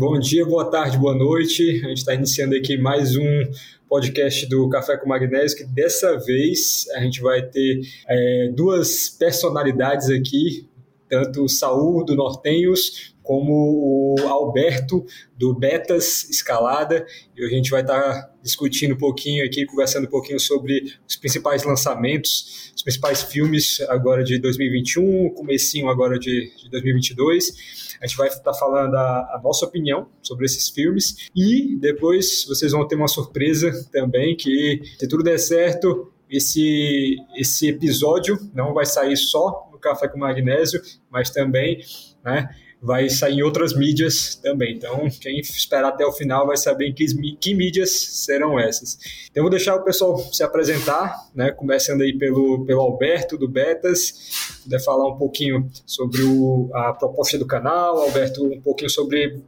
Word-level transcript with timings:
Bom 0.00 0.18
dia, 0.18 0.46
boa 0.46 0.64
tarde, 0.64 0.96
boa 0.96 1.14
noite. 1.14 1.82
A 1.84 1.88
gente 1.88 1.98
está 1.98 2.14
iniciando 2.14 2.56
aqui 2.56 2.78
mais 2.78 3.16
um 3.16 3.42
podcast 3.86 4.46
do 4.46 4.66
Café 4.70 4.96
com 4.96 5.06
Magnésio, 5.06 5.58
que 5.58 5.64
dessa 5.64 6.18
vez 6.18 6.86
a 6.94 7.00
gente 7.00 7.20
vai 7.20 7.42
ter 7.42 7.82
é, 8.08 8.50
duas 8.56 9.10
personalidades 9.10 10.08
aqui, 10.08 10.66
tanto 11.06 11.44
o 11.44 11.48
Saul 11.50 12.02
do 12.02 12.16
Nortenhos 12.16 13.14
como 13.22 14.16
o 14.18 14.26
Alberto 14.26 15.04
do 15.36 15.54
Betas 15.54 16.30
Escalada. 16.30 17.04
E 17.36 17.44
a 17.44 17.48
gente 17.50 17.70
vai 17.70 17.82
estar 17.82 18.00
tá 18.00 18.34
discutindo 18.42 18.94
um 18.94 18.98
pouquinho 18.98 19.44
aqui, 19.44 19.66
conversando 19.66 20.06
um 20.06 20.10
pouquinho 20.10 20.40
sobre 20.40 20.94
os 21.06 21.14
principais 21.14 21.62
lançamentos, 21.62 22.72
os 22.74 22.82
principais 22.82 23.22
filmes 23.22 23.82
agora 23.82 24.24
de 24.24 24.38
2021, 24.38 25.34
comecinho 25.34 25.90
agora 25.90 26.18
de, 26.18 26.50
de 26.56 26.70
2022. 26.70 27.89
A 28.00 28.06
gente 28.06 28.16
vai 28.16 28.28
estar 28.28 28.54
falando 28.54 28.94
a, 28.94 29.34
a, 29.34 29.40
nossa 29.42 29.66
opinião 29.66 30.08
sobre 30.22 30.46
esses 30.46 30.68
filmes. 30.68 31.28
E 31.36 31.76
depois 31.78 32.46
vocês 32.48 32.72
vão 32.72 32.86
ter 32.88 32.96
uma 32.96 33.08
surpresa 33.08 33.70
também 33.92 34.36
que, 34.36 34.80
se 34.98 35.06
tudo 35.06 35.22
der 35.22 35.38
certo, 35.38 36.10
esse, 36.30 37.16
esse 37.36 37.68
episódio 37.68 38.38
não 38.54 38.72
vai 38.72 38.86
sair 38.86 39.16
só 39.16 39.68
no 39.70 39.78
Café 39.78 40.08
com 40.08 40.18
Magnésio, 40.18 40.80
mas 41.10 41.28
também 41.30 41.80
né, 42.24 42.48
vai 42.82 43.10
sair 43.10 43.38
em 43.38 43.42
outras 43.42 43.74
mídias 43.74 44.36
também. 44.36 44.74
Então, 44.74 45.08
quem 45.20 45.38
esperar 45.38 45.88
até 45.88 46.04
o 46.04 46.12
final 46.12 46.46
vai 46.46 46.56
saber 46.56 46.92
que, 46.92 47.06
que 47.36 47.54
mídias 47.54 47.90
serão 47.90 48.58
essas. 48.58 48.98
Então, 49.30 49.42
vou 49.42 49.50
deixar 49.50 49.76
o 49.76 49.84
pessoal 49.84 50.18
se 50.32 50.42
apresentar, 50.42 51.16
né? 51.34 51.50
Começando 51.50 52.00
aí 52.00 52.16
pelo, 52.16 52.64
pelo 52.64 52.80
Alberto 52.80 53.36
do 53.36 53.48
Betas, 53.48 54.60
puder 54.62 54.82
falar 54.82 55.08
um 55.08 55.18
pouquinho 55.18 55.68
sobre 55.86 56.22
o, 56.22 56.70
a 56.72 56.94
proposta 56.94 57.36
do 57.36 57.46
canal, 57.46 57.98
Alberto, 57.98 58.44
um 58.44 58.60
pouquinho 58.60 58.90
sobre 58.90 59.42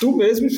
tu 0.00 0.16
mesmo. 0.16 0.48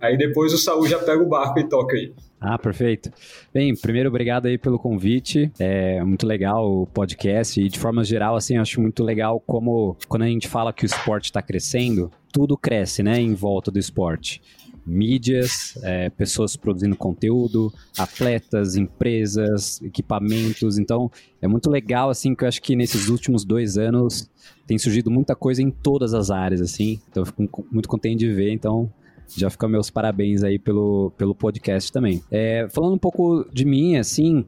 Aí 0.00 0.18
depois 0.18 0.52
o 0.52 0.58
Saúl 0.58 0.86
já 0.86 0.98
pega 0.98 1.22
o 1.22 1.28
barco 1.28 1.58
e 1.58 1.68
toca 1.68 1.96
aí. 1.96 2.12
Ah, 2.40 2.56
perfeito. 2.56 3.10
Bem, 3.52 3.74
primeiro, 3.74 4.08
obrigado 4.08 4.46
aí 4.46 4.56
pelo 4.56 4.78
convite. 4.78 5.50
É 5.58 6.02
muito 6.04 6.24
legal 6.24 6.82
o 6.82 6.86
podcast 6.86 7.60
e, 7.60 7.68
de 7.68 7.78
forma 7.78 8.04
geral, 8.04 8.36
assim, 8.36 8.56
acho 8.56 8.80
muito 8.80 9.02
legal 9.02 9.40
como, 9.40 9.96
quando 10.06 10.22
a 10.22 10.28
gente 10.28 10.46
fala 10.46 10.72
que 10.72 10.84
o 10.84 10.86
esporte 10.86 11.24
está 11.24 11.42
crescendo, 11.42 12.12
tudo 12.32 12.56
cresce, 12.56 13.02
né, 13.02 13.20
em 13.20 13.34
volta 13.34 13.72
do 13.72 13.78
esporte. 13.78 14.40
Mídias, 14.86 15.76
é, 15.82 16.08
pessoas 16.10 16.56
produzindo 16.56 16.96
conteúdo, 16.96 17.72
atletas, 17.98 18.76
empresas, 18.76 19.82
equipamentos. 19.82 20.78
Então, 20.78 21.10
é 21.42 21.48
muito 21.48 21.68
legal, 21.68 22.08
assim, 22.08 22.34
que 22.34 22.44
eu 22.44 22.48
acho 22.48 22.62
que 22.62 22.74
nesses 22.74 23.08
últimos 23.08 23.44
dois 23.44 23.76
anos 23.76 24.30
tem 24.66 24.78
surgido 24.78 25.10
muita 25.10 25.34
coisa 25.34 25.60
em 25.60 25.70
todas 25.70 26.14
as 26.14 26.30
áreas, 26.30 26.62
assim. 26.62 27.00
Então, 27.10 27.22
eu 27.22 27.26
fico 27.26 27.66
muito 27.70 27.88
contente 27.88 28.20
de 28.20 28.32
ver. 28.32 28.50
Então, 28.50 28.90
já 29.36 29.50
fica 29.50 29.68
meus 29.68 29.90
parabéns 29.90 30.42
aí 30.42 30.58
pelo, 30.58 31.12
pelo 31.16 31.34
podcast 31.34 31.92
também. 31.92 32.22
É, 32.30 32.66
falando 32.70 32.94
um 32.94 32.98
pouco 32.98 33.46
de 33.52 33.64
mim, 33.64 33.96
assim, 33.96 34.44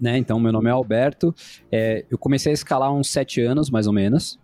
né? 0.00 0.18
Então, 0.18 0.38
meu 0.38 0.52
nome 0.52 0.68
é 0.68 0.72
Alberto. 0.72 1.34
É, 1.70 2.04
eu 2.10 2.18
comecei 2.18 2.52
a 2.52 2.54
escalar 2.54 2.92
uns 2.92 3.10
sete 3.10 3.40
anos, 3.40 3.70
mais 3.70 3.86
ou 3.86 3.92
menos. 3.92 4.38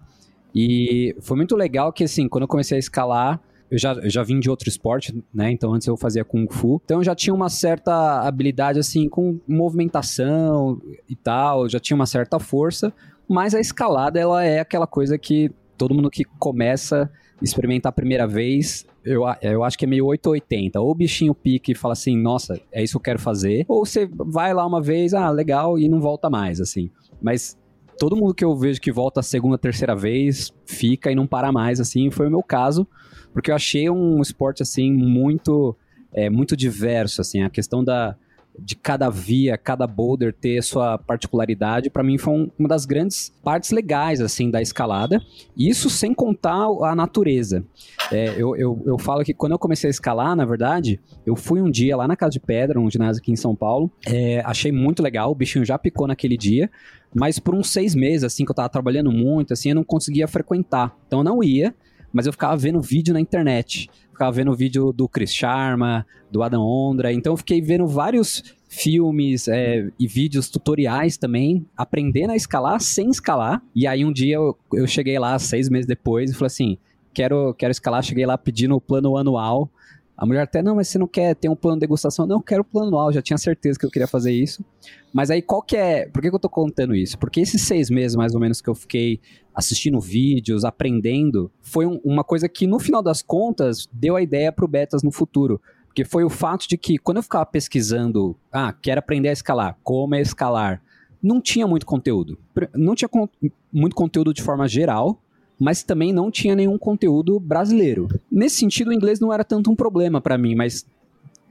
E 0.54 1.14
foi 1.20 1.36
muito 1.36 1.56
legal 1.56 1.92
que, 1.92 2.04
assim, 2.04 2.28
quando 2.28 2.42
eu 2.42 2.48
comecei 2.48 2.76
a 2.76 2.78
escalar, 2.78 3.40
eu 3.70 3.78
já, 3.78 3.92
eu 3.94 4.10
já 4.10 4.22
vim 4.22 4.38
de 4.38 4.48
outro 4.48 4.68
esporte, 4.68 5.14
né? 5.32 5.50
Então 5.50 5.74
antes 5.74 5.86
eu 5.86 5.96
fazia 5.96 6.24
Kung 6.24 6.46
Fu. 6.48 6.80
Então 6.84 6.98
eu 6.98 7.04
já 7.04 7.14
tinha 7.14 7.34
uma 7.34 7.48
certa 7.48 8.20
habilidade, 8.20 8.78
assim, 8.78 9.08
com 9.08 9.40
movimentação 9.48 10.80
e 11.08 11.16
tal, 11.16 11.68
já 11.68 11.80
tinha 11.80 11.96
uma 11.96 12.06
certa 12.06 12.38
força. 12.38 12.92
Mas 13.28 13.54
a 13.54 13.60
escalada, 13.60 14.20
ela 14.20 14.44
é 14.44 14.60
aquela 14.60 14.86
coisa 14.86 15.18
que 15.18 15.50
todo 15.76 15.94
mundo 15.94 16.10
que 16.10 16.24
começa 16.38 17.10
experimentar 17.44 17.90
a 17.90 17.92
primeira 17.92 18.26
vez, 18.26 18.86
eu, 19.04 19.22
eu 19.42 19.62
acho 19.62 19.78
que 19.78 19.84
é 19.84 19.88
meio 19.88 20.06
880. 20.06 20.80
Ou 20.80 20.90
o 20.90 20.94
bichinho 20.94 21.34
pique 21.34 21.72
e 21.72 21.74
fala 21.74 21.92
assim, 21.92 22.16
nossa, 22.16 22.60
é 22.72 22.82
isso 22.82 22.92
que 22.92 22.96
eu 22.96 23.02
quero 23.02 23.18
fazer. 23.18 23.64
Ou 23.68 23.84
você 23.84 24.08
vai 24.12 24.54
lá 24.54 24.66
uma 24.66 24.80
vez, 24.80 25.14
ah, 25.14 25.30
legal, 25.30 25.78
e 25.78 25.88
não 25.88 26.00
volta 26.00 26.30
mais, 26.30 26.60
assim. 26.60 26.90
Mas 27.20 27.58
todo 27.98 28.16
mundo 28.16 28.34
que 28.34 28.44
eu 28.44 28.56
vejo 28.56 28.80
que 28.80 28.90
volta 28.90 29.20
a 29.20 29.22
segunda, 29.22 29.58
terceira 29.58 29.94
vez, 29.94 30.52
fica 30.64 31.10
e 31.10 31.14
não 31.14 31.26
para 31.26 31.52
mais, 31.52 31.80
assim, 31.80 32.10
foi 32.10 32.26
o 32.26 32.30
meu 32.30 32.42
caso. 32.42 32.86
Porque 33.32 33.50
eu 33.50 33.54
achei 33.54 33.90
um 33.90 34.20
esporte, 34.20 34.62
assim, 34.62 34.92
muito, 34.92 35.76
é, 36.12 36.30
muito 36.30 36.56
diverso, 36.56 37.20
assim. 37.20 37.42
A 37.42 37.50
questão 37.50 37.84
da 37.84 38.16
de 38.58 38.76
cada 38.76 39.10
via, 39.10 39.58
cada 39.58 39.86
boulder 39.86 40.32
ter 40.32 40.62
sua 40.62 40.96
particularidade, 40.96 41.90
para 41.90 42.04
mim 42.04 42.16
foi 42.18 42.34
um, 42.34 42.50
uma 42.58 42.68
das 42.68 42.86
grandes 42.86 43.32
partes 43.42 43.70
legais 43.70 44.20
assim 44.20 44.50
da 44.50 44.62
escalada. 44.62 45.20
Isso 45.56 45.90
sem 45.90 46.14
contar 46.14 46.66
a 46.82 46.94
natureza. 46.94 47.64
É, 48.12 48.34
eu, 48.36 48.56
eu, 48.56 48.82
eu 48.86 48.98
falo 48.98 49.24
que 49.24 49.34
quando 49.34 49.52
eu 49.52 49.58
comecei 49.58 49.88
a 49.88 49.90
escalar, 49.90 50.36
na 50.36 50.44
verdade, 50.44 51.00
eu 51.26 51.34
fui 51.34 51.60
um 51.60 51.70
dia 51.70 51.96
lá 51.96 52.06
na 52.06 52.16
Casa 52.16 52.32
de 52.32 52.40
Pedra, 52.40 52.78
um 52.78 52.90
ginásio 52.90 53.20
aqui 53.20 53.32
em 53.32 53.36
São 53.36 53.56
Paulo. 53.56 53.90
É, 54.06 54.40
achei 54.44 54.70
muito 54.70 55.02
legal, 55.02 55.30
o 55.30 55.34
bichinho 55.34 55.64
já 55.64 55.78
picou 55.78 56.06
naquele 56.06 56.36
dia, 56.36 56.70
mas 57.14 57.38
por 57.38 57.54
uns 57.54 57.70
seis 57.70 57.94
meses, 57.94 58.24
assim, 58.24 58.44
que 58.44 58.50
eu 58.50 58.54
tava 58.54 58.68
trabalhando 58.68 59.10
muito, 59.10 59.52
assim, 59.52 59.70
eu 59.70 59.74
não 59.74 59.84
conseguia 59.84 60.28
frequentar. 60.28 60.96
Então 61.06 61.20
eu 61.20 61.24
não 61.24 61.42
ia, 61.42 61.74
mas 62.12 62.26
eu 62.26 62.32
ficava 62.32 62.56
vendo 62.56 62.80
vídeo 62.80 63.12
na 63.12 63.20
internet 63.20 63.90
ficava 64.14 64.32
vendo 64.32 64.54
vídeo 64.54 64.92
do 64.92 65.08
Chris 65.08 65.34
Sharma, 65.34 66.06
do 66.30 66.42
Adam 66.42 66.62
Ondra, 66.62 67.12
então 67.12 67.36
fiquei 67.36 67.60
vendo 67.60 67.86
vários 67.86 68.42
filmes 68.68 69.46
é, 69.46 69.88
e 69.98 70.06
vídeos 70.06 70.48
tutoriais 70.48 71.16
também, 71.16 71.66
aprendendo 71.76 72.30
a 72.30 72.36
escalar 72.36 72.80
sem 72.80 73.10
escalar. 73.10 73.62
E 73.74 73.86
aí 73.86 74.04
um 74.04 74.12
dia 74.12 74.36
eu, 74.36 74.56
eu 74.72 74.86
cheguei 74.86 75.18
lá, 75.18 75.38
seis 75.38 75.68
meses 75.68 75.86
depois, 75.86 76.30
e 76.30 76.34
falei 76.34 76.46
assim, 76.46 76.78
quero, 77.12 77.54
quero 77.54 77.70
escalar, 77.70 78.02
cheguei 78.02 78.26
lá 78.26 78.38
pedindo 78.38 78.74
o 78.74 78.80
plano 78.80 79.16
anual, 79.16 79.70
a 80.16 80.24
mulher 80.24 80.42
até, 80.42 80.62
não, 80.62 80.76
mas 80.76 80.88
você 80.88 80.98
não 80.98 81.08
quer 81.08 81.34
ter 81.34 81.48
um 81.48 81.56
plano 81.56 81.76
de 81.76 81.80
degustação? 81.80 82.26
Não, 82.26 82.36
eu 82.36 82.42
quero 82.42 82.64
plano 82.64 82.88
anual, 82.88 83.12
já 83.12 83.20
tinha 83.20 83.36
certeza 83.36 83.78
que 83.78 83.84
eu 83.84 83.90
queria 83.90 84.06
fazer 84.06 84.32
isso. 84.32 84.64
Mas 85.12 85.30
aí 85.30 85.42
qual 85.42 85.60
que 85.60 85.76
é, 85.76 86.06
por 86.08 86.22
que, 86.22 86.30
que 86.30 86.34
eu 86.34 86.40
tô 86.40 86.48
contando 86.48 86.94
isso? 86.94 87.18
Porque 87.18 87.40
esses 87.40 87.62
seis 87.62 87.90
meses 87.90 88.16
mais 88.16 88.34
ou 88.34 88.40
menos 88.40 88.60
que 88.60 88.70
eu 88.70 88.74
fiquei 88.74 89.20
assistindo 89.52 90.00
vídeos, 90.00 90.64
aprendendo, 90.64 91.50
foi 91.60 91.86
um, 91.86 92.00
uma 92.04 92.22
coisa 92.22 92.48
que 92.48 92.66
no 92.66 92.78
final 92.78 93.02
das 93.02 93.22
contas 93.22 93.88
deu 93.92 94.16
a 94.16 94.22
ideia 94.22 94.52
pro 94.52 94.68
Betas 94.68 95.02
no 95.02 95.10
futuro. 95.10 95.60
Porque 95.86 96.04
foi 96.04 96.24
o 96.24 96.30
fato 96.30 96.68
de 96.68 96.76
que 96.76 96.98
quando 96.98 97.18
eu 97.18 97.22
ficava 97.22 97.46
pesquisando, 97.46 98.36
ah, 98.52 98.72
quero 98.72 98.98
aprender 98.98 99.28
a 99.28 99.32
escalar, 99.32 99.78
como 99.82 100.14
é 100.16 100.20
escalar, 100.20 100.82
não 101.22 101.40
tinha 101.40 101.66
muito 101.66 101.86
conteúdo. 101.86 102.38
Não 102.74 102.94
tinha 102.94 103.08
con 103.08 103.28
muito 103.72 103.96
conteúdo 103.96 104.34
de 104.34 104.42
forma 104.42 104.68
geral, 104.68 105.22
mas 105.58 105.82
também 105.82 106.12
não 106.12 106.30
tinha 106.30 106.54
nenhum 106.54 106.78
conteúdo 106.78 107.38
brasileiro. 107.38 108.08
Nesse 108.30 108.56
sentido, 108.56 108.88
o 108.88 108.92
inglês 108.92 109.20
não 109.20 109.32
era 109.32 109.44
tanto 109.44 109.70
um 109.70 109.76
problema 109.76 110.20
para 110.20 110.36
mim, 110.36 110.54
mas 110.54 110.86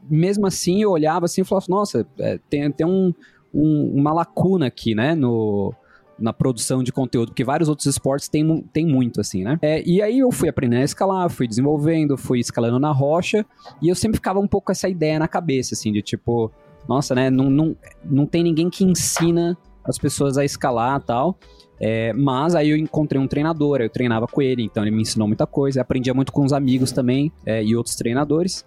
mesmo 0.10 0.46
assim 0.46 0.82
eu 0.82 0.92
olhava 0.92 1.26
assim 1.26 1.42
e 1.42 1.46
falava, 1.46 1.66
nossa, 1.70 2.06
é, 2.20 2.40
tem, 2.50 2.70
tem 2.72 2.86
um, 2.86 3.14
um, 3.54 3.94
uma 3.96 4.14
lacuna 4.14 4.68
aqui, 4.68 4.94
né, 4.94 5.16
no, 5.16 5.74
na 6.20 6.34
produção 6.34 6.84
de 6.84 6.92
conteúdo, 6.92 7.30
porque 7.30 7.44
vários 7.44 7.70
outros 7.70 7.86
esportes 7.86 8.28
têm, 8.28 8.62
tem 8.74 8.86
muito, 8.86 9.22
assim, 9.22 9.44
né? 9.44 9.58
É, 9.62 9.82
e 9.86 10.02
aí 10.02 10.20
eu 10.20 10.32
fui 10.32 10.50
aprendendo 10.50 10.82
a 10.82 10.86
escalar, 10.86 11.30
fui 11.30 11.48
desenvolvendo, 11.48 12.18
fui 12.18 12.40
escalando 12.40 12.80
na 12.80 12.92
rocha, 12.92 13.46
e 13.82 13.90
eu 13.90 13.96
sempre 13.96 14.18
ficava 14.18 14.40
um 14.40 14.48
pouco 14.48 14.68
com 14.68 14.72
essa 14.72 14.90
ideia 14.90 15.18
na 15.18 15.28
cabeça, 15.28 15.74
assim, 15.74 15.92
de 15.92 16.02
tipo, 16.02 16.52
nossa, 16.88 17.16
né, 17.16 17.30
não, 17.30 17.50
não, 17.50 17.76
não 18.04 18.26
tem 18.26 18.44
ninguém 18.44 18.70
que 18.70 18.84
ensina 18.84 19.58
as 19.84 19.98
pessoas 19.98 20.38
a 20.38 20.46
escalar 20.46 21.02
tal. 21.02 21.38
É, 21.86 22.14
mas 22.14 22.56
aí 22.56 22.70
eu 22.70 22.78
encontrei 22.78 23.20
um 23.20 23.28
treinador, 23.28 23.82
eu 23.82 23.90
treinava 23.90 24.26
com 24.26 24.42
ele, 24.42 24.64
então 24.64 24.82
ele 24.86 24.96
me 24.96 25.02
ensinou 25.02 25.28
muita 25.28 25.46
coisa, 25.46 25.82
aprendia 25.82 26.14
muito 26.14 26.32
com 26.32 26.46
os 26.46 26.54
amigos 26.54 26.94
também 26.94 27.30
é, 27.46 27.62
e 27.62 27.76
outros 27.76 27.98
treinadores. 27.98 28.64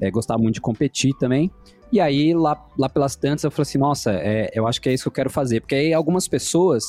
É, 0.00 0.10
gostava 0.10 0.42
muito 0.42 0.56
de 0.56 0.60
competir 0.60 1.14
também. 1.20 1.52
E 1.92 2.00
aí, 2.00 2.34
lá, 2.34 2.60
lá 2.76 2.88
pelas 2.88 3.14
tantas, 3.14 3.44
eu 3.44 3.50
falei 3.52 3.62
assim: 3.62 3.78
nossa, 3.78 4.10
é, 4.12 4.50
eu 4.52 4.66
acho 4.66 4.80
que 4.80 4.88
é 4.88 4.92
isso 4.92 5.04
que 5.04 5.08
eu 5.08 5.12
quero 5.12 5.30
fazer. 5.30 5.60
Porque 5.60 5.76
aí 5.76 5.94
algumas 5.94 6.26
pessoas 6.26 6.84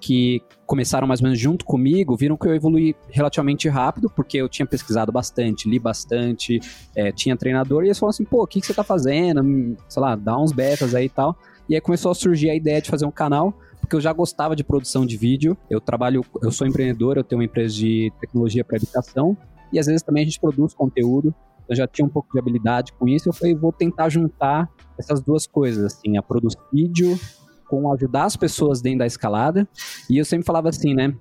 que 0.00 0.40
começaram 0.64 1.06
mais 1.06 1.20
ou 1.20 1.24
menos 1.24 1.38
junto 1.38 1.66
comigo 1.66 2.16
viram 2.16 2.34
que 2.34 2.48
eu 2.48 2.54
evolui 2.54 2.96
relativamente 3.10 3.68
rápido, 3.68 4.08
porque 4.08 4.38
eu 4.38 4.48
tinha 4.48 4.64
pesquisado 4.64 5.12
bastante, 5.12 5.68
li 5.68 5.78
bastante, 5.78 6.60
é, 6.96 7.12
tinha 7.12 7.36
treinador, 7.36 7.84
e 7.84 7.88
eles 7.88 7.98
falaram 7.98 8.14
assim: 8.14 8.24
pô, 8.24 8.42
o 8.42 8.46
que, 8.46 8.58
que 8.58 8.66
você 8.66 8.72
tá 8.72 8.84
fazendo? 8.84 9.76
Sei 9.86 10.00
lá, 10.00 10.16
dá 10.16 10.38
uns 10.38 10.50
betas 10.50 10.94
aí 10.94 11.04
e 11.04 11.10
tal. 11.10 11.36
E 11.68 11.74
aí 11.74 11.80
começou 11.80 12.10
a 12.10 12.14
surgir 12.14 12.48
a 12.48 12.54
ideia 12.54 12.80
de 12.80 12.88
fazer 12.88 13.04
um 13.04 13.10
canal 13.10 13.54
porque 13.90 13.96
eu 13.96 14.00
já 14.00 14.12
gostava 14.12 14.54
de 14.54 14.62
produção 14.62 15.04
de 15.04 15.16
vídeo. 15.16 15.58
Eu 15.68 15.80
trabalho, 15.80 16.24
eu 16.40 16.52
sou 16.52 16.64
empreendedor, 16.64 17.16
eu 17.16 17.24
tenho 17.24 17.40
uma 17.40 17.44
empresa 17.44 17.74
de 17.74 18.12
tecnologia 18.20 18.64
para 18.64 18.76
habitação 18.76 19.36
e 19.72 19.80
às 19.80 19.86
vezes 19.86 20.00
também 20.00 20.22
a 20.22 20.26
gente 20.26 20.38
produz 20.38 20.72
conteúdo. 20.72 21.34
Eu 21.68 21.74
já 21.74 21.88
tinha 21.88 22.06
um 22.06 22.08
pouco 22.08 22.32
de 22.32 22.38
habilidade 22.38 22.92
com 22.92 23.08
isso. 23.08 23.28
Eu 23.28 23.32
falei, 23.32 23.52
vou 23.52 23.72
tentar 23.72 24.08
juntar 24.08 24.70
essas 24.96 25.20
duas 25.20 25.44
coisas, 25.44 25.84
assim, 25.92 26.16
a 26.16 26.22
produzir 26.22 26.56
vídeo 26.72 27.18
com 27.68 27.92
ajudar 27.92 28.26
as 28.26 28.36
pessoas 28.36 28.80
dentro 28.80 29.00
da 29.00 29.06
escalada. 29.06 29.68
E 30.08 30.16
eu 30.18 30.24
sempre 30.24 30.46
falava 30.46 30.68
assim, 30.68 30.94
né? 30.94 31.12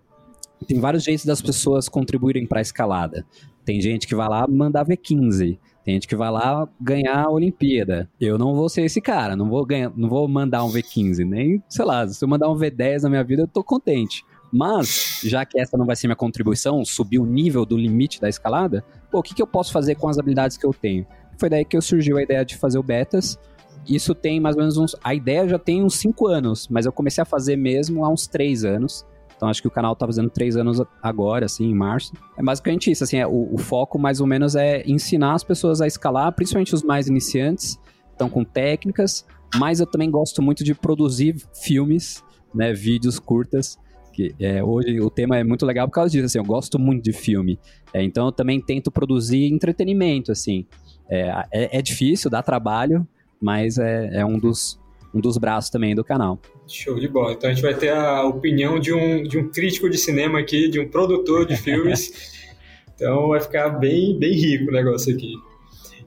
Tem 0.67 0.79
vários 0.79 1.03
jeitos 1.03 1.25
das 1.25 1.41
pessoas 1.41 1.89
contribuírem 1.89 2.45
para 2.45 2.59
a 2.59 2.61
escalada. 2.61 3.25
Tem 3.65 3.81
gente 3.81 4.05
que 4.05 4.13
vai 4.13 4.29
lá 4.29 4.47
mandar 4.47 4.85
V15. 4.85 5.57
Tem 5.89 5.95
gente 5.95 6.07
que 6.07 6.15
vai 6.15 6.29
lá 6.29 6.69
ganhar 6.79 7.25
a 7.25 7.31
Olimpíada. 7.31 8.07
Eu 8.21 8.37
não 8.37 8.53
vou 8.53 8.69
ser 8.69 8.83
esse 8.83 9.01
cara, 9.01 9.35
não 9.35 9.49
vou 9.49 9.65
ganhar, 9.65 9.91
não 9.97 10.07
vou 10.07 10.27
mandar 10.27 10.63
um 10.63 10.71
V15, 10.71 11.27
nem, 11.27 11.63
sei 11.67 11.83
lá, 11.83 12.07
se 12.07 12.23
eu 12.23 12.29
mandar 12.29 12.47
um 12.47 12.55
V10 12.55 13.01
na 13.01 13.09
minha 13.09 13.23
vida, 13.23 13.41
eu 13.41 13.47
tô 13.47 13.63
contente. 13.63 14.23
Mas, 14.53 15.19
já 15.23 15.43
que 15.45 15.59
essa 15.59 15.75
não 15.75 15.87
vai 15.87 15.95
ser 15.95 16.05
minha 16.05 16.15
contribuição, 16.15 16.85
subir 16.85 17.17
o 17.17 17.25
nível 17.25 17.65
do 17.65 17.75
limite 17.75 18.21
da 18.21 18.29
escalada, 18.29 18.85
pô, 19.09 19.17
o 19.17 19.23
que, 19.23 19.33
que 19.33 19.41
eu 19.41 19.47
posso 19.47 19.73
fazer 19.73 19.95
com 19.95 20.07
as 20.07 20.19
habilidades 20.19 20.57
que 20.57 20.65
eu 20.67 20.75
tenho? 20.75 21.07
Foi 21.39 21.49
daí 21.49 21.65
que 21.65 21.81
surgiu 21.81 22.17
a 22.17 22.21
ideia 22.21 22.45
de 22.45 22.55
fazer 22.55 22.77
o 22.77 22.83
Betas. 22.83 23.39
Isso 23.87 24.13
tem 24.13 24.39
mais 24.39 24.55
ou 24.55 24.61
menos 24.61 24.77
uns. 24.77 24.95
A 25.03 25.15
ideia 25.15 25.47
já 25.47 25.57
tem 25.57 25.83
uns 25.83 25.95
5 25.95 26.27
anos, 26.27 26.67
mas 26.67 26.85
eu 26.85 26.91
comecei 26.91 27.23
a 27.23 27.25
fazer 27.25 27.55
mesmo 27.55 28.05
há 28.05 28.09
uns 28.09 28.27
3 28.27 28.63
anos. 28.63 29.07
Então 29.39 29.47
acho 29.47 29.61
que 29.61 29.69
o 29.69 29.71
canal 29.71 29.95
tá 29.95 30.05
fazendo 30.05 30.29
3 30.29 30.57
anos 30.57 30.81
agora, 31.01 31.45
assim, 31.45 31.63
em 31.63 31.73
março. 31.73 32.11
É 32.37 32.43
basicamente 32.43 32.91
isso, 32.91 33.05
assim, 33.05 33.19
é, 33.19 33.25
o, 33.25 33.53
o 33.53 33.57
foco 33.57 33.97
mais 33.97 34.19
ou 34.19 34.27
menos 34.27 34.53
é 34.53 34.83
ensinar 34.85 35.33
as 35.33 35.45
pessoas 35.45 35.79
a 35.79 35.87
escalar, 35.87 36.33
principalmente 36.33 36.75
os 36.75 36.83
mais 36.83 37.07
iniciantes, 37.07 37.79
estão 38.11 38.29
com 38.29 38.43
técnicas, 38.43 39.25
mas 39.55 39.79
eu 39.79 39.85
também 39.85 40.11
gosto 40.11 40.41
muito 40.41 40.61
de 40.61 40.75
produzir 40.75 41.37
filmes, 41.63 42.21
né, 42.53 42.73
vídeos 42.73 43.17
curtas, 43.17 43.79
que 44.11 44.35
é, 44.41 44.61
hoje 44.61 44.99
o 44.99 45.09
tema 45.09 45.37
é 45.37 45.43
muito 45.45 45.65
legal 45.65 45.87
por 45.87 45.93
causa 45.93 46.11
disso, 46.11 46.25
assim, 46.25 46.37
eu 46.37 46.43
gosto 46.43 46.77
muito 46.77 47.01
de 47.01 47.13
filme, 47.13 47.57
é, 47.93 48.03
então 48.03 48.25
eu 48.25 48.31
também 48.33 48.59
tento 48.59 48.91
produzir 48.91 49.45
entretenimento, 49.45 50.33
assim, 50.33 50.65
é, 51.09 51.29
é, 51.49 51.77
é 51.79 51.81
difícil, 51.81 52.29
dá 52.29 52.43
trabalho, 52.43 53.07
mas 53.41 53.77
é, 53.77 54.19
é 54.19 54.25
um, 54.25 54.37
dos, 54.37 54.77
um 55.13 55.19
dos 55.19 55.37
braços 55.37 55.69
também 55.69 55.95
do 55.95 56.03
canal. 56.03 56.39
Show 56.67 56.99
de 56.99 57.07
bola. 57.07 57.33
Então 57.33 57.49
a 57.49 57.53
gente 57.53 57.63
vai 57.63 57.73
ter 57.73 57.89
a 57.89 58.23
opinião 58.25 58.79
de 58.79 58.93
um, 58.93 59.23
de 59.23 59.37
um 59.37 59.49
crítico 59.49 59.89
de 59.89 59.97
cinema 59.97 60.39
aqui, 60.39 60.69
de 60.69 60.79
um 60.79 60.87
produtor 60.87 61.45
de 61.45 61.57
filmes. 61.57 62.11
então 62.95 63.29
vai 63.29 63.39
ficar 63.39 63.69
bem, 63.69 64.17
bem 64.17 64.33
rico 64.33 64.69
o 64.69 64.73
negócio 64.73 65.13
aqui. 65.13 65.33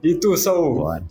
E 0.03 0.15
tu, 0.15 0.35
Saul? 0.37 0.75
Bora. 0.75 1.03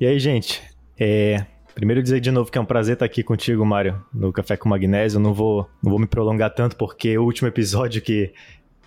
E 0.00 0.06
aí, 0.06 0.18
gente? 0.18 0.62
É, 0.98 1.44
Primeiro 1.78 2.02
dizer 2.02 2.18
de 2.18 2.32
novo 2.32 2.50
que 2.50 2.58
é 2.58 2.60
um 2.60 2.64
prazer 2.64 2.94
estar 2.94 3.04
aqui 3.04 3.22
contigo, 3.22 3.64
Mário, 3.64 4.04
no 4.12 4.32
Café 4.32 4.56
com 4.56 4.68
Magnésio. 4.68 5.20
Não 5.20 5.32
vou, 5.32 5.64
não 5.80 5.92
vou 5.92 6.00
me 6.00 6.08
prolongar 6.08 6.52
tanto 6.52 6.74
porque 6.74 7.16
o 7.16 7.22
último 7.22 7.46
episódio 7.46 8.02
que, 8.02 8.32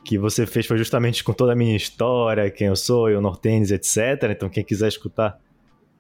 que 0.04 0.18
você 0.18 0.46
fez 0.46 0.66
foi 0.66 0.78
justamente 0.78 1.24
com 1.24 1.32
toda 1.32 1.54
a 1.54 1.56
minha 1.56 1.74
história, 1.74 2.52
quem 2.52 2.68
eu 2.68 2.76
sou, 2.76 3.10
eu 3.10 3.22
Nortênis, 3.22 3.72
etc. 3.72 4.30
Então 4.32 4.50
quem 4.50 4.62
quiser 4.62 4.90
escutar 4.90 5.40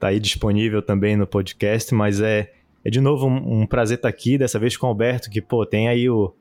tá 0.01 0.07
aí 0.07 0.19
disponível 0.19 0.81
também 0.81 1.15
no 1.15 1.27
podcast, 1.27 1.94
mas 1.94 2.19
é, 2.19 2.51
é 2.83 2.89
de 2.89 3.00
novo 3.00 3.27
um, 3.27 3.62
um 3.62 3.68
prazer 3.68 3.98
estar 3.98 4.09
aqui, 4.09 4.36
dessa 4.36 4.57
vez 4.57 4.75
com 4.75 4.88
o 4.88 4.89
Alberto, 4.89 5.30
que 5.30 5.39
pô, 5.39 5.63
tem 5.63 5.88
aí 5.88 6.09
o, 6.09 6.33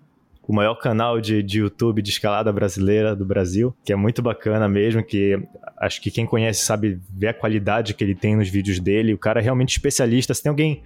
o 0.49 0.53
maior 0.55 0.77
canal 0.77 1.21
de, 1.21 1.43
de 1.43 1.61
YouTube 1.61 2.01
de 2.01 2.11
escalada 2.11 2.51
brasileira 2.51 3.15
do 3.15 3.25
Brasil, 3.25 3.77
que 3.85 3.93
é 3.93 3.97
muito 3.97 4.23
bacana 4.23 4.67
mesmo, 4.67 5.05
que 5.05 5.39
acho 5.77 6.01
que 6.01 6.11
quem 6.11 6.25
conhece 6.25 6.65
sabe 6.65 6.99
ver 7.11 7.29
a 7.29 7.35
qualidade 7.35 7.93
que 7.93 8.03
ele 8.03 8.15
tem 8.15 8.35
nos 8.35 8.49
vídeos 8.49 8.81
dele. 8.81 9.13
O 9.13 9.19
cara 9.19 9.41
é 9.41 9.43
realmente 9.43 9.71
especialista. 9.71 10.33
Se 10.33 10.43
tem 10.43 10.51
alguém 10.51 10.83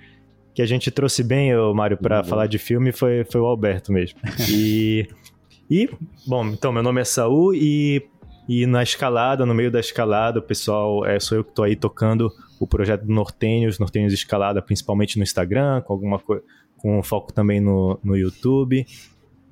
que 0.53 0.61
a 0.61 0.67
gente 0.67 0.91
trouxe 0.91 1.23
bem, 1.23 1.53
Mário, 1.75 1.97
para 1.97 2.25
falar 2.25 2.49
de 2.49 2.59
filme, 2.59 2.91
foi, 2.91 3.25
foi 3.25 3.41
o 3.41 3.47
Alberto 3.47 3.93
mesmo. 3.93 4.19
E, 4.51 5.09
e, 5.71 5.89
bom, 6.27 6.45
então, 6.49 6.73
meu 6.73 6.83
nome 6.83 7.01
é 7.01 7.05
Saul 7.05 7.55
e, 7.55 8.03
e 8.49 8.67
na 8.67 8.83
escalada, 8.83 9.47
no 9.47 9.55
meio 9.55 9.71
da 9.71 9.81
escalada, 9.81 10.41
o 10.41 10.43
pessoal, 10.43 11.07
é, 11.07 11.21
sou 11.21 11.39
eu 11.39 11.45
que 11.45 11.51
estou 11.51 11.65
aí 11.65 11.77
tocando 11.77 12.31
o 12.65 12.67
projeto 12.67 13.05
do 13.05 13.13
Nortenhos, 13.13 13.79
Nortenhos 13.79 14.13
Escalada, 14.15 14.63
principalmente 14.63 15.19
no 15.19 15.23
Instagram, 15.23 15.83
com 15.83 15.93
alguma 15.93 16.19
com 16.79 17.03
foco 17.03 17.31
também 17.31 17.61
no, 17.61 18.01
no 18.03 18.17
YouTube. 18.17 18.87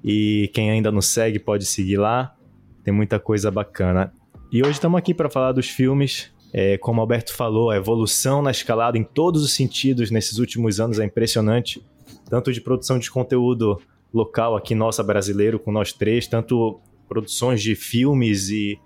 E 0.03 0.50
quem 0.55 0.70
ainda 0.70 0.91
não 0.91 1.03
segue 1.03 1.38
pode 1.38 1.67
seguir 1.67 1.99
lá. 1.99 2.35
Tem 2.82 2.93
muita 2.93 3.20
coisa 3.20 3.50
bacana. 3.50 4.12
E 4.50 4.62
hoje 4.62 4.73
estamos 4.73 4.99
aqui 4.99 5.12
para 5.12 5.29
falar 5.29 5.53
dos 5.53 5.69
filmes. 5.69 6.32
É, 6.55 6.79
como 6.79 7.03
Alberto 7.03 7.35
falou, 7.35 7.70
a 7.70 7.76
evolução 7.76 8.41
na 8.41 8.50
escalada 8.50 8.97
em 8.97 9.05
todos 9.05 9.43
os 9.43 9.53
sentidos 9.53 10.11
nesses 10.11 10.38
últimos 10.38 10.81
anos 10.81 10.99
é 10.99 11.05
impressionante. 11.05 11.85
Tanto 12.31 12.50
de 12.50 12.62
produção 12.62 12.99
de 12.99 13.11
conteúdo 13.11 13.79
local 14.12 14.56
aqui 14.56 14.75
nossa 14.75 15.03
brasileiro 15.03 15.59
com 15.59 15.70
nós 15.70 15.93
três, 15.93 16.26
tanto 16.26 16.81
produções 17.06 17.62
de 17.62 17.75
filmes 17.75 18.49
e, 18.49 18.79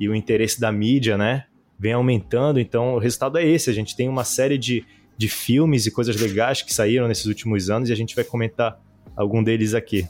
e 0.00 0.08
o 0.08 0.14
interesse 0.14 0.58
da 0.58 0.72
mídia, 0.72 1.18
né? 1.18 1.44
Vem 1.78 1.92
aumentando. 1.92 2.60
Então 2.60 2.94
o 2.94 2.98
resultado 2.98 3.38
é 3.38 3.46
esse. 3.46 3.70
A 3.70 3.72
gente 3.72 3.96
tem 3.96 4.08
uma 4.08 4.24
série 4.24 4.58
de, 4.58 4.84
de 5.16 5.28
filmes 5.28 5.86
e 5.86 5.90
coisas 5.90 6.20
legais 6.20 6.62
que 6.62 6.72
saíram 6.72 7.08
nesses 7.08 7.26
últimos 7.26 7.70
anos 7.70 7.88
e 7.88 7.92
a 7.92 7.96
gente 7.96 8.14
vai 8.14 8.24
comentar 8.24 8.80
algum 9.16 9.42
deles 9.42 9.74
aqui. 9.74 10.06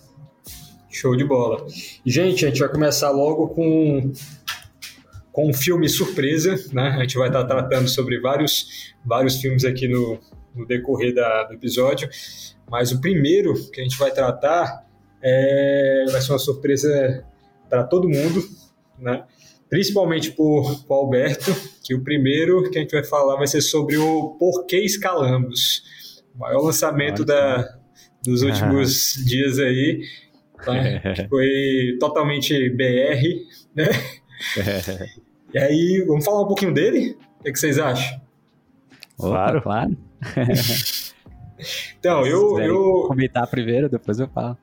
Show 0.90 1.16
de 1.16 1.24
bola. 1.24 1.66
Gente, 2.06 2.44
a 2.46 2.48
gente 2.48 2.60
vai 2.60 2.68
começar 2.68 3.10
logo 3.10 3.48
com, 3.48 4.12
com 5.32 5.50
um 5.50 5.52
filme 5.52 5.88
surpresa, 5.88 6.54
né? 6.72 6.90
A 6.90 7.00
gente 7.00 7.18
vai 7.18 7.28
estar 7.28 7.44
tratando 7.44 7.88
sobre 7.88 8.20
vários, 8.20 8.94
vários 9.04 9.40
filmes 9.40 9.64
aqui 9.64 9.88
no, 9.88 10.20
no 10.54 10.64
decorrer 10.64 11.12
da, 11.12 11.44
do 11.44 11.54
episódio, 11.54 12.08
mas 12.70 12.92
o 12.92 13.00
primeiro 13.00 13.54
que 13.70 13.80
a 13.80 13.82
gente 13.82 13.98
vai 13.98 14.12
tratar 14.12 14.86
é, 15.20 16.04
vai 16.10 16.20
ser 16.20 16.32
uma 16.32 16.38
surpresa 16.38 17.24
para 17.68 17.82
todo 17.82 18.08
mundo, 18.08 18.44
né? 18.98 19.24
Principalmente 19.74 20.30
por, 20.30 20.84
por 20.84 20.94
Alberto, 20.94 21.52
que 21.82 21.96
o 21.96 22.00
primeiro 22.00 22.70
que 22.70 22.78
a 22.78 22.80
gente 22.80 22.92
vai 22.92 23.02
falar 23.02 23.34
vai 23.34 23.48
ser 23.48 23.60
sobre 23.60 23.96
o 23.96 24.36
Porquê 24.38 24.76
Escalamos, 24.76 25.82
o 26.32 26.38
maior 26.38 26.62
lançamento 26.62 27.24
da, 27.24 27.76
dos 28.24 28.42
últimos 28.42 29.14
dias 29.26 29.58
aí 29.58 30.00
tá? 30.64 30.74
foi 31.28 31.96
totalmente 31.98 32.70
BR, 32.70 33.26
né? 33.74 33.86
e 35.52 35.58
aí, 35.58 36.04
vamos 36.06 36.24
falar 36.24 36.42
um 36.42 36.46
pouquinho 36.46 36.72
dele? 36.72 37.16
O 37.40 37.42
que, 37.42 37.48
é 37.48 37.52
que 37.52 37.58
vocês 37.58 37.76
acham? 37.76 38.20
Claro, 39.18 39.60
claro. 39.60 39.96
então, 41.98 42.24
eu, 42.24 42.60
eu. 42.60 43.06
Comentar 43.08 43.44
primeiro, 43.48 43.88
depois 43.88 44.20
eu 44.20 44.28
falo. 44.28 44.56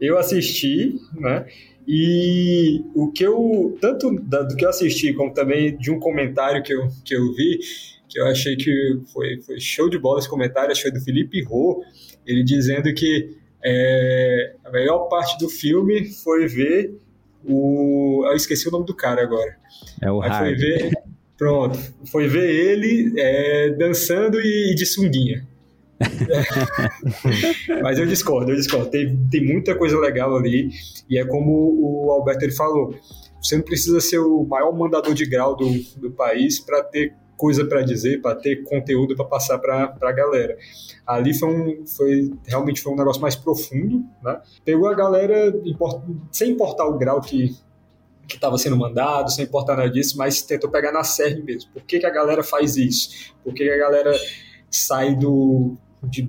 Eu 0.00 0.16
assisti, 0.18 1.00
né? 1.16 1.46
E 1.86 2.84
o 2.94 3.10
que 3.10 3.24
eu, 3.24 3.76
tanto 3.80 4.10
do 4.10 4.56
que 4.56 4.64
eu 4.64 4.68
assisti, 4.68 5.12
como 5.12 5.32
também 5.32 5.76
de 5.76 5.90
um 5.90 5.98
comentário 5.98 6.62
que 6.62 6.72
eu, 6.72 6.88
que 7.04 7.14
eu 7.14 7.32
vi, 7.34 7.58
que 8.08 8.20
eu 8.20 8.26
achei 8.26 8.56
que 8.56 9.00
foi, 9.12 9.40
foi 9.40 9.58
show 9.60 9.88
de 9.88 9.98
bola 9.98 10.18
esse 10.18 10.28
comentário, 10.28 10.70
achei 10.70 10.90
do 10.90 11.00
Felipe 11.00 11.42
Rô, 11.42 11.82
ele 12.26 12.44
dizendo 12.44 12.92
que 12.92 13.36
é, 13.62 14.54
a 14.64 14.70
melhor 14.70 15.08
parte 15.08 15.38
do 15.38 15.48
filme 15.48 16.12
foi 16.12 16.46
ver 16.46 16.94
o. 17.44 18.24
Eu 18.26 18.36
esqueci 18.36 18.68
o 18.68 18.70
nome 18.70 18.86
do 18.86 18.94
cara 18.94 19.22
agora. 19.22 19.56
É 20.00 20.10
o 20.10 20.18
Mas 20.18 20.38
Foi 20.38 20.54
ver, 20.54 20.92
pronto. 21.36 21.78
Foi 22.06 22.26
ver 22.26 22.50
ele 22.50 23.12
é, 23.18 23.70
dançando 23.70 24.40
e, 24.40 24.72
e 24.72 24.74
de 24.74 24.86
sunguinha. 24.86 25.46
Mas 27.82 27.98
eu 27.98 28.06
discordo, 28.06 28.52
eu 28.52 28.56
discordo. 28.56 28.90
Tem, 28.90 29.16
tem 29.30 29.44
muita 29.44 29.74
coisa 29.74 29.98
legal 29.98 30.36
ali. 30.36 30.70
E 31.08 31.18
é 31.18 31.24
como 31.24 31.76
o 31.78 32.10
Alberto 32.10 32.44
ele 32.44 32.52
falou: 32.52 32.94
você 33.40 33.56
não 33.56 33.62
precisa 33.62 34.00
ser 34.00 34.18
o 34.18 34.44
maior 34.44 34.72
mandador 34.76 35.14
de 35.14 35.26
grau 35.26 35.56
do, 35.56 35.70
do 35.96 36.10
país 36.10 36.58
para 36.58 36.82
ter 36.82 37.14
coisa 37.36 37.64
para 37.64 37.80
dizer, 37.82 38.20
para 38.20 38.36
ter 38.36 38.62
conteúdo 38.64 39.16
para 39.16 39.24
passar 39.24 39.58
para 39.58 39.96
a 40.00 40.12
galera. 40.12 40.58
Ali 41.06 41.32
foi, 41.32 41.48
um, 41.48 41.86
foi 41.86 42.30
realmente 42.46 42.82
foi 42.82 42.92
um 42.92 42.96
negócio 42.96 43.20
mais 43.20 43.34
profundo, 43.34 44.04
né? 44.22 44.40
Pegou 44.64 44.88
a 44.88 44.94
galera 44.94 45.52
sem 46.30 46.50
importar 46.50 46.86
o 46.86 46.98
grau 46.98 47.20
que 47.20 47.56
que 48.28 48.36
estava 48.36 48.56
sendo 48.56 48.76
mandado, 48.76 49.28
sem 49.28 49.44
importar 49.44 49.76
nada 49.76 49.90
disso, 49.90 50.16
mas 50.16 50.40
tentou 50.40 50.70
pegar 50.70 50.92
na 50.92 51.02
série 51.02 51.42
mesmo. 51.42 51.72
Por 51.72 51.82
que, 51.82 51.98
que 51.98 52.06
a 52.06 52.10
galera 52.10 52.44
faz 52.44 52.76
isso? 52.76 53.34
Por 53.42 53.52
que, 53.52 53.64
que 53.64 53.70
a 53.70 53.76
galera 53.76 54.12
sai 54.70 55.16
do 55.16 55.76
de, 56.04 56.28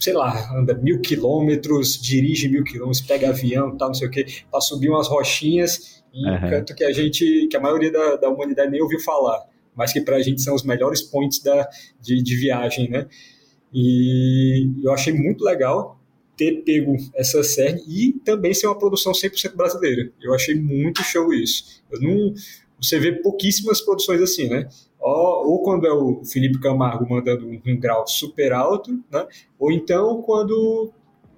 sei 0.00 0.12
lá, 0.12 0.56
anda 0.56 0.74
mil 0.74 1.00
quilômetros, 1.00 2.00
dirige 2.00 2.48
mil 2.48 2.64
quilômetros, 2.64 3.00
pega 3.00 3.30
avião, 3.30 3.76
tal, 3.76 3.88
não 3.88 3.94
sei 3.94 4.08
o 4.08 4.10
que, 4.10 4.24
para 4.50 4.60
subir 4.60 4.88
umas 4.88 5.08
rochinhas 5.08 6.02
em 6.12 6.30
um 6.30 6.40
canto 6.40 6.74
que 6.74 6.84
a 6.84 6.92
gente, 6.92 7.48
que 7.50 7.56
a 7.56 7.60
maioria 7.60 7.92
da, 7.92 8.16
da 8.16 8.28
humanidade 8.28 8.70
nem 8.70 8.80
ouviu 8.80 9.00
falar 9.00 9.44
mas 9.76 9.92
que 9.92 10.00
para 10.00 10.16
a 10.16 10.22
gente 10.22 10.40
são 10.40 10.54
os 10.54 10.64
melhores 10.64 11.02
points 11.02 11.40
da, 11.40 11.68
de, 12.00 12.22
de 12.22 12.36
viagem, 12.36 12.88
né? 12.88 13.06
E 13.72 14.72
eu 14.82 14.92
achei 14.92 15.12
muito 15.12 15.44
legal 15.44 16.00
ter 16.36 16.62
pego 16.64 16.96
essa 17.14 17.42
série 17.42 17.82
e 17.86 18.14
também 18.24 18.54
ser 18.54 18.66
uma 18.66 18.78
produção 18.78 19.12
100% 19.12 19.54
brasileira. 19.54 20.10
Eu 20.20 20.34
achei 20.34 20.54
muito 20.54 21.02
show 21.02 21.32
isso. 21.32 21.82
Eu 21.90 22.00
não, 22.00 22.34
você 22.80 22.98
vê 22.98 23.12
pouquíssimas 23.12 23.80
produções 23.80 24.20
assim, 24.20 24.48
né? 24.48 24.68
Ou, 25.00 25.50
ou 25.50 25.62
quando 25.62 25.86
é 25.86 25.92
o 25.92 26.22
Felipe 26.24 26.60
Camargo 26.60 27.08
mandando 27.08 27.46
um, 27.46 27.60
um, 27.66 27.78
grau 27.78 28.06
super 28.06 28.52
alto, 28.52 28.92
né? 29.10 29.26
Ou 29.58 29.72
então 29.72 30.22
quando 30.22 30.92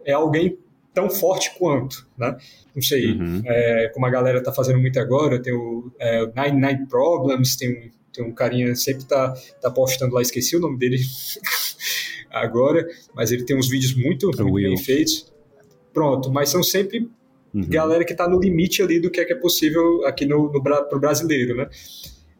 é 0.04 0.12
alguém 0.12 0.58
tão 0.92 1.08
forte 1.08 1.52
quanto, 1.58 2.06
né? 2.16 2.36
Não 2.74 2.82
sei, 2.82 3.12
uhum. 3.12 3.42
é, 3.44 3.90
como 3.94 4.06
a 4.06 4.10
galera 4.10 4.42
tá 4.42 4.52
fazendo 4.52 4.80
muito 4.80 4.98
agora, 4.98 5.40
tem 5.40 5.52
o 5.52 5.92
é, 5.98 6.26
Nine 6.26 6.66
Nine 6.66 6.86
Problems, 6.86 7.56
tem 7.56 7.92
tem 8.18 8.24
um 8.24 8.32
carinha 8.32 8.74
sempre 8.74 9.04
tá, 9.04 9.32
tá 9.60 9.70
postando 9.70 10.14
lá, 10.14 10.20
esqueci 10.20 10.56
o 10.56 10.60
nome 10.60 10.76
dele 10.76 10.98
agora, 12.30 12.86
mas 13.14 13.30
ele 13.30 13.44
tem 13.44 13.56
uns 13.56 13.68
vídeos 13.68 13.94
muito, 13.94 14.26
muito 14.26 14.52
bem 14.52 14.76
feitos. 14.76 15.32
Pronto, 15.92 16.30
mas 16.30 16.48
são 16.48 16.62
sempre 16.62 17.08
uhum. 17.54 17.68
galera 17.68 18.04
que 18.04 18.14
tá 18.14 18.28
no 18.28 18.40
limite 18.40 18.82
ali 18.82 19.00
do 19.00 19.10
que 19.10 19.20
é, 19.20 19.24
que 19.24 19.32
é 19.32 19.36
possível 19.36 20.04
aqui 20.06 20.26
no, 20.26 20.52
no 20.52 20.62
pro 20.62 21.00
brasileiro, 21.00 21.56
né? 21.56 21.68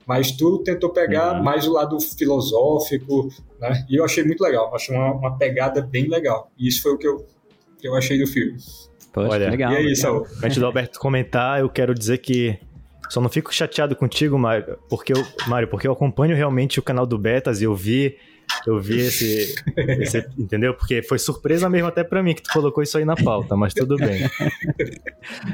Mas 0.07 0.33
tu 0.33 0.59
tentou 0.63 0.91
pegar 0.91 1.37
uhum. 1.37 1.43
mais 1.43 1.67
o 1.67 1.73
lado 1.73 1.99
filosófico, 2.01 3.29
né? 3.61 3.85
E 3.91 3.97
eu 3.97 4.05
achei 4.05 4.25
muito 4.25 4.43
legal, 4.43 4.75
achei 4.75 4.95
uma, 4.95 5.13
uma 5.13 5.37
pegada 5.37 5.83
bem 5.83 6.09
legal. 6.09 6.51
E 6.59 6.67
isso 6.67 6.83
foi 6.83 6.93
o 6.93 6.99
que 6.99 7.07
eu, 7.07 7.27
que 7.79 7.87
eu 7.87 7.95
achei 7.95 8.19
do 8.19 8.27
filme. 8.27 8.57
Poxa, 9.13 9.29
Olha, 9.29 9.51
legal. 9.51 9.73
E 9.73 9.77
aí, 9.77 9.97
Saul? 9.97 10.27
Antes 10.43 10.59
do 10.59 10.67
Alberto 10.67 10.99
comentar, 10.99 11.61
eu 11.61 11.69
quero 11.69 11.95
dizer 11.95 12.19
que 12.19 12.59
só 13.09 13.21
não 13.21 13.29
fico 13.29 13.53
chateado 13.53 13.97
contigo, 13.97 14.39
Mário, 14.39 14.79
porque 14.89 15.13
eu, 15.13 15.25
Mário, 15.47 15.69
porque 15.69 15.89
eu 15.89 15.93
acompanho 15.93 16.37
realmente 16.37 16.79
o 16.79 16.83
canal 16.83 17.07
do 17.07 17.19
Betas 17.19 17.61
e 17.61 17.65
eu 17.65 17.75
vi 17.75 18.17
eu 18.67 18.79
vi 18.81 19.01
esse, 19.01 19.55
esse, 19.77 20.27
entendeu? 20.39 20.75
Porque 20.75 21.03
foi 21.03 21.19
surpresa 21.19 21.69
mesmo 21.69 21.89
até 21.89 22.05
para 22.05 22.23
mim 22.23 22.35
que 22.35 22.43
tu 22.43 22.51
colocou 22.53 22.83
isso 22.83 22.99
aí 22.99 23.05
na 23.05 23.17
pauta, 23.17 23.57
mas 23.57 23.75
tudo 23.75 23.97
bem. 23.97 24.29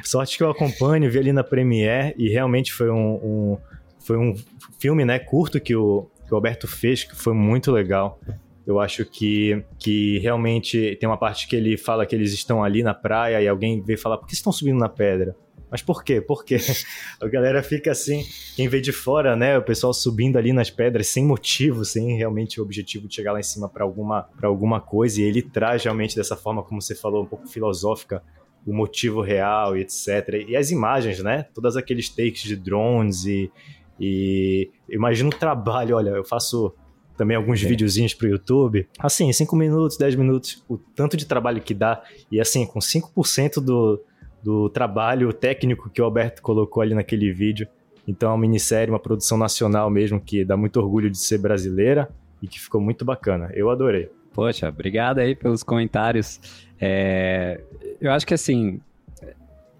Sorte 0.02 0.36
que 0.36 0.42
eu 0.42 0.50
acompanho, 0.50 1.10
vi 1.10 1.18
ali 1.18 1.32
na 1.32 1.44
Premiere 1.44 2.14
e 2.16 2.28
realmente 2.28 2.72
foi 2.72 2.90
um, 2.90 3.14
um 3.14 3.58
foi 3.98 4.18
um 4.18 4.34
filme, 4.78 5.04
né, 5.04 5.18
curto 5.18 5.60
que 5.60 5.74
o, 5.74 6.06
que 6.26 6.32
o 6.32 6.36
Alberto 6.36 6.68
fez 6.68 7.04
que 7.04 7.16
foi 7.16 7.32
muito 7.32 7.72
legal. 7.72 8.20
Eu 8.66 8.80
acho 8.80 9.04
que, 9.04 9.62
que 9.78 10.18
realmente 10.20 10.96
tem 10.98 11.08
uma 11.08 11.18
parte 11.18 11.46
que 11.46 11.54
ele 11.54 11.76
fala 11.76 12.06
que 12.06 12.14
eles 12.14 12.32
estão 12.32 12.64
ali 12.64 12.82
na 12.82 12.94
praia 12.94 13.40
e 13.42 13.46
alguém 13.46 13.82
vê 13.82 13.96
falar: 13.96 14.16
por 14.16 14.26
que 14.26 14.34
estão 14.34 14.52
subindo 14.52 14.78
na 14.78 14.88
pedra? 14.88 15.36
Mas 15.74 15.82
por 15.82 16.04
quê? 16.04 16.20
Por 16.20 16.44
quê? 16.44 16.56
A 17.20 17.26
galera 17.26 17.60
fica 17.60 17.90
assim, 17.90 18.24
quem 18.54 18.68
vê 18.68 18.80
de 18.80 18.92
fora, 18.92 19.34
né? 19.34 19.58
O 19.58 19.62
pessoal 19.62 19.92
subindo 19.92 20.36
ali 20.36 20.52
nas 20.52 20.70
pedras 20.70 21.08
sem 21.08 21.24
motivo, 21.26 21.84
sem 21.84 22.16
realmente 22.16 22.60
o 22.60 22.62
objetivo 22.62 23.08
de 23.08 23.16
chegar 23.16 23.32
lá 23.32 23.40
em 23.40 23.42
cima 23.42 23.68
para 23.68 23.82
alguma, 23.82 24.28
alguma 24.40 24.80
coisa. 24.80 25.20
E 25.20 25.24
ele 25.24 25.42
traz 25.42 25.82
realmente 25.82 26.14
dessa 26.14 26.36
forma, 26.36 26.62
como 26.62 26.80
você 26.80 26.94
falou, 26.94 27.24
um 27.24 27.26
pouco 27.26 27.48
filosófica, 27.48 28.22
o 28.64 28.72
motivo 28.72 29.20
real 29.20 29.76
e 29.76 29.80
etc. 29.80 30.46
E 30.46 30.56
as 30.56 30.70
imagens, 30.70 31.18
né? 31.18 31.44
Todos 31.52 31.76
aqueles 31.76 32.08
takes 32.08 32.42
de 32.42 32.54
drones 32.54 33.24
e. 33.24 33.50
E 33.98 34.70
imagina 34.88 35.28
o 35.28 35.32
trabalho, 35.36 35.96
olha, 35.96 36.10
eu 36.10 36.24
faço 36.24 36.72
também 37.16 37.36
alguns 37.36 37.64
é. 37.64 37.66
videozinhos 37.66 38.14
pro 38.14 38.28
YouTube. 38.28 38.88
Assim, 38.96 39.32
5 39.32 39.56
minutos, 39.56 39.96
10 39.96 40.14
minutos, 40.14 40.64
o 40.68 40.78
tanto 40.78 41.16
de 41.16 41.26
trabalho 41.26 41.60
que 41.60 41.74
dá. 41.74 42.00
E 42.30 42.40
assim, 42.40 42.64
com 42.64 42.78
5% 42.78 43.60
do, 43.60 44.00
do 44.44 44.68
trabalho 44.68 45.32
técnico 45.32 45.88
que 45.88 46.02
o 46.02 46.04
Alberto 46.04 46.42
colocou 46.42 46.82
ali 46.82 46.94
naquele 46.94 47.32
vídeo. 47.32 47.66
Então 48.06 48.30
é 48.30 48.32
uma 48.32 48.40
minissérie, 48.40 48.92
uma 48.92 49.00
produção 49.00 49.38
nacional 49.38 49.88
mesmo, 49.88 50.20
que 50.20 50.44
dá 50.44 50.54
muito 50.54 50.78
orgulho 50.78 51.10
de 51.10 51.16
ser 51.16 51.38
brasileira 51.38 52.10
e 52.42 52.46
que 52.46 52.60
ficou 52.60 52.78
muito 52.78 53.06
bacana. 53.06 53.50
Eu 53.54 53.70
adorei. 53.70 54.10
Poxa, 54.34 54.68
obrigado 54.68 55.20
aí 55.20 55.34
pelos 55.34 55.62
comentários. 55.62 56.38
É, 56.78 57.62
eu 57.98 58.10
acho 58.12 58.26
que 58.26 58.34
assim, 58.34 58.80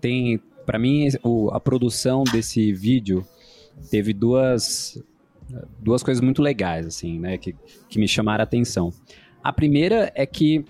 tem, 0.01 0.41
para 0.65 0.79
mim, 0.79 1.09
o, 1.23 1.51
a 1.51 1.61
produção 1.61 2.25
desse 2.25 2.73
vídeo 2.73 3.23
teve 3.91 4.15
duas 4.15 4.99
duas 5.79 6.03
coisas 6.03 6.23
muito 6.23 6.41
legais, 6.41 6.87
assim, 6.87 7.19
né, 7.19 7.37
que, 7.37 7.55
que 7.89 7.99
me 7.99 8.09
chamaram 8.09 8.41
a 8.41 8.45
atenção. 8.45 8.91
A 9.43 9.53
primeira 9.53 10.11
é 10.15 10.25
que 10.25 10.65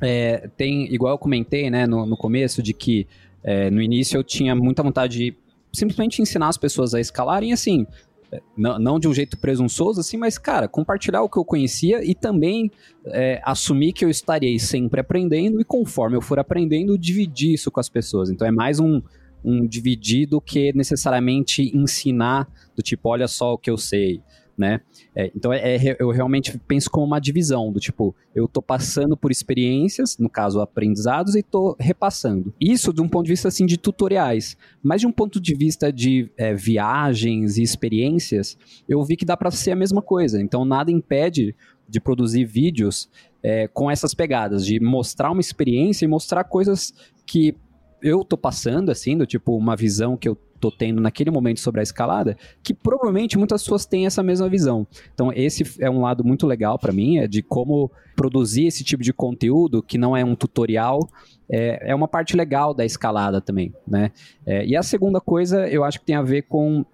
é, 0.00 0.48
tem, 0.56 0.92
igual 0.92 1.14
eu 1.14 1.18
comentei, 1.18 1.70
né, 1.70 1.86
no, 1.86 2.06
no 2.06 2.16
começo, 2.16 2.62
de 2.62 2.72
que 2.72 3.06
é, 3.42 3.70
no 3.70 3.80
início 3.80 4.16
eu 4.16 4.24
tinha 4.24 4.54
muita 4.54 4.82
vontade 4.82 5.18
de 5.18 5.36
simplesmente 5.72 6.20
ensinar 6.20 6.48
as 6.48 6.56
pessoas 6.56 6.94
a 6.94 7.00
escalarem, 7.00 7.52
assim, 7.52 7.86
é, 8.32 8.40
não, 8.56 8.78
não, 8.78 8.98
de 8.98 9.08
um 9.08 9.14
jeito 9.14 9.38
presunçoso, 9.38 10.00
assim, 10.00 10.16
mas, 10.16 10.38
cara, 10.38 10.68
compartilhar 10.68 11.22
o 11.22 11.28
que 11.28 11.38
eu 11.38 11.44
conhecia 11.44 12.04
e 12.04 12.14
também 12.14 12.70
é, 13.06 13.40
assumir 13.44 13.92
que 13.92 14.04
eu 14.04 14.10
estarei 14.10 14.58
sempre 14.58 15.00
aprendendo 15.00 15.60
e 15.60 15.64
conforme 15.64 16.16
eu 16.16 16.20
for 16.20 16.38
aprendendo, 16.38 16.96
dividir 16.98 17.54
isso 17.54 17.70
com 17.70 17.80
as 17.80 17.88
pessoas. 17.88 18.30
Então 18.30 18.46
é 18.46 18.50
mais 18.50 18.78
um, 18.78 19.02
um 19.44 19.66
dividir 19.66 20.26
do 20.26 20.40
que 20.40 20.72
necessariamente 20.74 21.76
ensinar 21.76 22.48
do 22.76 22.82
tipo, 22.82 23.08
olha 23.08 23.26
só 23.26 23.54
o 23.54 23.58
que 23.58 23.70
eu 23.70 23.76
sei, 23.76 24.20
né? 24.60 24.82
É, 25.16 25.32
então 25.34 25.50
é, 25.52 25.76
é, 25.76 25.96
eu 25.98 26.10
realmente 26.10 26.56
penso 26.68 26.90
como 26.90 27.06
uma 27.06 27.18
divisão 27.18 27.72
do 27.72 27.80
tipo, 27.80 28.14
eu 28.34 28.46
tô 28.46 28.60
passando 28.60 29.16
por 29.16 29.30
experiências, 29.30 30.18
no 30.18 30.28
caso 30.28 30.60
aprendizados, 30.60 31.34
e 31.34 31.42
tô 31.42 31.74
repassando. 31.80 32.52
Isso 32.60 32.92
de 32.92 33.00
um 33.00 33.08
ponto 33.08 33.24
de 33.24 33.32
vista 33.32 33.48
assim 33.48 33.64
de 33.64 33.78
tutoriais, 33.78 34.58
mas 34.82 35.00
de 35.00 35.06
um 35.06 35.12
ponto 35.12 35.40
de 35.40 35.54
vista 35.54 35.90
de 35.90 36.30
é, 36.36 36.54
viagens 36.54 37.56
e 37.56 37.62
experiências, 37.62 38.58
eu 38.86 39.02
vi 39.02 39.16
que 39.16 39.24
dá 39.24 39.34
para 39.34 39.50
ser 39.50 39.70
a 39.70 39.76
mesma 39.76 40.02
coisa. 40.02 40.40
Então 40.42 40.64
nada 40.66 40.92
impede 40.92 41.56
de 41.88 41.98
produzir 41.98 42.44
vídeos 42.44 43.08
é, 43.42 43.66
com 43.66 43.90
essas 43.90 44.12
pegadas, 44.12 44.66
de 44.66 44.78
mostrar 44.78 45.30
uma 45.30 45.40
experiência 45.40 46.04
e 46.04 46.08
mostrar 46.08 46.44
coisas 46.44 46.92
que 47.26 47.56
eu 48.02 48.24
tô 48.24 48.36
passando, 48.36 48.90
assim, 48.90 49.16
do 49.16 49.26
tipo, 49.26 49.56
uma 49.56 49.74
visão 49.74 50.16
que 50.16 50.28
eu 50.28 50.36
tô 50.60 50.70
tendo 50.70 51.00
naquele 51.00 51.30
momento 51.30 51.60
sobre 51.60 51.80
a 51.80 51.82
escalada, 51.82 52.36
que 52.62 52.74
provavelmente 52.74 53.38
muitas 53.38 53.62
pessoas 53.62 53.86
têm 53.86 54.06
essa 54.06 54.22
mesma 54.22 54.48
visão. 54.48 54.86
Então, 55.14 55.32
esse 55.34 55.64
é 55.82 55.90
um 55.90 56.02
lado 56.02 56.22
muito 56.24 56.46
legal 56.46 56.78
para 56.78 56.92
mim, 56.92 57.18
é 57.18 57.26
de 57.26 57.42
como 57.42 57.90
produzir 58.14 58.66
esse 58.66 58.84
tipo 58.84 59.02
de 59.02 59.12
conteúdo, 59.12 59.82
que 59.82 59.96
não 59.96 60.16
é 60.16 60.24
um 60.24 60.34
tutorial, 60.34 61.08
é, 61.50 61.90
é 61.90 61.94
uma 61.94 62.06
parte 62.06 62.36
legal 62.36 62.74
da 62.74 62.84
escalada 62.84 63.40
também, 63.40 63.72
né? 63.88 64.12
É, 64.46 64.64
e 64.64 64.76
a 64.76 64.82
segunda 64.82 65.20
coisa, 65.20 65.66
eu 65.68 65.82
acho 65.82 65.98
que 65.98 66.06
tem 66.06 66.16
a 66.16 66.22
ver 66.22 66.42
com 66.42 66.84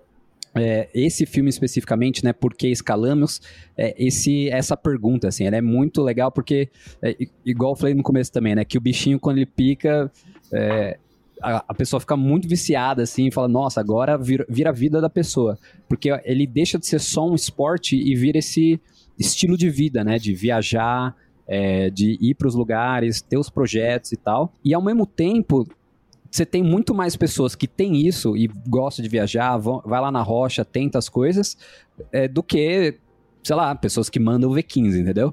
é, 0.55 0.89
esse 0.95 1.27
filme 1.27 1.51
especificamente, 1.51 2.25
né, 2.25 2.33
por 2.33 2.55
que 2.55 2.69
escalamos, 2.69 3.43
é, 3.77 3.95
esse, 3.99 4.49
essa 4.49 4.77
pergunta, 4.77 5.29
assim, 5.29 5.45
ela 5.45 5.57
é 5.57 5.61
muito 5.61 6.03
legal 6.03 6.33
porque, 6.33 6.71
é, 7.03 7.15
igual 7.45 7.73
eu 7.73 7.77
falei 7.77 7.95
no 7.95 8.03
começo 8.03 8.33
também, 8.33 8.55
né, 8.55 8.65
que 8.65 8.79
o 8.79 8.81
bichinho 8.81 9.21
quando 9.21 9.37
ele 9.37 9.47
pica, 9.47 10.11
é, 10.51 10.99
a, 11.43 11.65
a, 11.69 11.75
pessoa 11.75 12.01
fica 12.01 12.17
muito 12.17 12.49
viciada, 12.49 13.03
assim, 13.03 13.27
e 13.27 13.33
fala, 13.33 13.49
nossa, 13.49 13.81
agora 13.81 14.17
vira, 14.17 14.47
vira 14.49 14.71
a 14.71 14.73
vida 14.73 15.01
da 15.01 15.11
pessoa. 15.11 15.59
Porque 15.89 16.11
ele 16.25 16.47
deixa 16.47 16.79
de 16.79 16.87
ser 16.87 17.01
só 17.01 17.29
um 17.29 17.35
esporte 17.35 17.97
e 17.97 18.15
vira 18.15 18.39
esse 18.39 18.81
estilo 19.19 19.57
de 19.57 19.69
vida, 19.71 20.03
né? 20.03 20.19
De 20.19 20.35
viajar, 20.35 21.15
é, 21.47 21.91
de 21.91 22.19
ir 22.21 22.35
para 22.35 22.49
os 22.49 22.55
lugares, 22.55 23.21
ter 23.21 23.39
os 23.39 23.51
projetos 23.51 24.13
e 24.13 24.17
tal. 24.17 24.53
E 24.65 24.75
ao 24.75 24.83
mesmo 24.83 25.07
tempo, 25.07 25.67
você 26.31 26.45
tem 26.45 26.63
muito 26.63 26.95
mais 26.95 27.17
pessoas 27.17 27.55
que 27.55 27.67
têm 27.67 28.07
isso 28.07 28.37
e 28.37 28.49
gostam 28.69 29.03
de 29.03 29.09
viajar, 29.09 29.57
vão, 29.57 29.81
vai 29.85 30.01
lá 30.01 30.11
na 30.11 30.23
rocha, 30.23 30.65
tenta 30.65 30.99
as 30.99 31.09
coisas, 31.09 31.57
é, 32.13 32.27
do 32.29 32.43
que 32.43 32.99
sei 33.47 33.55
lá, 33.55 33.73
pessoas 33.77 34.11
que 34.11 34.19
mandam 34.19 34.51
o 34.51 34.55
V15, 34.55 35.01
entendeu? 35.01 35.33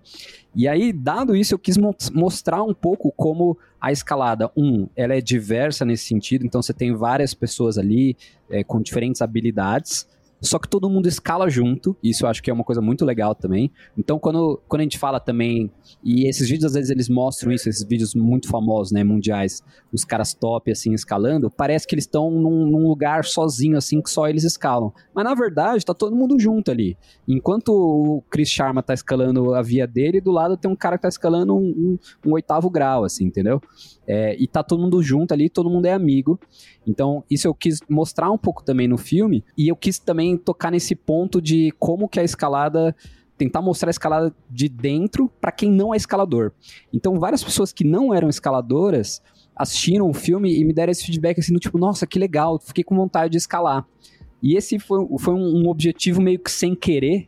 E 0.56 0.68
aí, 0.68 0.94
dado 0.94 1.36
isso, 1.36 1.56
eu 1.56 1.58
quis 1.58 1.78
mo 1.80 1.96
mostrar 2.14 2.62
um 2.62 2.74
pouco 2.74 3.12
como 3.12 3.58
a 3.84 3.92
escalada, 3.92 4.50
um, 4.56 4.88
ela 4.96 5.14
é 5.14 5.20
diversa 5.20 5.84
nesse 5.84 6.06
sentido, 6.06 6.46
então 6.46 6.62
você 6.62 6.72
tem 6.72 6.96
várias 6.96 7.34
pessoas 7.34 7.78
ali 7.78 8.16
é, 8.50 8.64
com 8.64 8.82
diferentes 8.82 9.22
habilidades, 9.22 10.08
só 10.44 10.60
que 10.60 10.68
todo 10.68 10.90
mundo 10.90 11.08
escala 11.08 11.50
junto, 11.50 11.96
isso 12.04 12.26
eu 12.26 12.30
acho 12.30 12.44
que 12.44 12.50
é 12.50 12.54
uma 12.54 12.64
coisa 12.64 12.82
muito 12.82 13.06
legal 13.06 13.34
também. 13.34 13.72
Então, 13.98 14.20
quando, 14.20 14.62
quando 14.68 14.82
a 14.82 14.84
gente 14.84 15.00
fala 15.00 15.20
também, 15.20 15.72
e 16.04 16.28
esses 16.28 16.50
vídeos 16.50 16.66
às 16.66 16.74
vezes 16.74 16.90
eles 16.90 17.08
mostram 17.08 17.52
isso, 17.52 17.70
esses 17.70 17.84
vídeos 17.88 18.14
muito 18.14 18.50
famosos, 18.50 18.92
né, 18.92 19.04
mundiais, 19.04 19.64
os 19.92 20.04
caras 20.04 20.34
top, 20.34 20.70
assim, 20.72 20.94
escalando, 20.94 21.50
parece 21.50 21.88
que 21.88 21.96
eles 21.96 22.04
estão 22.04 22.30
num, 22.30 22.68
num, 22.68 22.88
lugar 22.88 23.24
sozinho, 23.24 23.78
assim, 23.78 24.02
que 24.02 24.10
só 24.10 24.28
eles 24.28 24.44
escalam. 24.44 24.94
Mas 25.16 25.24
na 25.24 25.34
verdade, 25.34 25.86
tá 25.86 25.94
todo 25.94 26.16
mundo 26.16 26.38
junto 26.40 26.70
ali. 26.70 26.98
Enquanto 27.28 27.70
o 27.70 28.24
Chris 28.30 28.50
Sharma 28.50 28.84
tá 28.84 28.94
escalando 28.94 29.54
a 29.56 29.62
via 29.62 29.88
dele, 29.88 30.20
do 30.20 30.32
lado 30.32 30.58
tem 30.58 30.70
um 30.70 30.76
cara 30.76 30.98
que 30.98 31.04
tá 31.04 31.10
escalando 31.10 31.56
um, 31.56 31.60
um, 31.62 32.00
um 32.28 32.34
oitavo 32.34 32.70
grau, 32.70 33.06
assim, 33.06 33.26
entendeu? 33.26 33.62
É, 34.06 34.36
e 34.38 34.48
tá 34.48 34.62
todo 34.62 34.82
mundo 34.82 35.02
junto 35.02 35.34
ali, 35.34 35.50
todo 35.50 35.70
mundo 35.70 35.86
é 35.86 35.94
amigo. 35.94 36.40
Então, 36.86 37.24
isso 37.30 37.48
eu 37.48 37.54
quis 37.54 37.80
mostrar 37.90 38.30
um 38.32 38.38
pouco 38.38 38.64
também 38.64 38.88
no 38.88 38.98
filme, 38.98 39.44
e 39.58 39.68
eu 39.68 39.76
quis 39.76 39.98
também 40.00 40.38
tocar 40.38 40.72
nesse 40.72 40.96
ponto 40.96 41.42
de 41.42 41.72
como 41.80 42.10
que 42.10 42.20
a 42.20 42.24
escalada 42.24 42.96
tentar 43.38 43.62
mostrar 43.62 43.90
a 43.90 43.92
escalada 43.92 44.34
de 44.50 44.70
dentro 44.70 45.30
para 45.42 45.52
quem 45.52 45.70
não 45.72 45.94
é 45.94 45.98
escalador. 45.98 46.52
Então, 46.94 47.20
várias 47.20 47.44
pessoas 47.44 47.74
que 47.74 47.84
não 47.84 48.14
eram 48.14 48.30
escaladoras 48.30 49.22
assistiram 49.56 50.10
o 50.10 50.14
filme 50.14 50.56
e 50.56 50.64
me 50.64 50.74
deram 50.74 50.92
esse 50.92 51.06
feedback 51.06 51.40
assim, 51.40 51.54
do 51.54 51.60
tipo, 51.60 51.78
nossa, 51.78 52.08
que 52.08 52.20
legal, 52.20 52.60
fiquei 52.60 52.84
com 52.84 52.96
vontade 52.96 53.32
de 53.32 53.38
escalar. 53.38 53.86
E 54.42 54.56
esse 54.56 54.80
foi, 54.80 55.06
foi 55.20 55.34
um, 55.34 55.64
um 55.64 55.70
objetivo 55.70 56.22
meio 56.22 56.40
que 56.40 56.52
sem 56.52 56.76
querer, 56.76 57.28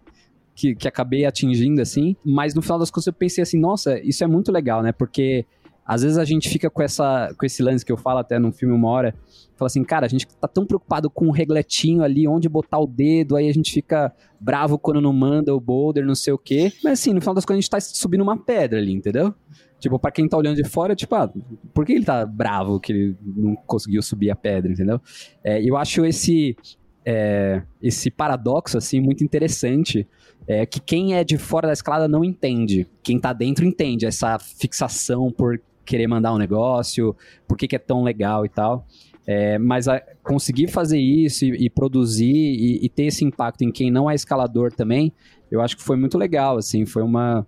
que, 0.53 0.75
que 0.75 0.87
acabei 0.87 1.25
atingindo, 1.25 1.81
assim, 1.81 2.15
mas 2.23 2.53
no 2.53 2.61
final 2.61 2.79
das 2.79 2.89
contas 2.89 3.07
eu 3.07 3.13
pensei 3.13 3.41
assim, 3.41 3.59
nossa, 3.59 3.99
isso 3.99 4.23
é 4.23 4.27
muito 4.27 4.51
legal, 4.51 4.81
né, 4.81 4.91
porque 4.91 5.45
às 5.85 6.01
vezes 6.01 6.17
a 6.17 6.25
gente 6.25 6.49
fica 6.49 6.69
com, 6.69 6.81
essa, 6.81 7.33
com 7.37 7.45
esse 7.45 7.61
lance 7.61 7.85
que 7.85 7.91
eu 7.91 7.97
falo 7.97 8.19
até 8.19 8.39
no 8.39 8.51
filme 8.51 8.73
uma 8.73 8.89
hora, 8.89 9.13
fala 9.55 9.67
assim, 9.67 9.83
cara, 9.83 10.05
a 10.05 10.09
gente 10.09 10.25
tá 10.27 10.47
tão 10.47 10.65
preocupado 10.65 11.09
com 11.09 11.27
o 11.27 11.31
regletinho 11.31 12.03
ali, 12.03 12.27
onde 12.27 12.49
botar 12.49 12.79
o 12.79 12.87
dedo, 12.87 13.35
aí 13.35 13.47
a 13.47 13.53
gente 13.53 13.71
fica 13.71 14.11
bravo 14.39 14.79
quando 14.79 14.99
não 14.99 15.13
manda 15.13 15.53
o 15.53 15.59
boulder, 15.59 16.03
não 16.03 16.15
sei 16.15 16.33
o 16.33 16.37
quê. 16.37 16.73
Mas 16.83 16.99
assim, 16.99 17.13
no 17.13 17.21
final 17.21 17.35
das 17.35 17.45
contas 17.45 17.57
a 17.57 17.61
gente 17.61 17.69
tá 17.69 17.79
subindo 17.79 18.21
uma 18.21 18.37
pedra 18.37 18.79
ali, 18.79 18.91
entendeu? 18.91 19.33
Tipo, 19.79 19.99
pra 19.99 20.11
quem 20.11 20.27
tá 20.27 20.35
olhando 20.35 20.55
de 20.55 20.67
fora, 20.67 20.95
tipo, 20.95 21.13
ah, 21.13 21.31
por 21.73 21.85
que 21.85 21.93
ele 21.93 22.05
tá 22.05 22.25
bravo 22.25 22.79
que 22.79 22.91
ele 22.91 23.17
não 23.23 23.55
conseguiu 23.55 24.01
subir 24.01 24.31
a 24.31 24.35
pedra, 24.35 24.71
entendeu? 24.71 24.99
É, 25.43 25.61
eu 25.61 25.77
acho 25.77 26.03
esse, 26.03 26.57
é, 27.05 27.61
esse 27.79 28.09
paradoxo, 28.09 28.77
assim, 28.77 28.99
muito 28.99 29.23
interessante, 29.23 30.07
é, 30.47 30.65
que 30.65 30.79
quem 30.79 31.15
é 31.15 31.23
de 31.23 31.37
fora 31.37 31.67
da 31.67 31.73
escalada 31.73 32.07
não 32.07 32.23
entende. 32.23 32.87
Quem 33.03 33.19
tá 33.19 33.31
dentro 33.31 33.63
entende 33.63 34.05
essa 34.05 34.39
fixação 34.39 35.31
por 35.31 35.61
querer 35.85 36.07
mandar 36.07 36.33
um 36.33 36.37
negócio, 36.37 37.15
por 37.47 37.57
que, 37.57 37.67
que 37.67 37.75
é 37.75 37.79
tão 37.79 38.03
legal 38.03 38.45
e 38.45 38.49
tal. 38.49 38.85
É, 39.27 39.57
mas 39.57 39.87
a, 39.87 39.99
conseguir 40.23 40.67
fazer 40.67 40.99
isso 40.99 41.45
e, 41.45 41.65
e 41.65 41.69
produzir 41.69 42.33
e, 42.33 42.85
e, 42.85 42.89
ter 42.89 43.05
esse 43.05 43.25
impacto 43.25 43.63
em 43.63 43.71
quem 43.71 43.89
não 43.89 44.09
é 44.09 44.13
escalador 44.13 44.71
também, 44.71 45.11
eu 45.49 45.61
acho 45.61 45.75
que 45.75 45.83
foi 45.83 45.97
muito 45.97 46.17
legal, 46.17 46.57
assim, 46.57 46.85
foi 46.85 47.01
uma, 47.01 47.45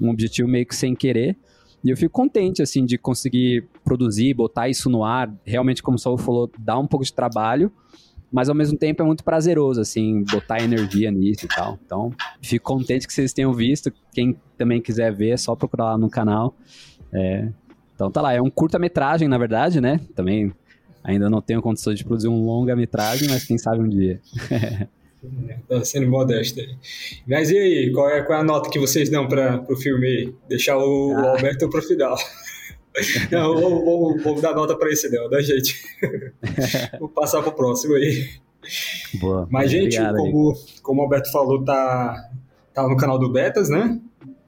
um 0.00 0.10
objetivo 0.10 0.48
meio 0.48 0.66
que 0.66 0.74
sem 0.74 0.94
querer. 0.94 1.36
E 1.84 1.90
eu 1.90 1.96
fico 1.96 2.12
contente, 2.12 2.60
assim, 2.62 2.84
de 2.84 2.98
conseguir 2.98 3.66
produzir, 3.84 4.34
botar 4.34 4.68
isso 4.68 4.90
no 4.90 5.02
ar. 5.02 5.32
Realmente, 5.44 5.82
como 5.82 5.96
o 5.96 5.98
Saul 5.98 6.18
falou, 6.18 6.50
dá 6.58 6.78
um 6.78 6.86
pouco 6.86 7.04
de 7.04 7.12
trabalho, 7.12 7.72
mas 8.30 8.48
ao 8.48 8.54
mesmo 8.54 8.78
tempo 8.78 9.02
é 9.02 9.06
muito 9.06 9.24
prazeroso, 9.24 9.80
assim, 9.80 10.22
botar 10.30 10.62
energia 10.62 11.10
nisso 11.10 11.46
e 11.46 11.48
tal. 11.48 11.78
Então, 11.84 12.12
fico 12.42 12.64
contente 12.64 13.06
que 13.06 13.12
vocês 13.12 13.32
tenham 13.32 13.52
visto. 13.54 13.90
Quem 14.12 14.36
também 14.58 14.80
quiser 14.80 15.14
ver, 15.14 15.30
é 15.30 15.36
só 15.36 15.56
procurar 15.56 15.92
lá 15.92 15.98
no 15.98 16.10
canal. 16.10 16.54
É, 17.12 17.48
então 18.00 18.10
tá 18.10 18.22
lá, 18.22 18.32
é 18.32 18.40
um 18.40 18.48
curta-metragem, 18.48 19.28
na 19.28 19.36
verdade, 19.36 19.78
né? 19.78 20.00
Também 20.14 20.50
ainda 21.04 21.28
não 21.28 21.42
tenho 21.42 21.60
condições 21.60 21.98
de 21.98 22.04
produzir 22.04 22.28
um 22.28 22.46
longa-metragem, 22.46 23.28
mas 23.28 23.44
quem 23.44 23.58
sabe 23.58 23.82
um 23.82 23.88
dia. 23.88 24.20
Tá 25.68 25.84
sendo 25.84 26.08
modesto 26.08 26.58
aí. 26.60 26.74
Mas 27.28 27.50
e 27.50 27.58
aí, 27.58 27.92
qual 27.92 28.08
é, 28.08 28.22
qual 28.22 28.38
é 28.38 28.40
a 28.40 28.44
nota 28.44 28.70
que 28.70 28.78
vocês 28.78 29.10
dão 29.10 29.28
para 29.28 29.62
o 29.70 29.76
filme 29.76 30.06
aí? 30.06 30.34
Deixar 30.48 30.78
o, 30.78 31.14
ah. 31.14 31.20
o 31.20 31.28
Alberto 31.32 31.68
para 31.68 31.78
o 31.78 31.82
final. 31.82 32.16
Não, 33.30 33.54
vou, 33.54 33.84
vou, 33.84 34.18
vou, 34.18 34.40
dar 34.40 34.54
nota 34.54 34.74
para 34.74 34.90
esse 34.90 35.10
não, 35.10 35.28
da 35.28 35.40
gente. 35.42 35.78
vou 36.98 37.10
passar 37.10 37.42
para 37.42 37.50
o 37.50 37.54
próximo 37.54 37.96
aí. 37.96 38.30
Boa. 39.20 39.46
Mas, 39.50 39.70
gente, 39.70 40.00
Obrigado, 40.00 40.16
como, 40.16 40.54
como 40.82 41.00
o 41.02 41.04
Alberto 41.04 41.30
falou, 41.30 41.62
tá, 41.62 42.30
tá 42.72 42.88
no 42.88 42.96
canal 42.96 43.18
do 43.18 43.30
Betas, 43.30 43.68
né? 43.68 44.00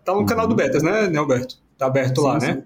Tá 0.03 0.15
no 0.15 0.21
uhum. 0.21 0.27
canal 0.27 0.49
do 0.49 0.55
Betas, 0.55 0.83
né, 0.83 1.07
né, 1.07 1.19
Alberto? 1.19 1.59
Tá 1.77 1.85
aberto 1.85 2.23
sim, 2.23 2.27
lá, 2.27 2.41
sim. 2.41 2.47
né? 2.47 2.65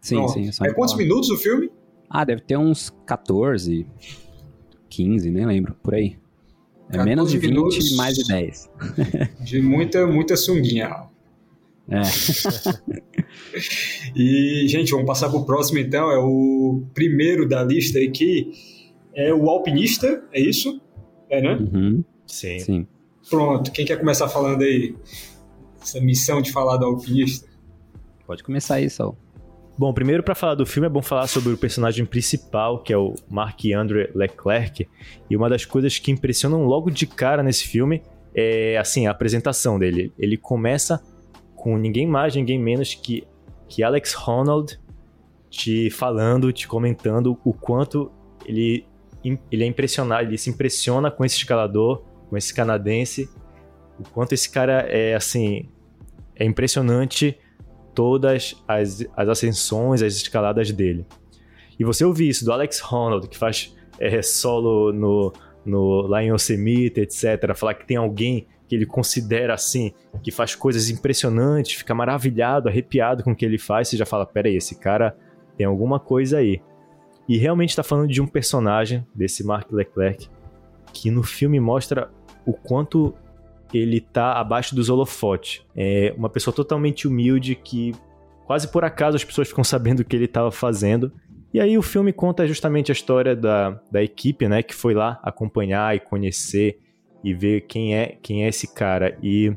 Sim, 0.00 0.26
sim. 0.28 0.50
É 0.64 0.72
quantos 0.72 0.96
minutos 0.96 1.30
o 1.30 1.36
filme? 1.36 1.70
Ah, 2.08 2.24
deve 2.24 2.42
ter 2.42 2.56
uns 2.56 2.90
14, 3.04 3.86
15, 4.88 5.30
nem 5.30 5.46
lembro, 5.46 5.74
por 5.82 5.94
aí. 5.94 6.16
É 6.90 7.02
menos 7.02 7.30
de 7.30 7.38
20, 7.38 7.96
mais 7.96 8.16
de 8.16 8.26
10. 8.28 8.70
De 9.42 9.60
muita, 9.60 10.06
muita 10.06 10.36
sunguinha. 10.36 11.08
É. 11.88 12.02
e, 14.14 14.66
gente, 14.68 14.92
vamos 14.92 15.06
passar 15.06 15.28
para 15.28 15.38
o 15.38 15.44
próximo 15.44 15.78
então. 15.78 16.10
É 16.10 16.18
o 16.18 16.84
primeiro 16.94 17.48
da 17.48 17.64
lista 17.64 17.98
aqui. 17.98 18.52
É 19.14 19.32
o 19.32 19.48
alpinista, 19.48 20.22
é 20.32 20.40
isso? 20.40 20.80
É, 21.28 21.40
né? 21.40 21.56
Uhum. 21.56 22.04
Sim. 22.26 22.58
Sim. 22.60 22.86
Pronto, 23.28 23.72
quem 23.72 23.84
quer 23.84 23.98
começar 23.98 24.28
falando 24.28 24.62
aí? 24.62 24.94
Essa 25.80 26.00
missão 26.00 26.40
de 26.40 26.52
falar 26.52 26.76
do 26.76 26.84
alpinista? 26.84 27.48
Pode 28.26 28.44
começar 28.44 28.76
aí, 28.76 28.90
Saul. 28.90 29.16
Bom, 29.78 29.92
primeiro 29.92 30.22
para 30.22 30.34
falar 30.34 30.54
do 30.54 30.64
filme 30.64 30.86
é 30.86 30.88
bom 30.88 31.02
falar 31.02 31.26
sobre 31.26 31.52
o 31.52 31.58
personagem 31.58 32.06
principal, 32.06 32.82
que 32.82 32.94
é 32.94 32.96
o 32.96 33.14
Marc-André 33.28 34.10
Leclerc. 34.14 34.88
E 35.28 35.36
uma 35.36 35.50
das 35.50 35.66
coisas 35.66 35.98
que 35.98 36.10
impressionam 36.10 36.64
logo 36.64 36.90
de 36.90 37.06
cara 37.06 37.42
nesse 37.42 37.64
filme 37.64 38.02
é, 38.34 38.78
assim, 38.78 39.06
a 39.06 39.10
apresentação 39.10 39.78
dele. 39.78 40.14
Ele 40.18 40.38
começa 40.38 41.02
com 41.54 41.76
ninguém 41.76 42.06
mais, 42.06 42.34
ninguém 42.34 42.58
menos 42.58 42.94
que, 42.94 43.26
que 43.68 43.82
Alex 43.82 44.16
Honnold 44.16 44.80
te 45.50 45.90
falando, 45.90 46.50
te 46.54 46.66
comentando 46.66 47.38
o 47.44 47.52
quanto 47.52 48.10
ele, 48.46 48.86
ele 49.22 49.62
é 49.62 49.66
impressionado, 49.66 50.22
ele 50.22 50.38
se 50.38 50.48
impressiona 50.48 51.10
com 51.10 51.22
esse 51.22 51.36
escalador, 51.36 52.02
com 52.30 52.36
esse 52.36 52.52
canadense, 52.54 53.28
o 53.98 54.08
quanto 54.08 54.32
esse 54.32 54.50
cara 54.50 54.86
é, 54.88 55.14
assim, 55.14 55.68
é 56.34 56.46
impressionante 56.46 57.38
todas 57.96 58.62
as, 58.68 59.04
as 59.16 59.28
ascensões, 59.28 60.02
as 60.02 60.14
escaladas 60.14 60.70
dele. 60.70 61.06
E 61.80 61.84
você 61.84 62.04
ouvir 62.04 62.28
isso 62.28 62.44
do 62.44 62.52
Alex 62.52 62.80
Honnold, 62.80 63.26
que 63.26 63.38
faz 63.38 63.74
é, 63.98 64.20
solo 64.20 64.92
no, 64.92 65.32
no, 65.64 66.02
lá 66.02 66.22
em 66.22 66.28
Yosemite, 66.28 67.00
etc., 67.00 67.54
falar 67.56 67.74
que 67.74 67.86
tem 67.86 67.96
alguém 67.96 68.46
que 68.68 68.74
ele 68.74 68.84
considera 68.84 69.54
assim, 69.54 69.92
que 70.22 70.30
faz 70.30 70.54
coisas 70.54 70.90
impressionantes, 70.90 71.78
fica 71.78 71.94
maravilhado, 71.94 72.68
arrepiado 72.68 73.22
com 73.22 73.32
o 73.32 73.36
que 73.36 73.44
ele 73.44 73.58
faz, 73.58 73.88
você 73.88 73.96
já 73.96 74.04
fala: 74.04 74.26
peraí, 74.26 74.56
esse 74.56 74.78
cara 74.78 75.16
tem 75.56 75.66
alguma 75.66 75.98
coisa 75.98 76.38
aí. 76.38 76.60
E 77.28 77.38
realmente 77.38 77.70
está 77.70 77.82
falando 77.82 78.08
de 78.08 78.20
um 78.20 78.26
personagem, 78.26 79.06
desse 79.14 79.42
Mark 79.42 79.72
Leclerc, 79.72 80.28
que 80.92 81.10
no 81.10 81.22
filme 81.22 81.58
mostra 81.58 82.10
o 82.44 82.52
quanto 82.52 83.14
ele 83.72 84.00
tá 84.00 84.32
abaixo 84.32 84.74
dos 84.74 84.88
holofotes. 84.88 85.64
É 85.76 86.14
uma 86.16 86.28
pessoa 86.28 86.54
totalmente 86.54 87.06
humilde 87.06 87.54
que 87.54 87.94
quase 88.44 88.68
por 88.68 88.84
acaso 88.84 89.16
as 89.16 89.24
pessoas 89.24 89.48
ficam 89.48 89.64
sabendo 89.64 90.00
o 90.00 90.04
que 90.04 90.14
ele 90.14 90.26
estava 90.26 90.50
fazendo. 90.50 91.12
E 91.52 91.60
aí 91.60 91.78
o 91.78 91.82
filme 91.82 92.12
conta 92.12 92.46
justamente 92.46 92.90
a 92.90 92.94
história 92.94 93.34
da, 93.34 93.80
da 93.90 94.02
equipe, 94.02 94.48
né, 94.48 94.62
que 94.62 94.74
foi 94.74 94.94
lá 94.94 95.18
acompanhar 95.22 95.96
e 95.96 96.00
conhecer 96.00 96.78
e 97.24 97.32
ver 97.32 97.62
quem 97.62 97.94
é 97.96 98.18
quem 98.22 98.44
é 98.44 98.48
esse 98.48 98.72
cara. 98.72 99.18
E, 99.22 99.54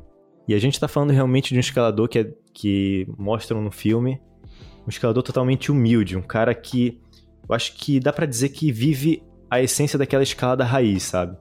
e 0.47 0.53
a 0.53 0.59
gente 0.59 0.75
está 0.75 0.87
falando 0.87 1.11
realmente 1.11 1.49
de 1.49 1.57
um 1.57 1.59
escalador 1.59 2.07
que, 2.07 2.19
é, 2.19 2.33
que 2.53 3.07
mostram 3.17 3.61
no 3.61 3.71
filme, 3.71 4.19
um 4.85 4.89
escalador 4.89 5.23
totalmente 5.23 5.71
humilde, 5.71 6.17
um 6.17 6.21
cara 6.21 6.55
que 6.55 6.99
eu 7.47 7.55
acho 7.55 7.75
que 7.75 7.99
dá 7.99 8.13
para 8.13 8.25
dizer 8.25 8.49
que 8.49 8.71
vive 8.71 9.23
a 9.49 9.61
essência 9.61 9.97
daquela 9.97 10.23
escalada 10.23 10.63
raiz, 10.63 11.03
sabe? 11.03 11.35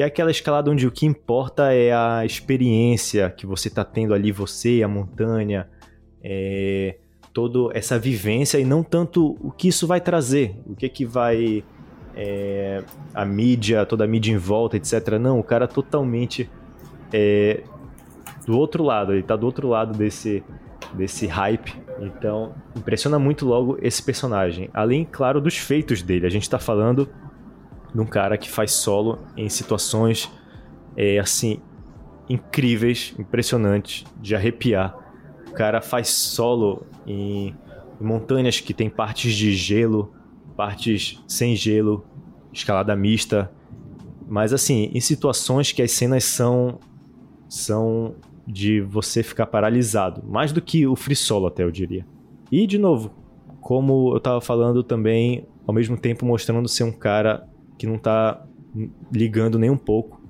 Que 0.00 0.02
é 0.02 0.06
aquela 0.06 0.30
escalada 0.30 0.70
onde 0.70 0.86
o 0.86 0.90
que 0.90 1.04
importa 1.04 1.74
é 1.74 1.92
a 1.92 2.24
experiência 2.24 3.28
que 3.28 3.44
você 3.44 3.68
está 3.68 3.84
tendo 3.84 4.14
ali, 4.14 4.32
você, 4.32 4.82
a 4.82 4.88
montanha, 4.88 5.68
é, 6.24 6.96
toda 7.34 7.76
essa 7.76 7.98
vivência 7.98 8.58
e 8.58 8.64
não 8.64 8.82
tanto 8.82 9.36
o 9.38 9.50
que 9.50 9.68
isso 9.68 9.86
vai 9.86 10.00
trazer, 10.00 10.56
o 10.64 10.74
que 10.74 10.88
que 10.88 11.04
vai 11.04 11.62
é, 12.16 12.82
a 13.12 13.26
mídia, 13.26 13.84
toda 13.84 14.04
a 14.04 14.06
mídia 14.06 14.32
em 14.32 14.38
volta, 14.38 14.78
etc. 14.78 15.18
Não, 15.20 15.38
o 15.38 15.44
cara 15.44 15.68
totalmente 15.68 16.48
é, 17.12 17.62
do 18.46 18.56
outro 18.56 18.82
lado, 18.82 19.12
ele 19.12 19.20
está 19.20 19.36
do 19.36 19.44
outro 19.44 19.68
lado 19.68 19.98
desse, 19.98 20.42
desse 20.94 21.26
hype. 21.26 21.74
Então, 22.00 22.54
impressiona 22.74 23.18
muito 23.18 23.44
logo 23.44 23.76
esse 23.82 24.02
personagem. 24.02 24.70
Além, 24.72 25.04
claro, 25.04 25.42
dos 25.42 25.58
feitos 25.58 26.00
dele. 26.00 26.26
A 26.26 26.30
gente 26.30 26.44
está 26.44 26.58
falando 26.58 27.06
de 27.94 28.00
um 28.00 28.06
cara 28.06 28.36
que 28.38 28.48
faz 28.50 28.72
solo 28.72 29.18
em 29.36 29.48
situações 29.48 30.30
é, 30.96 31.18
assim 31.18 31.60
incríveis, 32.28 33.12
impressionantes, 33.18 34.04
de 34.20 34.36
arrepiar. 34.36 34.96
O 35.48 35.52
cara 35.52 35.80
faz 35.80 36.08
solo 36.08 36.86
em, 37.04 37.56
em 38.00 38.04
montanhas 38.04 38.60
que 38.60 38.72
tem 38.72 38.88
partes 38.88 39.34
de 39.34 39.52
gelo, 39.52 40.14
partes 40.56 41.20
sem 41.26 41.56
gelo, 41.56 42.04
escalada 42.52 42.94
mista, 42.94 43.50
mas 44.28 44.52
assim, 44.52 44.92
em 44.94 45.00
situações 45.00 45.72
que 45.72 45.82
as 45.82 45.90
cenas 45.90 46.22
são 46.22 46.78
são 47.48 48.14
de 48.46 48.80
você 48.80 49.24
ficar 49.24 49.46
paralisado, 49.46 50.22
mais 50.24 50.52
do 50.52 50.62
que 50.62 50.86
o 50.86 50.94
free 50.94 51.16
solo 51.16 51.48
até 51.48 51.64
eu 51.64 51.70
diria. 51.70 52.06
E 52.50 52.64
de 52.64 52.78
novo, 52.78 53.10
como 53.60 54.12
eu 54.12 54.18
estava 54.18 54.40
falando 54.40 54.84
também, 54.84 55.48
ao 55.66 55.74
mesmo 55.74 55.96
tempo 55.96 56.24
mostrando 56.24 56.68
ser 56.68 56.84
um 56.84 56.92
cara 56.92 57.48
que 57.80 57.86
não 57.86 57.96
tá 57.96 58.46
ligando 59.10 59.58
nem 59.58 59.70
um 59.70 59.76
pouco 59.76 60.20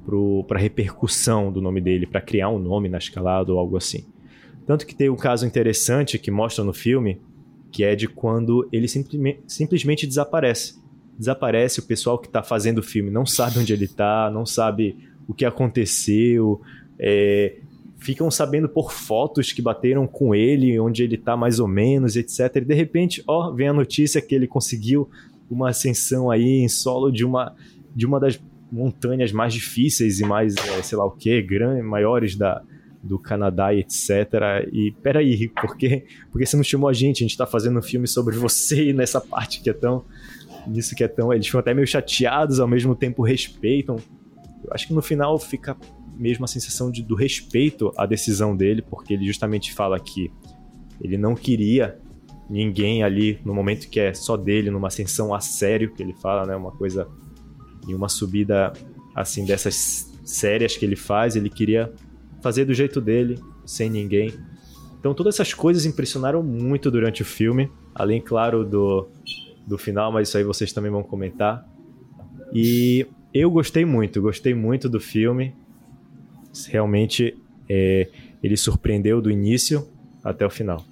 para 0.46 0.56
a 0.56 0.62
repercussão 0.62 1.50
do 1.50 1.60
nome 1.60 1.80
dele, 1.80 2.06
para 2.06 2.20
criar 2.20 2.48
um 2.48 2.60
nome 2.60 2.88
na 2.88 2.96
escalada 2.96 3.52
ou 3.52 3.58
algo 3.58 3.76
assim. 3.76 4.04
Tanto 4.64 4.86
que 4.86 4.94
tem 4.94 5.10
um 5.10 5.16
caso 5.16 5.44
interessante 5.44 6.16
que 6.16 6.30
mostra 6.30 6.62
no 6.62 6.72
filme, 6.72 7.20
que 7.72 7.82
é 7.82 7.96
de 7.96 8.06
quando 8.06 8.68
ele 8.70 8.86
simplesmente, 8.86 9.40
simplesmente 9.48 10.06
desaparece. 10.06 10.80
Desaparece, 11.18 11.80
o 11.80 11.82
pessoal 11.82 12.20
que 12.20 12.28
está 12.28 12.40
fazendo 12.40 12.78
o 12.78 12.84
filme 12.84 13.10
não 13.10 13.26
sabe 13.26 13.58
onde 13.58 13.72
ele 13.72 13.86
está, 13.86 14.30
não 14.32 14.46
sabe 14.46 14.96
o 15.26 15.34
que 15.34 15.44
aconteceu, 15.44 16.60
é, 17.00 17.56
ficam 17.98 18.30
sabendo 18.30 18.68
por 18.68 18.92
fotos 18.92 19.50
que 19.50 19.60
bateram 19.60 20.06
com 20.06 20.36
ele, 20.36 20.78
onde 20.78 21.02
ele 21.02 21.16
está 21.16 21.36
mais 21.36 21.58
ou 21.58 21.66
menos, 21.66 22.14
etc. 22.14 22.38
E 22.54 22.60
de 22.60 22.74
repente, 22.74 23.24
ó, 23.26 23.50
vem 23.50 23.66
a 23.66 23.72
notícia 23.72 24.22
que 24.22 24.36
ele 24.36 24.46
conseguiu 24.46 25.10
uma 25.50 25.70
ascensão 25.70 26.30
aí 26.30 26.60
em 26.60 26.68
solo 26.68 27.10
de 27.10 27.24
uma, 27.24 27.54
de 27.94 28.06
uma 28.06 28.20
das 28.20 28.40
montanhas 28.70 29.32
mais 29.32 29.52
difíceis 29.52 30.20
e 30.20 30.24
mais, 30.24 30.54
é, 30.56 30.82
sei 30.82 30.96
lá 30.96 31.04
o 31.04 31.10
que, 31.10 31.44
maiores 31.82 32.36
da, 32.36 32.62
do 33.02 33.18
Canadá 33.18 33.74
e 33.74 33.80
etc. 33.80 34.68
E 34.72 34.92
peraí, 35.02 35.48
por 35.48 35.76
que, 35.76 36.04
por 36.30 36.38
que 36.38 36.46
você 36.46 36.56
não 36.56 36.64
chamou 36.64 36.88
a 36.88 36.92
gente? 36.92 37.24
A 37.24 37.26
gente 37.26 37.36
tá 37.36 37.46
fazendo 37.46 37.78
um 37.78 37.82
filme 37.82 38.06
sobre 38.06 38.36
você 38.36 38.92
nessa 38.94 39.20
parte 39.20 39.60
que 39.60 39.70
é 39.70 39.74
tão. 39.74 40.04
Nisso 40.66 40.94
que 40.94 41.02
é 41.02 41.08
tão. 41.08 41.32
Eles 41.32 41.46
ficam 41.46 41.60
até 41.60 41.74
meio 41.74 41.86
chateados, 41.86 42.60
ao 42.60 42.68
mesmo 42.68 42.94
tempo 42.94 43.22
respeitam. 43.22 43.96
Eu 44.62 44.70
acho 44.72 44.86
que 44.86 44.94
no 44.94 45.02
final 45.02 45.38
fica 45.38 45.76
mesmo 46.16 46.44
a 46.44 46.48
sensação 46.48 46.90
de, 46.90 47.02
do 47.02 47.14
respeito 47.14 47.92
à 47.96 48.04
decisão 48.04 48.54
dele, 48.54 48.82
porque 48.82 49.14
ele 49.14 49.24
justamente 49.26 49.72
fala 49.72 49.98
que 49.98 50.30
ele 51.00 51.16
não 51.16 51.34
queria 51.34 51.98
ninguém 52.50 53.04
ali 53.04 53.38
no 53.44 53.54
momento 53.54 53.88
que 53.88 54.00
é 54.00 54.12
só 54.12 54.36
dele, 54.36 54.70
numa 54.70 54.88
ascensão 54.88 55.32
a 55.32 55.40
sério, 55.40 55.94
que 55.94 56.02
ele 56.02 56.12
fala, 56.12 56.44
né? 56.44 56.56
Uma 56.56 56.72
coisa. 56.72 57.06
E 57.88 57.94
uma 57.94 58.08
subida 58.08 58.72
assim 59.14 59.44
dessas 59.44 60.12
sérias 60.24 60.76
que 60.76 60.84
ele 60.84 60.96
faz, 60.96 61.36
ele 61.36 61.48
queria 61.48 61.92
fazer 62.42 62.64
do 62.64 62.74
jeito 62.74 63.00
dele, 63.00 63.38
sem 63.64 63.88
ninguém. 63.88 64.34
Então 64.98 65.14
todas 65.14 65.36
essas 65.36 65.54
coisas 65.54 65.86
impressionaram 65.86 66.42
muito 66.42 66.90
durante 66.90 67.22
o 67.22 67.24
filme, 67.24 67.70
além, 67.94 68.20
claro, 68.20 68.64
do, 68.64 69.08
do 69.66 69.78
final, 69.78 70.12
mas 70.12 70.28
isso 70.28 70.36
aí 70.36 70.44
vocês 70.44 70.72
também 70.72 70.90
vão 70.90 71.02
comentar. 71.02 71.66
E 72.52 73.06
eu 73.32 73.50
gostei 73.50 73.84
muito, 73.84 74.20
gostei 74.20 74.54
muito 74.54 74.88
do 74.88 75.00
filme. 75.00 75.54
Realmente 76.68 77.36
é, 77.68 78.08
ele 78.42 78.56
surpreendeu 78.56 79.22
do 79.22 79.30
início 79.30 79.88
até 80.22 80.44
o 80.44 80.50
final. 80.50 80.84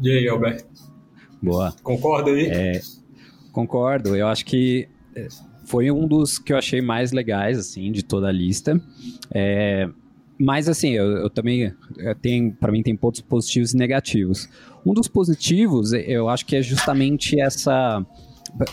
E 0.00 0.10
aí, 0.10 0.28
Alberto? 0.28 0.64
Boa. 1.42 1.74
Concorda 1.82 2.30
aí? 2.30 2.46
É, 2.46 2.80
concordo. 3.52 4.16
Eu 4.16 4.28
acho 4.28 4.44
que 4.44 4.88
é, 5.14 5.28
foi 5.64 5.90
um 5.90 6.06
dos 6.06 6.38
que 6.38 6.52
eu 6.52 6.56
achei 6.56 6.80
mais 6.80 7.12
legais, 7.12 7.58
assim, 7.58 7.90
de 7.90 8.02
toda 8.02 8.28
a 8.28 8.32
lista. 8.32 8.80
É, 9.32 9.88
mas, 10.38 10.68
assim, 10.68 10.90
eu, 10.90 11.04
eu 11.18 11.30
também 11.30 11.72
eu 11.96 12.14
tenho, 12.14 12.52
para 12.52 12.70
mim, 12.70 12.82
tem 12.82 12.94
pontos 12.96 13.20
positivos 13.20 13.74
e 13.74 13.76
negativos. 13.76 14.48
Um 14.86 14.94
dos 14.94 15.08
positivos, 15.08 15.92
eu 15.92 16.28
acho 16.28 16.46
que 16.46 16.56
é 16.56 16.62
justamente 16.62 17.40
essa 17.40 18.04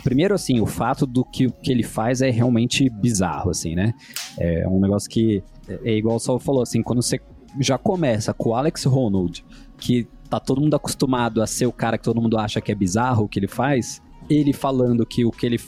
primeiro 0.03 0.33
assim 0.33 0.61
o 0.61 0.65
fato 0.65 1.05
do 1.05 1.23
que, 1.25 1.51
que 1.51 1.69
ele 1.69 1.83
faz 1.83 2.21
é 2.21 2.29
realmente 2.29 2.89
bizarro 2.89 3.49
assim 3.49 3.75
né 3.75 3.93
é 4.39 4.65
um 4.67 4.79
negócio 4.79 5.09
que 5.09 5.43
é 5.67 5.91
igual 5.91 6.15
o 6.15 6.19
Saul 6.19 6.39
falou 6.39 6.61
assim 6.61 6.81
quando 6.81 7.01
você 7.01 7.19
já 7.59 7.77
começa 7.77 8.33
com 8.33 8.49
o 8.51 8.55
Alex 8.55 8.85
Ronald 8.85 9.43
que 9.77 10.07
tá 10.39 10.45
todo 10.45 10.61
mundo 10.61 10.75
acostumado 10.75 11.41
a 11.41 11.47
ser 11.47 11.65
o 11.65 11.71
cara 11.71 11.97
que 11.97 12.03
todo 12.03 12.21
mundo 12.21 12.37
acha 12.37 12.61
que 12.61 12.71
é 12.71 12.75
bizarro 12.75 13.25
o 13.25 13.27
que 13.27 13.39
ele 13.39 13.47
faz, 13.47 14.01
ele 14.29 14.53
falando 14.53 15.05
que 15.05 15.25
o 15.25 15.31
que 15.31 15.45
ele 15.45 15.59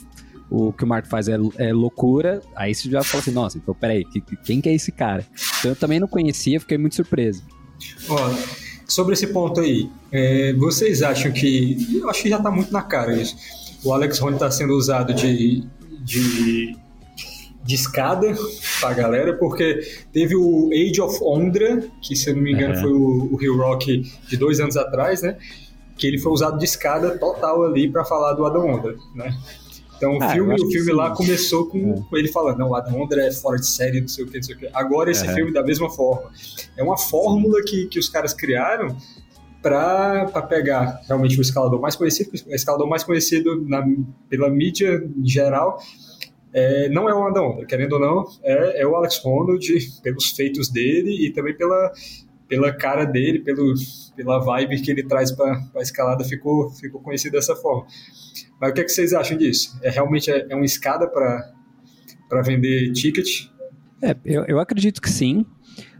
o 0.50 0.72
que 0.72 0.82
o 0.82 0.86
Mark 0.86 1.06
faz 1.06 1.28
é, 1.28 1.36
é 1.58 1.72
loucura, 1.72 2.40
aí 2.56 2.74
você 2.74 2.88
já 2.88 3.02
fala 3.02 3.20
assim, 3.20 3.30
nossa, 3.30 3.58
então 3.58 3.74
peraí, 3.74 4.04
que, 4.04 4.20
quem 4.44 4.60
que 4.60 4.68
é 4.68 4.74
esse 4.74 4.90
cara? 4.90 5.26
Então 5.58 5.72
eu 5.72 5.76
também 5.76 6.00
não 6.00 6.08
conhecia, 6.08 6.58
fiquei 6.58 6.78
muito 6.78 6.94
surpreso. 6.94 7.42
Olha, 8.08 8.38
sobre 8.86 9.12
esse 9.12 9.26
ponto 9.26 9.60
aí, 9.60 9.90
é, 10.10 10.54
vocês 10.54 11.02
acham 11.02 11.30
que, 11.32 11.98
eu 12.00 12.08
acho 12.08 12.22
que 12.22 12.30
já 12.30 12.40
tá 12.40 12.50
muito 12.50 12.72
na 12.72 12.80
cara 12.80 13.14
isso, 13.14 13.36
o 13.84 13.92
Alex 13.92 14.18
Rony 14.18 14.38
tá 14.38 14.50
sendo 14.50 14.72
usado 14.72 15.12
de, 15.12 15.64
de 16.00 16.74
de 17.68 17.74
escada 17.74 18.34
pra 18.80 18.94
galera, 18.94 19.34
porque 19.34 19.80
teve 20.10 20.34
o 20.34 20.70
Age 20.72 21.02
of 21.02 21.18
Ondra, 21.22 21.84
que 22.00 22.16
se 22.16 22.30
eu 22.30 22.34
não 22.34 22.42
me 22.42 22.54
engano 22.54 22.74
uhum. 22.76 22.80
foi 22.80 22.92
o, 22.92 23.34
o 23.34 23.36
Rio 23.36 23.58
Rock 23.58 24.10
de 24.26 24.36
dois 24.38 24.58
anos 24.58 24.74
atrás, 24.74 25.20
né? 25.20 25.36
Que 25.98 26.06
ele 26.06 26.18
foi 26.18 26.32
usado 26.32 26.58
de 26.58 26.64
escada 26.64 27.18
total 27.18 27.62
ali 27.64 27.86
para 27.86 28.06
falar 28.06 28.32
do 28.32 28.46
Adam 28.46 28.66
Ondra, 28.66 28.96
né? 29.14 29.36
Então 29.98 30.16
o 30.16 30.22
ah, 30.22 30.30
filme, 30.30 30.54
o 30.54 30.70
filme 30.70 30.92
lá 30.92 31.10
começou 31.10 31.66
com, 31.66 31.92
é. 31.92 32.08
com, 32.08 32.16
ele 32.16 32.28
falando, 32.28 32.58
não, 32.58 32.70
o 32.70 32.74
Adam 32.74 33.02
Ondra 33.02 33.20
é 33.26 33.32
fora 33.32 33.58
de 33.58 33.66
série, 33.66 34.00
não 34.00 34.08
sei 34.08 34.24
o 34.24 34.28
que, 34.28 34.36
não 34.36 34.42
sei 34.42 34.54
o 34.54 34.58
que. 34.58 34.70
Agora 34.72 35.10
esse 35.10 35.28
filme 35.34 35.52
da 35.52 35.62
mesma 35.62 35.90
forma. 35.90 36.30
É 36.74 36.82
uma 36.82 36.96
fórmula 36.96 37.60
que, 37.62 37.86
que 37.86 37.98
os 37.98 38.08
caras 38.08 38.32
criaram 38.32 38.96
para 39.60 40.40
pegar 40.48 41.02
realmente 41.06 41.38
o 41.38 41.42
escalador 41.42 41.80
mais 41.80 41.96
conhecido, 41.96 42.30
o 42.30 42.54
escalador 42.54 42.88
mais 42.88 43.04
conhecido 43.04 43.62
na, 43.68 43.84
pela 44.30 44.48
mídia 44.48 45.04
em 45.16 45.28
geral, 45.28 45.82
é, 46.52 46.88
não 46.88 47.08
é 47.08 47.14
o 47.14 47.26
Adam 47.26 47.52
Onda, 47.52 47.66
querendo 47.66 47.94
ou 47.94 48.00
não, 48.00 48.24
é, 48.42 48.82
é 48.82 48.86
o 48.86 48.94
Alex 48.96 49.24
Honnold 49.24 49.66
pelos 50.02 50.30
feitos 50.30 50.70
dele 50.70 51.26
e 51.26 51.32
também 51.32 51.56
pela, 51.56 51.92
pela 52.48 52.72
cara 52.72 53.04
dele, 53.04 53.40
pelo, 53.40 53.74
pela 54.16 54.38
vibe 54.38 54.80
que 54.80 54.90
ele 54.90 55.02
traz 55.06 55.30
para 55.30 55.62
a 55.76 55.80
escalada, 55.80 56.24
ficou, 56.24 56.70
ficou 56.70 57.00
conhecido 57.00 57.32
dessa 57.32 57.54
forma. 57.54 57.86
Mas 58.60 58.70
o 58.70 58.74
que, 58.74 58.80
é 58.80 58.84
que 58.84 58.90
vocês 58.90 59.12
acham 59.12 59.36
disso? 59.36 59.78
É 59.82 59.90
realmente 59.90 60.30
é, 60.30 60.46
é 60.48 60.54
uma 60.54 60.64
escada 60.64 61.06
para 61.06 62.42
vender 62.42 62.92
ticket? 62.92 63.48
É, 64.02 64.16
eu, 64.24 64.44
eu 64.46 64.58
acredito 64.58 65.00
que 65.00 65.10
sim. 65.10 65.44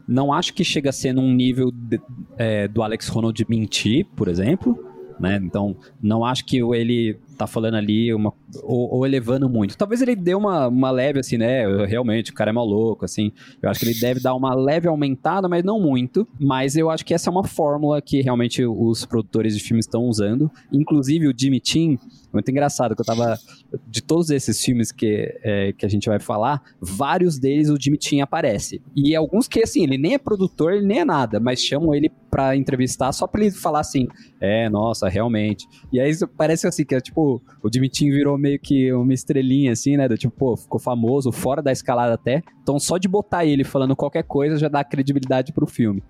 Não 0.07 0.33
acho 0.33 0.55
que 0.55 0.65
chega 0.65 0.89
a 0.89 0.93
ser 0.93 1.13
num 1.13 1.35
nível 1.35 1.71
de, 1.71 2.01
é, 2.39 2.67
do 2.67 2.83
Alex 2.83 3.15
Honnold 3.15 3.45
mentir, 3.49 4.07
por 4.17 4.27
exemplo. 4.29 4.83
Né? 5.21 5.39
Então, 5.43 5.77
não 6.01 6.25
acho 6.25 6.47
que 6.47 6.59
ele 6.59 7.19
tá 7.38 7.46
falando 7.46 7.77
ali 7.77 8.12
uma, 8.12 8.33
ou, 8.62 8.96
ou, 8.96 9.07
elevando 9.07 9.48
muito. 9.48 9.77
Talvez 9.77 10.03
ele 10.03 10.16
dê 10.16 10.35
uma, 10.35 10.68
uma 10.68 10.90
leve, 10.90 11.20
assim, 11.20 11.38
né? 11.38 11.64
Realmente, 11.87 12.31
o 12.31 12.35
cara 12.35 12.51
é 12.51 12.53
maluco, 12.53 13.05
assim. 13.05 13.33
Eu 13.62 13.70
acho 13.70 13.81
que 13.81 13.87
ele 13.87 13.98
deve 13.98 14.20
dar 14.20 14.35
uma 14.35 14.55
leve 14.55 14.88
aumentada, 14.88 15.48
mas 15.48 15.62
não 15.62 15.81
muito. 15.81 16.27
Mas 16.38 16.77
eu 16.77 16.90
acho 16.90 17.05
que 17.05 17.14
essa 17.14 17.31
é 17.31 17.33
uma 17.33 17.44
fórmula 17.44 18.03
que 18.03 18.20
realmente 18.20 18.64
os 18.64 19.07
produtores 19.07 19.57
de 19.57 19.62
filmes 19.62 19.87
estão 19.87 20.05
usando. 20.05 20.51
Inclusive, 20.72 21.29
o 21.29 21.35
Jimmy 21.37 21.61
Chin, 21.62 21.98
muito 22.33 22.51
engraçado, 22.51 22.94
que 22.94 23.01
eu 23.01 23.07
tava. 23.07 23.38
De 23.87 24.03
todos 24.03 24.31
esses 24.31 24.62
filmes 24.64 24.90
que, 24.90 25.38
é, 25.42 25.72
que 25.72 25.85
a 25.85 25.88
gente 25.88 26.09
vai 26.09 26.18
falar, 26.18 26.62
vários 26.81 27.38
deles 27.38 27.68
o 27.68 27.77
Jimmy 27.79 27.98
Chin 28.01 28.20
aparece. 28.20 28.81
E 28.96 29.14
alguns 29.14 29.46
que, 29.46 29.62
assim, 29.62 29.83
ele 29.83 29.98
nem 29.98 30.14
é 30.14 30.18
produtor, 30.18 30.72
ele 30.72 30.87
nem 30.87 31.01
é 31.01 31.05
nada, 31.05 31.38
mas 31.38 31.62
chamam 31.62 31.94
ele 31.94 32.11
pra 32.31 32.57
entrevistar 32.57 33.12
só 33.12 33.27
pra 33.27 33.42
ele 33.42 33.51
falar 33.51 33.81
assim: 33.81 34.07
é, 34.40 34.68
nossa, 34.68 35.09
realmente. 35.09 35.66
E 35.92 36.01
aí 36.01 36.12
parece 36.37 36.66
assim, 36.66 36.85
que 36.85 36.94
é 36.94 37.01
tipo 37.01 37.28
o 37.62 37.71
Tim 37.71 38.11
virou 38.11 38.37
meio 38.38 38.59
que 38.59 38.93
uma 38.93 39.12
estrelinha, 39.12 39.73
assim, 39.73 39.97
né? 39.97 40.09
Do 40.09 40.17
tipo, 40.17 40.35
pô, 40.35 40.57
ficou 40.57 40.81
famoso, 40.81 41.31
fora 41.31 41.62
da 41.62 41.73
escalada 41.73 42.14
até. 42.14 42.43
Então 42.62 42.79
só 42.79 42.99
de 42.99 43.09
botar 43.09 43.45
ele 43.45 43.64
falando 43.64 43.95
qualquer 43.95 44.25
coisa 44.25 44.57
já 44.57 44.69
dá 44.69 44.83
credibilidade 44.83 45.53
pro 45.53 45.67
filme. 45.67 46.03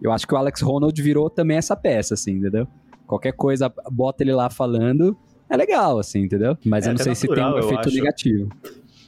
Eu 0.00 0.12
acho 0.12 0.26
que 0.26 0.34
o 0.34 0.36
Alex 0.36 0.60
Ronald 0.60 1.00
virou 1.00 1.30
também 1.30 1.56
essa 1.56 1.74
peça, 1.74 2.14
assim, 2.14 2.32
entendeu? 2.32 2.66
Qualquer 3.06 3.32
coisa, 3.32 3.72
bota 3.90 4.22
ele 4.22 4.32
lá 4.32 4.50
falando, 4.50 5.16
é 5.48 5.56
legal, 5.56 5.98
assim, 5.98 6.20
entendeu? 6.20 6.56
Mas 6.64 6.86
é 6.86 6.90
eu 6.90 6.94
não 6.94 6.98
sei 6.98 7.12
natural, 7.12 7.52
se 7.52 7.58
tem 7.58 7.62
um 7.62 7.66
efeito 7.66 7.88
acho. 7.88 7.96
negativo. 7.96 8.48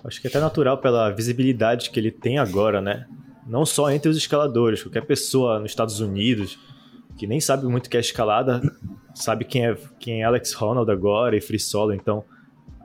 Acho 0.04 0.20
que 0.20 0.26
é 0.26 0.30
até 0.30 0.40
natural 0.40 0.78
pela 0.78 1.10
visibilidade 1.10 1.90
que 1.90 1.98
ele 1.98 2.10
tem 2.10 2.38
agora, 2.38 2.80
né? 2.80 3.06
Não 3.46 3.66
só 3.66 3.90
entre 3.90 4.08
os 4.08 4.16
escaladores, 4.16 4.82
qualquer 4.82 5.04
pessoa 5.04 5.58
nos 5.58 5.70
Estados 5.70 6.00
Unidos 6.00 6.58
que 7.18 7.26
nem 7.26 7.40
sabe 7.40 7.66
muito 7.66 7.88
o 7.88 7.90
que 7.90 7.96
é 7.96 8.00
escalada, 8.00 8.62
sabe 9.12 9.44
quem 9.44 9.66
é, 9.66 9.76
quem 9.98 10.22
é 10.22 10.24
Alex 10.24 10.54
Honnold 10.60 10.90
agora 10.90 11.36
e 11.36 11.40
Free 11.40 11.58
Solo, 11.58 11.92
então 11.92 12.24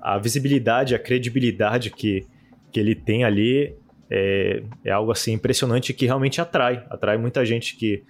a 0.01 0.17
visibilidade, 0.17 0.95
a 0.95 0.99
credibilidade 0.99 1.91
que, 1.91 2.25
que 2.71 2.79
ele 2.79 2.95
tem 2.95 3.23
ali 3.23 3.75
é, 4.09 4.63
é 4.83 4.91
algo 4.91 5.11
assim 5.11 5.33
impressionante 5.33 5.93
que 5.93 6.05
realmente 6.05 6.41
atrai, 6.41 6.83
atrai 6.89 7.17
muita 7.17 7.45
gente 7.45 7.77
que, 7.77 8.03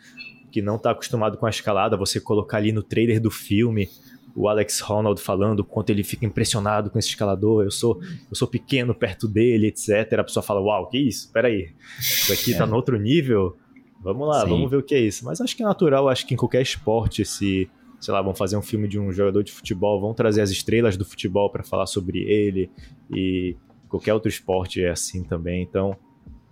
que 0.50 0.62
não 0.62 0.78
está 0.78 0.92
acostumado 0.92 1.38
com 1.38 1.46
a 1.46 1.50
escalada, 1.50 1.98
você 1.98 2.20
colocar 2.20 2.58
ali 2.58 2.72
no 2.72 2.82
trailer 2.82 3.20
do 3.20 3.30
filme 3.30 3.90
o 4.36 4.48
Alex 4.48 4.82
Honnold 4.82 5.22
falando 5.22 5.60
o 5.60 5.64
quanto 5.64 5.92
ele 5.92 6.04
fica 6.04 6.26
impressionado 6.26 6.90
com 6.90 6.98
esse 6.98 7.10
escalador, 7.10 7.64
eu 7.64 7.70
sou 7.70 8.02
eu 8.02 8.36
sou 8.36 8.48
pequeno 8.48 8.96
perto 8.96 9.28
dele, 9.28 9.68
etc. 9.68 10.20
A 10.20 10.24
pessoa 10.24 10.42
fala, 10.42 10.60
uau, 10.60 10.90
que 10.90 10.98
isso? 10.98 11.32
Peraí, 11.32 11.70
isso 12.00 12.34
aqui 12.34 12.52
está 12.52 12.64
é. 12.64 12.68
no 12.68 12.76
outro 12.76 12.98
nível, 12.98 13.56
vamos 14.04 14.28
lá, 14.28 14.42
Sim. 14.42 14.50
vamos 14.50 14.70
ver 14.70 14.78
o 14.78 14.84
que 14.84 14.94
é 14.94 15.00
isso. 15.00 15.26
Mas 15.26 15.42
acho 15.42 15.56
que 15.56 15.64
é 15.64 15.66
natural, 15.66 16.10
acho 16.10 16.28
que 16.28 16.34
em 16.34 16.38
qualquer 16.38 16.62
esporte, 16.62 17.26
se 17.26 17.70
sei 18.00 18.14
lá, 18.14 18.22
vão 18.22 18.36
fazer 18.36 18.58
um 18.58 18.62
filme 18.62 18.88
de 18.88 19.00
um 19.00 19.12
jogador 19.14 19.42
de 19.44 19.52
futebol, 19.52 20.00
vão 20.02 20.14
trazer 20.14 20.42
as 20.42 20.50
estrelas 20.50 20.98
do 20.98 21.06
futebol 21.06 21.50
para 21.50 21.64
falar 21.64 21.86
sobre 21.86 22.20
ele 22.20 22.70
e 23.10 23.56
qualquer 23.88 24.14
outro 24.14 24.28
esporte 24.28 24.84
é 24.84 24.90
assim 24.90 25.24
também. 25.24 25.64
Então, 25.64 25.96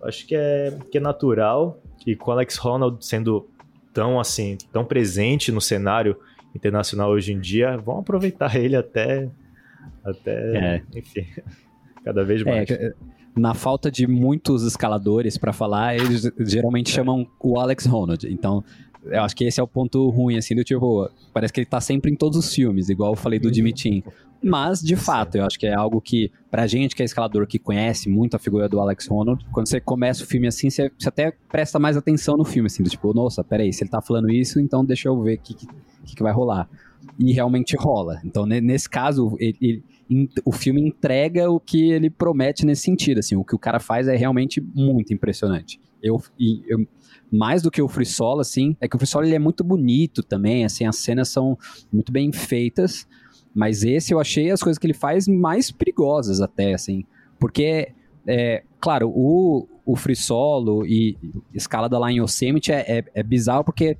acho 0.02 0.26
que 0.26 0.34
é, 0.34 0.74
que 0.90 0.96
é 0.96 1.00
natural 1.00 1.78
e 2.06 2.16
com 2.16 2.30
Alex 2.30 2.56
Ronald 2.56 3.04
sendo 3.04 3.46
tão 3.92 4.18
assim, 4.18 4.56
tão 4.72 4.82
presente 4.82 5.52
no 5.52 5.60
cenário 5.60 6.16
internacional 6.54 7.10
hoje 7.10 7.34
em 7.34 7.38
dia, 7.38 7.76
vão 7.76 7.98
aproveitar 7.98 8.56
ele 8.56 8.74
até 8.74 9.30
até, 10.04 10.56
é. 10.56 10.82
enfim, 10.94 11.26
cada 12.02 12.24
vez 12.24 12.42
mais. 12.42 12.70
É, 12.70 12.92
na 13.36 13.54
falta 13.54 13.90
de 13.90 14.06
muitos 14.06 14.62
escaladores 14.62 15.38
para 15.38 15.52
falar, 15.52 15.96
eles 15.96 16.30
geralmente 16.40 16.90
chamam 16.90 17.26
o 17.40 17.58
Alex 17.58 17.86
Ronald. 17.86 18.26
Então, 18.30 18.62
eu 19.04 19.22
acho 19.22 19.34
que 19.34 19.44
esse 19.44 19.58
é 19.58 19.62
o 19.62 19.66
ponto 19.66 20.08
ruim, 20.10 20.36
assim, 20.36 20.54
do 20.54 20.62
tipo, 20.62 21.10
parece 21.32 21.52
que 21.52 21.60
ele 21.60 21.66
tá 21.66 21.80
sempre 21.80 22.10
em 22.10 22.16
todos 22.16 22.38
os 22.38 22.54
filmes, 22.54 22.88
igual 22.88 23.12
eu 23.12 23.16
falei 23.16 23.38
do 23.38 23.52
Jimmy 23.52 23.72
Chin. 23.76 24.02
Mas, 24.42 24.80
de 24.80 24.96
fato, 24.96 25.36
eu 25.36 25.44
acho 25.44 25.58
que 25.58 25.66
é 25.66 25.74
algo 25.74 26.00
que, 26.00 26.30
pra 26.50 26.66
gente 26.66 26.96
que 26.96 27.02
é 27.02 27.04
escalador, 27.04 27.46
que 27.46 27.58
conhece 27.58 28.08
muito 28.08 28.34
a 28.34 28.38
figura 28.38 28.68
do 28.68 28.80
Alex 28.80 29.08
Honnold, 29.10 29.44
quando 29.52 29.68
você 29.68 29.80
começa 29.80 30.24
o 30.24 30.26
filme 30.26 30.48
assim, 30.48 30.68
você, 30.68 30.90
você 30.98 31.08
até 31.08 31.32
presta 31.48 31.78
mais 31.78 31.96
atenção 31.96 32.36
no 32.36 32.44
filme, 32.44 32.66
assim, 32.66 32.82
do 32.82 32.90
tipo, 32.90 33.14
nossa, 33.14 33.44
peraí, 33.44 33.72
se 33.72 33.84
ele 33.84 33.90
tá 33.90 34.02
falando 34.02 34.30
isso, 34.30 34.58
então 34.60 34.84
deixa 34.84 35.08
eu 35.08 35.20
ver 35.22 35.34
o 35.34 35.38
que, 35.38 35.54
que, 35.54 35.66
que, 36.16 36.22
vai 36.22 36.32
rolar. 36.32 36.68
E 37.18 37.32
realmente 37.32 37.76
rola. 37.76 38.20
Então, 38.24 38.44
nesse 38.44 38.88
caso, 38.88 39.36
ele, 39.38 39.56
ele, 39.60 39.84
o 40.44 40.52
filme 40.52 40.80
entrega 40.80 41.50
o 41.50 41.58
que 41.58 41.90
ele 41.90 42.10
promete 42.10 42.66
nesse 42.66 42.82
sentido, 42.82 43.18
assim, 43.18 43.36
o 43.36 43.44
que 43.44 43.54
o 43.54 43.58
cara 43.58 43.80
faz 43.80 44.08
é 44.08 44.16
realmente 44.16 44.60
muito 44.60 45.12
impressionante. 45.12 45.80
Eu, 46.02 46.20
eu 46.66 46.86
mais 47.30 47.62
do 47.62 47.70
que 47.70 47.80
o 47.80 47.88
Free 47.88 48.04
Solo, 48.04 48.40
assim, 48.40 48.76
é 48.80 48.86
que 48.86 48.94
o 48.94 48.98
Free 48.98 49.08
Solo 49.08 49.26
ele 49.26 49.34
é 49.34 49.38
muito 49.38 49.64
bonito 49.64 50.22
também, 50.22 50.64
assim, 50.64 50.84
as 50.84 50.96
cenas 50.96 51.28
são 51.28 51.56
muito 51.92 52.12
bem 52.12 52.30
feitas, 52.32 53.06
mas 53.54 53.84
esse 53.84 54.12
eu 54.12 54.20
achei 54.20 54.50
as 54.50 54.62
coisas 54.62 54.78
que 54.78 54.86
ele 54.86 54.94
faz 54.94 55.26
mais 55.26 55.70
perigosas 55.70 56.40
até, 56.40 56.74
assim, 56.74 57.04
porque, 57.38 57.92
é, 58.26 58.62
claro, 58.80 59.10
o, 59.14 59.66
o 59.84 59.96
Free 59.96 60.16
Solo 60.16 60.86
e 60.86 61.16
escalada 61.54 61.98
lá 61.98 62.12
em 62.12 62.20
Yosemite 62.20 62.70
é, 62.70 62.98
é, 62.98 63.04
é 63.14 63.22
bizarro 63.22 63.64
porque 63.64 63.96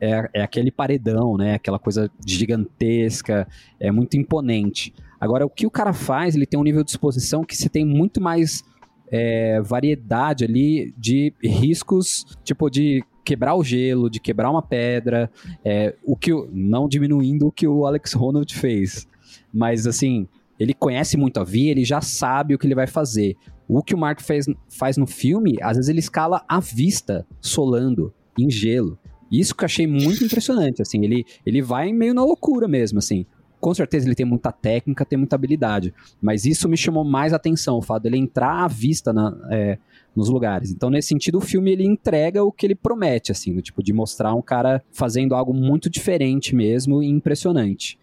é, 0.00 0.30
é 0.34 0.42
aquele 0.42 0.70
paredão, 0.70 1.36
né, 1.36 1.54
aquela 1.54 1.78
coisa 1.78 2.10
gigantesca, 2.24 3.48
é 3.80 3.90
muito 3.90 4.16
imponente. 4.16 4.94
Agora, 5.20 5.44
o 5.44 5.50
que 5.50 5.66
o 5.66 5.70
cara 5.70 5.92
faz, 5.92 6.34
ele 6.34 6.46
tem 6.46 6.58
um 6.58 6.62
nível 6.62 6.84
de 6.84 6.90
exposição 6.90 7.44
que 7.44 7.56
você 7.56 7.68
tem 7.68 7.84
muito 7.84 8.20
mais 8.20 8.62
é, 9.10 9.60
variedade 9.60 10.44
ali 10.44 10.94
de 10.96 11.32
riscos, 11.42 12.24
tipo 12.44 12.70
de 12.70 13.04
quebrar 13.24 13.54
o 13.54 13.64
gelo, 13.64 14.08
de 14.08 14.20
quebrar 14.20 14.50
uma 14.50 14.62
pedra, 14.62 15.30
é, 15.64 15.94
o 16.04 16.16
que 16.16 16.30
não 16.52 16.88
diminuindo 16.88 17.46
o 17.46 17.52
que 17.52 17.66
o 17.66 17.84
Alex 17.84 18.12
Ronald 18.12 18.54
fez, 18.54 19.06
mas 19.52 19.86
assim 19.86 20.26
ele 20.58 20.74
conhece 20.74 21.16
muito 21.16 21.38
a 21.38 21.44
via, 21.44 21.70
ele 21.70 21.84
já 21.84 22.00
sabe 22.00 22.54
o 22.54 22.58
que 22.58 22.66
ele 22.66 22.74
vai 22.74 22.86
fazer. 22.86 23.36
O 23.68 23.82
que 23.82 23.94
o 23.94 23.98
Mark 23.98 24.20
fez, 24.20 24.46
faz 24.68 24.96
no 24.96 25.06
filme, 25.06 25.56
às 25.62 25.76
vezes 25.76 25.88
ele 25.88 26.00
escala 26.00 26.42
à 26.48 26.58
vista, 26.58 27.24
solando, 27.40 28.12
em 28.36 28.50
gelo. 28.50 28.98
Isso 29.30 29.54
que 29.54 29.62
eu 29.62 29.66
achei 29.66 29.86
muito 29.86 30.24
impressionante, 30.24 30.82
assim, 30.82 31.04
ele, 31.04 31.24
ele 31.44 31.62
vai 31.62 31.92
meio 31.92 32.14
na 32.14 32.24
loucura 32.24 32.66
mesmo, 32.66 32.98
assim. 32.98 33.24
Com 33.60 33.74
certeza 33.74 34.06
ele 34.06 34.14
tem 34.14 34.26
muita 34.26 34.52
técnica, 34.52 35.04
tem 35.04 35.18
muita 35.18 35.34
habilidade, 35.34 35.92
mas 36.20 36.44
isso 36.44 36.68
me 36.68 36.76
chamou 36.76 37.04
mais 37.04 37.32
atenção, 37.32 37.78
o 37.78 37.82
fato 37.82 38.04
dele 38.04 38.16
entrar 38.16 38.64
à 38.64 38.68
vista 38.68 39.12
na, 39.12 39.36
é, 39.50 39.78
nos 40.14 40.28
lugares. 40.28 40.70
Então, 40.70 40.90
nesse 40.90 41.08
sentido, 41.08 41.38
o 41.38 41.40
filme 41.40 41.72
ele 41.72 41.84
entrega 41.84 42.44
o 42.44 42.52
que 42.52 42.66
ele 42.66 42.74
promete, 42.74 43.32
assim, 43.32 43.54
do 43.54 43.62
tipo 43.62 43.82
de 43.82 43.92
mostrar 43.92 44.34
um 44.34 44.42
cara 44.42 44.82
fazendo 44.92 45.34
algo 45.34 45.52
muito 45.52 45.90
diferente 45.90 46.54
mesmo 46.54 47.02
e 47.02 47.08
impressionante. 47.08 47.98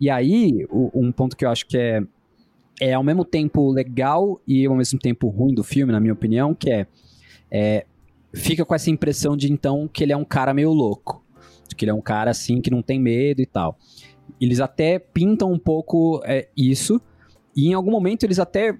E 0.00 0.10
aí, 0.10 0.66
o, 0.70 0.90
um 0.94 1.12
ponto 1.12 1.36
que 1.36 1.44
eu 1.44 1.50
acho 1.50 1.66
que 1.66 1.78
é, 1.78 2.02
é 2.80 2.92
ao 2.92 3.04
mesmo 3.04 3.24
tempo 3.24 3.70
legal 3.70 4.40
e 4.46 4.66
ao 4.66 4.74
mesmo 4.74 4.98
tempo 4.98 5.28
ruim 5.28 5.54
do 5.54 5.62
filme, 5.62 5.92
na 5.92 6.00
minha 6.00 6.12
opinião, 6.12 6.54
que 6.54 6.70
é, 6.70 6.86
é 7.50 7.86
fica 8.34 8.64
com 8.64 8.74
essa 8.74 8.90
impressão 8.90 9.36
de 9.36 9.52
então 9.52 9.88
que 9.88 10.02
ele 10.02 10.12
é 10.12 10.16
um 10.16 10.24
cara 10.24 10.54
meio 10.54 10.72
louco, 10.72 11.24
que 11.76 11.84
ele 11.84 11.90
é 11.90 11.94
um 11.94 12.00
cara 12.00 12.30
assim 12.30 12.60
que 12.60 12.70
não 12.70 12.82
tem 12.82 12.98
medo 12.98 13.40
e 13.40 13.46
tal. 13.46 13.78
Eles 14.40 14.60
até 14.60 14.98
pintam 14.98 15.52
um 15.52 15.58
pouco 15.58 16.20
é, 16.24 16.48
isso, 16.56 17.00
e 17.54 17.68
em 17.68 17.74
algum 17.74 17.90
momento 17.90 18.24
eles 18.24 18.38
até. 18.38 18.76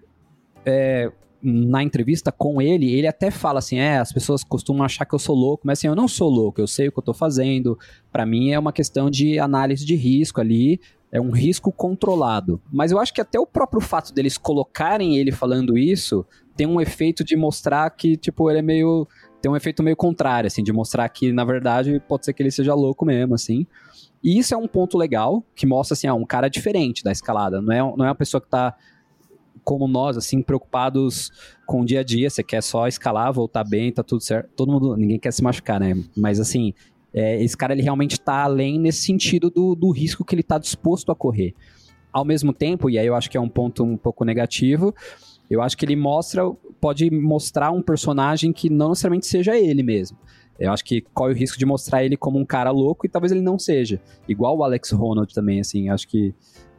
É, 0.65 1.11
na 1.45 1.83
entrevista 1.83 2.31
com 2.31 2.63
ele, 2.63 2.93
ele 2.93 3.07
até 3.07 3.29
fala 3.29 3.59
assim: 3.59 3.77
é, 3.77 3.99
as 3.99 4.13
pessoas 4.13 4.45
costumam 4.45 4.85
achar 4.85 5.05
que 5.05 5.15
eu 5.15 5.19
sou 5.19 5.35
louco, 5.35 5.65
mas 5.67 5.79
assim, 5.79 5.89
eu 5.89 5.97
não 5.97 6.07
sou 6.07 6.31
louco, 6.31 6.61
eu 6.61 6.69
sei 6.69 6.87
o 6.87 6.93
que 6.93 6.99
eu 7.01 7.03
tô 7.03 7.13
fazendo. 7.13 7.77
Para 8.13 8.25
mim 8.25 8.53
é 8.53 8.59
uma 8.59 8.73
questão 8.73 9.11
de 9.11 9.41
análise 9.41 9.85
de 9.85 9.97
risco 9.97 10.41
ali, 10.41 10.81
é 11.11 11.21
um 11.21 11.31
risco 11.31 11.73
controlado. 11.73 12.61
Mas 12.73 12.93
eu 12.93 12.99
acho 13.01 13.13
que 13.13 13.21
até 13.21 13.41
o 13.41 13.47
próprio 13.47 13.81
fato 13.81 14.15
deles 14.15 14.39
colocarem 14.39 15.17
ele 15.17 15.33
falando 15.33 15.77
isso 15.77 16.25
tem 16.57 16.67
um 16.67 16.81
efeito 16.81 17.25
de 17.25 17.37
mostrar 17.37 17.89
que, 17.91 18.17
tipo, 18.17 18.49
ele 18.51 18.59
é 18.59 18.63
meio. 18.63 19.07
Tem 19.41 19.51
um 19.51 19.57
efeito 19.57 19.83
meio 19.83 19.97
contrário, 19.97 20.47
assim, 20.47 20.63
de 20.63 20.73
mostrar 20.73 21.09
que, 21.09 21.33
na 21.33 21.45
verdade, 21.45 22.01
pode 22.09 22.25
ser 22.25 22.33
que 22.33 22.43
ele 22.43 22.51
seja 22.51 22.75
louco 22.75 23.05
mesmo, 23.05 23.35
assim. 23.35 23.67
E 24.23 24.39
isso 24.39 24.55
é 24.55 24.57
um 24.57 24.69
ponto 24.69 24.97
legal, 24.97 25.45
que 25.55 25.67
mostra, 25.67 25.95
assim, 25.95 26.07
ah, 26.07 26.15
um 26.15 26.25
cara 26.25 26.49
diferente 26.49 27.03
da 27.03 27.11
escalada. 27.11 27.61
Não 27.61 27.73
é, 27.73 27.79
não 27.79 28.05
é 28.05 28.09
uma 28.09 28.15
pessoa 28.15 28.41
que 28.41 28.49
tá 28.49 28.75
como 29.65 29.87
nós, 29.87 30.17
assim, 30.17 30.43
preocupados 30.43 31.31
com 31.67 31.83
o 31.83 31.85
dia 31.85 32.01
a 32.01 32.05
dia. 32.05 32.29
Você 32.29 32.43
quer 32.43 32.63
só 32.63 32.87
escalar, 32.87 33.33
voltar 33.33 33.65
bem, 33.65 33.93
tá 33.93 34.03
tudo 34.03 34.23
certo. 34.23 34.51
Todo 34.57 34.73
mundo, 34.73 34.97
ninguém 34.97 35.19
quer 35.19 35.33
se 35.33 35.43
machucar, 35.43 35.81
né? 35.81 35.95
Mas 36.17 36.41
assim, 36.41 36.73
é, 37.13 37.43
esse 37.43 37.57
cara 37.57 37.73
ele 37.73 37.83
realmente 37.83 38.21
tá 38.21 38.43
além 38.43 38.79
nesse 38.79 39.03
sentido 39.03 39.51
do, 39.51 39.75
do 39.75 39.91
risco 39.91 40.25
que 40.25 40.35
ele 40.35 40.43
tá 40.43 40.59
disposto 40.59 41.13
a 41.13 41.15
correr. 41.15 41.55
Ao 42.13 42.25
mesmo 42.25 42.53
tempo, 42.53 42.91
e 42.91 42.99
aí 42.99 43.07
eu 43.07 43.15
acho 43.15 43.31
que 43.31 43.37
é 43.37 43.41
um 43.41 43.49
ponto 43.49 43.83
um 43.85 43.97
pouco 43.97 44.25
negativo, 44.25 44.95
eu 45.51 45.63
acho 45.63 45.77
que 45.77 45.85
ele 45.85 45.97
mostra, 45.97 46.51
pode 46.81 47.11
mostrar 47.11 47.71
um 47.71 47.83
personagem 47.83 48.53
que 48.53 48.69
não 48.69 48.91
necessariamente 48.91 49.27
seja 49.27 49.57
ele 49.57 49.83
mesmo. 49.83 50.19
Eu 50.59 50.73
acho 50.73 50.85
que 50.85 51.01
corre 51.15 51.33
o 51.33 51.37
risco 51.37 51.59
de 51.59 51.67
mostrar 51.67 52.05
ele 52.05 52.17
como 52.17 52.39
um 52.39 52.45
cara 52.45 52.71
louco 52.71 53.07
e 53.07 53.09
talvez 53.09 53.33
ele 53.33 53.41
não 53.41 53.59
seja. 53.59 54.01
Igual 54.29 54.57
o 54.57 54.65
Alex 54.65 54.91
Ronald 54.91 55.33
também, 55.35 55.61
assim, 55.61 55.89
acho 55.89 56.07
que 56.07 56.35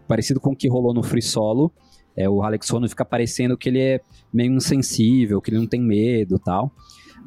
parecido 0.07 0.39
com 0.39 0.51
o 0.51 0.55
que 0.55 0.67
rolou 0.67 0.93
no 0.93 1.03
Free 1.03 1.21
Solo. 1.21 1.71
É, 2.15 2.29
o 2.29 2.43
Alex 2.43 2.71
Honnold 2.71 2.89
fica 2.89 3.03
parecendo 3.03 3.57
que 3.57 3.69
ele 3.69 3.79
é 3.79 4.01
meio 4.31 4.53
insensível, 4.53 5.41
que 5.41 5.49
ele 5.49 5.57
não 5.57 5.67
tem 5.67 5.81
medo 5.81 6.37
tal. 6.37 6.71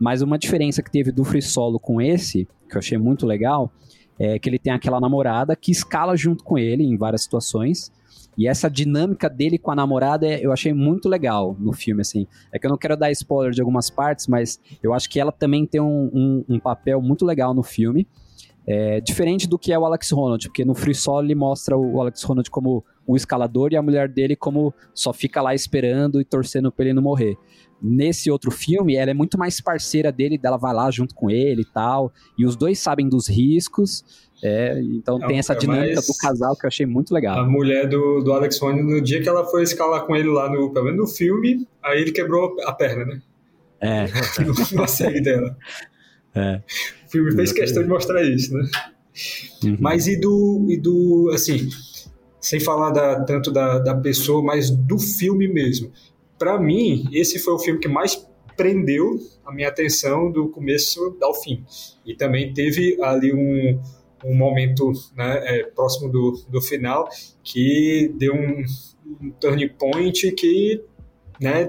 Mas 0.01 0.23
uma 0.23 0.39
diferença 0.39 0.83
que 0.83 0.91
teve 0.91 1.11
do 1.11 1.25
Free 1.25 1.43
Solo 1.43 1.81
com 1.81 2.01
esse, 2.01 2.47
que 2.69 2.77
eu 2.77 2.79
achei 2.79 2.99
muito 2.99 3.27
legal, 3.27 3.73
é 4.19 4.39
que 4.39 4.49
ele 4.49 4.59
tem 4.59 4.73
aquela 4.73 5.01
namorada 5.01 5.57
que 5.57 5.73
escala 5.73 6.17
junto 6.17 6.45
com 6.45 6.57
ele 6.59 6.85
em 6.85 6.97
várias 6.97 7.23
situações. 7.23 7.91
E 8.37 8.47
essa 8.47 8.69
dinâmica 8.69 9.31
dele 9.31 9.59
com 9.59 9.71
a 9.71 9.75
namorada 9.75 10.27
eu 10.27 10.53
achei 10.53 10.73
muito 10.73 11.09
legal 11.09 11.57
no 11.59 11.73
filme, 11.73 12.03
assim. 12.03 12.27
É 12.53 12.59
que 12.59 12.67
eu 12.67 12.71
não 12.71 12.77
quero 12.77 12.97
dar 12.97 13.11
spoiler 13.11 13.53
de 13.53 13.61
algumas 13.61 13.89
partes, 13.89 14.27
mas 14.27 14.61
eu 14.83 14.93
acho 14.93 15.09
que 15.09 15.19
ela 15.19 15.33
também 15.33 15.67
tem 15.67 15.81
um, 15.81 16.11
um, 16.13 16.45
um 16.49 16.59
papel 16.59 17.01
muito 17.01 17.25
legal 17.25 17.55
no 17.55 17.63
filme. 17.63 18.07
É, 18.69 19.01
diferente 19.01 19.49
do 19.49 19.57
que 19.57 19.73
é 19.73 19.79
o 19.79 19.87
Alex 19.87 20.13
Honnold, 20.13 20.49
porque 20.49 20.65
no 20.65 20.75
Free 20.75 20.95
Solo 20.95 21.25
ele 21.25 21.37
mostra 21.37 21.77
o 21.79 22.01
Alex 22.01 22.29
Honnold 22.29 22.51
como 22.51 22.85
o 23.07 23.15
escalador 23.15 23.73
e 23.73 23.77
a 23.77 23.83
mulher 23.83 24.09
dele 24.09 24.35
como 24.35 24.75
só 24.93 25.13
fica 25.13 25.41
lá 25.41 25.55
esperando 25.55 26.21
e 26.21 26.25
torcendo 26.25 26.73
pra 26.73 26.85
ele 26.85 26.95
não 26.95 27.03
morrer. 27.03 27.37
Nesse 27.81 28.31
outro 28.31 28.51
filme, 28.51 28.97
ela 28.97 29.11
é 29.11 29.15
muito 29.15 29.39
mais 29.39 29.61
parceira 29.61 30.11
dele, 30.11 30.39
dela 30.39 30.57
vai 30.57 30.75
lá 30.75 30.91
junto 30.91 31.15
com 31.15 31.31
ele 31.31 31.63
e 31.63 31.73
tal, 31.73 32.13
e 32.39 32.47
os 32.47 32.57
dois 32.57 32.79
sabem 32.79 33.09
dos 33.09 33.29
riscos, 33.29 34.03
é, 34.43 34.79
então 34.81 35.23
é, 35.23 35.27
tem 35.27 35.39
essa 35.39 35.53
é 35.53 35.57
dinâmica 35.57 36.01
do 36.01 36.17
casal 36.19 36.57
que 36.57 36.67
eu 36.67 36.69
achei 36.69 36.87
muito 36.87 37.13
legal. 37.13 37.39
A 37.39 37.45
mulher 37.45 37.89
do, 37.89 38.21
do 38.21 38.33
Alex 38.33 38.61
Honnold, 38.61 38.83
no 38.83 39.01
dia 39.01 39.23
que 39.23 39.29
ela 39.29 39.45
foi 39.45 39.63
escalar 39.63 40.07
com 40.07 40.15
ele 40.15 40.29
lá 40.29 40.51
no, 40.51 40.73
pelo 40.73 40.87
menos 40.87 41.01
no 41.01 41.07
filme, 41.07 41.67
aí 41.83 42.01
ele 42.01 42.13
quebrou 42.13 42.57
a 42.65 42.73
perna, 42.73 43.05
né? 43.05 43.23
É. 43.81 44.07
Na 44.75 44.87
série 44.87 45.21
dela. 45.21 45.57
É. 46.35 46.63
O 47.07 47.11
filme 47.11 47.33
fez 47.33 47.53
questão 47.53 47.83
de 47.83 47.89
mostrar 47.89 48.23
isso, 48.23 48.55
né? 48.55 48.69
Uhum. 49.65 49.77
Mas 49.81 50.07
e 50.07 50.21
do, 50.21 50.67
e 50.69 50.77
do, 50.77 51.31
assim, 51.35 51.69
sem 52.41 52.61
falar 52.61 52.91
da, 52.91 53.25
tanto 53.25 53.51
da, 53.51 53.79
da 53.79 53.95
pessoa, 53.95 54.43
mas 54.43 54.71
do 54.71 54.99
filme 54.99 55.49
mesmo. 55.49 55.91
Para 56.39 56.59
mim, 56.61 57.09
esse 57.13 57.39
foi 57.39 57.55
o 57.55 57.59
filme 57.59 57.81
que 57.81 57.89
mais 57.89 58.27
prendeu 58.57 59.19
a 59.45 59.53
minha 59.53 59.69
atenção 59.69 60.31
do 60.31 60.49
começo 60.49 61.17
ao 61.23 61.35
fim. 61.35 61.65
E 62.05 62.15
também 62.15 62.53
teve 62.53 62.99
ali 63.03 63.33
um, 63.33 63.81
um 64.25 64.35
momento 64.35 64.93
né, 65.15 65.43
é, 65.45 65.63
próximo 65.65 66.11
do, 66.11 66.33
do 66.49 66.61
final 66.61 67.09
que 67.45 68.13
deu 68.19 68.35
um, 68.35 68.65
um 69.23 69.31
turning 69.33 69.69
point 69.69 70.33
que 70.33 70.83
né, 71.41 71.69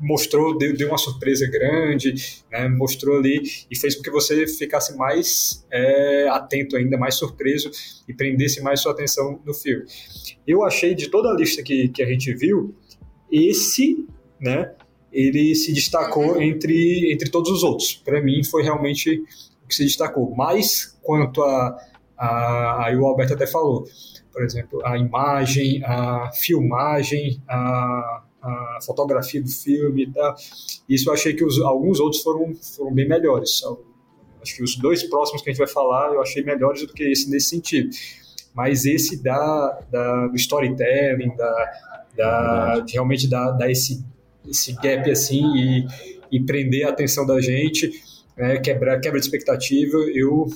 mostrou, 0.00 0.56
deu, 0.56 0.74
deu 0.76 0.88
uma 0.88 0.98
surpresa 0.98 1.46
grande, 1.46 2.14
né, 2.50 2.68
mostrou 2.68 3.18
ali 3.18 3.42
e 3.70 3.76
fez 3.76 3.94
com 3.94 4.02
que 4.02 4.10
você 4.10 4.46
ficasse 4.46 4.96
mais 4.96 5.66
é, 5.70 6.28
atento 6.28 6.76
ainda, 6.76 6.96
mais 6.96 7.16
surpreso 7.16 7.70
e 8.08 8.14
prendesse 8.14 8.62
mais 8.62 8.80
sua 8.80 8.92
atenção 8.92 9.40
no 9.44 9.52
filme. 9.52 9.84
Eu 10.46 10.64
achei 10.64 10.94
de 10.94 11.08
toda 11.08 11.28
a 11.28 11.34
lista 11.34 11.62
que, 11.62 11.88
que 11.88 12.02
a 12.02 12.06
gente 12.06 12.32
viu, 12.34 12.74
esse, 13.30 13.99
né, 14.40 14.72
ele 15.12 15.54
se 15.54 15.72
destacou 15.72 16.34
uhum. 16.34 16.42
entre, 16.42 17.12
entre 17.12 17.30
todos 17.30 17.50
os 17.50 17.62
outros. 17.62 17.94
Para 18.04 18.20
mim 18.20 18.42
foi 18.44 18.62
realmente 18.62 19.22
o 19.64 19.68
que 19.68 19.74
se 19.74 19.84
destacou. 19.84 20.32
Mas 20.34 20.98
quanto 21.02 21.42
a, 21.42 21.78
a 22.16 22.86
aí 22.86 22.96
o 22.96 23.04
Alberto 23.04 23.34
até 23.34 23.46
falou, 23.46 23.84
por 24.32 24.42
exemplo, 24.44 24.80
a 24.84 24.96
imagem, 24.96 25.82
a 25.84 26.30
filmagem, 26.32 27.42
a 27.48 28.22
a 28.42 28.78
fotografia 28.84 29.42
do 29.42 29.48
filme 29.48 30.04
e 30.04 30.12
tal. 30.12 30.34
Isso 30.88 31.08
eu 31.08 31.14
achei 31.14 31.34
que 31.34 31.44
os, 31.44 31.60
alguns 31.60 32.00
outros 32.00 32.22
foram, 32.22 32.54
foram 32.54 32.92
bem 32.92 33.06
melhores. 33.06 33.62
Acho 34.42 34.56
que 34.56 34.62
os 34.62 34.76
dois 34.76 35.02
próximos 35.02 35.42
que 35.42 35.50
a 35.50 35.52
gente 35.52 35.58
vai 35.58 35.68
falar 35.68 36.14
eu 36.14 36.22
achei 36.22 36.42
melhores 36.42 36.86
do 36.86 36.92
que 36.92 37.04
esse 37.04 37.30
nesse 37.30 37.50
sentido. 37.50 37.90
Mas 38.54 38.84
esse 38.84 39.22
da, 39.22 39.80
da 39.90 40.26
do 40.28 40.36
storytelling, 40.36 41.36
da, 41.36 41.72
da 42.16 42.80
de 42.80 42.94
realmente 42.94 43.28
dar, 43.28 43.52
dar 43.52 43.70
esse, 43.70 44.04
esse 44.48 44.72
gap 44.74 45.10
assim 45.10 45.44
e, 45.56 45.86
e 46.32 46.40
prender 46.40 46.86
a 46.86 46.90
atenção 46.90 47.26
da 47.26 47.40
gente, 47.40 47.90
né, 48.36 48.58
quebrar 48.58 49.00
quebra 49.00 49.18
de 49.18 49.26
expectativa, 49.26 49.96
eu, 49.96 50.08
eu 50.14 50.46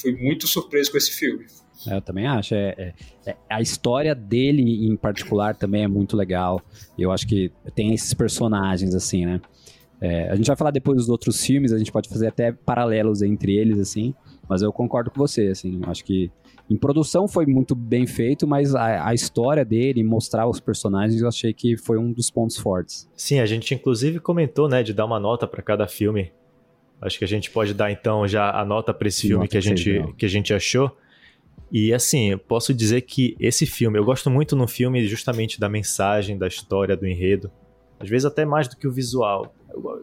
fui 0.00 0.12
muito 0.12 0.46
surpreso 0.46 0.90
com 0.90 0.98
esse 0.98 1.12
filme. 1.12 1.46
É, 1.86 1.96
eu 1.96 2.02
também 2.02 2.26
acho. 2.26 2.54
É, 2.54 2.74
é, 2.78 2.94
é, 3.26 3.36
a 3.48 3.60
história 3.60 4.14
dele, 4.14 4.86
em 4.86 4.96
particular, 4.96 5.56
também 5.56 5.82
é 5.82 5.88
muito 5.88 6.16
legal. 6.16 6.60
Eu 6.98 7.10
acho 7.10 7.26
que 7.26 7.50
tem 7.74 7.92
esses 7.94 8.14
personagens, 8.14 8.94
assim, 8.94 9.26
né? 9.26 9.40
É, 10.00 10.28
a 10.30 10.36
gente 10.36 10.46
vai 10.46 10.56
falar 10.56 10.72
depois 10.72 10.98
dos 10.98 11.08
outros 11.08 11.44
filmes, 11.44 11.72
a 11.72 11.78
gente 11.78 11.92
pode 11.92 12.08
fazer 12.08 12.26
até 12.26 12.52
paralelos 12.52 13.22
entre 13.22 13.56
eles, 13.56 13.78
assim. 13.78 14.14
Mas 14.48 14.62
eu 14.62 14.72
concordo 14.72 15.10
com 15.10 15.18
você, 15.18 15.48
assim. 15.48 15.80
Acho 15.86 16.04
que 16.04 16.30
em 16.72 16.76
produção 16.76 17.28
foi 17.28 17.44
muito 17.44 17.74
bem 17.74 18.06
feito, 18.06 18.46
mas 18.46 18.74
a, 18.74 19.08
a, 19.08 19.12
história 19.12 19.62
dele, 19.62 20.02
mostrar 20.02 20.48
os 20.48 20.58
personagens, 20.58 21.20
eu 21.20 21.28
achei 21.28 21.52
que 21.52 21.76
foi 21.76 21.98
um 21.98 22.10
dos 22.10 22.30
pontos 22.30 22.56
fortes. 22.56 23.06
Sim, 23.14 23.40
a 23.40 23.46
gente 23.46 23.74
inclusive 23.74 24.18
comentou, 24.18 24.68
né, 24.70 24.82
de 24.82 24.94
dar 24.94 25.04
uma 25.04 25.20
nota 25.20 25.46
para 25.46 25.60
cada 25.60 25.86
filme. 25.86 26.32
Acho 26.98 27.18
que 27.18 27.24
a 27.26 27.28
gente 27.28 27.50
pode 27.50 27.74
dar 27.74 27.90
então 27.90 28.26
já 28.26 28.50
a 28.50 28.64
nota 28.64 28.94
para 28.94 29.06
esse 29.06 29.28
filme 29.28 29.46
que 29.46 29.58
a, 29.58 29.60
gente, 29.60 30.02
que 30.16 30.24
a 30.24 30.28
gente 30.28 30.54
achou. 30.54 30.90
E 31.70 31.92
assim, 31.92 32.30
eu 32.30 32.38
posso 32.38 32.72
dizer 32.72 33.02
que 33.02 33.36
esse 33.38 33.66
filme, 33.66 33.98
eu 33.98 34.04
gosto 34.04 34.30
muito 34.30 34.56
no 34.56 34.66
filme 34.66 35.06
justamente 35.06 35.60
da 35.60 35.68
mensagem, 35.68 36.38
da 36.38 36.46
história, 36.46 36.96
do 36.96 37.06
enredo. 37.06 37.50
Às 38.00 38.08
vezes 38.08 38.24
até 38.24 38.46
mais 38.46 38.66
do 38.66 38.76
que 38.78 38.88
o 38.88 38.92
visual. 38.92 39.54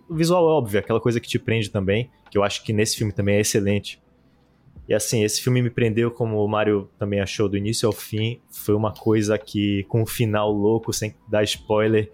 O 0.08 0.13
visual 0.13 0.47
é 0.47 0.51
óbvio, 0.51 0.79
aquela 0.79 0.99
coisa 0.99 1.19
que 1.19 1.27
te 1.27 1.39
prende 1.39 1.69
também, 1.71 2.12
que 2.29 2.38
eu 2.38 2.43
acho 2.43 2.63
que 2.63 2.73
nesse 2.73 2.95
filme 2.95 3.12
também 3.12 3.38
é 3.38 3.39
excelente. 3.39 3.99
E 4.89 4.93
assim, 4.93 5.23
esse 5.23 5.41
filme 5.41 5.62
me 5.62 5.69
prendeu, 5.69 6.10
como 6.10 6.43
o 6.43 6.47
Mário 6.47 6.89
também 6.97 7.21
achou, 7.21 7.47
do 7.47 7.56
início 7.56 7.88
ao 7.88 7.93
fim. 7.93 8.41
Foi 8.52 8.73
uma 8.73 8.91
coisa 8.91 9.38
que, 9.38 9.84
com 9.84 10.02
um 10.02 10.06
final 10.06 10.52
louco, 10.52 10.91
sem 10.91 11.15
dar 11.28 11.43
spoiler, 11.43 12.12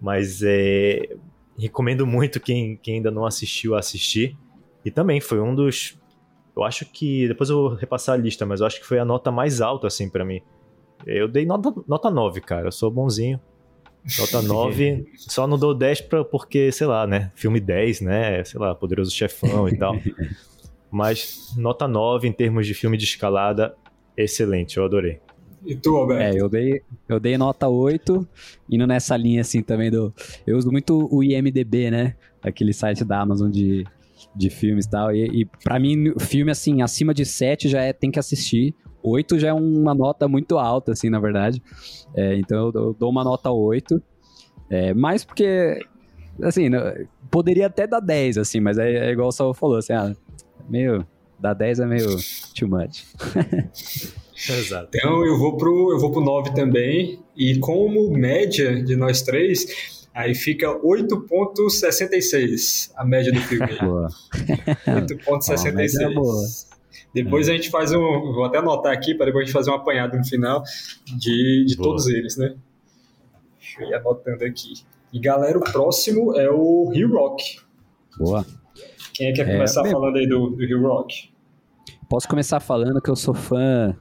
mas 0.00 0.42
é, 0.42 1.16
recomendo 1.58 2.06
muito 2.06 2.38
quem, 2.38 2.76
quem 2.76 2.96
ainda 2.96 3.10
não 3.10 3.24
assistiu 3.24 3.74
a 3.74 3.78
assistir. 3.78 4.36
E 4.84 4.90
também 4.90 5.20
foi 5.20 5.40
um 5.40 5.54
dos 5.54 5.98
eu 6.56 6.64
acho 6.64 6.84
que. 6.84 7.26
Depois 7.26 7.48
eu 7.48 7.56
vou 7.56 7.74
repassar 7.74 8.14
a 8.14 8.18
lista, 8.18 8.44
mas 8.44 8.60
eu 8.60 8.66
acho 8.66 8.80
que 8.80 8.86
foi 8.86 8.98
a 8.98 9.04
nota 9.04 9.30
mais 9.30 9.62
alta, 9.62 9.86
assim, 9.86 10.10
para 10.10 10.24
mim. 10.24 10.42
Eu 11.06 11.26
dei 11.26 11.46
nota, 11.46 11.72
nota 11.88 12.10
9, 12.10 12.42
cara. 12.42 12.68
Eu 12.68 12.72
sou 12.72 12.90
bonzinho. 12.90 13.40
Nota 14.18 14.42
9. 14.46 15.06
só 15.16 15.46
não 15.46 15.58
dou 15.58 15.74
10 15.74 16.02
pra, 16.02 16.22
porque, 16.22 16.70
sei 16.70 16.86
lá, 16.86 17.06
né? 17.06 17.32
Filme 17.34 17.60
10, 17.60 18.02
né? 18.02 18.44
Sei 18.44 18.60
lá, 18.60 18.74
Poderoso 18.74 19.10
Chefão 19.10 19.68
e 19.68 19.78
tal. 19.78 19.96
mas 20.90 21.54
nota 21.56 21.86
9 21.86 22.28
em 22.28 22.32
termos 22.32 22.66
de 22.66 22.74
filme 22.74 22.96
de 22.96 23.04
escalada, 23.04 23.74
excelente, 24.16 24.76
eu 24.76 24.84
adorei. 24.84 25.20
E 25.64 25.76
tu, 25.76 25.96
Alberto? 25.96 26.22
É, 26.22 26.40
eu 26.40 26.48
dei, 26.48 26.82
eu 27.08 27.20
dei 27.20 27.36
nota 27.36 27.68
8, 27.68 28.26
indo 28.70 28.86
nessa 28.86 29.16
linha 29.16 29.42
assim 29.42 29.62
também 29.62 29.90
do. 29.90 30.12
Eu 30.46 30.56
uso 30.56 30.70
muito 30.70 31.08
o 31.12 31.22
IMDB, 31.22 31.90
né? 31.90 32.16
Aquele 32.42 32.72
site 32.72 33.04
da 33.04 33.20
Amazon 33.20 33.50
de, 33.50 33.84
de 34.34 34.48
filmes 34.48 34.86
e 34.86 34.90
tal. 34.90 35.14
E, 35.14 35.46
para 35.62 35.78
mim, 35.78 36.14
filme 36.18 36.50
assim, 36.50 36.80
acima 36.80 37.12
de 37.12 37.26
7 37.26 37.68
já 37.68 37.82
é, 37.82 37.92
tem 37.92 38.10
que 38.10 38.18
assistir. 38.18 38.74
8 39.02 39.38
já 39.38 39.48
é 39.48 39.52
uma 39.52 39.94
nota 39.94 40.26
muito 40.26 40.58
alta, 40.58 40.92
assim, 40.92 41.10
na 41.10 41.20
verdade. 41.20 41.62
É, 42.14 42.36
então 42.36 42.68
eu, 42.68 42.82
eu, 42.82 42.96
dou 42.98 43.10
uma 43.10 43.24
nota 43.24 43.50
8. 43.50 44.02
É, 44.70 44.94
mais 44.94 45.24
porque, 45.24 45.78
assim, 46.42 46.70
poderia 47.30 47.66
até 47.66 47.86
dar 47.86 48.00
10, 48.00 48.38
assim, 48.38 48.60
mas 48.60 48.78
é, 48.78 49.08
é 49.08 49.10
igual 49.10 49.28
o 49.28 49.32
Saul 49.32 49.52
falou, 49.52 49.76
assim, 49.76 49.92
ah, 49.92 50.14
meio. 50.68 51.06
Dar 51.38 51.54
10 51.54 51.80
é 51.80 51.86
meio 51.86 52.18
too 52.58 52.68
much. 52.68 53.04
Exato. 54.48 54.90
Então 54.94 55.24
eu 55.24 55.38
vou 55.38 55.56
pro, 55.56 55.92
eu 55.92 55.98
vou 55.98 56.12
pro 56.12 56.20
9 56.20 56.52
também. 56.54 57.18
E 57.36 57.58
como 57.58 58.10
média 58.10 58.82
de 58.82 58.94
nós 58.94 59.22
três, 59.22 60.06
aí 60.14 60.34
fica 60.34 60.66
8.66 60.66 62.90
a 62.94 63.02
média 63.04 63.32
do 63.32 63.40
filme. 63.40 63.72
8.66. 64.86 66.66
É 66.66 66.70
depois 67.12 67.48
a 67.48 67.52
gente 67.52 67.70
faz 67.70 67.92
um. 67.92 68.32
Vou 68.32 68.44
até 68.44 68.58
anotar 68.58 68.92
aqui 68.92 69.14
para 69.14 69.26
depois 69.26 69.42
a 69.42 69.46
gente 69.46 69.54
fazer 69.54 69.70
um 69.70 69.74
apanhado 69.74 70.16
no 70.16 70.24
final 70.24 70.62
de, 71.04 71.64
de 71.66 71.76
todos 71.76 72.06
eles, 72.06 72.36
né? 72.36 72.54
Deixa 73.58 73.82
eu 73.82 73.88
ir 73.88 73.94
anotando 73.94 74.44
aqui. 74.44 74.74
E 75.12 75.18
galera, 75.18 75.58
o 75.58 75.60
próximo 75.60 76.38
é 76.38 76.48
o 76.48 76.88
Rio 76.90 77.12
Rock. 77.12 77.58
Boa. 78.16 78.46
Quem 79.20 79.28
é 79.28 79.32
que 79.32 79.44
quer 79.44 79.50
é, 79.50 79.52
começar 79.52 79.84
falando 79.84 80.16
aí 80.16 80.26
do, 80.26 80.48
do 80.48 80.64
Rio 80.64 80.80
Rock? 80.80 81.28
Posso 82.08 82.26
começar 82.26 82.58
falando 82.58 83.02
que 83.02 83.10
eu 83.10 83.14
sou 83.14 83.34
fã 83.34 83.94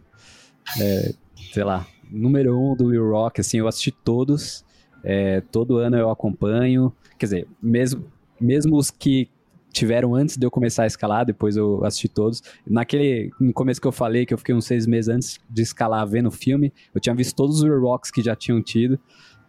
é, 0.79 1.13
sei 1.51 1.65
lá, 1.65 1.86
número 2.10 2.58
um 2.58 2.73
do 2.73 2.86
Will 2.86 3.10
Rock, 3.10 3.41
assim, 3.41 3.58
eu 3.58 3.67
assisti 3.67 3.91
todos, 3.91 4.63
é, 5.03 5.41
todo 5.41 5.75
ano 5.75 5.97
eu 5.97 6.10
acompanho, 6.10 6.93
quer 7.17 7.25
dizer, 7.25 7.47
mesmo, 7.62 8.05
mesmo 8.39 8.77
os 8.77 8.89
que 8.89 9.27
tiveram 9.73 10.15
antes 10.15 10.38
de 10.38 10.45
eu 10.45 10.49
começar 10.49 10.84
a 10.84 10.88
escalar, 10.88 11.25
depois 11.25 11.58
eu 11.58 11.84
assisti 11.84 12.08
todos. 12.08 12.41
Naquele, 12.65 13.29
no 13.41 13.51
começo 13.51 13.82
que 13.82 13.88
eu 13.88 13.91
falei, 13.91 14.25
que 14.25 14.34
eu 14.34 14.38
fiquei 14.38 14.55
uns 14.55 14.63
seis 14.63 14.88
meses 14.88 15.10
antes 15.10 15.38
de 15.49 15.62
escalar 15.62 16.08
vendo 16.08 16.27
o 16.27 16.32
filme, 16.32 16.71
eu 16.95 17.01
tinha 17.01 17.13
visto 17.13 17.36
todos 17.36 17.58
os 17.58 17.63
Will 17.63 17.82
Rocks 17.82 18.10
que 18.10 18.21
já 18.21 18.38
tinham 18.38 18.62
tido, 18.62 18.97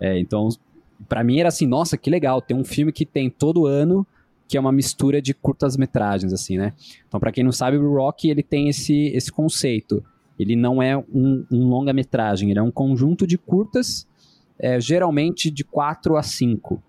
é, 0.01 0.19
então, 0.19 0.49
para 1.09 1.23
mim 1.23 1.39
era 1.39 1.49
assim, 1.49 1.65
nossa, 1.65 1.97
que 1.97 2.11
legal, 2.11 2.43
tem 2.43 2.57
um 2.57 2.65
filme 2.65 2.91
que 2.91 3.07
tem 3.07 3.31
todo 3.31 3.67
ano, 3.67 4.05
que 4.51 4.57
é 4.57 4.61
uma 4.61 4.73
mistura 4.73 5.23
de 5.23 5.33
curtas 5.33 5.77
metragens, 5.77 6.33
assim, 6.33 6.59
né? 6.59 6.73
Então, 7.07 7.21
para 7.21 7.31
quem 7.31 7.45
não 7.45 7.53
sabe, 7.53 7.77
o 7.77 7.95
Rock, 7.95 8.29
ele 8.29 8.43
tem 8.43 8.69
esse, 8.69 9.07
esse 9.15 9.31
conceito 9.31 10.05
ele 10.41 10.57
não 10.57 10.83
é 10.83 10.97
um, 10.97 11.45
um 11.51 11.69
longa-metragem, 11.69 12.49
ele 12.49 12.59
é 12.59 12.63
um 12.63 12.71
conjunto 12.71 13.27
de 13.27 13.37
curtas, 13.37 14.09
é, 14.59 14.81
geralmente 14.81 15.51
de 15.51 15.63
4 15.63 16.17
a 16.17 16.23
5. 16.23 16.83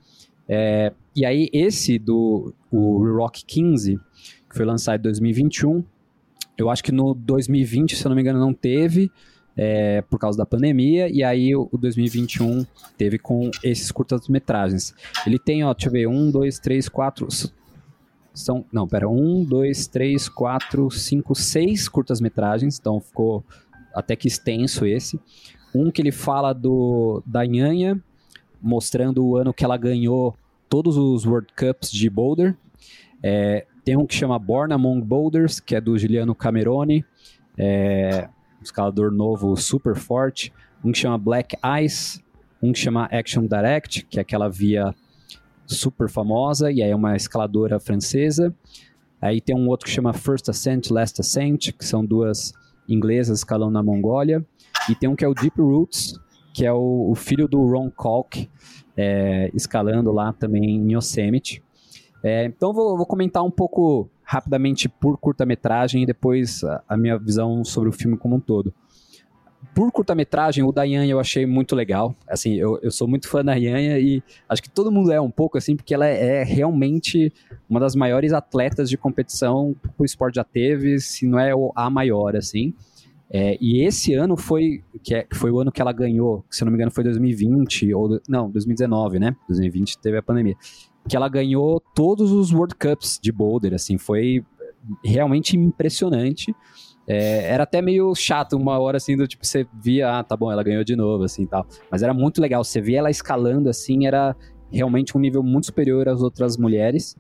É, 0.47 0.93
e 1.13 1.25
aí, 1.25 1.49
esse 1.51 1.99
do 1.99 2.53
o 2.71 3.05
Rock 3.17 3.43
15, 3.43 3.99
que 4.49 4.55
foi 4.55 4.65
lançado 4.65 5.01
em 5.01 5.03
2021, 5.03 5.83
eu 6.57 6.69
acho 6.69 6.81
que 6.81 6.93
no 6.93 7.13
2020, 7.13 7.97
se 7.97 8.05
eu 8.05 8.09
não 8.09 8.15
me 8.15 8.21
engano, 8.21 8.39
não 8.39 8.53
teve, 8.53 9.11
é, 9.55 10.01
por 10.01 10.19
causa 10.19 10.37
da 10.37 10.45
pandemia, 10.45 11.09
e 11.09 11.23
aí 11.23 11.55
o 11.55 11.69
2021 11.73 12.65
teve 12.97 13.17
com 13.17 13.51
esses 13.63 13.91
curtas-metragens. 13.91 14.93
Ele 15.25 15.37
tem, 15.37 15.63
ó, 15.63 15.73
deixa 15.73 15.89
eu 15.89 15.91
ver, 15.91 16.07
um, 16.07 16.31
dois, 16.31 16.59
três, 16.59 16.87
quatro, 16.87 17.27
são, 18.33 18.65
não, 18.71 18.87
pera, 18.87 19.09
um, 19.09 19.43
dois, 19.43 19.87
três, 19.87 20.29
quatro, 20.29 20.89
cinco, 20.89 21.35
seis 21.35 21.89
curtas-metragens, 21.89 22.79
então 22.79 22.99
ficou 22.99 23.43
até 23.93 24.15
que 24.15 24.27
extenso 24.27 24.85
esse. 24.85 25.19
Um 25.75 25.91
que 25.91 26.01
ele 26.01 26.11
fala 26.11 26.53
do 26.53 27.21
da 27.25 27.45
Nhanha, 27.45 28.01
mostrando 28.61 29.25
o 29.25 29.37
ano 29.37 29.53
que 29.53 29.65
ela 29.65 29.77
ganhou 29.77 30.35
todos 30.69 30.95
os 30.97 31.25
World 31.25 31.47
Cups 31.55 31.91
de 31.91 32.09
boulder. 32.09 32.55
É, 33.21 33.65
tem 33.83 33.97
um 33.97 34.05
que 34.05 34.15
chama 34.15 34.37
Born 34.39 34.73
Among 34.73 35.01
Boulders, 35.01 35.59
que 35.59 35.75
é 35.75 35.81
do 35.81 35.97
Giuliano 35.97 36.35
Cameroni, 36.35 37.03
é, 37.57 38.29
um 38.61 38.63
escalador 38.63 39.11
novo 39.11 39.57
super 39.57 39.95
forte. 39.95 40.53
Um 40.83 40.91
que 40.91 40.99
chama 40.99 41.17
Black 41.17 41.57
Ice, 41.83 42.23
um 42.61 42.71
que 42.71 42.79
chama 42.79 43.05
Action 43.05 43.45
Direct, 43.45 44.05
que 44.05 44.19
é 44.19 44.21
aquela 44.21 44.47
via 44.47 44.95
super 45.65 46.09
famosa, 46.09 46.71
e 46.71 46.81
aí 46.81 46.91
é 46.91 46.95
uma 46.95 47.15
escaladora 47.15 47.79
francesa. 47.79 48.53
Aí 49.21 49.41
tem 49.41 49.55
um 49.55 49.67
outro 49.67 49.85
que 49.85 49.91
chama 49.91 50.13
First 50.13 50.49
Ascent, 50.49 50.89
Last 50.89 51.19
Ascent, 51.21 51.71
que 51.71 51.85
são 51.85 52.05
duas 52.05 52.53
inglesas 52.87 53.39
escalando 53.39 53.71
na 53.71 53.83
Mongólia. 53.83 54.45
E 54.89 54.95
tem 54.95 55.09
um 55.09 55.15
que 55.15 55.23
é 55.23 55.27
o 55.27 55.33
Deep 55.33 55.59
Roots, 55.59 56.19
que 56.53 56.65
é 56.65 56.73
o, 56.73 57.09
o 57.11 57.15
filho 57.15 57.47
do 57.47 57.63
Ron 57.65 57.89
Kalk, 57.91 58.49
é, 58.97 59.51
escalando 59.53 60.11
lá 60.11 60.33
também 60.33 60.63
em 60.63 60.93
Yosemite. 60.93 61.63
É, 62.23 62.45
então 62.45 62.73
vou, 62.73 62.97
vou, 62.97 63.05
comentar 63.05 63.43
um 63.43 63.49
pouco 63.49 64.09
rapidamente 64.31 64.87
por 64.87 65.17
curta-metragem 65.17 66.03
e 66.03 66.05
depois 66.05 66.63
a, 66.63 66.81
a 66.87 66.95
minha 66.95 67.17
visão 67.17 67.65
sobre 67.65 67.89
o 67.89 67.91
filme 67.91 68.17
como 68.17 68.37
um 68.37 68.39
todo 68.39 68.73
por 69.73 69.91
curta-metragem, 69.91 70.63
o 70.63 70.71
da 70.71 70.87
eu 70.87 71.19
achei 71.19 71.45
muito 71.45 71.75
legal. 71.75 72.15
Assim, 72.27 72.55
eu, 72.55 72.79
eu 72.81 72.91
sou 72.91 73.07
muito 73.07 73.29
fã 73.29 73.43
da 73.45 73.53
Yanha 73.53 73.99
e 73.99 74.21
acho 74.49 74.61
que 74.61 74.69
todo 74.69 74.91
mundo 74.91 75.11
é 75.11 75.21
um 75.21 75.29
pouco 75.29 75.57
assim, 75.57 75.75
porque 75.75 75.93
ela 75.93 76.07
é, 76.07 76.41
é 76.41 76.43
realmente 76.43 77.31
uma 77.69 77.79
das 77.79 77.95
maiores 77.95 78.33
atletas 78.33 78.89
de 78.89 78.97
competição 78.97 79.75
que 79.81 80.01
o 80.01 80.03
esporte 80.03 80.35
já 80.35 80.43
teve, 80.43 80.99
se 80.99 81.27
não 81.27 81.39
é 81.39 81.51
a 81.75 81.89
maior, 81.89 82.35
assim. 82.35 82.73
É, 83.29 83.57
e 83.61 83.85
esse 83.85 84.13
ano 84.13 84.35
foi 84.35 84.83
que, 85.01 85.15
é, 85.15 85.25
foi 85.33 85.51
o 85.51 85.59
ano 85.59 85.71
que 85.71 85.81
ela 85.81 85.93
ganhou, 85.93 86.43
se 86.49 86.65
não 86.65 86.71
me 86.71 86.75
engano 86.75 86.91
foi 86.91 87.03
2020 87.05 87.93
ou 87.93 88.19
não, 88.27 88.49
2019, 88.49 89.19
né? 89.19 89.35
2020 89.47 89.99
teve 89.99 90.17
a 90.17 90.23
pandemia. 90.23 90.57
Que 91.07 91.15
ela 91.15 91.27
ganhou 91.27 91.81
todos 91.93 92.31
os 92.31 92.53
World 92.53 92.75
Cups 92.75 93.19
de 93.21 93.31
boulder, 93.31 93.73
assim, 93.73 93.97
foi 93.97 94.43
realmente 95.03 95.57
impressionante. 95.57 96.55
É, 97.07 97.51
era 97.51 97.63
até 97.63 97.81
meio 97.81 98.13
chato 98.15 98.55
uma 98.55 98.79
hora 98.79 98.97
assim, 98.97 99.17
do 99.17 99.27
tipo, 99.27 99.45
você 99.45 99.65
via, 99.73 100.19
ah, 100.19 100.23
tá 100.23 100.37
bom, 100.37 100.51
ela 100.51 100.63
ganhou 100.63 100.83
de 100.83 100.95
novo, 100.95 101.23
assim 101.23 101.45
tal. 101.45 101.65
Mas 101.89 102.03
era 102.03 102.13
muito 102.13 102.41
legal, 102.41 102.63
você 102.63 102.79
via 102.79 102.99
ela 102.99 103.09
escalando 103.09 103.69
assim, 103.69 104.05
era 104.05 104.35
realmente 104.71 105.17
um 105.17 105.19
nível 105.19 105.43
muito 105.43 105.65
superior 105.67 106.07
às 106.07 106.21
outras 106.21 106.57
mulheres. 106.57 107.15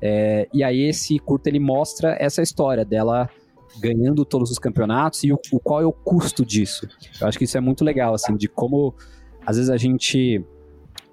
É, 0.00 0.48
e 0.52 0.62
aí 0.62 0.88
esse 0.88 1.18
curto 1.18 1.46
ele 1.46 1.58
mostra 1.60 2.16
essa 2.18 2.42
história 2.42 2.84
dela 2.84 3.28
ganhando 3.80 4.24
todos 4.24 4.50
os 4.50 4.58
campeonatos 4.58 5.22
e 5.24 5.32
o, 5.32 5.38
o, 5.52 5.60
qual 5.60 5.82
é 5.82 5.86
o 5.86 5.92
custo 5.92 6.44
disso. 6.44 6.88
Eu 7.20 7.26
acho 7.26 7.38
que 7.38 7.44
isso 7.44 7.56
é 7.56 7.60
muito 7.60 7.84
legal, 7.84 8.14
assim, 8.14 8.36
de 8.36 8.48
como 8.48 8.94
às 9.44 9.56
vezes 9.56 9.70
a 9.70 9.76
gente 9.76 10.44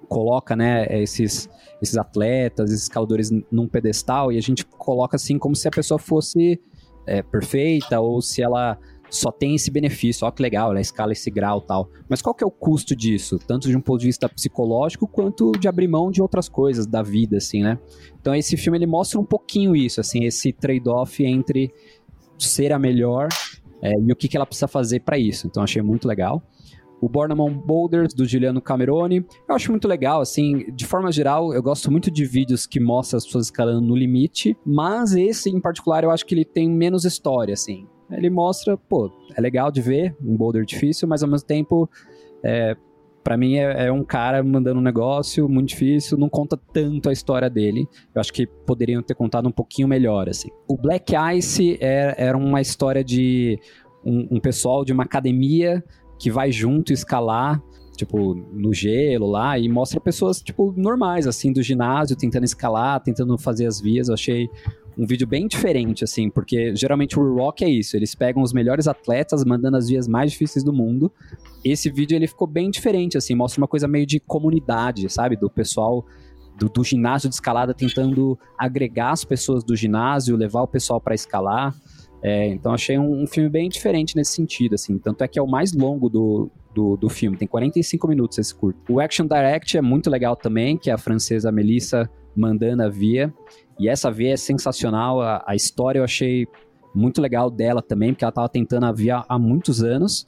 coloca, 0.08 0.54
né, 0.54 0.86
esses, 1.00 1.48
esses 1.80 1.96
atletas, 1.96 2.70
esses 2.70 2.84
escaladores 2.84 3.30
num 3.50 3.68
pedestal 3.68 4.32
e 4.32 4.38
a 4.38 4.40
gente 4.40 4.64
coloca 4.64 5.16
assim 5.16 5.38
como 5.38 5.54
se 5.54 5.68
a 5.68 5.70
pessoa 5.70 5.98
fosse 5.98 6.60
é, 7.06 7.22
perfeita 7.22 8.00
ou 8.00 8.20
se 8.20 8.42
ela 8.42 8.78
só 9.08 9.30
tem 9.30 9.54
esse 9.54 9.70
benefício, 9.70 10.26
ó 10.26 10.30
que 10.30 10.42
legal, 10.42 10.70
ela 10.70 10.80
escala 10.80 11.12
esse 11.12 11.30
grau 11.30 11.60
tal. 11.60 11.88
Mas 12.08 12.20
qual 12.20 12.34
que 12.34 12.42
é 12.42 12.46
o 12.46 12.50
custo 12.50 12.94
disso? 12.94 13.38
Tanto 13.38 13.68
de 13.68 13.76
um 13.76 13.80
ponto 13.80 14.00
de 14.00 14.06
vista 14.06 14.28
psicológico 14.28 15.06
quanto 15.06 15.52
de 15.52 15.68
abrir 15.68 15.88
mão 15.88 16.10
de 16.10 16.20
outras 16.20 16.48
coisas 16.48 16.86
da 16.86 17.02
vida, 17.02 17.36
assim, 17.36 17.62
né? 17.62 17.78
Então 18.20 18.34
esse 18.34 18.56
filme 18.56 18.78
ele 18.78 18.86
mostra 18.86 19.20
um 19.20 19.24
pouquinho 19.24 19.76
isso, 19.76 20.00
assim, 20.00 20.24
esse 20.24 20.52
trade-off 20.52 21.24
entre 21.24 21.72
ser 22.38 22.72
a 22.72 22.78
melhor 22.78 23.28
é, 23.80 23.92
e 23.92 24.12
o 24.12 24.16
que, 24.16 24.28
que 24.28 24.36
ela 24.36 24.46
precisa 24.46 24.68
fazer 24.68 25.00
para 25.00 25.18
isso. 25.18 25.46
Então 25.46 25.62
achei 25.62 25.82
muito 25.82 26.08
legal. 26.08 26.42
O 27.00 27.08
Born 27.08 27.32
Among 27.32 27.54
Boulders, 27.64 28.14
do 28.14 28.24
Juliano 28.24 28.60
Cameroni. 28.60 29.24
Eu 29.48 29.54
acho 29.54 29.70
muito 29.70 29.86
legal, 29.86 30.20
assim, 30.20 30.70
de 30.72 30.86
forma 30.86 31.12
geral, 31.12 31.52
eu 31.52 31.62
gosto 31.62 31.90
muito 31.90 32.10
de 32.10 32.24
vídeos 32.24 32.66
que 32.66 32.80
mostram 32.80 33.18
as 33.18 33.26
pessoas 33.26 33.46
escalando 33.46 33.80
no 33.80 33.94
limite, 33.94 34.56
mas 34.64 35.14
esse 35.14 35.50
em 35.50 35.60
particular 35.60 36.04
eu 36.04 36.10
acho 36.10 36.24
que 36.24 36.34
ele 36.34 36.44
tem 36.44 36.68
menos 36.68 37.04
história, 37.04 37.54
assim. 37.54 37.86
Ele 38.10 38.30
mostra, 38.30 38.76
pô, 38.76 39.10
é 39.36 39.40
legal 39.40 39.70
de 39.70 39.80
ver, 39.80 40.16
um 40.22 40.36
boulder 40.36 40.64
difícil, 40.64 41.08
mas 41.08 41.22
ao 41.22 41.28
mesmo 41.28 41.46
tempo, 41.46 41.90
é, 42.42 42.76
para 43.26 43.36
mim 43.36 43.56
é, 43.56 43.86
é, 43.86 43.92
um 43.92 44.04
cara 44.04 44.42
mandando 44.42 44.78
um 44.78 44.82
negócio 44.82 45.48
muito 45.48 45.70
difícil, 45.70 46.16
não 46.16 46.28
conta 46.28 46.56
tanto 46.72 47.08
a 47.08 47.12
história 47.12 47.50
dele. 47.50 47.88
Eu 48.14 48.20
acho 48.20 48.32
que 48.32 48.46
poderiam 48.46 49.02
ter 49.02 49.14
contado 49.14 49.48
um 49.48 49.52
pouquinho 49.52 49.88
melhor, 49.88 50.28
assim. 50.28 50.48
O 50.68 50.76
Black 50.76 51.12
Ice 51.36 51.76
era, 51.80 52.12
é, 52.12 52.26
era 52.28 52.38
uma 52.38 52.60
história 52.60 53.02
de 53.02 53.58
um, 54.04 54.36
um 54.36 54.40
pessoal 54.40 54.84
de 54.84 54.92
uma 54.92 55.02
academia 55.02 55.82
que 56.18 56.30
vai 56.30 56.50
junto 56.50 56.92
escalar, 56.92 57.62
tipo, 57.96 58.34
no 58.34 58.72
gelo 58.72 59.26
lá, 59.26 59.58
e 59.58 59.68
mostra 59.68 60.00
pessoas, 60.00 60.40
tipo, 60.40 60.72
normais, 60.76 61.26
assim, 61.26 61.52
do 61.52 61.62
ginásio, 61.62 62.16
tentando 62.16 62.44
escalar, 62.44 63.00
tentando 63.00 63.36
fazer 63.38 63.66
as 63.66 63.80
vias. 63.80 64.08
Eu 64.08 64.14
achei 64.14 64.48
um 64.98 65.06
vídeo 65.06 65.26
bem 65.26 65.46
diferente, 65.46 66.04
assim, 66.04 66.30
porque 66.30 66.74
geralmente 66.74 67.18
o 67.18 67.34
rock 67.34 67.64
é 67.64 67.68
isso, 67.68 67.96
eles 67.96 68.14
pegam 68.14 68.42
os 68.42 68.52
melhores 68.52 68.88
atletas, 68.88 69.44
mandando 69.44 69.76
as 69.76 69.88
vias 69.88 70.08
mais 70.08 70.32
difíceis 70.32 70.64
do 70.64 70.72
mundo. 70.72 71.12
Esse 71.64 71.90
vídeo, 71.90 72.16
ele 72.16 72.26
ficou 72.26 72.46
bem 72.46 72.70
diferente, 72.70 73.18
assim, 73.18 73.34
mostra 73.34 73.60
uma 73.60 73.68
coisa 73.68 73.86
meio 73.86 74.06
de 74.06 74.18
comunidade, 74.18 75.08
sabe? 75.10 75.36
Do 75.36 75.50
pessoal 75.50 76.04
do, 76.58 76.68
do, 76.68 76.82
ginásio 76.82 77.28
de 77.28 77.34
escalada 77.34 77.74
tentando 77.74 78.38
agregar 78.56 79.10
as 79.10 79.24
pessoas 79.24 79.62
do 79.62 79.76
ginásio, 79.76 80.36
levar 80.36 80.62
o 80.62 80.66
pessoal 80.66 81.00
para 81.00 81.14
escalar. 81.14 81.74
É, 82.26 82.48
então 82.48 82.74
achei 82.74 82.98
um, 82.98 83.22
um, 83.22 83.24
filme 83.24 83.48
bem 83.48 83.68
diferente 83.68 84.16
nesse 84.16 84.32
sentido, 84.32 84.74
assim. 84.74 84.98
Tanto 84.98 85.22
é 85.22 85.28
que 85.28 85.38
é 85.38 85.42
o 85.42 85.46
mais 85.46 85.72
longo 85.72 86.08
do, 86.08 86.50
do, 86.74 86.96
do, 86.96 87.08
filme, 87.08 87.36
tem 87.36 87.46
45 87.46 88.08
minutos 88.08 88.36
esse 88.36 88.52
curto. 88.52 88.92
O 88.92 88.98
Action 88.98 89.28
Direct 89.28 89.78
é 89.78 89.80
muito 89.80 90.10
legal 90.10 90.34
também, 90.34 90.76
que 90.76 90.90
é 90.90 90.92
a 90.92 90.98
francesa 90.98 91.52
Melissa 91.52 92.10
Mandana 92.34 92.90
Via. 92.90 93.32
E 93.78 93.88
essa 93.88 94.10
via 94.10 94.32
é 94.32 94.36
sensacional, 94.36 95.20
a, 95.20 95.44
a 95.46 95.54
história 95.54 96.00
eu 96.00 96.04
achei 96.04 96.48
muito 96.92 97.22
legal 97.22 97.48
dela 97.48 97.80
também, 97.80 98.12
porque 98.12 98.24
ela 98.24 98.30
estava 98.30 98.48
tentando 98.48 98.86
a 98.86 98.92
via 98.92 99.22
há 99.28 99.38
muitos 99.38 99.84
anos. 99.84 100.26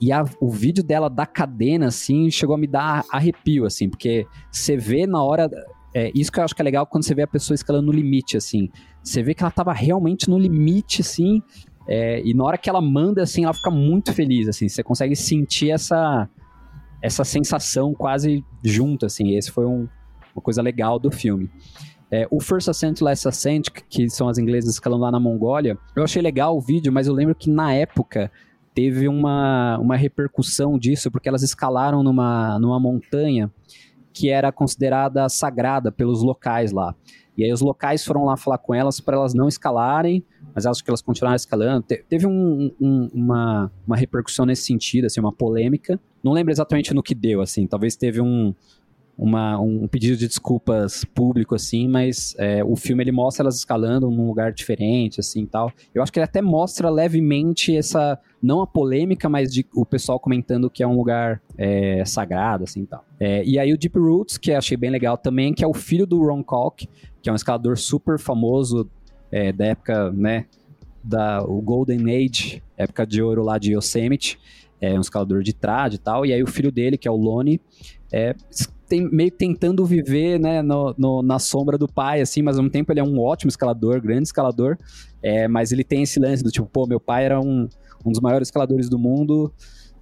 E 0.00 0.10
a, 0.10 0.24
o 0.40 0.50
vídeo 0.50 0.82
dela 0.82 1.08
da 1.08 1.24
cadena, 1.24 1.86
assim, 1.86 2.32
chegou 2.32 2.56
a 2.56 2.58
me 2.58 2.66
dar 2.66 3.04
arrepio, 3.12 3.64
assim, 3.64 3.88
porque 3.88 4.26
você 4.50 4.76
vê 4.76 5.06
na 5.06 5.22
hora. 5.22 5.48
É, 5.94 6.10
isso 6.14 6.30
que 6.30 6.38
eu 6.38 6.44
acho 6.44 6.54
que 6.54 6.62
é 6.62 6.64
legal 6.64 6.86
quando 6.86 7.04
você 7.04 7.14
vê 7.14 7.22
a 7.22 7.26
pessoa 7.26 7.54
escalando 7.54 7.86
no 7.86 7.92
limite, 7.92 8.36
assim. 8.36 8.68
Você 9.02 9.22
vê 9.22 9.34
que 9.34 9.42
ela 9.42 9.50
tava 9.50 9.72
realmente 9.72 10.28
no 10.28 10.38
limite, 10.38 11.00
assim. 11.00 11.42
É, 11.86 12.20
e 12.24 12.34
na 12.34 12.44
hora 12.44 12.58
que 12.58 12.68
ela 12.68 12.80
manda, 12.80 13.22
assim, 13.22 13.44
ela 13.44 13.54
fica 13.54 13.70
muito 13.70 14.12
feliz, 14.12 14.48
assim. 14.48 14.68
Você 14.68 14.82
consegue 14.82 15.16
sentir 15.16 15.70
essa, 15.70 16.28
essa 17.02 17.24
sensação 17.24 17.94
quase 17.94 18.44
junto, 18.62 19.06
assim. 19.06 19.34
Esse 19.34 19.50
foi 19.50 19.64
um, 19.64 19.88
uma 20.34 20.42
coisa 20.42 20.60
legal 20.60 20.98
do 20.98 21.10
filme. 21.10 21.50
É, 22.10 22.26
o 22.30 22.40
First 22.40 22.68
Ascent, 22.68 23.00
Last 23.00 23.28
Ascent, 23.28 23.68
que 23.88 24.08
são 24.08 24.28
as 24.28 24.38
inglesas 24.38 24.74
escalando 24.74 25.02
lá 25.02 25.10
na 25.10 25.20
Mongólia, 25.20 25.76
eu 25.94 26.02
achei 26.02 26.22
legal 26.22 26.56
o 26.56 26.60
vídeo, 26.60 26.90
mas 26.92 27.06
eu 27.06 27.12
lembro 27.12 27.34
que 27.34 27.50
na 27.50 27.74
época 27.74 28.30
teve 28.74 29.08
uma, 29.08 29.78
uma 29.78 29.96
repercussão 29.96 30.78
disso, 30.78 31.10
porque 31.10 31.28
elas 31.28 31.42
escalaram 31.42 32.02
numa, 32.02 32.58
numa 32.58 32.80
montanha 32.80 33.50
que 34.18 34.28
era 34.28 34.50
considerada 34.50 35.28
sagrada 35.28 35.92
pelos 35.92 36.24
locais 36.24 36.72
lá. 36.72 36.92
E 37.36 37.44
aí 37.44 37.52
os 37.52 37.60
locais 37.60 38.04
foram 38.04 38.24
lá 38.24 38.36
falar 38.36 38.58
com 38.58 38.74
elas 38.74 38.98
para 38.98 39.16
elas 39.16 39.32
não 39.32 39.46
escalarem, 39.46 40.24
mas 40.52 40.66
elas 40.66 40.82
que 40.82 40.90
elas 40.90 41.00
continuaram 41.00 41.36
escalando. 41.36 41.86
Te, 41.86 42.04
teve 42.08 42.26
um, 42.26 42.74
um, 42.80 43.08
uma, 43.14 43.70
uma 43.86 43.96
repercussão 43.96 44.44
nesse 44.44 44.64
sentido, 44.64 45.04
assim, 45.04 45.20
uma 45.20 45.32
polêmica. 45.32 46.00
Não 46.20 46.32
lembro 46.32 46.50
exatamente 46.50 46.92
no 46.92 47.00
que 47.00 47.14
deu, 47.14 47.40
assim. 47.40 47.64
Talvez 47.64 47.94
teve 47.94 48.20
um, 48.20 48.52
uma, 49.18 49.58
um 49.60 49.88
pedido 49.88 50.16
de 50.16 50.28
desculpas 50.28 51.04
público, 51.04 51.56
assim, 51.56 51.88
mas 51.88 52.36
é, 52.38 52.62
o 52.62 52.76
filme 52.76 53.02
ele 53.02 53.10
mostra 53.10 53.42
elas 53.42 53.56
escalando 53.56 54.08
num 54.08 54.28
lugar 54.28 54.52
diferente, 54.52 55.18
assim, 55.18 55.44
tal. 55.44 55.72
Eu 55.92 56.04
acho 56.04 56.12
que 56.12 56.20
ele 56.20 56.24
até 56.24 56.40
mostra 56.40 56.88
levemente 56.88 57.76
essa, 57.76 58.16
não 58.40 58.62
a 58.62 58.66
polêmica, 58.66 59.28
mas 59.28 59.52
de, 59.52 59.66
o 59.74 59.84
pessoal 59.84 60.20
comentando 60.20 60.70
que 60.70 60.84
é 60.84 60.86
um 60.86 60.96
lugar 60.96 61.42
é, 61.56 62.04
sagrado, 62.04 62.62
assim, 62.62 62.84
tal. 62.84 63.04
É, 63.18 63.44
e 63.44 63.58
aí 63.58 63.72
o 63.72 63.76
Deep 63.76 63.98
Roots, 63.98 64.38
que 64.38 64.52
achei 64.52 64.76
bem 64.76 64.90
legal 64.90 65.18
também, 65.18 65.52
que 65.52 65.64
é 65.64 65.66
o 65.66 65.74
filho 65.74 66.06
do 66.06 66.22
Ron 66.24 66.44
Kalk, 66.44 66.88
que 67.20 67.28
é 67.28 67.32
um 67.32 67.36
escalador 67.36 67.76
super 67.76 68.20
famoso 68.20 68.88
é, 69.32 69.52
da 69.52 69.66
época, 69.66 70.12
né, 70.12 70.46
da 71.02 71.42
o 71.42 71.60
Golden 71.60 72.04
Age, 72.14 72.62
época 72.76 73.04
de 73.04 73.20
ouro 73.20 73.42
lá 73.42 73.58
de 73.58 73.74
Yosemite, 73.74 74.38
é 74.80 74.96
um 74.96 75.00
escalador 75.00 75.42
de 75.42 75.52
trad 75.52 75.94
e 75.94 75.98
tal, 75.98 76.24
e 76.24 76.32
aí 76.32 76.40
o 76.40 76.46
filho 76.46 76.70
dele, 76.70 76.96
que 76.96 77.08
é 77.08 77.10
o 77.10 77.16
Lone, 77.16 77.60
é 78.12 78.34
tem, 78.88 79.08
meio 79.12 79.30
tentando 79.30 79.84
viver 79.84 80.40
né, 80.40 80.62
no, 80.62 80.94
no, 80.96 81.22
na 81.22 81.38
sombra 81.38 81.76
do 81.76 81.86
pai, 81.86 82.20
assim, 82.20 82.42
mas 82.42 82.56
ao 82.56 82.62
mesmo 82.62 82.72
tempo 82.72 82.90
ele 82.90 83.00
é 83.00 83.04
um 83.04 83.20
ótimo 83.20 83.48
escalador, 83.48 84.00
grande 84.00 84.24
escalador, 84.24 84.78
é, 85.22 85.46
mas 85.46 85.70
ele 85.70 85.84
tem 85.84 86.02
esse 86.02 86.18
lance 86.18 86.42
do 86.42 86.50
tipo, 86.50 86.66
pô, 86.66 86.86
meu 86.86 86.98
pai 86.98 87.26
era 87.26 87.38
um, 87.38 87.68
um 88.04 88.10
dos 88.10 88.20
maiores 88.20 88.48
escaladores 88.48 88.88
do 88.88 88.98
mundo, 88.98 89.52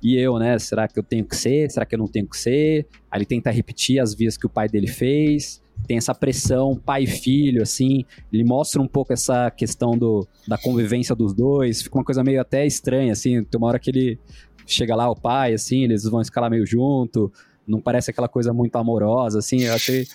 e 0.03 0.17
eu, 0.17 0.39
né, 0.39 0.59
será 0.59 0.87
que 0.87 0.99
eu 0.99 1.03
tenho 1.03 1.25
que 1.25 1.35
ser? 1.35 1.71
Será 1.71 1.85
que 1.85 1.95
eu 1.95 1.99
não 1.99 2.07
tenho 2.07 2.29
que 2.29 2.37
ser? 2.37 2.87
Aí 3.11 3.19
ele 3.19 3.27
tenta 3.27 3.51
repetir 3.51 3.99
as 3.99 4.15
vias 4.15 4.37
que 4.37 4.47
o 4.47 4.49
pai 4.49 4.69
dele 4.69 4.87
fez, 4.87 5.61
tem 5.87 5.97
essa 5.97 6.15
pressão 6.15 6.77
pai 6.77 7.03
e 7.03 7.07
filho, 7.07 7.63
assim, 7.63 8.05
ele 8.33 8.45
mostra 8.45 8.81
um 8.81 8.87
pouco 8.87 9.13
essa 9.13 9.51
questão 9.51 9.99
do, 9.99 10.27
da 10.47 10.57
convivência 10.57 11.15
dos 11.15 11.35
dois, 11.35 11.83
fica 11.83 11.99
uma 11.99 12.05
coisa 12.05 12.23
meio 12.23 12.41
até 12.41 12.65
estranha, 12.65 13.13
assim, 13.13 13.43
tem 13.43 13.59
uma 13.59 13.67
hora 13.67 13.79
que 13.81 13.91
ele 13.91 14.19
chega 14.65 14.95
lá, 14.95 15.11
o 15.11 15.17
pai, 15.17 15.55
assim, 15.55 15.85
eles 15.85 16.05
vão 16.05 16.21
escalar 16.21 16.51
meio 16.51 16.67
junto, 16.67 17.33
não 17.67 17.81
parece 17.81 18.11
aquela 18.11 18.29
coisa 18.29 18.53
muito 18.53 18.77
amorosa, 18.77 19.39
assim, 19.39 19.63
eu 19.63 19.75
achei, 19.75 20.07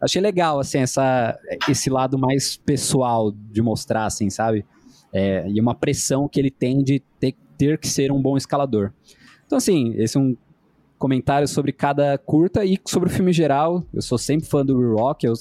achei 0.00 0.20
legal, 0.20 0.60
assim, 0.60 0.78
essa, 0.78 1.38
esse 1.68 1.88
lado 1.90 2.18
mais 2.18 2.56
pessoal 2.56 3.32
de 3.32 3.62
mostrar, 3.62 4.06
assim, 4.06 4.30
sabe? 4.30 4.64
É, 5.12 5.48
e 5.48 5.60
uma 5.60 5.74
pressão 5.74 6.28
que 6.28 6.38
ele 6.38 6.50
tem 6.50 6.82
de 6.82 7.00
ter, 7.18 7.34
ter 7.56 7.78
que 7.78 7.88
ser 7.88 8.12
um 8.12 8.20
bom 8.20 8.36
escalador. 8.36 8.92
Então, 9.46 9.56
assim, 9.56 9.94
esse 9.96 10.16
é 10.16 10.20
um 10.20 10.36
comentário 10.98 11.48
sobre 11.48 11.72
cada 11.72 12.18
curta 12.18 12.64
e 12.64 12.78
sobre 12.86 13.08
o 13.08 13.12
filme 13.12 13.32
geral. 13.32 13.82
Eu 13.94 14.02
sou 14.02 14.18
sempre 14.18 14.46
fã 14.46 14.64
do 14.64 14.94
Rock, 14.94 15.26
eu 15.26 15.32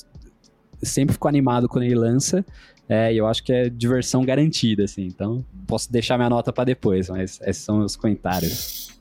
sempre 0.81 1.13
fico 1.13 1.27
animado 1.27 1.67
quando 1.67 1.83
ele 1.83 1.95
lança. 1.95 2.45
É, 2.87 3.13
e 3.13 3.17
eu 3.17 3.27
acho 3.27 3.43
que 3.43 3.51
é 3.51 3.69
diversão 3.69 4.23
garantida, 4.23 4.85
assim. 4.85 5.05
Então, 5.05 5.43
posso 5.65 5.91
deixar 5.91 6.17
minha 6.17 6.29
nota 6.29 6.53
para 6.53 6.63
depois, 6.63 7.09
mas 7.09 7.39
esses 7.41 7.63
são 7.63 7.79
os 7.79 7.97
comentários. 7.97 8.97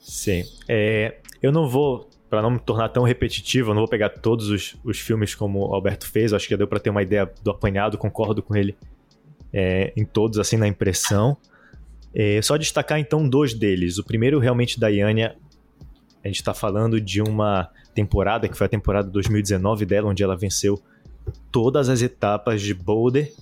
Sim. 0.00 0.42
É, 0.68 1.18
eu 1.42 1.50
não 1.50 1.68
vou, 1.68 2.08
para 2.28 2.42
não 2.42 2.50
me 2.50 2.58
tornar 2.58 2.88
tão 2.90 3.02
repetitivo, 3.02 3.70
eu 3.70 3.74
não 3.74 3.82
vou 3.82 3.88
pegar 3.88 4.10
todos 4.10 4.48
os, 4.48 4.76
os 4.84 4.98
filmes 4.98 5.34
como 5.34 5.68
o 5.68 5.74
Alberto 5.74 6.06
fez, 6.06 6.32
acho 6.32 6.46
que 6.46 6.52
já 6.52 6.58
deu 6.58 6.68
para 6.68 6.78
ter 6.78 6.90
uma 6.90 7.02
ideia 7.02 7.30
do 7.42 7.50
apanhado, 7.50 7.96
concordo 7.96 8.42
com 8.42 8.54
ele 8.56 8.76
é, 9.52 9.92
em 9.96 10.04
todos, 10.04 10.38
assim, 10.38 10.56
na 10.56 10.68
impressão. 10.68 11.36
É, 12.14 12.40
só 12.42 12.56
destacar 12.56 12.98
então 12.98 13.28
dois 13.28 13.54
deles. 13.54 13.98
O 13.98 14.04
primeiro, 14.04 14.38
realmente, 14.38 14.78
da 14.78 14.88
Yania, 14.88 15.36
a 16.22 16.28
gente 16.28 16.36
está 16.36 16.52
falando 16.52 17.00
de 17.00 17.22
uma 17.22 17.70
temporada, 17.94 18.48
que 18.48 18.56
foi 18.56 18.66
a 18.66 18.70
temporada 18.70 19.08
2019 19.10 19.86
dela, 19.86 20.08
onde 20.08 20.22
ela 20.22 20.36
venceu 20.36 20.80
todas 21.50 21.88
as 21.88 22.02
etapas 22.02 22.60
de 22.60 22.74
Boulder. 22.74 23.32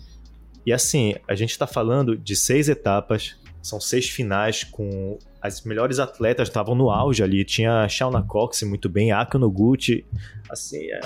E 0.64 0.72
assim, 0.72 1.14
a 1.26 1.34
gente 1.34 1.50
está 1.50 1.66
falando 1.66 2.16
de 2.16 2.36
seis 2.36 2.68
etapas, 2.68 3.36
são 3.62 3.80
seis 3.80 4.08
finais 4.08 4.64
com 4.64 5.18
as 5.40 5.62
melhores 5.62 5.98
atletas 5.98 6.48
estavam 6.48 6.74
no 6.74 6.90
auge 6.90 7.22
ali. 7.22 7.44
Tinha 7.44 7.88
Shauna 7.88 8.22
Cox 8.22 8.62
muito 8.62 8.88
bem, 8.88 9.12
Aka 9.12 9.38
Noguchi, 9.38 10.04
assim, 10.50 10.84
é 10.90 11.00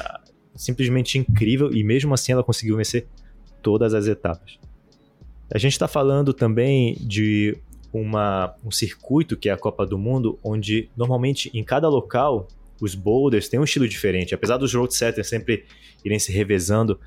simplesmente 0.55 1.19
incrível 1.19 1.73
e 1.73 1.83
mesmo 1.83 2.13
assim 2.15 2.33
ela 2.33 2.45
conseguiu 2.45 2.77
vencer 2.77 3.07
todas 3.63 3.95
as 3.95 4.07
etapas. 4.07 4.59
A 5.53 5.59
gente 5.59 5.73
está 5.73 5.87
falando 5.87 6.33
também 6.33 6.97
de 7.01 7.57
uma, 7.93 8.55
um 8.65 8.71
circuito 8.71 9.37
que 9.37 9.49
é 9.49 9.53
a 9.53 9.57
Copa 9.57 9.85
do 9.87 9.99
Mundo, 9.99 10.39
onde 10.43 10.89
normalmente 10.97 11.51
em 11.53 11.63
cada 11.63 11.89
local 11.89 12.49
os 12.81 12.95
boulders 12.95 13.49
têm 13.49 13.61
um 13.61 13.65
estilo 13.65 13.87
diferente, 13.87 14.35
apesar 14.35 14.57
dos 14.57 14.75
road 14.75 14.95
setters 14.95 15.29
sempre 15.29 15.65
irem 16.05 16.19
se 16.19 16.33
revezando, 16.33 16.99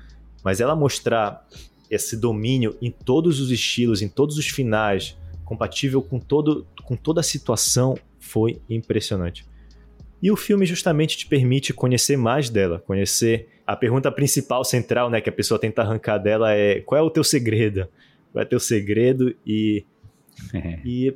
mas 0.42 0.60
ela 0.60 0.74
mostrar 0.76 1.46
esse 1.90 2.16
domínio 2.16 2.76
em 2.80 2.90
todos 2.90 3.40
os 3.40 3.50
estilos, 3.50 4.00
em 4.00 4.08
todos 4.08 4.38
os 4.38 4.46
finais, 4.46 5.16
compatível 5.44 6.00
com, 6.00 6.18
todo, 6.18 6.66
com 6.86 6.96
toda 6.96 7.20
a 7.20 7.24
situação, 7.24 7.98
foi 8.18 8.60
impressionante. 8.70 9.44
E 10.22 10.30
o 10.30 10.36
filme 10.36 10.64
justamente 10.64 11.18
te 11.18 11.26
permite 11.26 11.74
conhecer 11.74 12.16
mais 12.16 12.48
dela, 12.48 12.78
conhecer 12.86 13.48
a 13.66 13.76
pergunta 13.76 14.10
principal, 14.10 14.64
central, 14.64 15.10
né, 15.10 15.20
que 15.20 15.28
a 15.28 15.32
pessoa 15.32 15.58
tenta 15.58 15.82
arrancar 15.82 16.18
dela 16.18 16.52
é 16.54 16.80
qual 16.80 16.98
é 16.98 17.02
o 17.02 17.10
teu 17.10 17.24
segredo? 17.24 17.88
Qual 18.32 18.42
é 18.42 18.46
o 18.46 18.48
teu 18.48 18.60
segredo? 18.60 19.34
E, 19.44 19.84
é. 20.54 20.80
e, 20.84 21.14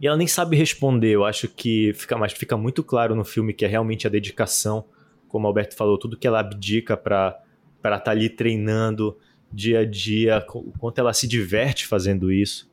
e 0.00 0.06
ela 0.06 0.16
nem 0.16 0.26
sabe 0.26 0.56
responder. 0.56 1.10
Eu 1.10 1.24
acho 1.24 1.48
que 1.48 1.92
fica, 1.94 2.18
mas 2.18 2.32
fica 2.32 2.56
muito 2.56 2.82
claro 2.82 3.14
no 3.14 3.24
filme 3.24 3.54
que 3.54 3.64
é 3.64 3.68
realmente 3.68 4.06
a 4.06 4.10
dedicação, 4.10 4.84
como 5.28 5.46
o 5.46 5.48
Alberto 5.48 5.76
falou, 5.76 5.96
tudo 5.96 6.16
que 6.16 6.26
ela 6.26 6.40
abdica 6.40 6.96
para 6.96 7.40
estar 7.78 8.00
tá 8.00 8.10
ali 8.10 8.28
treinando 8.28 9.16
dia 9.52 9.80
a 9.80 9.84
dia, 9.84 10.44
o 10.54 10.72
quanto 10.78 10.98
ela 10.98 11.12
se 11.12 11.26
diverte 11.26 11.86
fazendo 11.86 12.30
isso. 12.30 12.69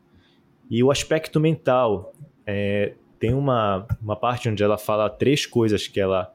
E 0.69 0.83
o 0.83 0.91
aspecto 0.91 1.39
mental. 1.39 2.13
É, 2.45 2.93
tem 3.19 3.33
uma, 3.33 3.87
uma 4.01 4.15
parte 4.15 4.47
onde 4.49 4.63
ela 4.63 4.77
fala 4.77 5.09
três 5.09 5.45
coisas 5.45 5.87
que 5.87 5.99
ela. 5.99 6.33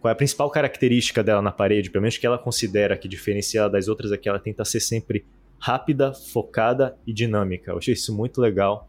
Qual 0.00 0.08
é 0.08 0.12
a 0.12 0.16
principal 0.16 0.48
característica 0.50 1.22
dela 1.22 1.42
na 1.42 1.50
parede, 1.50 1.90
pelo 1.90 2.02
menos 2.02 2.16
que 2.16 2.26
ela 2.26 2.38
considera 2.38 2.96
que 2.96 3.08
diferencia 3.08 3.60
ela 3.60 3.70
das 3.70 3.88
outras, 3.88 4.12
é 4.12 4.16
que 4.16 4.28
ela 4.28 4.38
tenta 4.38 4.64
ser 4.64 4.80
sempre 4.80 5.26
rápida, 5.58 6.12
focada 6.14 6.96
e 7.06 7.12
dinâmica. 7.12 7.72
Eu 7.72 7.78
achei 7.78 7.94
isso 7.94 8.14
muito 8.14 8.40
legal. 8.40 8.88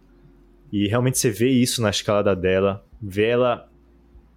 E 0.71 0.87
realmente 0.87 1.17
você 1.17 1.31
vê 1.31 1.49
isso 1.49 1.81
na 1.81 1.89
escalada 1.89 2.35
dela. 2.35 2.85
Vê 3.01 3.25
ela, 3.25 3.67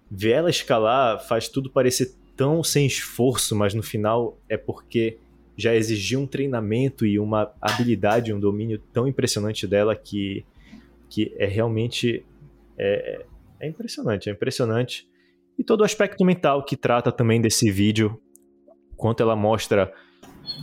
vê 0.09 0.31
ela 0.31 0.49
escalar 0.49 1.23
faz 1.25 1.47
tudo 1.47 1.69
parecer 1.69 2.15
tão 2.35 2.63
sem 2.63 2.87
esforço, 2.87 3.55
mas 3.55 3.75
no 3.75 3.83
final 3.83 4.39
é 4.49 4.57
porque 4.57 5.19
já 5.57 5.75
exigiu 5.75 6.19
um 6.19 6.27
treinamento 6.27 7.05
e 7.05 7.19
uma 7.19 7.53
habilidade, 7.61 8.33
um 8.33 8.39
domínio 8.39 8.79
tão 8.91 9.07
impressionante 9.07 9.67
dela 9.67 9.95
que, 9.95 10.45
que 11.09 11.33
é 11.37 11.45
realmente 11.45 12.25
é, 12.77 13.25
é 13.59 13.67
impressionante, 13.67 14.29
é 14.29 14.31
impressionante. 14.31 15.07
E 15.57 15.63
todo 15.63 15.81
o 15.81 15.83
aspecto 15.83 16.25
mental 16.25 16.63
que 16.63 16.75
trata 16.75 17.11
também 17.11 17.39
desse 17.39 17.69
vídeo, 17.69 18.19
quanto 18.97 19.21
ela 19.21 19.35
mostra, 19.35 19.93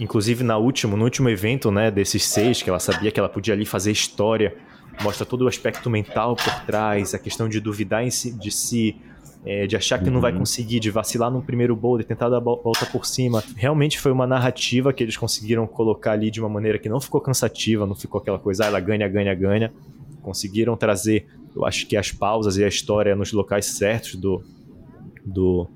inclusive 0.01 0.43
na 0.43 0.59
último, 0.59 0.97
no 0.97 1.05
último 1.05 1.29
evento, 1.29 1.71
né, 1.71 1.91
desses 1.91 2.25
seis, 2.25 2.63
que 2.63 2.69
ela 2.69 2.81
sabia 2.81 3.13
que 3.13 3.21
ela 3.21 3.29
podia 3.29 3.55
ali 3.55 3.65
fazer 3.65 3.93
história, 3.93 4.57
mostra 5.03 5.25
todo 5.25 5.43
o 5.43 5.49
aspecto 5.49 5.89
mental 5.89 6.35
por 6.35 6.67
trás, 6.67 7.15
a 7.15 7.19
questão 7.19 7.49
de 7.49 7.61
duvidar 7.61 8.11
si, 8.11 8.37
de 8.37 8.51
si, 8.51 8.97
é, 9.45 9.67
de 9.67 9.77
achar 9.77 9.99
que 9.99 10.07
uhum. 10.07 10.15
não 10.15 10.21
vai 10.21 10.33
uhum. 10.33 10.41
conseguir, 10.41 10.81
de 10.81 10.91
vacilar 10.91 11.31
no 11.31 11.43
primeiro 11.43 11.75
boulder, 11.75 12.07
tentar 12.07 12.29
dar 12.29 12.39
a 12.39 12.41
volta 12.41 12.87
por 12.87 13.07
cima. 13.07 13.43
Realmente 13.57 13.99
foi 13.99 14.13
uma 14.13 14.27
narrativa 14.27 14.93
que 14.93 15.03
eles 15.03 15.17
conseguiram 15.17 15.67
colocar 15.67 16.13
ali 16.13 16.31
de 16.31 16.41
uma 16.41 16.49
maneira 16.49 16.79
que 16.79 16.89
não 16.89 17.01
ficou 17.01 17.21
cansativa, 17.21 17.87
não 17.87 17.95
ficou 17.95 18.21
aquela 18.21 18.39
coisa, 18.39 18.65
ah, 18.65 18.67
ela 18.67 18.81
ganha, 18.81 19.09
ganha, 19.09 19.35
ganha. 19.35 19.73
Conseguiram 20.23 20.77
trazer, 20.77 21.27
eu 21.57 21.65
acho 21.65 21.87
que 21.87 21.97
as 21.97 22.13
pausas 22.13 22.59
e 22.59 22.65
a 22.65 22.69
história 22.69 23.17
nos 23.17 23.33
locais 23.33 23.67
certos 23.67 24.15
do, 24.17 24.43
do, 25.25 25.67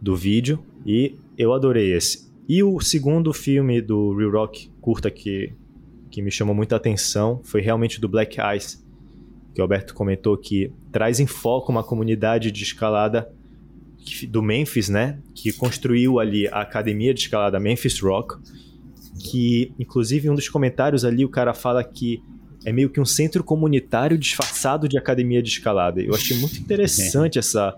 do 0.00 0.16
vídeo. 0.16 0.58
E 0.84 1.16
eu 1.38 1.52
adorei 1.52 1.92
esse. 1.92 2.32
E 2.48 2.62
o 2.62 2.80
segundo 2.80 3.32
filme 3.32 3.80
do 3.80 4.16
Real 4.16 4.32
Rock, 4.32 4.68
curta, 4.80 5.08
que, 5.10 5.52
que 6.10 6.20
me 6.20 6.30
chamou 6.30 6.54
muita 6.54 6.74
atenção, 6.74 7.40
foi 7.44 7.60
realmente 7.60 8.00
do 8.00 8.08
Black 8.08 8.36
Ice, 8.56 8.84
que 9.54 9.60
o 9.60 9.62
Alberto 9.62 9.94
comentou 9.94 10.36
que 10.36 10.72
traz 10.90 11.20
em 11.20 11.26
foco 11.26 11.70
uma 11.70 11.84
comunidade 11.84 12.50
de 12.50 12.62
escalada 12.62 13.30
do 14.28 14.42
Memphis, 14.42 14.88
né? 14.88 15.18
Que 15.34 15.52
construiu 15.52 16.18
ali 16.18 16.48
a 16.48 16.60
academia 16.60 17.14
de 17.14 17.20
escalada 17.20 17.60
Memphis 17.60 18.00
Rock, 18.00 18.36
que 19.20 19.72
inclusive 19.78 20.28
um 20.28 20.34
dos 20.34 20.48
comentários 20.48 21.04
ali 21.04 21.24
o 21.24 21.28
cara 21.28 21.54
fala 21.54 21.84
que 21.84 22.22
é 22.64 22.72
meio 22.72 22.90
que 22.90 23.00
um 23.00 23.04
centro 23.04 23.42
comunitário 23.42 24.16
disfarçado 24.16 24.88
de 24.88 24.96
academia 24.96 25.42
de 25.42 25.50
escalada. 25.50 26.00
Eu 26.00 26.14
achei 26.14 26.36
muito 26.38 26.58
interessante 26.58 27.38
essa, 27.38 27.76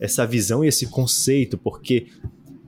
essa 0.00 0.26
visão 0.26 0.64
e 0.64 0.68
esse 0.68 0.86
conceito, 0.86 1.58
porque 1.58 2.06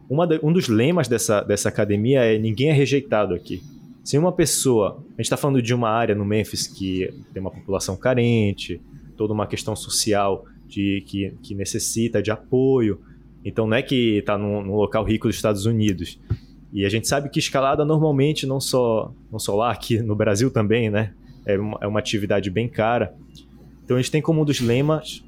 uma, 0.09 0.29
um 0.43 0.53
dos 0.53 0.69
lemas 0.69 1.09
dessa, 1.09 1.43
dessa 1.43 1.69
academia 1.69 2.21
é 2.21 2.39
ninguém 2.39 2.69
é 2.69 2.73
rejeitado 2.73 3.35
aqui. 3.35 3.63
Se 4.05 4.19
uma 4.19 4.33
pessoa. 4.33 5.03
A 5.09 5.11
gente 5.13 5.23
está 5.23 5.37
falando 5.37 5.63
de 5.63 5.73
uma 5.73 5.89
área 5.89 6.15
no 6.15 6.27
Memphis 6.27 6.67
que 6.67 7.09
tem 7.33 7.41
uma 7.41 7.51
população 7.51 7.97
carente, 7.97 8.79
toda 9.17 9.33
uma 9.33 9.47
questão 9.47 9.75
social 9.75 10.45
de, 10.69 11.03
que, 11.07 11.35
que 11.43 11.55
necessita 11.55 12.23
de 12.23 12.31
apoio. 12.31 13.01
Então 13.43 13.67
não 13.67 13.75
é 13.75 13.83
que 13.83 14.19
está 14.19 14.37
num, 14.37 14.63
num, 14.63 14.75
local 14.75 15.03
rico 15.05 15.27
dos 15.27 15.37
Estados 15.37 15.65
Unidos. 15.65 16.21
E 16.71 16.85
a 16.85 16.89
gente 16.91 17.09
sabe 17.09 17.31
que 17.31 17.39
escalada 17.39 17.83
normalmente, 17.83 18.47
não 18.47 18.61
só, 18.61 19.11
não 19.33 19.39
só 19.39 19.57
lá, 19.57 19.73
aqui 19.73 19.99
no 19.99 20.15
Brasil 20.15 20.51
também, 20.51 20.91
né? 20.91 21.15
É 21.47 21.59
uma, 21.59 21.79
é 21.81 21.87
uma 21.87 21.99
atividade 21.99 22.51
bem 22.51 22.69
cara. 22.69 23.15
Então 23.85 23.97
a 23.97 24.01
gente 24.01 24.11
tem 24.11 24.21
como 24.21 24.43
um 24.43 24.45
dos 24.45 24.61
lemas 24.61 25.25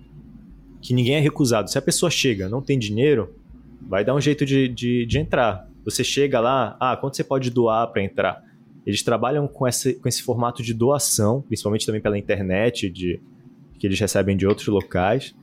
que 0.83 0.93
ninguém 0.93 1.15
é 1.15 1.21
recusado. 1.21 1.71
Se 1.71 1.79
a 1.79 1.83
pessoa 1.83 2.11
chega, 2.11 2.47
não 2.47 2.61
tem 2.61 2.79
dinheiro, 2.79 3.35
vai 3.81 4.05
dar 4.05 4.15
um 4.15 4.21
jeito 4.21 4.45
de, 4.45 4.69
de, 4.69 5.07
de 5.07 5.19
entrar. 5.19 5.67
Você 5.83 6.05
chega 6.05 6.41
lá, 6.41 6.77
ah, 6.79 6.95
quanto 6.97 7.17
você 7.17 7.25
pode 7.25 7.49
doar 7.51 7.87
para 7.89 8.03
entrar? 8.03 8.46
Eles 8.87 9.03
trabalham 9.03 9.49
com 9.49 9.67
esse, 9.67 9.95
com 9.95 10.09
esse 10.09 10.23
formato 10.23 10.63
de 10.63 10.73
doação, 10.73 11.43
principalmente 11.43 11.85
também 11.85 12.01
pela 12.01 12.17
internet, 12.17 12.89
de, 12.89 13.21
que 13.79 13.87
eles 13.87 13.99
recebem 13.99 14.37
de 14.37 14.47
outros 14.47 14.69
locais. 14.69 15.35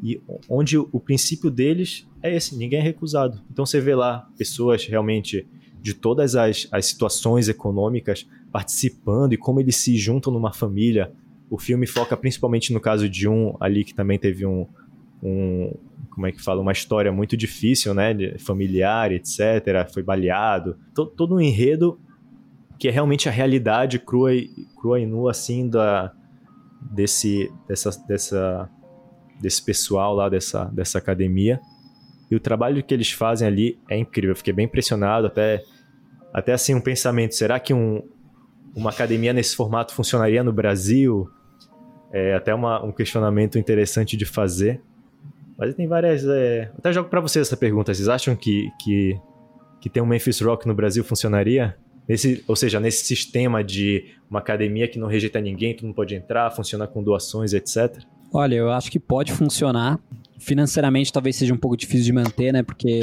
E 0.00 0.20
onde 0.48 0.78
o 0.78 1.00
princípio 1.00 1.50
deles 1.50 2.06
é 2.22 2.34
esse, 2.34 2.56
ninguém 2.56 2.78
é 2.78 2.82
recusado. 2.82 3.42
Então 3.50 3.66
você 3.66 3.80
vê 3.80 3.96
lá 3.96 4.28
pessoas 4.38 4.86
realmente 4.86 5.44
de 5.82 5.92
todas 5.92 6.36
as, 6.36 6.68
as 6.70 6.86
situações 6.86 7.48
econômicas 7.48 8.28
participando 8.52 9.32
e 9.32 9.36
como 9.36 9.58
eles 9.58 9.74
se 9.76 9.96
juntam 9.96 10.32
numa 10.32 10.52
família. 10.52 11.12
O 11.50 11.58
filme 11.58 11.84
foca 11.84 12.16
principalmente 12.16 12.72
no 12.72 12.80
caso 12.80 13.08
de 13.08 13.28
um 13.28 13.56
ali 13.58 13.82
que 13.82 13.94
também 13.94 14.20
teve 14.20 14.46
um, 14.46 14.68
um 15.20 15.74
como 16.10 16.26
é 16.26 16.32
que 16.32 16.40
fala, 16.40 16.60
uma 16.60 16.72
história 16.72 17.10
muito 17.10 17.36
difícil, 17.36 17.92
né, 17.92 18.14
familiar, 18.38 19.12
etc. 19.12 19.88
Foi 19.92 20.02
baleado. 20.02 20.76
Todo, 20.94 21.10
todo 21.10 21.34
um 21.34 21.40
enredo 21.40 21.98
que 22.78 22.88
é 22.88 22.90
realmente 22.90 23.28
a 23.28 23.32
realidade 23.32 23.98
crua 23.98 24.32
e, 24.34 24.48
crua 24.80 25.00
e 25.00 25.06
nua, 25.06 25.32
assim, 25.32 25.68
da, 25.68 26.12
desse, 26.80 27.52
dessa, 27.66 27.90
dessa, 28.06 28.70
desse 29.40 29.62
pessoal 29.62 30.14
lá, 30.14 30.28
dessa, 30.28 30.64
dessa 30.66 30.98
academia. 30.98 31.60
E 32.30 32.36
o 32.36 32.40
trabalho 32.40 32.82
que 32.82 32.94
eles 32.94 33.10
fazem 33.10 33.48
ali 33.48 33.78
é 33.88 33.96
incrível. 33.96 34.30
Eu 34.30 34.36
fiquei 34.36 34.52
bem 34.52 34.66
impressionado, 34.66 35.26
até, 35.26 35.62
até 36.32 36.52
assim, 36.52 36.74
um 36.74 36.80
pensamento, 36.80 37.34
será 37.34 37.58
que 37.58 37.74
um, 37.74 38.02
uma 38.76 38.90
academia 38.90 39.32
nesse 39.32 39.56
formato 39.56 39.92
funcionaria 39.92 40.44
no 40.44 40.52
Brasil? 40.52 41.28
É 42.12 42.34
até 42.34 42.54
uma, 42.54 42.82
um 42.84 42.92
questionamento 42.92 43.58
interessante 43.58 44.16
de 44.16 44.24
fazer. 44.24 44.80
Mas 45.58 45.74
tem 45.74 45.88
várias. 45.88 46.24
É... 46.24 46.70
Até 46.78 46.92
jogo 46.92 47.10
para 47.10 47.20
vocês 47.20 47.48
essa 47.48 47.56
pergunta. 47.56 47.92
Vocês 47.92 48.08
acham 48.08 48.36
que, 48.36 48.70
que, 48.80 49.20
que 49.80 49.90
ter 49.90 50.00
um 50.00 50.06
Memphis 50.06 50.40
Rock 50.40 50.66
no 50.66 50.74
Brasil 50.74 51.02
funcionaria? 51.02 51.76
Nesse, 52.08 52.42
ou 52.48 52.56
seja, 52.56 52.80
nesse 52.80 53.04
sistema 53.04 53.62
de 53.62 54.06
uma 54.30 54.38
academia 54.38 54.88
que 54.88 54.98
não 54.98 55.06
rejeita 55.06 55.40
ninguém, 55.40 55.74
tu 55.74 55.84
não 55.86 55.92
pode 55.92 56.14
entrar, 56.14 56.50
funciona 56.50 56.86
com 56.86 57.02
doações, 57.02 57.52
etc? 57.52 58.02
Olha, 58.32 58.54
eu 58.54 58.70
acho 58.70 58.90
que 58.90 58.98
pode 58.98 59.32
funcionar. 59.32 60.00
Financeiramente 60.38 61.12
talvez 61.12 61.36
seja 61.36 61.52
um 61.52 61.58
pouco 61.58 61.76
difícil 61.76 62.04
de 62.06 62.12
manter, 62.12 62.52
né? 62.52 62.62
Porque 62.62 63.00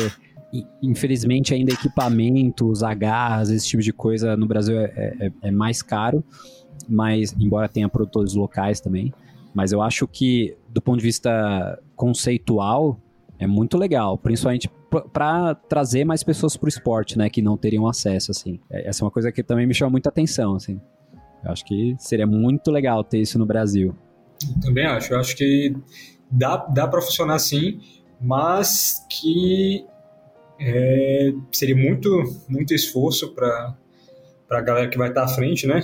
infelizmente 0.81 1.53
ainda 1.53 1.73
equipamentos, 1.73 2.81
agarras, 2.81 3.49
esse 3.49 3.67
tipo 3.67 3.83
de 3.83 3.91
coisa 3.91 4.37
no 4.37 4.45
Brasil 4.45 4.79
é, 4.79 5.15
é, 5.19 5.31
é 5.41 5.51
mais 5.51 5.81
caro, 5.81 6.23
mas 6.87 7.35
embora 7.39 7.67
tenha 7.67 7.89
produtores 7.89 8.33
locais 8.33 8.79
também. 8.79 9.13
Mas 9.53 9.71
eu 9.71 9.81
acho 9.81 10.07
que, 10.07 10.55
do 10.69 10.81
ponto 10.81 10.97
de 10.97 11.03
vista 11.03 11.79
conceitual, 11.95 12.99
é 13.39 13.47
muito 13.47 13.77
legal, 13.77 14.17
principalmente 14.17 14.69
para 15.01 15.55
trazer 15.55 16.05
mais 16.05 16.23
pessoas 16.23 16.55
para 16.57 16.65
o 16.65 16.69
esporte, 16.69 17.17
né, 17.17 17.29
que 17.29 17.41
não 17.41 17.57
teriam 17.57 17.87
acesso, 17.87 18.31
assim. 18.31 18.59
É, 18.69 18.89
essa 18.89 19.03
é 19.03 19.05
uma 19.05 19.11
coisa 19.11 19.31
que 19.31 19.43
também 19.43 19.65
me 19.65 19.73
chama 19.73 19.91
muita 19.91 20.09
atenção, 20.09 20.55
assim. 20.55 20.79
Eu 21.43 21.51
acho 21.51 21.63
que 21.63 21.95
seria 21.99 22.25
muito 22.25 22.71
legal 22.71 23.03
ter 23.03 23.19
isso 23.19 23.37
no 23.37 23.45
Brasil. 23.45 23.95
Eu 24.55 24.59
também 24.61 24.85
acho. 24.85 25.13
Eu 25.13 25.19
acho 25.19 25.35
que 25.35 25.75
dá, 26.31 26.57
dá 26.57 26.87
para 26.87 27.01
funcionar 27.01 27.39
sim, 27.39 27.79
mas 28.19 29.05
que 29.09 29.85
é, 30.59 31.33
seria 31.51 31.75
muito, 31.75 32.09
muito 32.47 32.73
esforço 32.73 33.33
para 33.33 33.75
a 34.49 34.61
galera 34.61 34.89
que 34.89 34.97
vai 34.97 35.09
estar 35.09 35.23
à 35.23 35.27
frente, 35.27 35.67
né? 35.67 35.81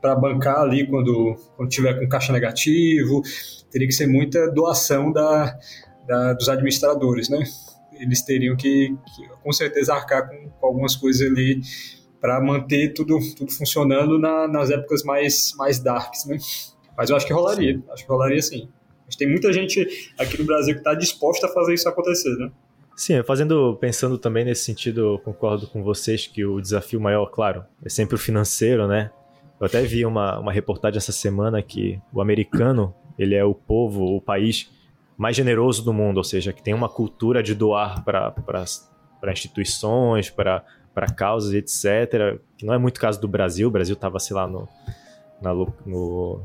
Para 0.00 0.16
bancar 0.16 0.58
ali 0.58 0.86
quando, 0.86 1.36
quando 1.56 1.68
tiver 1.68 1.98
com 1.98 2.08
caixa 2.08 2.32
negativo, 2.32 3.22
teria 3.70 3.86
que 3.86 3.94
ser 3.94 4.06
muita 4.06 4.50
doação 4.50 5.12
da, 5.12 5.56
da 6.06 6.32
dos 6.34 6.48
administradores, 6.48 7.28
né? 7.28 7.44
Eles 8.02 8.22
teriam 8.22 8.56
que, 8.56 8.96
que 9.14 9.28
com 9.42 9.52
certeza, 9.52 9.94
arcar 9.94 10.28
com, 10.28 10.50
com 10.50 10.66
algumas 10.66 10.96
coisas 10.96 11.26
ali 11.26 11.60
para 12.20 12.40
manter 12.40 12.92
tudo, 12.92 13.18
tudo 13.36 13.52
funcionando 13.52 14.18
na, 14.18 14.46
nas 14.46 14.70
épocas 14.70 15.02
mais, 15.02 15.52
mais 15.56 15.78
darks, 15.78 16.26
né? 16.26 16.38
Mas 16.96 17.10
eu 17.10 17.16
acho 17.16 17.26
que 17.26 17.32
rolaria, 17.32 17.82
acho 17.90 18.04
que 18.04 18.10
rolaria 18.10 18.42
sim. 18.42 18.68
Mas 19.06 19.16
tem 19.16 19.28
muita 19.28 19.52
gente 19.52 19.86
aqui 20.18 20.38
no 20.38 20.44
Brasil 20.44 20.74
que 20.74 20.80
está 20.80 20.94
disposta 20.94 21.46
a 21.46 21.50
fazer 21.50 21.74
isso 21.74 21.88
acontecer, 21.88 22.34
né? 22.36 22.50
Sim, 22.94 23.22
fazendo, 23.22 23.76
pensando 23.80 24.18
também 24.18 24.44
nesse 24.44 24.64
sentido, 24.64 25.20
concordo 25.24 25.66
com 25.66 25.82
vocês 25.82 26.26
que 26.26 26.44
o 26.44 26.60
desafio 26.60 27.00
maior, 27.00 27.26
claro, 27.26 27.64
é 27.84 27.88
sempre 27.88 28.16
o 28.16 28.18
financeiro, 28.18 28.86
né? 28.86 29.10
Eu 29.58 29.66
até 29.66 29.80
vi 29.82 30.04
uma, 30.04 30.38
uma 30.38 30.52
reportagem 30.52 30.98
essa 30.98 31.12
semana 31.12 31.62
que 31.62 31.98
o 32.12 32.20
americano, 32.20 32.94
ele 33.18 33.34
é 33.34 33.44
o 33.44 33.54
povo, 33.54 34.04
o 34.04 34.20
país 34.20 34.70
mais 35.22 35.36
generoso 35.36 35.84
do 35.84 35.92
mundo, 35.92 36.16
ou 36.16 36.24
seja, 36.24 36.52
que 36.52 36.60
tem 36.60 36.74
uma 36.74 36.88
cultura 36.88 37.44
de 37.44 37.54
doar 37.54 38.04
para 38.04 38.34
instituições, 39.30 40.28
para 40.28 40.64
causas, 41.16 41.54
etc. 41.54 42.40
Que 42.58 42.66
não 42.66 42.74
é 42.74 42.78
muito 42.78 42.98
caso 42.98 43.20
do 43.20 43.28
Brasil. 43.28 43.68
O 43.68 43.70
Brasil 43.70 43.94
estava, 43.94 44.18
sei 44.18 44.34
lá, 44.34 44.48
no, 44.48 44.68
na, 45.40 45.54
no, 45.86 46.42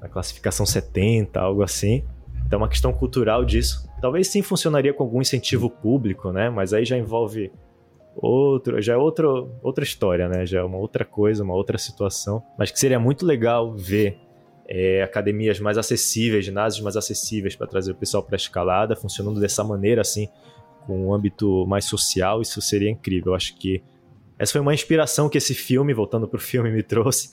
na 0.00 0.08
classificação 0.08 0.64
70, 0.64 1.38
algo 1.38 1.62
assim. 1.62 2.02
Então, 2.46 2.56
é 2.56 2.62
uma 2.62 2.70
questão 2.70 2.90
cultural 2.90 3.44
disso. 3.44 3.86
Talvez 4.00 4.28
sim 4.28 4.40
funcionaria 4.40 4.94
com 4.94 5.02
algum 5.02 5.20
incentivo 5.20 5.68
público, 5.68 6.32
né? 6.32 6.48
Mas 6.48 6.72
aí 6.72 6.86
já 6.86 6.96
envolve 6.96 7.52
outro, 8.16 8.80
já 8.80 8.94
é 8.94 8.96
outro, 8.96 9.50
outra 9.62 9.84
história, 9.84 10.26
né? 10.26 10.46
Já 10.46 10.60
é 10.60 10.64
uma 10.64 10.78
outra 10.78 11.04
coisa, 11.04 11.44
uma 11.44 11.54
outra 11.54 11.76
situação. 11.76 12.42
Mas 12.58 12.70
que 12.70 12.78
seria 12.78 12.98
muito 12.98 13.26
legal 13.26 13.74
ver 13.74 14.18
é, 14.70 15.02
academias 15.02 15.58
mais 15.58 15.76
acessíveis, 15.76 16.44
ginásios 16.44 16.80
mais 16.80 16.96
acessíveis 16.96 17.56
para 17.56 17.66
trazer 17.66 17.90
o 17.90 17.94
pessoal 17.96 18.22
para 18.22 18.36
a 18.36 18.38
escalada, 18.38 18.94
funcionando 18.94 19.40
dessa 19.40 19.64
maneira, 19.64 20.00
assim, 20.00 20.28
com 20.86 21.08
um 21.08 21.12
âmbito 21.12 21.66
mais 21.66 21.86
social, 21.86 22.40
isso 22.40 22.60
seria 22.62 22.88
incrível. 22.88 23.32
Eu 23.32 23.34
acho 23.34 23.56
que 23.56 23.82
essa 24.38 24.52
foi 24.52 24.60
uma 24.60 24.72
inspiração 24.72 25.28
que 25.28 25.36
esse 25.36 25.54
filme, 25.54 25.92
voltando 25.92 26.28
para 26.28 26.38
o 26.38 26.40
filme, 26.40 26.70
me 26.70 26.84
trouxe. 26.84 27.32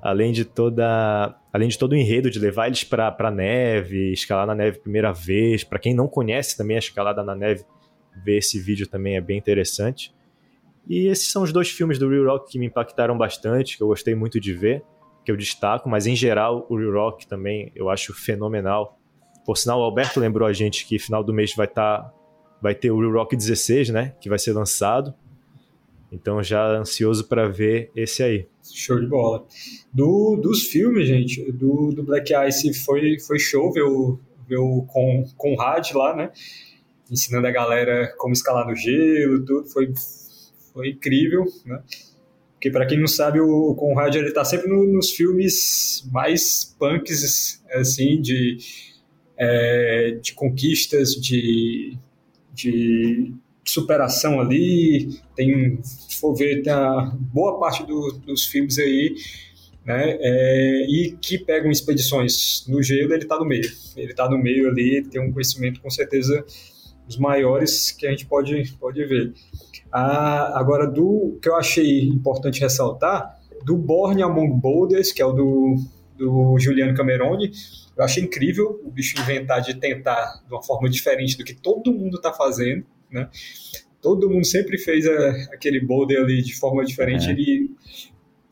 Além 0.00 0.32
de 0.32 0.44
toda, 0.44 1.38
além 1.52 1.68
de 1.68 1.78
todo 1.78 1.92
o 1.92 1.96
enredo 1.96 2.30
de 2.30 2.38
levar 2.38 2.66
eles 2.66 2.82
para 2.82 3.14
a 3.16 3.30
neve, 3.30 4.12
escalar 4.12 4.46
na 4.46 4.54
neve 4.54 4.78
primeira 4.78 5.12
vez. 5.12 5.64
Para 5.64 5.78
quem 5.78 5.94
não 5.94 6.08
conhece 6.08 6.56
também 6.56 6.76
a 6.76 6.78
escalada 6.78 7.22
na 7.22 7.34
neve, 7.34 7.64
ver 8.24 8.38
esse 8.38 8.58
vídeo 8.58 8.86
também 8.86 9.16
é 9.16 9.20
bem 9.20 9.38
interessante. 9.38 10.14
E 10.86 11.06
esses 11.06 11.30
são 11.30 11.42
os 11.42 11.52
dois 11.52 11.70
filmes 11.70 11.98
do 11.98 12.08
Real 12.08 12.24
Rock 12.24 12.52
que 12.52 12.58
me 12.58 12.66
impactaram 12.66 13.16
bastante, 13.16 13.76
que 13.76 13.82
eu 13.82 13.86
gostei 13.86 14.14
muito 14.14 14.38
de 14.38 14.52
ver 14.52 14.82
que 15.24 15.32
eu 15.32 15.36
destaco, 15.36 15.88
mas 15.88 16.06
em 16.06 16.14
geral 16.14 16.66
o 16.68 16.92
Rock 16.92 17.26
também 17.26 17.72
eu 17.74 17.88
acho 17.88 18.12
fenomenal. 18.12 18.98
Por 19.44 19.56
sinal, 19.56 19.80
o 19.80 19.82
Alberto 19.82 20.20
lembrou 20.20 20.46
a 20.48 20.52
gente 20.52 20.86
que 20.86 20.98
final 20.98 21.22
do 21.22 21.32
mês 21.32 21.54
vai 21.54 21.66
estar 21.66 22.02
tá, 22.02 22.14
vai 22.62 22.74
ter 22.74 22.90
o 22.90 23.12
Rock 23.12 23.36
16, 23.36 23.90
né, 23.90 24.14
que 24.20 24.28
vai 24.28 24.38
ser 24.38 24.52
lançado. 24.52 25.14
Então 26.12 26.42
já 26.42 26.64
ansioso 26.78 27.26
para 27.26 27.48
ver 27.48 27.90
esse 27.96 28.22
aí. 28.22 28.46
Show 28.62 29.00
de 29.00 29.06
bola. 29.06 29.44
Do, 29.92 30.36
dos 30.36 30.62
filmes, 30.62 31.08
gente, 31.08 31.50
do, 31.52 31.90
do 31.90 32.02
Black 32.04 32.32
Ice 32.48 32.72
foi, 32.72 33.18
foi 33.18 33.38
show 33.38 33.72
ver 33.72 33.82
o, 33.82 34.18
ver 34.48 34.58
o 34.58 34.86
Conrad 35.36 35.90
lá, 35.92 36.14
né? 36.14 36.30
Ensinando 37.10 37.46
a 37.46 37.50
galera 37.50 38.14
como 38.16 38.32
escalar 38.32 38.66
no 38.66 38.76
gelo, 38.76 39.44
tudo. 39.44 39.68
Foi, 39.68 39.92
foi 40.72 40.90
incrível, 40.90 41.44
né? 41.66 41.82
Porque, 42.64 42.70
para 42.70 42.86
quem 42.86 42.98
não 42.98 43.06
sabe, 43.06 43.40
o 43.40 43.74
Conrad 43.74 44.14
ele 44.14 44.32
tá 44.32 44.42
sempre 44.42 44.70
no, 44.70 44.86
nos 44.86 45.10
filmes 45.10 46.02
mais 46.10 46.74
punks, 46.78 47.62
assim, 47.74 48.22
de, 48.22 48.56
é, 49.36 50.18
de 50.22 50.32
conquistas, 50.32 51.14
de, 51.14 51.94
de 52.54 53.34
superação 53.66 54.40
ali. 54.40 55.10
Tem, 55.36 55.78
se 55.82 56.16
for 56.18 56.34
ver, 56.34 56.62
tem 56.62 56.72
boa 57.34 57.60
parte 57.60 57.84
do, 57.84 58.12
dos 58.24 58.46
filmes 58.46 58.78
aí 58.78 59.14
né? 59.84 60.16
É, 60.18 60.86
e 60.88 61.18
que 61.20 61.36
pegam 61.36 61.70
expedições 61.70 62.64
no 62.66 62.82
gelo, 62.82 63.12
ele 63.12 63.24
está 63.24 63.38
no 63.38 63.44
meio. 63.44 63.70
Ele 63.94 64.10
está 64.10 64.26
no 64.26 64.38
meio 64.38 64.70
ali, 64.70 65.04
tem 65.04 65.20
um 65.20 65.30
conhecimento 65.30 65.82
com 65.82 65.90
certeza 65.90 66.42
dos 67.06 67.16
maiores 67.16 67.90
que 67.90 68.06
a 68.06 68.10
gente 68.10 68.26
pode, 68.26 68.76
pode 68.80 69.04
ver. 69.04 69.32
Ah, 69.92 70.58
agora, 70.58 70.86
do 70.86 71.38
que 71.40 71.48
eu 71.48 71.56
achei 71.56 72.08
importante 72.08 72.60
ressaltar, 72.60 73.38
do 73.64 73.76
Born 73.76 74.22
Among 74.22 74.60
Boulders, 74.60 75.12
que 75.12 75.22
é 75.22 75.26
o 75.26 75.32
do, 75.32 75.76
do 76.16 76.58
Juliano 76.58 76.94
Cameroni, 76.94 77.50
eu 77.96 78.04
achei 78.04 78.22
incrível 78.22 78.80
o 78.84 78.90
bicho 78.90 79.18
inventar 79.20 79.60
de 79.60 79.74
tentar 79.74 80.42
de 80.46 80.52
uma 80.52 80.62
forma 80.62 80.88
diferente 80.88 81.36
do 81.38 81.44
que 81.44 81.54
todo 81.54 81.92
mundo 81.92 82.16
está 82.16 82.32
fazendo, 82.32 82.84
né? 83.10 83.28
Todo 84.02 84.28
mundo 84.28 84.44
sempre 84.44 84.76
fez 84.76 85.06
a, 85.06 85.30
aquele 85.54 85.80
boulder 85.80 86.20
ali 86.20 86.42
de 86.42 86.54
forma 86.54 86.84
diferente. 86.84 87.28
É. 87.28 87.30
Ele 87.30 87.70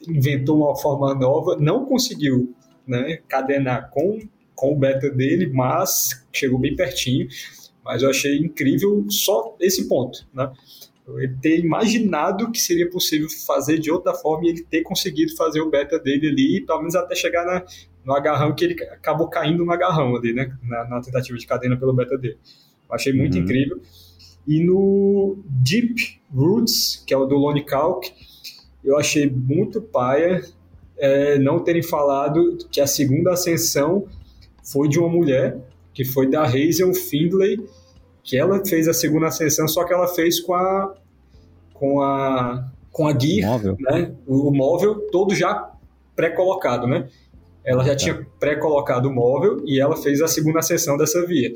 inventou 0.08 0.58
uma 0.58 0.76
forma 0.76 1.14
nova, 1.14 1.56
não 1.58 1.84
conseguiu 1.84 2.54
né, 2.86 3.18
cadenar 3.28 3.90
com, 3.90 4.18
com 4.54 4.72
o 4.72 4.78
beta 4.78 5.10
dele, 5.10 5.50
mas 5.52 6.24
chegou 6.32 6.58
bem 6.58 6.74
pertinho. 6.74 7.28
Mas 7.84 8.02
eu 8.02 8.10
achei 8.10 8.38
incrível 8.38 9.04
só 9.08 9.56
esse 9.60 9.88
ponto, 9.88 10.26
né? 10.32 10.52
Ele 11.16 11.36
ter 11.42 11.58
imaginado 11.58 12.50
que 12.52 12.60
seria 12.60 12.88
possível 12.88 13.28
fazer 13.44 13.78
de 13.78 13.90
outra 13.90 14.14
forma 14.14 14.46
e 14.46 14.50
ele 14.50 14.62
ter 14.62 14.82
conseguido 14.82 15.34
fazer 15.36 15.60
o 15.60 15.68
beta 15.68 15.98
dele 15.98 16.28
ali, 16.28 16.64
pelo 16.64 16.78
menos 16.78 16.94
até 16.94 17.14
chegar 17.14 17.44
na, 17.44 17.64
no 18.04 18.14
agarrão 18.14 18.54
que 18.54 18.64
ele 18.64 18.82
acabou 18.84 19.28
caindo 19.28 19.64
no 19.64 19.72
agarrão 19.72 20.14
ali, 20.14 20.32
né? 20.32 20.56
Na, 20.62 20.88
na 20.88 21.00
tentativa 21.00 21.36
de 21.36 21.46
cadena 21.46 21.76
pelo 21.76 21.92
beta 21.92 22.16
dele. 22.16 22.38
Eu 22.88 22.94
achei 22.94 23.12
muito 23.12 23.36
uhum. 23.36 23.42
incrível. 23.42 23.80
E 24.46 24.62
no 24.64 25.42
Deep 25.44 26.20
Roots, 26.32 27.02
que 27.06 27.12
é 27.12 27.16
o 27.16 27.26
do 27.26 27.36
Lone 27.36 27.64
Calc, 27.64 28.12
eu 28.84 28.96
achei 28.96 29.28
muito 29.28 29.80
paia 29.80 30.42
é, 30.98 31.38
não 31.38 31.58
terem 31.58 31.82
falado 31.82 32.58
que 32.70 32.80
a 32.80 32.86
segunda 32.86 33.32
ascensão 33.32 34.06
foi 34.62 34.88
de 34.88 34.98
uma 34.98 35.08
mulher, 35.08 35.58
que 35.94 36.04
foi 36.04 36.28
da 36.28 36.44
Hazel 36.44 36.94
Findlay, 36.94 37.58
que 38.22 38.36
ela 38.36 38.64
fez 38.64 38.88
a 38.88 38.94
segunda 38.94 39.26
ascensão, 39.26 39.66
só 39.68 39.84
que 39.84 39.92
ela 39.92 40.08
fez 40.08 40.40
com 40.40 40.54
a 40.54 40.94
com 41.74 42.00
a 42.00 42.70
com 42.90 43.06
a 43.06 43.18
gear, 43.18 43.50
móvel. 43.50 43.76
né? 43.80 44.14
O, 44.26 44.48
o 44.48 44.54
móvel 44.54 45.08
todo 45.10 45.34
já 45.34 45.72
pré-colocado, 46.14 46.86
né? 46.86 47.08
Ela 47.64 47.84
já 47.84 47.90
tá. 47.90 47.96
tinha 47.96 48.26
pré-colocado 48.38 49.06
o 49.06 49.12
móvel 49.12 49.62
e 49.64 49.80
ela 49.80 49.96
fez 49.96 50.20
a 50.20 50.28
segunda 50.28 50.58
ascensão 50.58 50.96
dessa 50.96 51.24
via. 51.26 51.52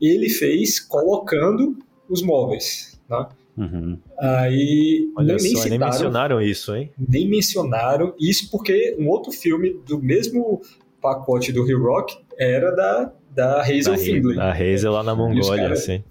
Ele 0.00 0.28
fez 0.28 0.80
colocando 0.80 1.78
os 2.08 2.22
móveis, 2.22 2.98
tá? 3.08 3.28
Uhum. 3.56 3.98
Aí 4.18 5.08
Olha 5.16 5.36
nem, 5.36 5.38
só, 5.38 5.62
citaram, 5.62 5.70
nem 5.70 5.78
mencionaram 5.78 6.42
isso, 6.42 6.74
hein? 6.74 6.90
Nem 6.98 7.28
mencionaram 7.28 8.14
isso 8.18 8.50
porque 8.50 8.96
um 8.98 9.08
outro 9.08 9.30
filme 9.30 9.80
do 9.86 10.00
mesmo 10.00 10.60
pacote 11.04 11.52
do 11.52 11.62
Rio 11.62 11.82
Rock 11.82 12.16
era 12.38 12.74
da, 12.74 13.12
da 13.30 13.60
Hazel 13.60 13.92
da, 13.92 13.98
Findlay. 13.98 14.36
Da 14.36 14.52
Hazel 14.52 14.90
lá 14.90 15.02
na 15.02 15.14
Mongólia, 15.14 15.64
cara, 15.64 15.74
assim. 15.74 16.02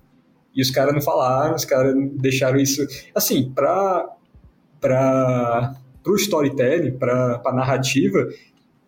E 0.56 0.62
os 0.62 0.70
caras 0.70 0.94
não 0.94 1.02
falaram, 1.02 1.56
os 1.56 1.66
caras 1.66 1.96
deixaram 2.14 2.60
isso. 2.60 2.86
Assim, 3.16 3.52
para 3.52 4.08
para 4.80 5.74
o 6.06 6.16
storytelling, 6.16 6.92
para 6.92 7.42
a 7.44 7.54
narrativa, 7.54 8.28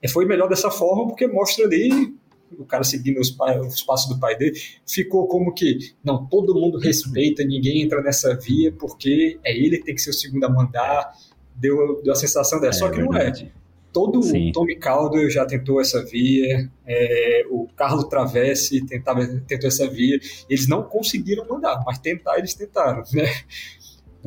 foi 0.09 0.25
melhor 0.25 0.49
dessa 0.49 0.69
forma 0.69 1.07
porque 1.07 1.25
mostra 1.25 1.65
ali 1.65 2.13
o 2.59 2.65
cara 2.65 2.83
seguindo 2.83 3.19
os, 3.19 3.35
os 3.67 3.81
passos 3.81 4.13
do 4.13 4.19
pai 4.19 4.37
dele, 4.37 4.53
ficou 4.85 5.27
como 5.27 5.53
que, 5.53 5.79
não, 6.03 6.25
todo 6.27 6.53
mundo 6.53 6.77
respeita, 6.77 7.43
ninguém 7.43 7.81
entra 7.81 8.01
nessa 8.01 8.35
via, 8.35 8.71
porque 8.73 9.39
é 9.43 9.57
ele 9.57 9.77
que 9.77 9.85
tem 9.85 9.95
que 9.95 10.01
ser 10.01 10.11
o 10.11 10.13
segundo 10.13 10.43
a 10.43 10.49
mandar, 10.49 11.13
deu, 11.55 12.01
deu 12.03 12.13
a 12.13 12.15
sensação 12.15 12.59
dessa, 12.59 12.77
é, 12.77 12.79
só 12.79 12.89
que 12.89 12.97
verdade. 12.97 13.43
não 13.43 13.49
é. 13.49 13.64
Todo 13.95 14.21
Sim. 14.21 14.49
o 14.49 14.51
Tommy 14.51 14.75
Calder 14.75 15.29
já 15.29 15.45
tentou 15.45 15.79
essa 15.79 16.03
via, 16.03 16.69
é, 16.85 17.45
o 17.49 17.65
Carlo 17.77 18.03
Travessi 18.09 18.85
tentava, 18.85 19.25
tentou 19.47 19.69
essa 19.69 19.89
via, 19.89 20.19
eles 20.49 20.67
não 20.67 20.83
conseguiram 20.83 21.47
mandar, 21.47 21.81
mas 21.85 21.97
tentar 21.99 22.37
eles 22.37 22.53
tentaram, 22.53 23.03
né? 23.13 23.23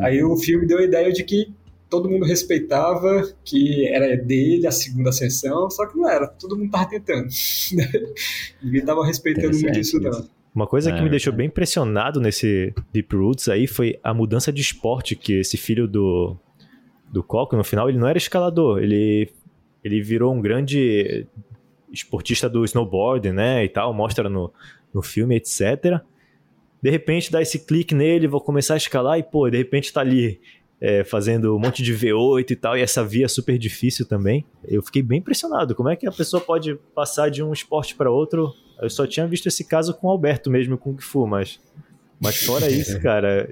Aí 0.01 0.25
o 0.25 0.35
filme 0.39 0.67
deu 0.67 0.79
a 0.79 0.85
ideia 0.85 1.13
de 1.13 1.23
que 1.23 1.53
todo 1.91 2.09
mundo 2.09 2.25
respeitava 2.25 3.31
que 3.45 3.87
era 3.89 4.17
dele 4.17 4.67
a 4.67 4.71
segunda 4.71 5.13
sessão, 5.13 5.69
só 5.69 5.85
que 5.85 5.99
não 5.99 6.09
era, 6.09 6.27
todo 6.27 6.57
mundo 6.57 6.71
tava 6.71 6.89
tentando. 6.89 7.29
Ninguém 8.65 8.85
tava 8.87 9.05
respeitando 9.05 9.55
muito 9.59 9.79
isso, 9.79 10.01
não. 10.01 10.27
Uma 10.55 10.67
coisa 10.67 10.91
que 10.91 11.01
me 11.03 11.09
é, 11.09 11.11
deixou 11.11 11.35
é. 11.35 11.37
bem 11.37 11.47
impressionado 11.49 12.23
nesse 12.23 12.73
Deep 12.91 13.15
Roots 13.15 13.51
aí 13.51 13.67
foi 13.67 14.01
a 14.03 14.15
mudança 14.15 14.51
de 14.51 14.63
esporte 14.63 15.15
que 15.15 15.35
esse 15.35 15.59
filho 15.59 15.87
do, 15.87 16.39
do 17.13 17.23
Coco, 17.23 17.55
no 17.55 17.63
final, 17.63 17.91
ele 17.91 17.99
não 17.99 18.09
era 18.09 18.17
escalador, 18.17 18.79
ele, 18.79 19.31
ele 19.83 20.03
virou 20.03 20.35
um 20.35 20.41
grande 20.41 21.27
esportista 21.93 22.49
do 22.49 22.65
snowboard, 22.65 23.33
né, 23.33 23.65
e 23.65 23.69
tal, 23.69 23.93
mostra 23.95 24.29
no, 24.29 24.53
no 24.93 25.03
filme, 25.03 25.37
etc. 25.37 26.01
De 26.83 26.91
repente 26.91 27.33
dá 27.33 27.41
esse 27.43 27.59
clique 27.61 27.95
nele, 27.95 28.29
vou 28.29 28.41
começar 28.41 28.75
a 28.75 28.77
escalar 28.77 29.19
e, 29.19 29.23
pô, 29.23 29.49
de 29.49 29.57
repente 29.57 29.93
tá 29.93 30.01
ali 30.01 30.41
é, 30.81 31.03
fazendo 31.03 31.57
um 31.57 31.59
monte 31.59 31.83
de 31.83 31.93
V8 31.95 32.51
e 32.51 32.57
tal, 32.57 32.77
e 32.77 32.83
essa 32.83 33.05
via 33.05 33.25
é 33.25 33.29
super 33.29 33.59
difícil 33.59 34.07
também. 34.07 34.45
Eu 34.65 34.83
fiquei 34.83 35.03
bem 35.03 35.19
impressionado. 35.19 35.75
Como 35.75 35.89
é 35.89 35.97
que 35.97 36.07
a 36.07 36.13
pessoa 36.13 36.41
pode 36.41 36.77
passar 36.95 37.31
de 37.31 37.43
um 37.43 37.53
esporte 37.53 37.95
para 37.95 38.11
outro? 38.11 38.55
Eu 38.81 38.89
só 38.89 39.07
tinha 39.07 39.27
visto 39.27 39.47
esse 39.47 39.65
caso 39.65 39.93
com 39.95 40.07
o 40.07 40.11
Alberto 40.11 40.51
mesmo, 40.51 40.79
com 40.79 40.91
o 40.91 40.93
Kung 40.95 41.03
Fu, 41.03 41.27
mas, 41.27 41.59
mas 42.21 42.45
fora 42.45 42.71
isso, 42.71 43.01
cara, 43.01 43.51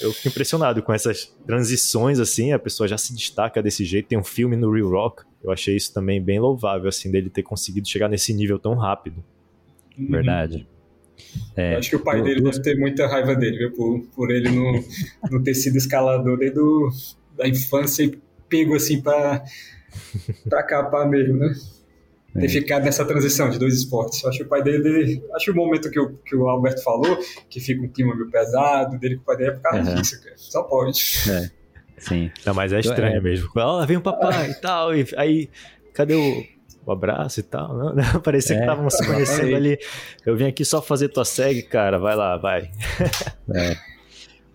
eu 0.00 0.12
fico 0.12 0.28
impressionado 0.28 0.82
com 0.82 0.92
essas 0.92 1.32
transições, 1.46 2.18
assim, 2.18 2.52
a 2.52 2.58
pessoa 2.58 2.88
já 2.88 2.98
se 2.98 3.14
destaca 3.14 3.62
desse 3.62 3.84
jeito. 3.84 4.08
Tem 4.08 4.18
um 4.18 4.24
filme 4.24 4.56
no 4.56 4.72
Real 4.72 4.88
Rock, 4.90 5.22
eu 5.42 5.50
achei 5.50 5.76
isso 5.76 5.92
também 5.92 6.22
bem 6.22 6.38
louvável, 6.40 6.88
assim, 6.88 7.10
dele 7.10 7.30
ter 7.30 7.42
conseguido 7.42 7.88
chegar 7.88 8.08
nesse 8.08 8.32
nível 8.32 8.58
tão 8.58 8.74
rápido. 8.74 9.22
Uhum. 9.96 10.10
Verdade. 10.10 10.66
É, 11.56 11.76
Acho 11.76 11.90
que 11.90 11.96
o 11.96 12.00
pai 12.00 12.18
do, 12.18 12.24
dele 12.24 12.40
do... 12.40 12.50
deve 12.50 12.62
ter 12.62 12.78
muita 12.78 13.06
raiva 13.06 13.34
dele, 13.34 13.58
viu? 13.58 13.72
Por, 13.72 14.00
por 14.14 14.30
ele 14.30 14.50
não, 14.50 14.84
não 15.30 15.42
ter 15.42 15.54
sido 15.54 15.76
escalador 15.76 16.38
desde 16.38 16.56
do, 16.56 16.90
da 17.36 17.48
infância 17.48 18.04
e 18.04 18.18
pego 18.48 18.74
assim 18.74 19.00
para 19.02 19.42
capar 20.66 21.08
mesmo, 21.08 21.36
né? 21.36 21.52
É. 22.36 22.40
Ter 22.40 22.48
ficado 22.48 22.84
nessa 22.84 23.04
transição 23.04 23.48
de 23.50 23.58
dois 23.58 23.74
esportes. 23.74 24.24
Acho 24.24 24.38
que 24.38 24.44
o 24.44 24.48
pai 24.48 24.62
dele. 24.62 25.22
Acho 25.34 25.46
que 25.46 25.50
o 25.50 25.54
momento 25.54 25.90
que 25.90 25.98
o, 25.98 26.14
que 26.18 26.36
o 26.36 26.48
Alberto 26.48 26.82
falou, 26.82 27.18
que 27.48 27.58
fica 27.58 27.82
um 27.82 27.88
clima 27.88 28.14
meio 28.14 28.30
pesado, 28.30 28.98
dele 28.98 29.16
com 29.16 29.22
o 29.22 29.24
pai 29.24 29.36
dele 29.36 29.50
é 29.50 29.54
por 29.54 29.62
causa 29.62 29.90
uhum. 29.90 29.96
disso, 29.96 30.22
cara. 30.22 30.36
Só 30.36 30.62
pode. 30.62 31.02
É. 31.30 31.57
Sim. 31.98 32.30
Não, 32.44 32.54
mas 32.54 32.72
é 32.72 32.80
estranho 32.80 33.16
é. 33.16 33.20
mesmo. 33.20 33.48
Lá 33.54 33.84
vem 33.84 33.96
o 33.96 34.00
papai 34.00 34.50
e 34.50 34.54
tal. 34.54 34.94
E 34.94 35.06
aí, 35.16 35.50
cadê 35.92 36.14
o 36.14 36.58
o 36.88 36.92
abraço 36.92 37.40
e 37.40 37.42
tal. 37.42 37.76
Não, 37.76 37.94
não 37.94 38.20
parecia 38.24 38.56
é, 38.56 38.58
que 38.58 38.64
estavam 38.64 38.88
se 38.88 39.06
conhecendo 39.06 39.54
ali. 39.54 39.78
Eu 40.24 40.34
vim 40.36 40.46
aqui 40.46 40.64
só 40.64 40.80
fazer 40.80 41.10
tua 41.10 41.24
segue, 41.24 41.62
cara. 41.62 41.98
Vai 41.98 42.16
lá, 42.16 42.36
vai. 42.36 42.70
É. 43.54 43.76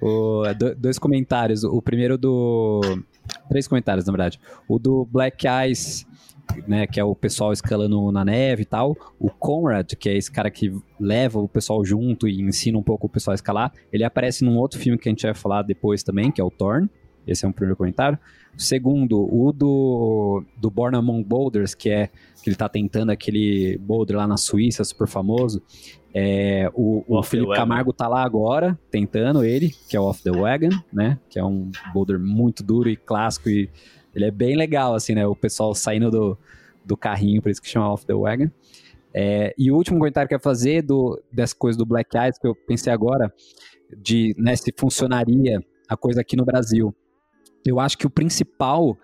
O, 0.01 0.43
dois 0.77 0.99
comentários. 0.99 1.63
O 1.63 1.81
primeiro 1.81 2.17
do. 2.17 2.81
Três 3.47 3.67
comentários, 3.67 4.05
na 4.05 4.11
verdade. 4.11 4.39
O 4.67 4.77
do 4.77 5.05
Black 5.05 5.47
Eyes, 5.47 6.05
né, 6.67 6.85
que 6.85 6.99
é 6.99 7.03
o 7.03 7.15
pessoal 7.15 7.53
escalando 7.53 8.11
na 8.11 8.25
neve 8.25 8.63
e 8.63 8.65
tal. 8.65 8.97
O 9.17 9.29
Conrad, 9.29 9.93
que 9.93 10.09
é 10.09 10.17
esse 10.17 10.29
cara 10.29 10.51
que 10.51 10.75
leva 10.99 11.39
o 11.39 11.47
pessoal 11.47 11.85
junto 11.85 12.27
e 12.27 12.41
ensina 12.41 12.77
um 12.77 12.83
pouco 12.83 13.07
o 13.07 13.09
pessoal 13.09 13.31
a 13.31 13.35
escalar. 13.35 13.71
Ele 13.93 14.03
aparece 14.03 14.43
num 14.43 14.57
outro 14.57 14.77
filme 14.77 14.97
que 14.97 15.07
a 15.07 15.11
gente 15.11 15.23
vai 15.23 15.33
falar 15.33 15.61
depois 15.61 16.03
também, 16.03 16.31
que 16.31 16.41
é 16.41 16.43
o 16.43 16.51
Thorn. 16.51 16.89
Esse 17.25 17.45
é 17.45 17.47
um 17.47 17.51
primeiro 17.51 17.75
comentário. 17.75 18.17
Segundo, 18.55 19.23
o 19.23 19.51
do, 19.51 20.43
do 20.57 20.69
Born 20.69 20.95
Among 20.95 21.23
Boulders, 21.23 21.73
que 21.73 21.89
é 21.89 22.09
que 22.41 22.49
ele 22.49 22.55
tá 22.55 22.69
tentando 22.69 23.11
aquele 23.11 23.77
boulder 23.79 24.17
lá 24.17 24.27
na 24.27 24.37
Suíça, 24.37 24.83
super 24.83 25.07
famoso. 25.07 25.61
É, 26.13 26.69
o, 26.75 27.03
o 27.07 27.23
Felipe 27.23 27.55
Camargo 27.55 27.91
tá 27.91 28.07
lá 28.07 28.23
agora, 28.23 28.77
tentando 28.91 29.43
ele, 29.43 29.73
que 29.89 29.97
é 29.97 29.99
o 29.99 30.03
Off 30.03 30.21
the 30.21 30.31
Wagon, 30.31 30.69
né? 30.91 31.17
Que 31.29 31.39
é 31.39 31.43
um 31.43 31.71
boulder 31.93 32.19
muito 32.19 32.63
duro 32.63 32.89
e 32.89 32.95
clássico 32.95 33.49
e 33.49 33.69
ele 34.13 34.25
é 34.25 34.31
bem 34.31 34.55
legal, 34.55 34.93
assim, 34.93 35.15
né? 35.15 35.25
O 35.25 35.35
pessoal 35.35 35.73
saindo 35.73 36.11
do, 36.11 36.37
do 36.85 36.95
carrinho, 36.95 37.41
por 37.41 37.49
isso 37.49 37.61
que 37.61 37.67
chama 37.67 37.91
Off 37.91 38.05
the 38.05 38.13
Wagon. 38.13 38.49
É, 39.13 39.53
e 39.57 39.71
o 39.71 39.75
último 39.75 39.97
comentário 39.97 40.27
que 40.27 40.33
eu 40.33 40.37
ia 40.37 40.43
fazer 40.43 40.81
do, 40.81 41.21
dessa 41.31 41.55
coisa 41.55 41.77
do 41.77 41.85
Black 41.85 42.15
Eyes, 42.15 42.37
que 42.37 42.47
eu 42.47 42.55
pensei 42.55 42.91
agora, 42.91 43.33
de 43.97 44.35
né, 44.37 44.55
se 44.55 44.71
funcionaria 44.75 45.63
a 45.87 45.97
coisa 45.97 46.21
aqui 46.21 46.35
no 46.35 46.45
Brasil. 46.45 46.93
Eu 47.65 47.79
acho 47.79 47.97
que 47.97 48.07
o 48.07 48.09
principal 48.09 48.97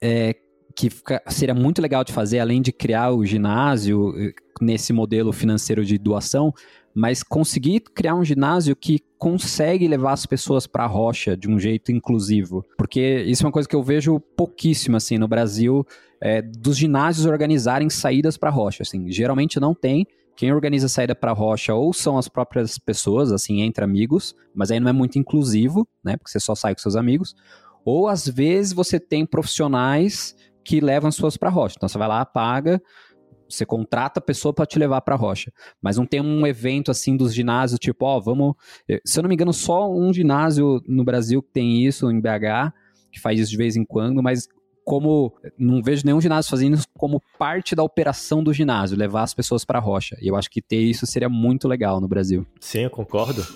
é 0.00 0.34
que 0.78 0.90
fica, 0.90 1.20
seria 1.26 1.54
muito 1.54 1.82
legal 1.82 2.04
de 2.04 2.12
fazer, 2.12 2.38
além 2.38 2.62
de 2.62 2.70
criar 2.70 3.10
o 3.10 3.24
ginásio 3.24 4.14
eh, 4.16 4.32
nesse 4.60 4.92
modelo 4.92 5.32
financeiro 5.32 5.84
de 5.84 5.98
doação, 5.98 6.54
mas 6.94 7.22
conseguir 7.22 7.80
criar 7.80 8.14
um 8.14 8.24
ginásio 8.24 8.76
que 8.76 9.00
consegue 9.18 9.88
levar 9.88 10.12
as 10.12 10.24
pessoas 10.24 10.68
para 10.68 10.84
a 10.84 10.86
rocha 10.86 11.36
de 11.36 11.48
um 11.48 11.58
jeito 11.58 11.90
inclusivo. 11.90 12.64
Porque 12.76 13.24
isso 13.26 13.42
é 13.42 13.46
uma 13.46 13.52
coisa 13.52 13.68
que 13.68 13.74
eu 13.74 13.82
vejo 13.82 14.20
pouquíssimo 14.36 14.96
assim 14.96 15.18
no 15.18 15.26
Brasil, 15.26 15.84
é, 16.20 16.40
dos 16.40 16.76
ginásios 16.76 17.26
organizarem 17.26 17.90
saídas 17.90 18.36
para 18.36 18.48
a 18.48 18.52
rocha. 18.52 18.84
Assim, 18.84 19.10
geralmente 19.10 19.58
não 19.58 19.74
tem. 19.74 20.06
Quem 20.36 20.52
organiza 20.52 20.86
a 20.86 20.88
saída 20.88 21.16
para 21.16 21.32
a 21.32 21.34
rocha 21.34 21.74
ou 21.74 21.92
são 21.92 22.16
as 22.16 22.28
próprias 22.28 22.78
pessoas, 22.78 23.32
assim, 23.32 23.62
entre 23.62 23.82
amigos, 23.82 24.36
mas 24.54 24.70
aí 24.70 24.78
não 24.78 24.88
é 24.88 24.92
muito 24.92 25.18
inclusivo, 25.18 25.88
né? 26.04 26.16
Porque 26.16 26.30
você 26.30 26.38
só 26.38 26.54
sai 26.54 26.76
com 26.76 26.80
seus 26.80 26.94
amigos. 26.94 27.34
Ou 27.84 28.08
às 28.08 28.26
vezes 28.26 28.72
você 28.72 28.98
tem 29.00 29.24
profissionais 29.24 30.34
que 30.64 30.80
levam 30.80 31.08
as 31.08 31.14
pessoas 31.14 31.36
para 31.36 31.48
a 31.48 31.52
rocha. 31.52 31.76
Então 31.76 31.88
você 31.88 31.98
vai 31.98 32.08
lá, 32.08 32.24
paga, 32.24 32.80
você 33.48 33.64
contrata 33.64 34.20
a 34.20 34.22
pessoa 34.22 34.52
para 34.52 34.66
te 34.66 34.78
levar 34.78 35.00
para 35.00 35.14
a 35.14 35.18
rocha. 35.18 35.52
Mas 35.80 35.96
não 35.96 36.04
tem 36.04 36.20
um 36.20 36.46
evento 36.46 36.90
assim 36.90 37.16
dos 37.16 37.34
ginásios, 37.34 37.80
tipo, 37.80 38.04
ó, 38.04 38.20
vamos. 38.20 38.54
Eh, 38.88 39.00
se 39.04 39.18
eu 39.18 39.22
não 39.22 39.28
me 39.28 39.34
engano, 39.34 39.52
só 39.52 39.90
um 39.90 40.12
ginásio 40.12 40.82
no 40.86 41.04
Brasil 41.04 41.42
que 41.42 41.50
tem 41.50 41.84
isso, 41.84 42.10
em 42.10 42.20
BH, 42.20 42.72
que 43.10 43.20
faz 43.20 43.40
isso 43.40 43.50
de 43.50 43.56
vez 43.56 43.76
em 43.76 43.84
quando, 43.84 44.22
mas 44.22 44.46
como 44.84 45.34
não 45.58 45.82
vejo 45.82 46.02
nenhum 46.04 46.20
ginásio 46.20 46.50
fazendo 46.50 46.74
isso 46.74 46.86
como 46.96 47.22
parte 47.38 47.74
da 47.74 47.82
operação 47.82 48.42
do 48.42 48.54
ginásio, 48.54 48.96
levar 48.96 49.22
as 49.22 49.34
pessoas 49.34 49.64
para 49.64 49.78
a 49.78 49.82
rocha. 49.82 50.16
E 50.20 50.28
eu 50.28 50.36
acho 50.36 50.50
que 50.50 50.62
ter 50.62 50.80
isso 50.80 51.06
seria 51.06 51.28
muito 51.28 51.68
legal 51.68 52.00
no 52.00 52.08
Brasil. 52.08 52.46
Sim, 52.60 52.80
eu 52.80 52.90
concordo. 52.90 53.46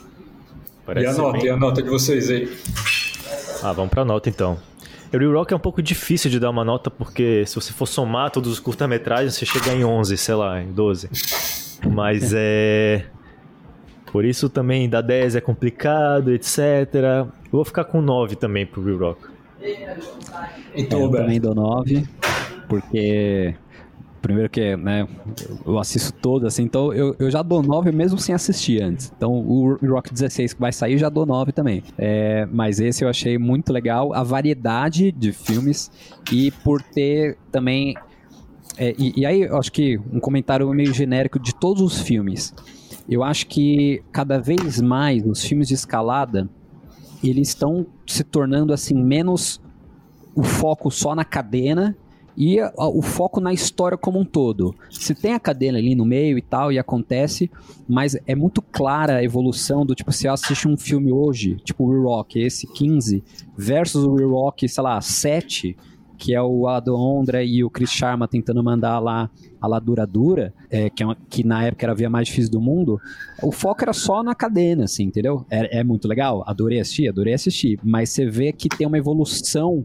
Parece 0.85 1.07
e 1.07 1.09
a 1.09 1.15
nota, 1.15 1.39
bem... 1.39 1.47
e 1.47 1.51
a 1.51 1.57
nota 1.57 1.83
de 1.83 1.89
vocês 1.89 2.29
aí? 2.29 2.49
Ah, 3.63 3.73
vamos 3.73 3.91
para 3.91 4.03
a 4.03 4.05
nota 4.05 4.29
então. 4.29 4.59
Real 5.13 5.33
Rock 5.33 5.53
é 5.53 5.57
um 5.57 5.61
pouco 5.61 5.83
difícil 5.83 6.31
de 6.31 6.41
dar 6.41 6.51
uma 6.51 6.65
nota, 6.65 6.91
porque 6.91 7.45
se 7.47 7.55
você 7.55 7.73
for 7.73 7.87
somar 7.87 8.31
todos 8.31 8.51
os 8.51 8.59
curta-metragens, 8.59 9.35
você 9.35 9.45
chega 9.45 9.73
em 9.73 9.85
11, 9.85 10.17
sei 10.17 10.35
lá, 10.35 10.61
em 10.61 10.73
12. 10.73 11.09
Mas 11.87 12.33
é. 12.35 13.05
Por 14.11 14.25
isso 14.25 14.49
também 14.49 14.89
dar 14.89 15.01
10 15.01 15.37
é 15.37 15.41
complicado, 15.41 16.33
etc. 16.33 16.59
Eu 16.95 17.33
vou 17.53 17.65
ficar 17.65 17.85
com 17.85 18.01
9 18.01 18.37
também 18.37 18.67
pro 18.67 18.83
Real 18.83 18.99
Rock. 18.99 19.29
Então, 20.75 21.03
eu 21.03 21.11
também 21.11 21.41
dou 21.41 21.55
9, 21.55 22.05
porque 22.69 23.55
Primeiro 24.23 24.49
que, 24.49 24.77
né, 24.77 25.07
eu 25.67 25.79
assisto 25.81 26.13
todo, 26.13 26.47
assim, 26.47 26.63
então 26.63 26.93
eu, 26.93 27.17
eu 27.19 27.29
já 27.29 27.43
dou 27.43 27.61
9 27.61 27.91
mesmo 27.91 28.19
sem 28.19 28.33
assistir 28.33 28.81
antes. 28.81 29.13
Então 29.17 29.33
o 29.33 29.77
Rock 29.83 30.13
16 30.13 30.55
que 30.55 30.61
vai 30.61 30.73
sair, 30.73 30.97
já 30.97 31.09
dou 31.09 31.27
9 31.27 31.51
também. 31.51 31.83
É, 31.99 32.47
mas 32.47 32.79
esse 32.79 33.05
eu 33.05 33.09
achei 33.09 33.37
muito 33.37 33.73
legal, 33.73 34.15
a 34.15 34.23
variedade 34.23 35.11
de 35.11 35.33
filmes 35.33 35.91
e 36.31 36.53
por 36.53 36.81
ter 36.81 37.37
também... 37.51 37.97
É, 38.79 38.95
e, 38.97 39.21
e 39.21 39.27
aí, 39.27 39.43
eu 39.43 39.59
acho 39.59 39.73
que 39.73 39.99
um 40.13 40.21
comentário 40.21 40.67
meio 40.71 40.95
genérico 40.95 41.39
de 41.39 41.55
todos 41.55 41.83
os 41.83 42.01
filmes. 42.01 42.55
Eu 43.09 43.23
acho 43.25 43.47
que 43.49 44.03
cada 44.13 44.39
vez 44.39 44.81
mais 44.81 45.27
os 45.27 45.45
filmes 45.45 45.69
de 45.69 45.75
escalada, 45.75 46.49
eles 47.23 47.49
estão 47.49 47.85
se 48.07 48.23
tornando, 48.23 48.73
assim, 48.73 48.95
menos 48.95 49.61
o 50.35 50.43
foco 50.43 50.91
só 50.91 51.15
na 51.15 51.25
cadena 51.25 51.97
e 52.37 52.61
a, 52.61 52.73
o 52.77 53.03
foco 53.03 53.41
na 53.41 53.53
história 53.53 53.97
como 53.97 54.19
um 54.19 54.25
todo. 54.25 54.75
Se 54.91 55.15
tem 55.15 55.35
a 55.35 55.41
cadeia 55.41 55.73
ali 55.73 55.95
no 55.95 56.05
meio 56.05 56.39
e 56.39 56.43
tal, 56.43 56.73
e 56.73 56.79
acontece, 56.79 57.51
mas 57.89 58.17
é 58.27 58.35
muito 58.35 58.63
clara 58.63 59.17
a 59.17 59.25
evolução 59.25 59.85
do 59.85 59.95
tipo, 59.95 60.13
se 60.13 60.27
eu 60.27 60.33
assiste 60.33 60.69
um 60.69 60.77
filme 60.77 61.13
hoje, 61.13 61.57
tipo 61.65 61.85
o 61.85 62.03
Rock, 62.03 62.39
esse 62.39 62.67
15, 62.67 63.23
versus 63.57 64.05
o 64.05 64.17
Rock, 64.29 64.69
sei 64.69 64.83
lá, 64.83 65.01
7, 65.01 65.77
que 66.23 66.33
é 66.33 66.41
o 66.41 66.69
Adam 66.69 66.95
Ondra 66.95 67.43
e 67.43 67.65
o 67.65 67.71
Chris 67.71 67.91
Sharma 67.91 68.29
tentando 68.29 68.63
mandar 68.63 69.01
lá 69.01 69.29
a 69.61 69.67
La 69.67 69.81
Dura 69.81 70.07
Dura, 70.07 70.55
é, 70.71 70.89
que, 70.89 71.03
é 71.03 71.07
uma, 71.07 71.17
que, 71.29 71.43
na 71.43 71.65
época 71.65 71.85
era 71.85 71.93
a 71.93 71.97
via 71.97 72.09
mais 72.09 72.29
difícil 72.29 72.53
do 72.53 72.61
mundo, 72.61 73.01
o 73.43 73.51
foco 73.51 73.83
era 73.83 73.93
só 73.93 74.23
na 74.23 74.33
cadena, 74.33 74.85
assim, 74.85 75.03
entendeu? 75.03 75.45
É, 75.51 75.81
é 75.81 75.85
muito 75.85 76.07
legal, 76.07 76.45
adorei 76.47 76.79
assistir, 76.79 77.09
adorei 77.09 77.35
assistir, 77.35 77.79
mas 77.83 78.11
você 78.11 78.25
vê 78.25 78.53
que 78.53 78.69
tem 78.69 78.87
uma 78.87 78.99
evolução 78.99 79.85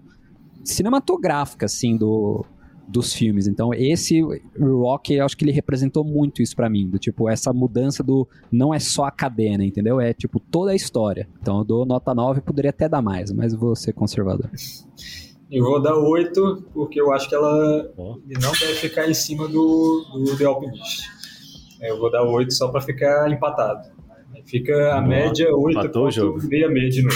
cinematográfica, 0.72 1.66
assim, 1.66 1.98
do, 1.98 2.46
dos 2.88 3.14
filmes. 3.14 3.48
Então, 3.48 3.74
esse 3.74 4.22
Rock, 4.60 5.14
eu 5.14 5.26
acho 5.26 5.36
que 5.36 5.44
ele 5.44 5.52
representou 5.52 6.04
muito 6.04 6.42
isso 6.42 6.56
para 6.56 6.70
mim, 6.70 6.90
do 6.90 6.98
tipo, 6.98 7.30
essa 7.30 7.52
mudança 7.52 8.04
do 8.04 8.28
não 8.52 8.74
é 8.74 8.80
só 8.80 9.06
a 9.06 9.12
cadena, 9.12 9.64
entendeu? 9.64 10.00
É 10.00 10.14
tipo 10.14 10.40
toda 10.40 10.72
a 10.72 10.76
história. 10.76 11.28
Então, 11.42 11.60
eu 11.60 11.66
dou 11.66 11.86
nota 11.86 12.14
9, 12.14 12.42
poderia 12.42 12.70
até 12.70 12.88
dar 12.88 13.02
mais, 13.02 13.32
mas 13.32 13.54
vou 13.54 13.76
ser 13.76 13.94
conservador. 13.94 14.50
Eu 15.50 15.64
vou 15.64 15.82
dar 15.82 15.96
8, 15.96 16.66
porque 16.74 17.00
eu 17.00 17.12
acho 17.14 17.30
que 17.30 17.36
ela 17.36 17.90
oh. 17.98 18.20
não 18.28 18.52
deve 18.52 18.76
ficar 18.76 19.10
em 19.10 19.14
cima 19.14 19.48
do, 19.48 20.06
do 20.26 20.38
The 20.38 20.46
Alpinist. 20.46 21.04
Eu 21.82 21.98
vou 21.98 22.12
dar 22.12 22.24
8 22.24 22.54
só 22.54 22.70
para 22.70 22.82
ficar 22.82 23.32
empatado. 23.32 23.88
Fica 24.46 24.94
a 24.94 25.00
oh. 25.00 25.08
média 25.08 25.48
8 25.56 26.48
meia 26.50 26.70
média 26.70 26.90
de 26.90 27.04
novo. 27.04 27.16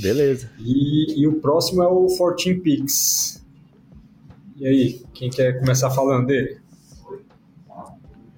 Beleza. 0.00 0.50
E, 0.58 1.20
e 1.20 1.26
o 1.26 1.40
próximo 1.40 1.82
é 1.82 1.86
o 1.86 2.06
14 2.06 2.54
Pix. 2.54 3.44
E 4.56 4.66
aí, 4.66 5.02
quem 5.12 5.30
quer 5.30 5.58
começar 5.58 5.90
falando 5.90 6.26
dele? 6.26 6.58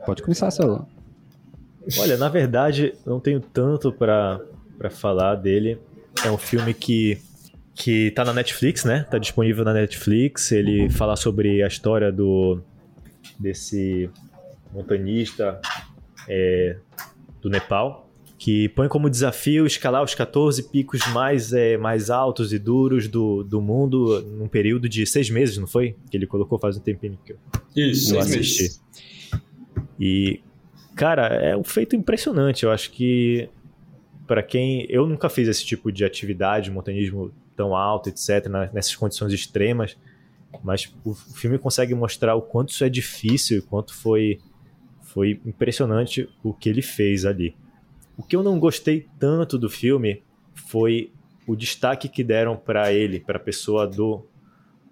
Pode 0.05 0.23
começar, 0.23 0.51
Saulo. 0.51 0.87
Olha, 1.99 2.17
na 2.17 2.29
verdade, 2.29 2.95
não 3.05 3.21
tenho 3.21 3.41
tanto 3.41 3.93
para 3.93 4.41
falar 4.91 5.37
dele. 5.37 5.79
É 6.25 6.31
um 6.31 6.39
filme 6.39 6.73
que 6.75 7.19
que 7.75 8.11
tá 8.13 8.25
na 8.25 8.33
Netflix, 8.33 8.85
né? 8.85 9.07
Tá 9.11 9.19
disponível 9.19 9.63
na 9.63 9.75
Netflix. 9.75 10.51
Ele 10.51 10.89
fala 10.89 11.15
sobre 11.15 11.63
a 11.63 11.69
história 11.69 12.11
do 12.11 12.59
desse 13.39 14.09
montanista 14.73 15.61
é, 16.27 16.77
do 17.43 17.51
Nepal, 17.51 18.06
que 18.39 18.69
põe 18.71 18.89
como 18.89 19.09
desafio 19.09 19.67
escalar 19.67 20.03
os 20.03 20.15
14 20.15 20.65
picos 20.65 21.01
mais, 21.09 21.53
é, 21.53 21.77
mais 21.77 22.11
altos 22.11 22.53
e 22.53 22.59
duros 22.59 23.09
do, 23.09 23.43
do 23.43 23.61
mundo 23.61 24.21
num 24.23 24.47
período 24.47 24.89
de 24.89 25.07
seis 25.07 25.31
meses, 25.31 25.57
não 25.57 25.67
foi? 25.67 25.97
Que 26.11 26.17
ele 26.17 26.27
colocou 26.27 26.59
faz 26.59 26.77
um 26.77 26.81
tempinho 26.81 27.19
que 27.25 27.33
eu, 27.33 27.39
Isso, 27.75 28.15
eu 28.15 28.21
assisti. 28.21 28.63
Meses. 28.63 28.83
E, 29.99 30.41
cara, 30.95 31.29
é 31.29 31.57
um 31.57 31.65
feito 31.65 31.97
impressionante. 31.97 32.65
Eu 32.65 32.71
acho 32.71 32.91
que 32.91 33.49
para 34.27 34.43
quem. 34.43 34.87
Eu 34.91 35.07
nunca 35.07 35.29
fiz 35.29 35.49
esse 35.49 35.65
tipo 35.65 35.91
de 35.91 36.05
atividade, 36.05 36.71
montanismo 36.71 37.33
tão 37.55 37.75
alto, 37.75 38.11
etc., 38.11 38.47
nessas 38.73 38.95
condições 38.95 39.33
extremas, 39.33 39.97
mas 40.63 40.95
o 41.05 41.15
filme 41.15 41.59
consegue 41.59 41.95
mostrar 41.95 42.35
o 42.35 42.43
quanto 42.43 42.69
isso 42.69 42.85
é 42.85 42.89
difícil, 42.91 43.61
o 43.61 43.63
quanto 43.63 43.95
foi, 43.95 44.39
foi 45.01 45.41
impressionante 45.47 46.29
o 46.43 46.53
que 46.53 46.69
ele 46.69 46.83
fez 46.83 47.25
ali. 47.25 47.57
O 48.17 48.23
que 48.23 48.35
eu 48.35 48.43
não 48.43 48.59
gostei 48.59 49.07
tanto 49.19 49.59
do 49.59 49.69
filme 49.69 50.23
foi 50.55 51.13
o 51.47 51.55
destaque 51.55 52.09
que 52.09 52.25
deram 52.25 52.57
para 52.57 52.93
ele, 52.93 53.21
para 53.21 53.37
a 53.37 53.41
pessoa 53.41 53.87
do 53.87 54.25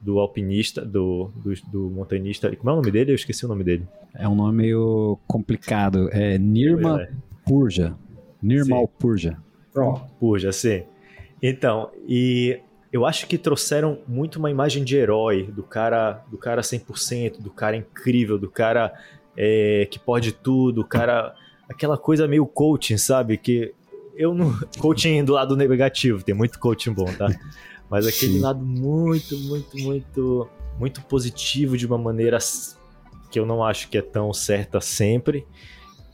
do 0.00 0.18
alpinista, 0.18 0.84
do, 0.84 1.30
do, 1.34 1.54
do, 1.72 1.90
montanista. 1.90 2.54
Como 2.54 2.68
é 2.68 2.72
o 2.74 2.76
nome 2.76 2.90
dele? 2.90 3.12
Eu 3.12 3.14
esqueci 3.14 3.46
o 3.46 3.48
nome 3.48 3.64
dele. 3.64 3.88
É 4.12 4.28
um 4.28 4.34
nome 4.34 4.58
meio 4.58 5.18
complicado. 5.26 6.10
É 6.12 6.36
Nirma 6.36 7.00
é. 7.00 7.10
Purja. 7.46 7.96
Nirmal 8.42 8.84
sim. 8.84 8.92
Purja. 8.98 9.38
Pronto. 9.72 10.04
Purja, 10.20 10.52
sim. 10.52 10.82
Então, 11.42 11.90
e 12.06 12.60
eu 12.92 13.06
acho 13.06 13.26
que 13.26 13.38
trouxeram 13.38 13.98
muito 14.06 14.38
uma 14.38 14.50
imagem 14.50 14.84
de 14.84 14.94
herói, 14.94 15.44
do 15.50 15.62
cara 15.62 16.22
do 16.30 16.36
cara 16.36 16.60
100%, 16.60 17.40
do 17.40 17.50
cara 17.50 17.74
incrível, 17.74 18.38
do 18.38 18.50
cara 18.50 18.92
é, 19.34 19.88
que 19.90 19.98
pode 19.98 20.32
tudo, 20.32 20.82
o 20.82 20.84
cara 20.84 21.34
aquela 21.68 21.96
coisa 21.96 22.26
meio 22.26 22.46
coaching, 22.46 22.98
sabe? 22.98 23.36
Que 23.36 23.74
eu 24.16 24.34
não. 24.34 24.54
Coaching 24.78 25.24
do 25.24 25.32
lado 25.32 25.56
negativo, 25.56 26.22
tem 26.22 26.34
muito 26.34 26.58
coaching 26.58 26.92
bom, 26.92 27.06
tá? 27.06 27.28
Mas 27.90 28.06
aquele 28.06 28.34
Sim. 28.34 28.40
lado 28.40 28.64
muito, 28.64 29.36
muito, 29.38 29.78
muito, 29.78 30.48
muito 30.78 31.02
positivo 31.02 31.76
de 31.76 31.86
uma 31.86 31.98
maneira 31.98 32.38
que 33.30 33.38
eu 33.38 33.46
não 33.46 33.62
acho 33.64 33.88
que 33.88 33.98
é 33.98 34.02
tão 34.02 34.32
certa 34.32 34.80
sempre. 34.80 35.46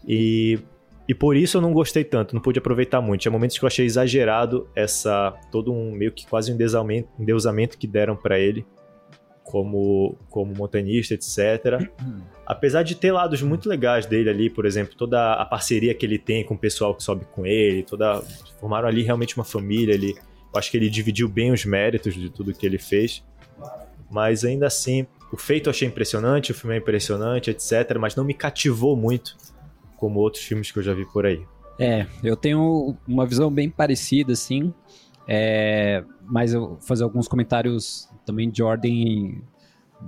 E, 0.07 0.59
e 1.07 1.15
por 1.15 1.37
isso 1.37 1.59
eu 1.59 1.61
não 1.61 1.73
gostei 1.73 2.03
tanto, 2.03 2.35
não 2.35 2.43
pude 2.43 2.59
aproveitar 2.59 3.01
muito. 3.01 3.23
Tinha 3.23 3.33
momentos 3.33 3.59
que 3.59 3.65
eu 3.65 3.67
achei 3.67 3.87
exagerado 3.87 4.69
essa. 4.75 5.35
todo 5.51 5.73
um 5.73 5.93
meio 5.93 6.13
que 6.13 6.27
quase 6.27 6.51
um 6.51 6.55
endeusamento, 6.55 7.09
endeusamento 7.19 7.79
que 7.79 7.87
deram 7.87 8.17
para 8.17 8.39
ele 8.39 8.67
como, 9.51 10.17
como 10.31 10.55
montanista, 10.55 11.15
etc. 11.15 11.91
Apesar 12.47 12.85
de 12.85 12.95
ter 12.95 13.11
lados 13.11 13.43
muito 13.43 13.69
legais 13.69 14.07
dele 14.07 14.31
ali, 14.31 14.49
por 14.49 14.65
exemplo, 14.65 14.95
toda 14.97 15.33
a 15.35 15.45
parceria 15.45 15.93
que 15.93 16.07
ele 16.07 16.19
tem 16.19 16.45
com 16.45 16.55
o 16.55 16.59
pessoal 16.59 16.95
que 16.95 17.03
sobe 17.03 17.25
com 17.33 17.45
ele, 17.45 17.83
toda 17.83 18.23
formaram 18.61 18.87
ali 18.87 19.03
realmente 19.03 19.37
uma 19.37 19.45
família 19.45 19.95
ali. 19.95 20.15
Eu 20.53 20.59
acho 20.59 20.71
que 20.71 20.77
ele 20.77 20.89
dividiu 20.89 21.29
bem 21.29 21.51
os 21.51 21.65
méritos 21.65 22.15
de 22.15 22.31
tudo 22.31 22.55
que 22.55 22.65
ele 22.65 22.79
fez. 22.79 23.25
Mas 24.09 24.45
ainda 24.45 24.69
assim, 24.69 25.05
o 25.33 25.37
feito 25.37 25.69
eu 25.69 25.71
achei 25.73 25.89
impressionante, 25.89 26.53
o 26.53 26.55
filme 26.55 26.77
é 26.77 26.79
impressionante, 26.79 27.51
etc. 27.51 27.99
Mas 28.01 28.15
não 28.15 28.25
me 28.25 28.35
cativou 28.35 28.97
muito 28.97 29.37
como 29.97 30.21
outros 30.21 30.45
filmes 30.45 30.71
que 30.71 30.79
eu 30.79 30.83
já 30.83 30.95
vi 30.95 31.05
por 31.07 31.27
aí. 31.27 31.45
É, 31.77 32.07
eu 32.23 32.37
tenho 32.37 32.97
uma 33.07 33.27
visão 33.27 33.51
bem 33.51 33.69
parecida, 33.69 34.33
assim. 34.33 34.73
É, 35.33 36.03
mas 36.27 36.53
eu 36.53 36.61
vou 36.61 36.81
fazer 36.81 37.05
alguns 37.05 37.29
comentários 37.29 38.09
também 38.27 38.51
de 38.51 38.65
ordem 38.65 39.41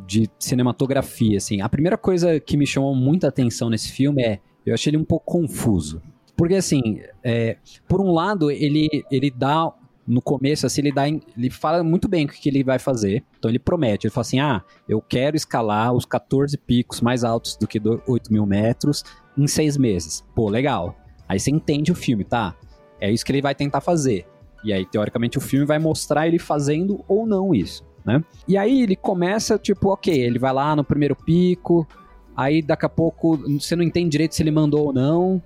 de 0.04 0.28
cinematografia, 0.36 1.36
assim. 1.36 1.60
A 1.60 1.68
primeira 1.68 1.96
coisa 1.96 2.40
que 2.40 2.56
me 2.56 2.66
chamou 2.66 2.92
muita 2.92 3.28
atenção 3.28 3.70
nesse 3.70 3.92
filme 3.92 4.20
é, 4.20 4.40
eu 4.66 4.74
achei 4.74 4.90
ele 4.90 4.96
um 4.96 5.04
pouco 5.04 5.24
confuso. 5.24 6.02
Porque, 6.36 6.56
assim, 6.56 7.00
é, 7.22 7.56
por 7.86 8.00
um 8.00 8.10
lado, 8.10 8.50
ele, 8.50 8.88
ele 9.12 9.30
dá 9.30 9.72
no 10.04 10.20
começo, 10.20 10.66
assim, 10.66 10.80
ele 10.80 10.92
dá. 10.92 11.06
Ele 11.06 11.50
fala 11.50 11.84
muito 11.84 12.08
bem 12.08 12.24
o 12.24 12.28
que 12.28 12.48
ele 12.48 12.64
vai 12.64 12.80
fazer. 12.80 13.22
Então 13.38 13.48
ele 13.48 13.60
promete, 13.60 14.08
ele 14.08 14.12
fala 14.12 14.22
assim: 14.22 14.40
ah, 14.40 14.60
eu 14.88 15.00
quero 15.00 15.36
escalar 15.36 15.92
os 15.92 16.04
14 16.04 16.58
picos 16.58 17.00
mais 17.00 17.22
altos 17.22 17.56
do 17.56 17.68
que 17.68 17.80
8 18.08 18.32
mil 18.32 18.44
metros 18.44 19.04
em 19.38 19.46
seis 19.46 19.76
meses. 19.76 20.24
Pô, 20.34 20.48
legal. 20.48 20.96
Aí 21.28 21.38
você 21.38 21.52
entende 21.52 21.92
o 21.92 21.94
filme, 21.94 22.24
tá? 22.24 22.56
É 23.00 23.08
isso 23.10 23.24
que 23.24 23.30
ele 23.30 23.42
vai 23.42 23.54
tentar 23.54 23.80
fazer. 23.80 24.26
E 24.64 24.72
aí, 24.72 24.86
teoricamente, 24.86 25.38
o 25.38 25.40
filme 25.40 25.66
vai 25.66 25.78
mostrar 25.78 26.26
ele 26.26 26.38
fazendo 26.38 27.04
ou 27.08 27.26
não 27.26 27.54
isso, 27.54 27.84
né? 28.04 28.22
E 28.46 28.56
aí 28.56 28.82
ele 28.82 28.96
começa, 28.96 29.58
tipo, 29.58 29.88
ok, 29.88 30.14
ele 30.14 30.38
vai 30.38 30.52
lá 30.52 30.76
no 30.76 30.84
primeiro 30.84 31.16
pico, 31.16 31.86
aí 32.36 32.62
daqui 32.62 32.86
a 32.86 32.88
pouco 32.88 33.36
você 33.36 33.74
não 33.74 33.82
entende 33.82 34.10
direito 34.10 34.34
se 34.34 34.42
ele 34.42 34.50
mandou 34.50 34.86
ou 34.86 34.92
não. 34.92 35.42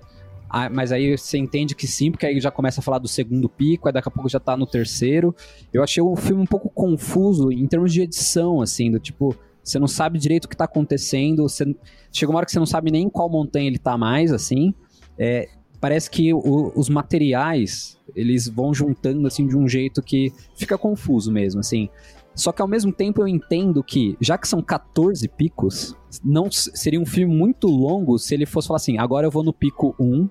Ah, 0.49 0.69
mas 0.69 0.91
aí 0.91 1.17
você 1.17 1.37
entende 1.37 1.75
que 1.75 1.85
sim, 1.85 2.09
porque 2.09 2.25
aí 2.25 2.39
já 2.39 2.49
começa 2.49 2.79
a 2.79 2.83
falar 2.83 2.99
do 2.99 3.07
segundo 3.07 3.49
pico, 3.49 3.87
aí 3.87 3.93
daqui 3.93 4.07
a 4.07 4.11
pouco 4.11 4.29
já 4.29 4.39
tá 4.39 4.55
no 4.55 4.65
terceiro. 4.65 5.35
Eu 5.73 5.83
achei 5.83 6.01
o 6.01 6.15
filme 6.15 6.41
um 6.41 6.45
pouco 6.45 6.69
confuso 6.69 7.51
em 7.51 7.67
termos 7.67 7.91
de 7.91 8.01
edição, 8.01 8.61
assim, 8.61 8.89
do 8.89 8.99
tipo, 8.99 9.35
você 9.61 9.77
não 9.77 9.87
sabe 9.87 10.17
direito 10.17 10.45
o 10.45 10.49
que 10.49 10.55
tá 10.55 10.63
acontecendo, 10.63 11.43
você... 11.43 11.75
chega 12.11 12.31
uma 12.31 12.37
hora 12.37 12.45
que 12.45 12.51
você 12.53 12.59
não 12.59 12.65
sabe 12.65 12.91
nem 12.91 13.03
em 13.03 13.09
qual 13.09 13.29
montanha 13.29 13.67
ele 13.67 13.77
tá 13.77 13.97
mais, 13.97 14.31
assim. 14.31 14.73
É, 15.19 15.49
parece 15.79 16.09
que 16.09 16.33
o, 16.33 16.71
os 16.75 16.89
materiais, 16.89 17.97
eles 18.15 18.47
vão 18.47 18.73
juntando, 18.73 19.27
assim, 19.27 19.45
de 19.47 19.55
um 19.57 19.67
jeito 19.67 20.01
que 20.01 20.31
fica 20.55 20.77
confuso 20.77 21.31
mesmo, 21.31 21.59
assim. 21.59 21.89
Só 22.35 22.51
que 22.51 22.61
ao 22.61 22.67
mesmo 22.67 22.91
tempo 22.91 23.21
eu 23.21 23.27
entendo 23.27 23.83
que, 23.83 24.15
já 24.21 24.37
que 24.37 24.47
são 24.47 24.61
14 24.61 25.27
picos, 25.27 25.95
não 26.23 26.51
seria 26.51 26.99
um 26.99 27.05
filme 27.05 27.33
muito 27.33 27.67
longo 27.67 28.19
se 28.19 28.33
ele 28.33 28.45
fosse 28.45 28.67
falar 28.67 28.77
assim: 28.77 28.97
agora 28.99 29.25
eu 29.25 29.31
vou 29.31 29.43
no 29.43 29.51
pico 29.51 29.95
1, 29.99 30.29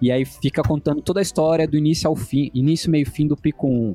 e 0.00 0.10
aí 0.10 0.24
fica 0.24 0.62
contando 0.62 1.02
toda 1.02 1.20
a 1.20 1.22
história 1.22 1.68
do 1.68 1.76
início 1.76 2.08
ao 2.08 2.16
fim, 2.16 2.50
início, 2.54 2.90
meio 2.90 3.08
fim 3.08 3.26
do 3.26 3.36
pico 3.36 3.68
1. 3.68 3.94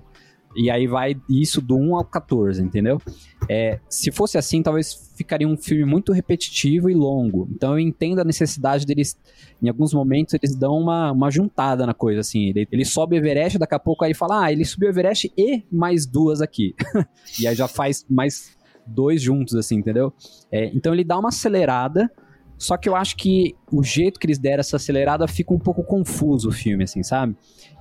E 0.56 0.70
aí 0.70 0.88
vai 0.88 1.16
isso 1.30 1.62
do 1.62 1.78
1 1.78 1.96
ao 1.96 2.04
14, 2.04 2.62
entendeu? 2.62 3.00
É, 3.48 3.80
se 3.88 4.12
fosse 4.12 4.38
assim, 4.38 4.64
talvez 4.64 5.12
ficaria 5.16 5.48
um 5.48 5.56
filme 5.56 5.86
muito 5.86 6.12
repetitivo 6.12 6.90
e 6.90 6.94
longo. 6.94 7.48
Então 7.52 7.74
eu 7.74 7.80
entendo 7.80 8.20
a 8.20 8.24
necessidade 8.24 8.86
deles, 8.86 9.18
em 9.62 9.70
alguns 9.70 9.94
momentos, 9.94 10.34
eles 10.34 10.56
dão 10.56 10.78
uma, 10.78 11.12
uma 11.12 11.30
juntada 11.30 11.86
na 11.86 11.94
coisa, 11.94 12.22
assim. 12.22 12.50
Ele, 12.50 12.68
ele 12.72 12.86
sobe 12.86 13.16
o 13.16 13.18
Everest, 13.18 13.60
daqui 13.60 13.76
a 13.76 13.80
pouco 13.80 14.04
aí 14.04 14.14
fala, 14.14 14.46
ah, 14.46 14.52
ele 14.52 14.66
subiu 14.66 14.90
o 14.90 14.92
Everest 14.92 15.32
e 15.38 15.64
mais 15.72 16.06
duas 16.06 16.42
aqui. 16.42 16.74
e 17.40 17.48
aí 17.48 17.56
já 17.56 17.68
faz 17.68 18.06
mais 18.10 18.58
dois 18.86 19.22
juntos, 19.22 19.56
assim, 19.56 19.76
entendeu? 19.76 20.12
É, 20.52 20.66
então 20.74 20.94
ele 20.94 21.04
dá 21.04 21.18
uma 21.18 21.30
acelerada, 21.30 22.12
só 22.58 22.76
que 22.76 22.90
eu 22.90 22.96
acho 22.96 23.16
que 23.16 23.56
o 23.72 23.84
jeito 23.84 24.20
que 24.20 24.26
eles 24.26 24.40
deram 24.40 24.60
essa 24.60 24.76
acelerada 24.78 25.28
fica 25.28 25.54
um 25.54 25.60
pouco 25.60 25.84
confuso 25.84 26.50
o 26.50 26.52
filme, 26.52 26.84
assim, 26.84 27.04
sabe? 27.04 27.36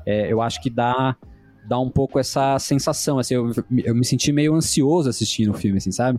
É, 0.07 0.31
eu 0.33 0.41
acho 0.41 0.61
que 0.61 0.71
dá 0.71 1.17
dá 1.69 1.79
um 1.79 1.91
pouco 1.91 2.19
essa 2.19 2.59
sensação, 2.59 3.19
assim, 3.19 3.35
eu, 3.35 3.53
eu 3.85 3.95
me 3.95 4.05
senti 4.05 4.33
meio 4.33 4.55
ansioso 4.55 5.09
assistindo 5.09 5.51
o 5.51 5.55
filme, 5.55 5.77
assim, 5.77 5.93
sabe? 5.93 6.19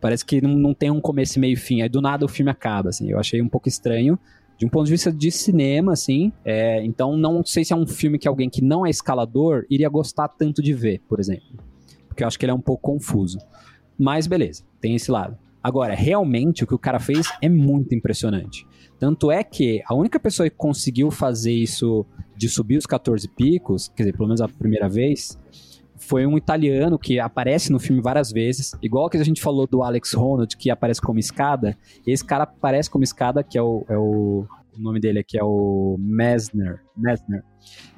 Parece 0.00 0.24
que 0.24 0.40
não, 0.40 0.50
não 0.50 0.74
tem 0.74 0.90
um 0.90 1.00
começo, 1.00 1.38
meio 1.38 1.56
fim, 1.56 1.80
aí 1.80 1.88
do 1.88 2.00
nada 2.00 2.24
o 2.24 2.28
filme 2.28 2.50
acaba, 2.50 2.88
assim, 2.88 3.10
eu 3.10 3.18
achei 3.18 3.40
um 3.40 3.48
pouco 3.48 3.68
estranho, 3.68 4.18
de 4.58 4.66
um 4.66 4.68
ponto 4.68 4.86
de 4.86 4.90
vista 4.90 5.12
de 5.12 5.30
cinema, 5.30 5.92
assim, 5.92 6.32
é, 6.44 6.84
então 6.84 7.16
não 7.16 7.44
sei 7.44 7.64
se 7.64 7.72
é 7.72 7.76
um 7.76 7.86
filme 7.86 8.18
que 8.18 8.26
alguém 8.26 8.50
que 8.50 8.62
não 8.62 8.84
é 8.84 8.90
escalador 8.90 9.64
iria 9.70 9.88
gostar 9.88 10.28
tanto 10.28 10.60
de 10.60 10.74
ver, 10.74 11.00
por 11.08 11.20
exemplo, 11.20 11.48
porque 12.08 12.24
eu 12.24 12.26
acho 12.26 12.38
que 12.38 12.44
ele 12.44 12.52
é 12.52 12.54
um 12.54 12.60
pouco 12.60 12.82
confuso, 12.82 13.38
mas 13.96 14.26
beleza, 14.26 14.64
tem 14.80 14.96
esse 14.96 15.10
lado. 15.10 15.38
Agora, 15.62 15.94
realmente 15.94 16.64
o 16.64 16.66
que 16.66 16.74
o 16.74 16.78
cara 16.78 16.98
fez 16.98 17.26
é 17.40 17.48
muito 17.48 17.94
impressionante. 17.94 18.66
Tanto 19.00 19.32
é 19.32 19.42
que 19.42 19.82
a 19.86 19.94
única 19.94 20.20
pessoa 20.20 20.48
que 20.48 20.54
conseguiu 20.54 21.10
fazer 21.10 21.52
isso 21.52 22.04
de 22.36 22.50
subir 22.50 22.76
os 22.76 22.84
14 22.84 23.26
picos, 23.28 23.88
quer 23.88 24.02
dizer, 24.02 24.12
pelo 24.12 24.28
menos 24.28 24.42
a 24.42 24.48
primeira 24.48 24.90
vez, 24.90 25.38
foi 25.96 26.26
um 26.26 26.36
italiano 26.36 26.98
que 26.98 27.18
aparece 27.18 27.72
no 27.72 27.80
filme 27.80 28.02
várias 28.02 28.30
vezes, 28.30 28.72
igual 28.82 29.08
que 29.08 29.16
a 29.16 29.24
gente 29.24 29.40
falou 29.40 29.66
do 29.66 29.82
Alex 29.82 30.12
Ronald, 30.12 30.54
que 30.54 30.70
aparece 30.70 31.00
como 31.00 31.18
escada, 31.18 31.76
esse 32.06 32.22
cara 32.22 32.44
aparece 32.44 32.90
como 32.90 33.02
escada, 33.02 33.42
que 33.42 33.56
é 33.56 33.62
o, 33.62 33.84
é 33.88 33.96
o, 33.96 34.44
o 34.76 34.80
nome 34.80 35.00
dele 35.00 35.20
aqui 35.20 35.38
é 35.38 35.44
o 35.44 35.96
Messner, 35.98 36.80
Messner 36.94 37.42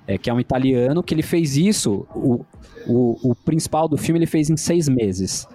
é, 0.06 0.16
que 0.16 0.30
é 0.30 0.34
um 0.34 0.40
italiano, 0.40 1.02
que 1.02 1.14
ele 1.14 1.22
fez 1.22 1.56
isso, 1.56 2.06
o, 2.14 2.44
o, 2.86 3.30
o 3.30 3.34
principal 3.34 3.88
do 3.88 3.96
filme 3.96 4.20
ele 4.20 4.26
fez 4.26 4.50
em 4.50 4.56
seis 4.56 4.88
meses. 4.88 5.48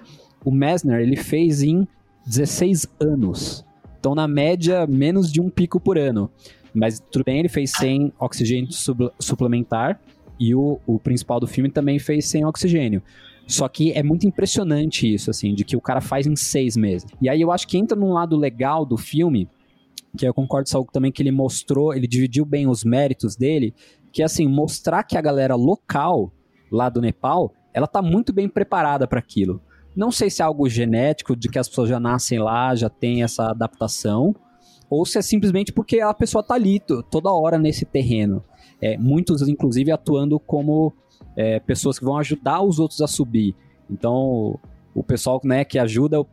O 0.43 0.51
Messner, 0.51 0.99
ele 0.99 1.15
fez 1.15 1.63
em 1.63 1.87
16 2.25 2.87
anos. 2.99 3.65
Então, 3.99 4.13
na 4.13 4.27
média, 4.27 4.85
menos 4.87 5.31
de 5.31 5.41
um 5.41 5.49
pico 5.49 5.79
por 5.79 5.97
ano. 5.97 6.29
Mas 6.73 6.99
tudo 6.99 7.25
bem, 7.25 7.39
ele 7.39 7.49
fez 7.49 7.71
sem 7.71 8.13
oxigênio 8.19 8.69
suplementar 9.19 9.99
e 10.39 10.53
o, 10.53 10.79
o 10.85 10.99
principal 10.99 11.39
do 11.39 11.47
filme 11.47 11.69
também 11.69 11.97
fez 11.97 12.25
sem 12.25 12.45
oxigênio. 12.45 13.01
Só 13.47 13.67
que 13.67 13.93
é 13.93 14.03
muito 14.03 14.27
impressionante 14.27 15.11
isso, 15.11 15.31
assim, 15.31 15.55
de 15.55 15.63
que 15.63 15.77
o 15.77 15.81
cara 15.81 16.01
faz 16.01 16.27
em 16.27 16.35
seis 16.35 16.75
meses. 16.75 17.09
E 17.21 17.29
aí 17.29 17.41
eu 17.41 17.51
acho 17.51 17.67
que 17.67 17.77
entra 17.77 17.97
num 17.97 18.11
lado 18.11 18.35
legal 18.35 18.85
do 18.85 18.97
filme, 18.97 19.49
que 20.17 20.27
eu 20.27 20.33
concordo 20.33 20.69
com 20.69 20.77
algo 20.77 20.91
também 20.91 21.11
que 21.11 21.21
ele 21.21 21.31
mostrou, 21.31 21.93
ele 21.93 22.07
dividiu 22.07 22.43
bem 22.45 22.67
os 22.67 22.83
méritos 22.83 23.35
dele, 23.35 23.73
que 24.11 24.21
é 24.21 24.25
assim, 24.25 24.47
mostrar 24.47 25.03
que 25.03 25.17
a 25.17 25.21
galera 25.21 25.55
local 25.55 26.31
lá 26.71 26.89
do 26.89 26.99
Nepal, 26.99 27.53
ela 27.73 27.87
tá 27.87 28.01
muito 28.01 28.33
bem 28.33 28.49
preparada 28.49 29.07
para 29.07 29.19
aquilo. 29.19 29.61
Não 29.97 30.11
sei 30.11 30.29
se 30.29 30.43
é 30.43 30.45
algo 30.45 30.69
genético, 30.69 31.35
de 31.35 31.49
que 31.49 31.57
as 31.57 31.67
pessoas 31.67 31.89
já 31.89 31.99
nascem 31.99 32.37
lá, 32.37 32.75
já 32.75 32.87
tem 32.87 33.23
essa 33.23 33.49
adaptação, 33.49 34.35
ou 34.87 35.03
se 35.07 35.17
é 35.17 35.23
simplesmente 35.23 35.73
porque 35.73 35.99
a 35.99 36.13
pessoa 36.13 36.43
tá 36.43 36.53
ali 36.53 36.79
toda 37.09 37.31
hora 37.31 37.57
nesse 37.57 37.83
terreno. 37.83 38.43
É, 38.79 38.95
muitos, 38.95 39.41
inclusive, 39.47 39.91
atuando 39.91 40.39
como 40.39 40.93
é, 41.35 41.59
pessoas 41.59 41.97
que 41.97 42.05
vão 42.05 42.15
ajudar 42.17 42.61
os 42.61 42.77
outros 42.77 43.01
a 43.01 43.07
subir. 43.07 43.55
Então, 43.89 44.59
o 44.93 45.01
pessoal 45.03 45.41
né, 45.43 45.65
que 45.65 45.79
ajuda 45.79 46.23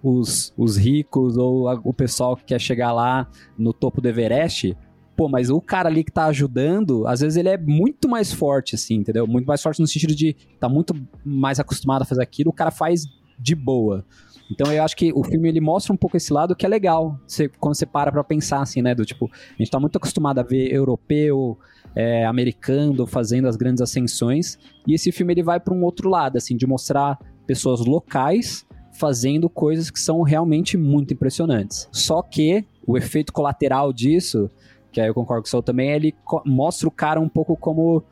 os, 0.00 0.54
os 0.56 0.76
ricos 0.76 1.36
ou 1.36 1.68
a, 1.68 1.74
o 1.82 1.92
pessoal 1.92 2.36
que 2.36 2.44
quer 2.44 2.60
chegar 2.60 2.92
lá 2.92 3.28
no 3.58 3.72
topo 3.72 4.00
do 4.00 4.08
Everest, 4.08 4.76
pô, 5.18 5.28
mas 5.28 5.50
o 5.50 5.60
cara 5.60 5.88
ali 5.88 6.04
que 6.04 6.12
tá 6.12 6.26
ajudando, 6.26 7.04
às 7.04 7.18
vezes 7.18 7.36
ele 7.36 7.48
é 7.48 7.58
muito 7.58 8.08
mais 8.08 8.32
forte, 8.32 8.76
assim, 8.76 8.94
entendeu? 8.94 9.26
Muito 9.26 9.46
mais 9.46 9.60
forte 9.60 9.80
no 9.80 9.86
sentido 9.88 10.14
de 10.14 10.36
tá 10.60 10.68
muito 10.68 10.94
mais 11.24 11.58
acostumado 11.58 12.02
a 12.02 12.04
fazer 12.04 12.22
aquilo, 12.22 12.50
o 12.50 12.52
cara 12.52 12.70
faz 12.70 13.02
de 13.36 13.52
boa. 13.56 14.06
Então 14.48 14.72
eu 14.72 14.80
acho 14.80 14.96
que 14.96 15.12
o 15.12 15.24
filme 15.24 15.48
ele 15.48 15.60
mostra 15.60 15.92
um 15.92 15.96
pouco 15.96 16.16
esse 16.16 16.32
lado 16.32 16.54
que 16.54 16.64
é 16.64 16.68
legal, 16.68 17.18
você, 17.26 17.48
quando 17.48 17.74
você 17.74 17.84
para 17.84 18.12
pra 18.12 18.22
pensar 18.22 18.62
assim, 18.62 18.80
né? 18.80 18.94
Do 18.94 19.04
tipo, 19.04 19.28
a 19.28 19.56
gente 19.58 19.72
tá 19.72 19.80
muito 19.80 19.96
acostumado 19.96 20.38
a 20.38 20.44
ver 20.44 20.72
europeu, 20.72 21.58
é, 21.96 22.24
americano 22.24 23.04
fazendo 23.04 23.48
as 23.48 23.56
grandes 23.56 23.82
ascensões, 23.82 24.56
e 24.86 24.94
esse 24.94 25.10
filme 25.10 25.32
ele 25.32 25.42
vai 25.42 25.58
para 25.58 25.74
um 25.74 25.82
outro 25.82 26.08
lado, 26.08 26.36
assim, 26.36 26.56
de 26.56 26.64
mostrar 26.64 27.18
pessoas 27.44 27.80
locais 27.80 28.64
fazendo 28.92 29.50
coisas 29.50 29.90
que 29.90 29.98
são 29.98 30.22
realmente 30.22 30.76
muito 30.76 31.12
impressionantes. 31.12 31.88
Só 31.90 32.22
que 32.22 32.64
o 32.86 32.96
efeito 32.96 33.32
colateral 33.32 33.92
disso, 33.92 34.48
que 34.92 35.00
aí 35.00 35.08
eu 35.08 35.14
concordo 35.14 35.42
com 35.42 35.48
o 35.48 35.50
Sol 35.50 35.62
também, 35.62 35.90
ele 35.90 36.14
mostra 36.44 36.88
o 36.88 36.90
cara 36.90 37.20
um 37.20 37.28
pouco 37.28 37.56
como 37.56 38.02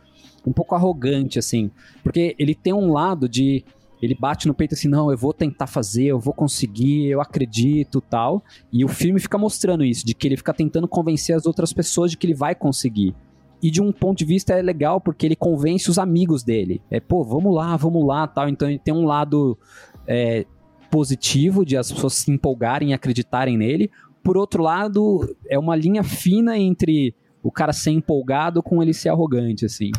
um 0.46 0.52
pouco 0.52 0.74
arrogante, 0.74 1.38
assim, 1.38 1.70
porque 2.02 2.36
ele 2.38 2.54
tem 2.54 2.72
um 2.72 2.92
lado 2.92 3.28
de 3.28 3.64
ele 4.00 4.14
bate 4.14 4.46
no 4.46 4.54
peito 4.54 4.74
assim, 4.74 4.88
não, 4.88 5.10
eu 5.10 5.16
vou 5.16 5.32
tentar 5.32 5.66
fazer, 5.66 6.04
eu 6.04 6.20
vou 6.20 6.34
conseguir, 6.34 7.06
eu 7.06 7.20
acredito, 7.20 8.00
tal. 8.00 8.44
E 8.72 8.84
o 8.84 8.88
filme 8.88 9.18
fica 9.18 9.38
mostrando 9.38 9.84
isso, 9.84 10.04
de 10.04 10.14
que 10.14 10.28
ele 10.28 10.36
fica 10.36 10.52
tentando 10.52 10.86
convencer 10.86 11.34
as 11.34 11.46
outras 11.46 11.72
pessoas 11.72 12.10
de 12.10 12.16
que 12.16 12.26
ele 12.26 12.34
vai 12.34 12.54
conseguir. 12.54 13.14
E 13.62 13.70
de 13.70 13.80
um 13.80 13.90
ponto 13.90 14.18
de 14.18 14.24
vista 14.24 14.52
é 14.52 14.60
legal 14.60 15.00
porque 15.00 15.24
ele 15.24 15.34
convence 15.34 15.90
os 15.90 15.98
amigos 15.98 16.42
dele. 16.42 16.82
É, 16.90 17.00
pô, 17.00 17.24
vamos 17.24 17.54
lá, 17.54 17.74
vamos 17.76 18.06
lá, 18.06 18.26
tal. 18.26 18.48
Então 18.48 18.68
ele 18.68 18.78
tem 18.78 18.92
um 18.92 19.06
lado 19.06 19.58
é, 20.06 20.44
positivo 20.90 21.64
de 21.64 21.76
as 21.76 21.90
pessoas 21.90 22.14
se 22.14 22.30
empolgarem 22.30 22.90
e 22.90 22.92
acreditarem 22.92 23.56
nele. 23.56 23.90
Por 24.26 24.36
outro 24.36 24.60
lado, 24.60 25.36
é 25.48 25.56
uma 25.56 25.76
linha 25.76 26.02
fina 26.02 26.58
entre 26.58 27.14
o 27.44 27.52
cara 27.52 27.72
ser 27.72 27.92
empolgado 27.92 28.60
com 28.60 28.82
ele 28.82 28.92
ser 28.92 29.08
arrogante, 29.08 29.64
assim. 29.64 29.92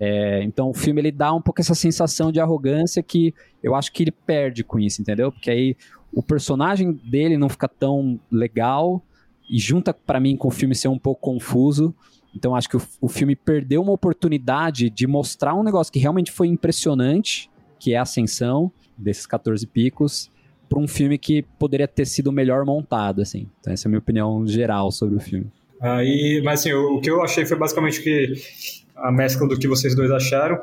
É, 0.00 0.42
então 0.42 0.70
o 0.70 0.74
filme 0.74 1.00
ele 1.00 1.12
dá 1.12 1.32
um 1.32 1.40
pouco 1.40 1.60
essa 1.60 1.76
sensação 1.76 2.32
de 2.32 2.40
arrogância 2.40 3.00
que 3.00 3.32
eu 3.62 3.76
acho 3.76 3.92
que 3.92 4.02
ele 4.02 4.10
perde 4.10 4.64
com 4.64 4.80
isso, 4.80 5.00
entendeu? 5.00 5.30
Porque 5.30 5.52
aí 5.52 5.76
o 6.12 6.20
personagem 6.20 6.94
dele 7.08 7.38
não 7.38 7.48
fica 7.48 7.68
tão 7.68 8.18
legal 8.28 9.00
e 9.48 9.56
junta 9.56 9.94
para 9.94 10.18
mim 10.18 10.36
com 10.36 10.48
o 10.48 10.50
filme 10.50 10.74
ser 10.74 10.88
um 10.88 10.98
pouco 10.98 11.20
confuso. 11.20 11.94
Então 12.34 12.56
acho 12.56 12.68
que 12.68 12.76
o, 12.76 12.82
o 13.00 13.08
filme 13.08 13.36
perdeu 13.36 13.82
uma 13.82 13.92
oportunidade 13.92 14.90
de 14.90 15.06
mostrar 15.06 15.54
um 15.54 15.62
negócio 15.62 15.92
que 15.92 16.00
realmente 16.00 16.32
foi 16.32 16.48
impressionante, 16.48 17.48
que 17.78 17.94
é 17.94 17.98
a 17.98 18.02
ascensão 18.02 18.72
desses 18.98 19.26
14 19.26 19.64
picos, 19.64 20.28
para 20.70 20.78
um 20.78 20.86
filme 20.86 21.18
que 21.18 21.42
poderia 21.58 21.88
ter 21.88 22.06
sido 22.06 22.30
melhor 22.30 22.64
montado, 22.64 23.20
assim. 23.20 23.48
Então 23.60 23.72
essa 23.72 23.86
é 23.86 23.88
a 23.88 23.90
minha 23.90 23.98
opinião 23.98 24.46
geral 24.46 24.92
sobre 24.92 25.16
o 25.16 25.20
filme. 25.20 25.48
Aí, 25.80 26.40
mas 26.44 26.60
assim, 26.60 26.72
o, 26.72 27.00
que 27.00 27.10
eu 27.10 27.20
achei 27.22 27.44
foi 27.44 27.58
basicamente 27.58 28.00
que 28.00 28.34
a 28.94 29.10
mescla 29.10 29.48
do 29.48 29.58
que 29.58 29.66
vocês 29.66 29.96
dois 29.96 30.10
acharam. 30.12 30.60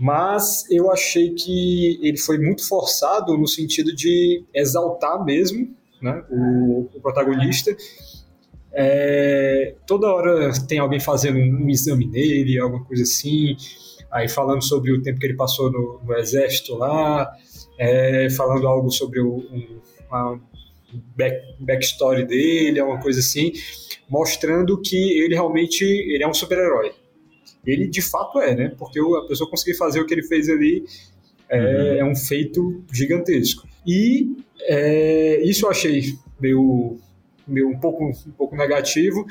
mas 0.00 0.64
eu 0.70 0.90
achei 0.90 1.34
que 1.34 2.00
ele 2.02 2.16
foi 2.16 2.38
muito 2.38 2.66
forçado 2.66 3.36
no 3.36 3.46
sentido 3.46 3.94
de 3.94 4.42
exaltar 4.54 5.22
mesmo 5.22 5.68
né, 6.00 6.24
o, 6.30 6.88
o 6.94 7.00
protagonista. 7.02 7.76
É, 8.72 9.74
toda 9.86 10.12
hora 10.12 10.50
tem 10.66 10.78
alguém 10.78 10.98
fazendo 10.98 11.38
um, 11.38 11.64
um, 11.64 11.68
exame 11.68 12.06
nele, 12.06 12.58
alguma 12.58 12.84
coisa 12.84 13.02
assim, 13.02 13.54
aí 14.10 14.28
falando 14.28 14.64
sobre 14.64 14.92
o 14.92 15.02
tempo 15.02 15.20
que 15.20 15.26
ele 15.26 15.36
passou 15.36 15.70
no, 15.70 16.00
no 16.02 16.14
exército 16.14 16.74
lá, 16.74 17.30
é, 17.78 18.28
falando 18.30 18.66
algo 18.66 18.90
sobre 18.90 19.20
o, 19.20 19.36
um, 19.36 19.80
uma 20.08 20.40
back, 21.16 21.36
backstory 21.60 22.24
dele, 22.24 22.80
alguma 22.80 23.00
coisa 23.00 23.20
assim, 23.20 23.52
mostrando 24.08 24.80
que 24.80 24.96
ele 24.96 25.34
realmente 25.34 25.84
ele 25.84 26.22
é 26.22 26.28
um 26.28 26.34
super-herói. 26.34 26.92
Ele 27.66 27.88
de 27.88 28.02
fato 28.02 28.40
é, 28.40 28.54
né? 28.54 28.74
Porque 28.78 29.00
a 29.00 29.26
pessoa 29.26 29.48
conseguir 29.48 29.76
fazer 29.76 30.00
o 30.00 30.06
que 30.06 30.14
ele 30.14 30.22
fez 30.22 30.48
ali 30.48 30.84
é, 31.48 31.58
uhum. 31.58 31.96
é 31.98 32.04
um 32.04 32.14
feito 32.14 32.84
gigantesco. 32.92 33.66
E 33.86 34.36
é, 34.62 35.42
isso 35.42 35.66
eu 35.66 35.70
achei 35.70 36.14
meio, 36.40 36.98
meio 37.46 37.68
um, 37.68 37.78
pouco, 37.78 38.04
um 38.04 38.32
pouco 38.32 38.56
negativo. 38.56 39.24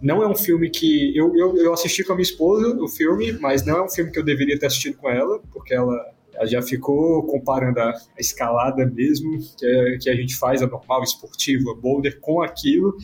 Não 0.00 0.22
é 0.22 0.28
um 0.28 0.36
filme 0.36 0.70
que. 0.70 1.16
Eu, 1.16 1.36
eu, 1.36 1.56
eu 1.56 1.72
assisti 1.72 2.04
com 2.04 2.12
a 2.12 2.14
minha 2.14 2.22
esposa 2.22 2.68
o 2.80 2.88
filme, 2.88 3.32
mas 3.32 3.66
não 3.66 3.78
é 3.78 3.84
um 3.84 3.88
filme 3.88 4.12
que 4.12 4.18
eu 4.18 4.24
deveria 4.24 4.56
ter 4.56 4.66
assistido 4.66 4.96
com 4.96 5.10
ela, 5.10 5.40
porque 5.52 5.74
ela 5.74 5.92
ela 5.94 6.17
já 6.46 6.62
ficou 6.62 7.24
comparando 7.26 7.80
a, 7.80 7.94
escalada 8.18 8.86
mesmo, 8.86 9.38
que, 9.58 9.66
é, 9.66 9.98
que 9.98 10.10
a 10.10 10.14
gente 10.14 10.36
faz, 10.36 10.62
a 10.62 10.66
normal, 10.66 11.02
esportiva, 11.02 11.74
boulder, 11.74 12.18
com 12.20 12.42
aquilo, 12.42 12.96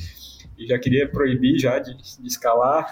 e 0.58 0.66
já 0.66 0.78
queria 0.78 1.08
proibir 1.08 1.58
já 1.58 1.78
de, 1.78 1.96
de 1.96 2.26
escalar. 2.26 2.86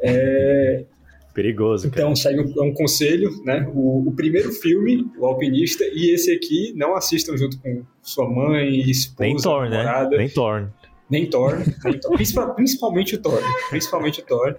É, 0.00 0.84
Perigoso. 1.34 1.90
Cara. 1.90 2.02
Então, 2.02 2.16
segue 2.16 2.40
um, 2.40 2.64
um 2.68 2.72
conselho, 2.72 3.28
né? 3.44 3.68
O, 3.74 4.08
o, 4.08 4.12
primeiro 4.12 4.52
filme, 4.52 5.10
O 5.18 5.26
Alpinista, 5.26 5.84
e 5.84 6.14
esse 6.14 6.30
aqui, 6.30 6.72
não 6.76 6.94
assistam 6.94 7.36
junto 7.36 7.58
com 7.60 7.82
sua 8.00 8.30
mãe, 8.30 8.78
esposa, 8.88 9.28
Nem 9.28 9.36
Thor, 9.36 9.68
né? 9.68 9.78
namorada. 9.78 10.10
né? 10.10 10.16
Nem 10.18 10.28
Thor. 10.28 10.70
Nem 11.10 11.28
Thor. 11.28 11.58
Nem 11.84 11.98
Thor. 11.98 12.14
Principalmente 12.54 13.16
o 13.16 13.20
Thor. 13.20 13.42
Principalmente 13.68 14.20
o 14.20 14.24
Thor. 14.24 14.56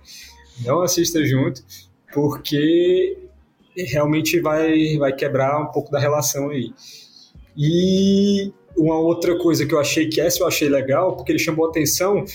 Não 0.66 0.82
assista 0.82 1.24
junto, 1.26 1.64
porque 2.14 3.18
realmente 3.78 4.40
vai, 4.40 4.98
vai 4.98 5.14
quebrar 5.14 5.62
um 5.62 5.72
pouco 5.72 5.92
da 5.92 6.00
relação 6.00 6.50
aí. 6.50 6.72
E 7.58 8.52
uma 8.78 9.00
outra 9.00 9.38
coisa 9.38 9.66
que 9.66 9.74
eu 9.74 9.80
achei 9.80 10.08
que 10.08 10.20
essa 10.20 10.44
eu 10.44 10.48
achei 10.48 10.70
legal, 10.70 11.16
porque 11.16 11.32
ele 11.32 11.40
chamou 11.40 11.68
atenção 11.68 12.26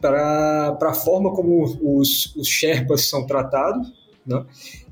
para 0.00 0.76
a 0.80 0.94
forma 0.94 1.32
como 1.34 1.64
os, 1.82 2.34
os 2.36 2.46
Sherpas 2.46 3.08
são 3.08 3.26
tratados, 3.26 3.92
né? 4.26 4.44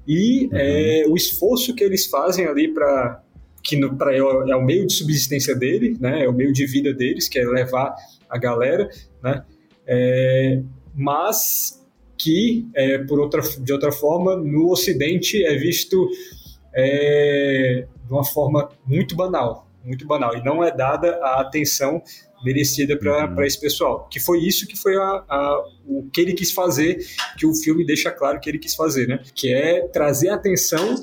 e 0.06 0.46
uhum. 0.46 0.50
é, 0.52 1.04
o 1.08 1.16
esforço 1.16 1.74
que 1.74 1.82
eles 1.82 2.06
fazem 2.06 2.46
ali 2.46 2.72
para 2.72 3.22
que 3.62 3.76
no, 3.76 3.96
pra, 3.96 4.14
é, 4.14 4.18
é 4.18 4.56
o 4.56 4.64
meio 4.64 4.86
de 4.86 4.92
subsistência 4.92 5.54
dele, 5.54 5.96
né? 6.00 6.24
é 6.24 6.28
o 6.28 6.32
meio 6.32 6.52
de 6.52 6.66
vida 6.66 6.94
deles, 6.94 7.28
que 7.28 7.38
é 7.38 7.44
levar 7.44 7.94
a 8.28 8.38
galera, 8.38 8.88
né? 9.22 9.44
É, 9.86 10.62
mas 10.94 11.84
que, 12.16 12.66
é, 12.74 12.98
por 12.98 13.20
outra, 13.20 13.42
de 13.60 13.72
outra 13.72 13.92
forma, 13.92 14.36
no 14.36 14.70
Ocidente 14.70 15.44
é 15.44 15.54
visto 15.56 16.08
é, 16.74 17.86
de 18.04 18.12
uma 18.12 18.24
forma 18.24 18.70
muito 18.86 19.16
banal, 19.16 19.68
muito 19.84 20.06
banal, 20.06 20.36
e 20.36 20.44
não 20.44 20.62
é 20.62 20.74
dada 20.74 21.16
a 21.22 21.40
atenção 21.40 22.02
merecida 22.44 22.96
para 22.96 23.28
uhum. 23.28 23.42
esse 23.42 23.58
pessoal. 23.58 24.08
Que 24.10 24.20
foi 24.20 24.40
isso 24.40 24.66
que 24.66 24.76
foi 24.76 24.96
a, 24.96 25.24
a, 25.28 25.64
o 25.86 26.08
que 26.12 26.20
ele 26.20 26.34
quis 26.34 26.52
fazer, 26.52 26.98
que 27.38 27.46
o 27.46 27.54
filme 27.54 27.84
deixa 27.84 28.10
claro 28.10 28.38
que 28.40 28.48
ele 28.48 28.58
quis 28.58 28.74
fazer, 28.74 29.08
né? 29.08 29.20
Que 29.34 29.52
é 29.52 29.86
trazer 29.88 30.28
atenção 30.28 30.96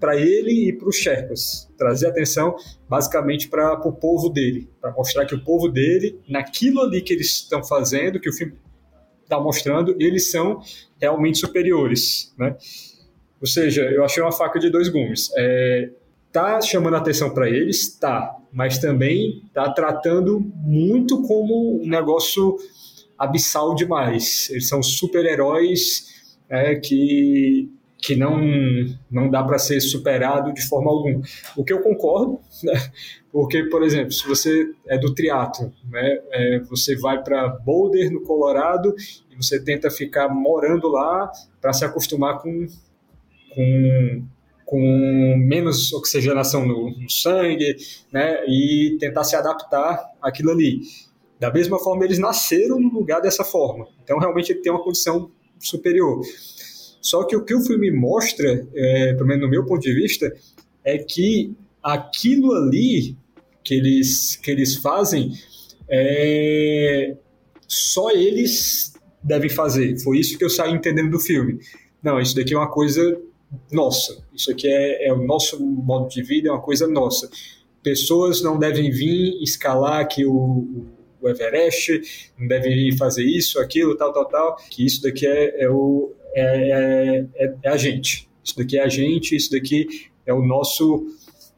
para 0.00 0.16
ele 0.16 0.68
e 0.68 0.72
para 0.72 0.88
os 0.88 0.96
Sherpas. 0.96 1.68
Trazer 1.76 2.08
atenção 2.08 2.56
basicamente 2.88 3.48
para 3.48 3.74
o 3.86 3.92
povo 3.92 4.28
dele, 4.28 4.68
para 4.80 4.92
mostrar 4.92 5.26
que 5.26 5.34
o 5.34 5.44
povo 5.44 5.68
dele, 5.68 6.18
naquilo 6.28 6.80
ali 6.80 7.02
que 7.02 7.12
eles 7.12 7.28
estão 7.28 7.62
fazendo, 7.62 8.18
que 8.18 8.28
o 8.28 8.32
filme 8.32 8.54
está 9.26 9.40
mostrando, 9.40 9.94
eles 9.98 10.30
são 10.30 10.60
realmente 11.00 11.38
superiores, 11.38 12.32
né? 12.38 12.56
Ou 13.40 13.46
seja, 13.46 13.82
eu 13.82 14.04
achei 14.04 14.22
uma 14.22 14.32
faca 14.32 14.58
de 14.58 14.70
dois 14.70 14.88
gumes. 14.88 15.30
É, 15.36 15.90
tá 16.32 16.60
chamando 16.60 16.96
atenção 16.96 17.30
para 17.34 17.48
eles, 17.48 17.96
tá, 17.98 18.34
mas 18.52 18.78
também 18.78 19.42
tá 19.52 19.70
tratando 19.70 20.40
muito 20.56 21.22
como 21.22 21.82
um 21.82 21.86
negócio 21.86 22.56
abissal 23.18 23.74
demais. 23.74 24.48
Eles 24.50 24.68
são 24.68 24.82
super-heróis 24.82 26.34
é, 26.48 26.76
que 26.76 27.70
que 27.98 28.14
não 28.14 28.38
não 29.10 29.30
dá 29.30 29.42
para 29.42 29.58
ser 29.58 29.80
superado 29.80 30.52
de 30.52 30.62
forma 30.66 30.90
alguma. 30.90 31.22
O 31.56 31.64
que 31.64 31.72
eu 31.72 31.80
concordo, 31.80 32.40
né? 32.62 32.74
porque 33.32 33.64
por 33.64 33.82
exemplo, 33.82 34.12
se 34.12 34.26
você 34.26 34.70
é 34.86 34.98
do 34.98 35.14
triatlo, 35.14 35.72
né, 35.90 36.18
é, 36.30 36.60
você 36.60 36.96
vai 36.96 37.22
para 37.22 37.48
Boulder 37.48 38.12
no 38.12 38.22
Colorado 38.22 38.94
e 39.30 39.36
você 39.36 39.62
tenta 39.62 39.90
ficar 39.90 40.28
morando 40.28 40.88
lá 40.88 41.30
para 41.60 41.72
se 41.72 41.84
acostumar 41.84 42.40
com 42.40 42.66
com 43.54 44.26
com 44.66 45.36
menos 45.38 45.92
oxigenação 45.92 46.66
no, 46.66 46.90
no, 46.90 47.08
sangue, 47.08 47.76
né, 48.12 48.44
e 48.48 48.96
tentar 48.98 49.22
se 49.22 49.36
adaptar 49.36 50.04
àquilo 50.20 50.50
ali. 50.50 50.80
Da 51.38 51.52
mesma 51.52 51.78
forma, 51.78 52.04
eles 52.04 52.18
nasceram 52.18 52.80
no 52.80 52.92
lugar 52.92 53.20
dessa 53.20 53.44
forma. 53.44 53.86
Então, 54.02 54.18
realmente, 54.18 54.50
ele 54.50 54.60
tem 54.60 54.72
uma 54.72 54.82
condição 54.82 55.30
superior. 55.60 56.20
Só 57.06 57.22
que 57.22 57.36
o 57.36 57.44
que 57.44 57.54
o 57.54 57.60
filme 57.60 57.88
mostra, 57.92 58.66
é, 58.74 59.14
pelo 59.14 59.28
menos 59.28 59.44
no 59.44 59.48
meu 59.48 59.64
ponto 59.64 59.80
de 59.80 59.94
vista, 59.94 60.32
é 60.84 60.98
que 60.98 61.54
aquilo 61.80 62.52
ali 62.52 63.16
que 63.62 63.74
eles, 63.74 64.34
que 64.34 64.50
eles 64.50 64.74
fazem, 64.74 65.32
é, 65.88 67.16
só 67.68 68.10
eles 68.10 68.92
devem 69.22 69.48
fazer. 69.48 69.96
Foi 70.00 70.18
isso 70.18 70.36
que 70.36 70.44
eu 70.44 70.50
saí 70.50 70.72
entendendo 70.72 71.12
do 71.12 71.20
filme. 71.20 71.60
Não, 72.02 72.20
isso 72.20 72.34
daqui 72.34 72.54
é 72.54 72.56
uma 72.56 72.70
coisa 72.70 73.16
nossa. 73.70 74.24
Isso 74.34 74.50
aqui 74.50 74.66
é, 74.66 75.06
é 75.06 75.12
o 75.12 75.24
nosso 75.24 75.64
modo 75.64 76.08
de 76.08 76.24
vida, 76.24 76.48
é 76.48 76.50
uma 76.50 76.60
coisa 76.60 76.88
nossa. 76.88 77.30
Pessoas 77.84 78.42
não 78.42 78.58
devem 78.58 78.90
vir 78.90 79.40
escalar 79.44 80.00
aqui 80.00 80.26
o, 80.26 80.86
o 81.20 81.28
Everest, 81.28 82.32
não 82.36 82.48
devem 82.48 82.74
vir 82.74 82.96
fazer 82.96 83.24
isso, 83.24 83.60
aquilo, 83.60 83.96
tal, 83.96 84.12
tal, 84.12 84.24
tal. 84.24 84.56
Que 84.70 84.84
isso 84.84 85.00
daqui 85.02 85.24
é, 85.24 85.62
é 85.62 85.70
o, 85.70 86.12
é, 86.36 86.70
é, 86.70 87.26
é, 87.34 87.54
é, 87.62 87.68
a 87.68 87.76
gente. 87.78 88.28
Isso 88.44 88.56
daqui 88.58 88.78
é 88.78 88.82
a 88.82 88.88
gente, 88.88 89.34
isso 89.34 89.50
daqui 89.50 90.10
é 90.26 90.34
o 90.34 90.44
nosso. 90.44 91.06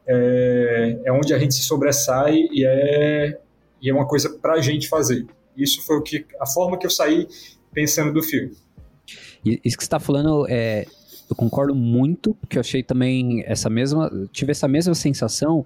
É, 0.07 1.01
é 1.05 1.11
onde 1.11 1.33
a 1.33 1.37
gente 1.37 1.53
se 1.53 1.61
sobressai 1.61 2.33
e 2.51 2.65
é, 2.65 3.37
e 3.81 3.89
é 3.89 3.93
uma 3.93 4.07
coisa 4.07 4.29
para 4.29 4.53
a 4.53 4.61
gente 4.61 4.87
fazer. 4.87 5.27
Isso 5.55 5.85
foi 5.85 5.97
o 5.97 6.01
que 6.01 6.25
a 6.39 6.47
forma 6.47 6.77
que 6.77 6.85
eu 6.85 6.89
saí 6.89 7.27
pensando 7.73 8.13
do 8.13 8.23
filme. 8.23 8.51
Isso 9.43 9.77
que 9.77 9.83
você 9.83 9.87
está 9.87 9.99
falando 9.99 10.47
é, 10.49 10.85
eu 11.29 11.35
concordo 11.35 11.75
muito, 11.75 12.33
porque 12.35 12.57
eu 12.57 12.61
achei 12.61 12.81
também 12.81 13.43
essa 13.45 13.69
mesma. 13.69 14.09
Tive 14.31 14.51
essa 14.51 14.67
mesma 14.67 14.95
sensação. 14.95 15.65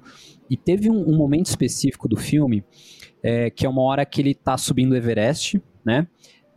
E 0.49 0.57
teve 0.57 0.89
um, 0.89 1.07
um 1.07 1.16
momento 1.16 1.45
específico 1.45 2.07
do 2.07 2.18
filme, 2.18 2.64
é, 3.22 3.49
que 3.49 3.66
é 3.66 3.70
uma 3.70 3.84
hora 3.84 4.05
que 4.05 4.20
ele 4.20 4.34
tá 4.34 4.57
subindo 4.57 4.91
o 4.91 4.95
Everest, 4.95 5.61
né? 5.86 6.07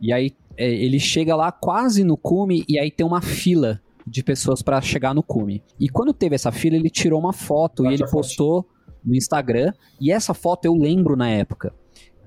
E 0.01 0.11
aí 0.11 0.31
é, 0.57 0.69
ele 0.69 0.99
chega 0.99 1.35
lá 1.35 1.51
quase 1.51 2.03
no 2.03 2.17
cume, 2.17 2.63
e 2.67 2.79
aí 2.79 2.91
tem 2.91 3.05
uma 3.05 3.21
fila 3.21 3.81
de 4.05 4.23
pessoas 4.23 4.61
para 4.61 4.81
chegar 4.81 5.13
no 5.13 5.21
cume. 5.21 5.63
E 5.79 5.89
quando 5.89 6.13
teve 6.13 6.35
essa 6.35 6.51
fila, 6.51 6.75
ele 6.75 6.89
tirou 6.89 7.19
uma 7.19 7.33
foto 7.33 7.83
Bate 7.83 7.93
e 7.93 7.97
ele 7.97 8.09
postou 8.09 8.65
no 9.03 9.15
Instagram. 9.15 9.73
E 9.99 10.11
essa 10.11 10.33
foto 10.33 10.65
eu 10.65 10.73
lembro 10.73 11.15
na 11.15 11.29
época. 11.29 11.73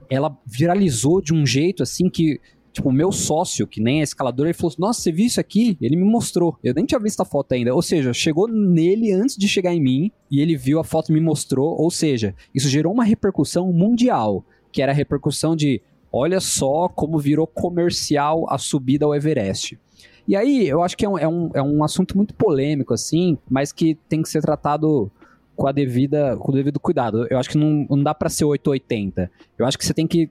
Ela 0.08 0.36
viralizou 0.46 1.22
de 1.22 1.32
um 1.32 1.46
jeito 1.46 1.82
assim 1.82 2.08
que 2.10 2.40
Tipo, 2.72 2.88
o 2.88 2.92
meu 2.92 3.10
sócio, 3.10 3.66
que 3.66 3.82
nem 3.82 4.00
é 4.00 4.04
escalador, 4.04 4.46
ele 4.46 4.54
falou: 4.54 4.72
Nossa, 4.78 5.00
você 5.00 5.10
viu 5.10 5.26
isso 5.26 5.40
aqui? 5.40 5.76
Ele 5.80 5.96
me 5.96 6.04
mostrou. 6.04 6.56
Eu 6.62 6.72
nem 6.72 6.84
tinha 6.86 7.00
visto 7.00 7.20
a 7.20 7.24
foto 7.24 7.52
ainda. 7.52 7.74
Ou 7.74 7.82
seja, 7.82 8.12
chegou 8.12 8.46
nele 8.46 9.12
antes 9.12 9.36
de 9.36 9.48
chegar 9.48 9.74
em 9.74 9.82
mim 9.82 10.10
e 10.30 10.40
ele 10.40 10.56
viu 10.56 10.78
a 10.78 10.84
foto 10.84 11.10
e 11.10 11.12
me 11.12 11.20
mostrou. 11.20 11.76
Ou 11.80 11.90
seja, 11.90 12.34
isso 12.54 12.68
gerou 12.68 12.92
uma 12.92 13.04
repercussão 13.04 13.72
mundial, 13.72 14.44
que 14.72 14.80
era 14.80 14.92
a 14.92 14.94
repercussão 14.94 15.56
de: 15.56 15.82
Olha 16.12 16.40
só 16.40 16.88
como 16.88 17.18
virou 17.18 17.46
comercial 17.46 18.46
a 18.48 18.58
subida 18.58 19.04
ao 19.04 19.14
Everest. 19.14 19.78
E 20.26 20.36
aí, 20.36 20.68
eu 20.68 20.82
acho 20.82 20.96
que 20.96 21.04
é 21.04 21.08
um, 21.08 21.18
é 21.18 21.28
um, 21.28 21.50
é 21.54 21.62
um 21.62 21.82
assunto 21.82 22.16
muito 22.16 22.34
polêmico, 22.34 22.94
assim, 22.94 23.38
mas 23.48 23.72
que 23.72 23.96
tem 24.08 24.22
que 24.22 24.28
ser 24.28 24.40
tratado 24.42 25.10
com 25.56 25.66
a 25.66 25.72
devida, 25.72 26.36
com 26.36 26.52
o 26.52 26.54
devido 26.54 26.78
cuidado. 26.78 27.26
Eu 27.28 27.38
acho 27.38 27.50
que 27.50 27.58
não, 27.58 27.86
não 27.88 28.02
dá 28.02 28.14
para 28.14 28.28
ser 28.28 28.44
880. 28.44 29.30
Eu 29.58 29.66
acho 29.66 29.76
que 29.76 29.84
você 29.84 29.92
tem 29.92 30.06
que 30.06 30.30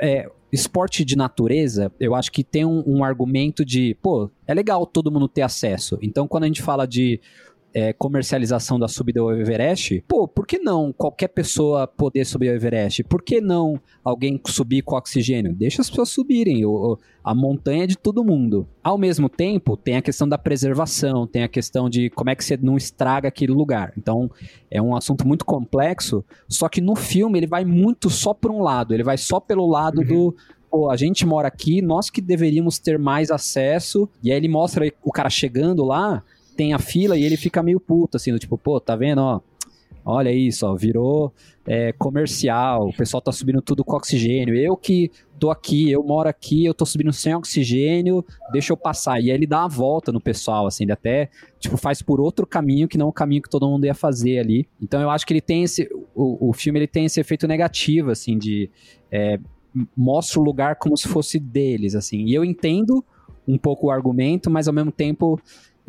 é, 0.00 0.30
esporte 0.52 1.04
de 1.04 1.16
natureza, 1.16 1.92
eu 2.00 2.14
acho 2.14 2.32
que 2.32 2.42
tem 2.42 2.64
um, 2.64 2.82
um, 2.86 3.04
argumento 3.04 3.64
de, 3.64 3.96
pô, 4.02 4.30
é 4.46 4.54
legal 4.54 4.84
todo 4.84 5.10
mundo 5.10 5.28
ter 5.28 5.42
acesso. 5.42 5.98
Então, 6.02 6.26
quando 6.26 6.44
a 6.44 6.46
gente 6.46 6.62
fala 6.62 6.86
de 6.86 7.20
é, 7.72 7.92
comercialização 7.92 8.78
da 8.78 8.88
subida 8.88 9.20
ao 9.20 9.32
Everest, 9.32 10.04
pô, 10.08 10.26
por 10.26 10.46
que 10.46 10.58
não 10.58 10.92
qualquer 10.92 11.28
pessoa 11.28 11.86
poder 11.86 12.24
subir 12.24 12.48
ao 12.48 12.54
Everest? 12.54 13.04
Por 13.04 13.22
que 13.22 13.40
não 13.40 13.80
alguém 14.04 14.40
subir 14.46 14.82
com 14.82 14.96
oxigênio? 14.96 15.54
Deixa 15.54 15.80
as 15.80 15.88
pessoas 15.88 16.08
subirem, 16.08 16.64
o, 16.64 16.98
a 17.22 17.34
montanha 17.34 17.84
é 17.84 17.86
de 17.86 17.96
todo 17.96 18.24
mundo. 18.24 18.66
Ao 18.82 18.98
mesmo 18.98 19.28
tempo, 19.28 19.76
tem 19.76 19.96
a 19.96 20.02
questão 20.02 20.28
da 20.28 20.38
preservação, 20.38 21.26
tem 21.26 21.42
a 21.42 21.48
questão 21.48 21.88
de 21.88 22.10
como 22.10 22.30
é 22.30 22.34
que 22.34 22.44
você 22.44 22.56
não 22.56 22.76
estraga 22.76 23.28
aquele 23.28 23.52
lugar. 23.52 23.92
Então, 23.96 24.30
é 24.70 24.80
um 24.80 24.96
assunto 24.96 25.26
muito 25.26 25.44
complexo, 25.44 26.24
só 26.48 26.68
que 26.68 26.80
no 26.80 26.96
filme 26.96 27.38
ele 27.38 27.46
vai 27.46 27.64
muito 27.64 28.10
só 28.10 28.34
por 28.34 28.50
um 28.50 28.62
lado, 28.62 28.94
ele 28.94 29.04
vai 29.04 29.16
só 29.16 29.38
pelo 29.38 29.66
lado 29.66 30.00
uhum. 30.00 30.06
do 30.06 30.36
pô, 30.70 30.88
a 30.88 30.96
gente 30.96 31.26
mora 31.26 31.48
aqui, 31.48 31.82
nós 31.82 32.08
que 32.08 32.20
deveríamos 32.20 32.78
ter 32.78 32.98
mais 32.98 33.30
acesso. 33.30 34.08
E 34.22 34.30
aí 34.30 34.36
ele 34.36 34.48
mostra 34.48 34.90
o 35.02 35.10
cara 35.10 35.28
chegando 35.28 35.84
lá, 35.84 36.22
tem 36.60 36.74
a 36.74 36.78
fila 36.78 37.16
e 37.16 37.24
ele 37.24 37.38
fica 37.38 37.62
meio 37.62 37.80
puto, 37.80 38.18
assim, 38.18 38.30
do 38.30 38.38
tipo, 38.38 38.58
pô, 38.58 38.78
tá 38.78 38.94
vendo, 38.94 39.22
ó, 39.22 39.40
olha 40.04 40.30
isso, 40.30 40.66
ó, 40.66 40.76
virou 40.76 41.32
é, 41.66 41.90
comercial, 41.92 42.88
o 42.88 42.92
pessoal 42.92 43.22
tá 43.22 43.32
subindo 43.32 43.62
tudo 43.62 43.82
com 43.82 43.96
oxigênio, 43.96 44.54
eu 44.54 44.76
que 44.76 45.10
tô 45.38 45.50
aqui, 45.50 45.90
eu 45.90 46.02
moro 46.02 46.28
aqui, 46.28 46.66
eu 46.66 46.74
tô 46.74 46.84
subindo 46.84 47.14
sem 47.14 47.34
oxigênio, 47.34 48.22
deixa 48.52 48.74
eu 48.74 48.76
passar. 48.76 49.18
E 49.20 49.30
aí 49.30 49.38
ele 49.38 49.46
dá 49.46 49.60
uma 49.60 49.70
volta 49.70 50.12
no 50.12 50.20
pessoal, 50.20 50.66
assim, 50.66 50.84
ele 50.84 50.92
até, 50.92 51.30
tipo, 51.58 51.78
faz 51.78 52.02
por 52.02 52.20
outro 52.20 52.46
caminho 52.46 52.86
que 52.86 52.98
não 52.98 53.08
o 53.08 53.12
caminho 53.12 53.40
que 53.40 53.48
todo 53.48 53.66
mundo 53.66 53.86
ia 53.86 53.94
fazer 53.94 54.38
ali. 54.38 54.68
Então 54.82 55.00
eu 55.00 55.08
acho 55.08 55.26
que 55.26 55.32
ele 55.32 55.40
tem 55.40 55.62
esse, 55.62 55.88
o, 56.14 56.50
o 56.50 56.52
filme 56.52 56.78
ele 56.78 56.86
tem 56.86 57.06
esse 57.06 57.18
efeito 57.18 57.48
negativo, 57.48 58.10
assim, 58.10 58.36
de... 58.36 58.68
É, 59.10 59.40
mostra 59.96 60.38
o 60.38 60.42
lugar 60.42 60.76
como 60.76 60.94
se 60.94 61.08
fosse 61.08 61.38
deles, 61.38 61.94
assim. 61.94 62.26
E 62.26 62.34
eu 62.34 62.44
entendo 62.44 63.02
um 63.48 63.56
pouco 63.56 63.86
o 63.86 63.90
argumento, 63.90 64.50
mas 64.50 64.68
ao 64.68 64.74
mesmo 64.74 64.92
tempo 64.92 65.40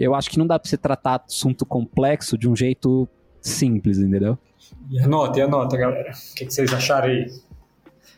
eu 0.03 0.15
acho 0.15 0.29
que 0.29 0.37
não 0.37 0.47
dá 0.47 0.57
pra 0.57 0.69
você 0.69 0.77
tratar 0.77 1.23
assunto 1.27 1.65
complexo 1.65 2.37
de 2.37 2.49
um 2.49 2.55
jeito 2.55 3.07
simples, 3.41 3.97
entendeu? 3.97 4.37
E 4.89 4.99
anota, 4.99 5.39
e 5.39 5.41
anota, 5.41 5.77
galera. 5.77 6.11
O 6.11 6.35
que, 6.35 6.45
que 6.45 6.53
vocês 6.53 6.73
acharam 6.73 7.09
aí? 7.09 7.25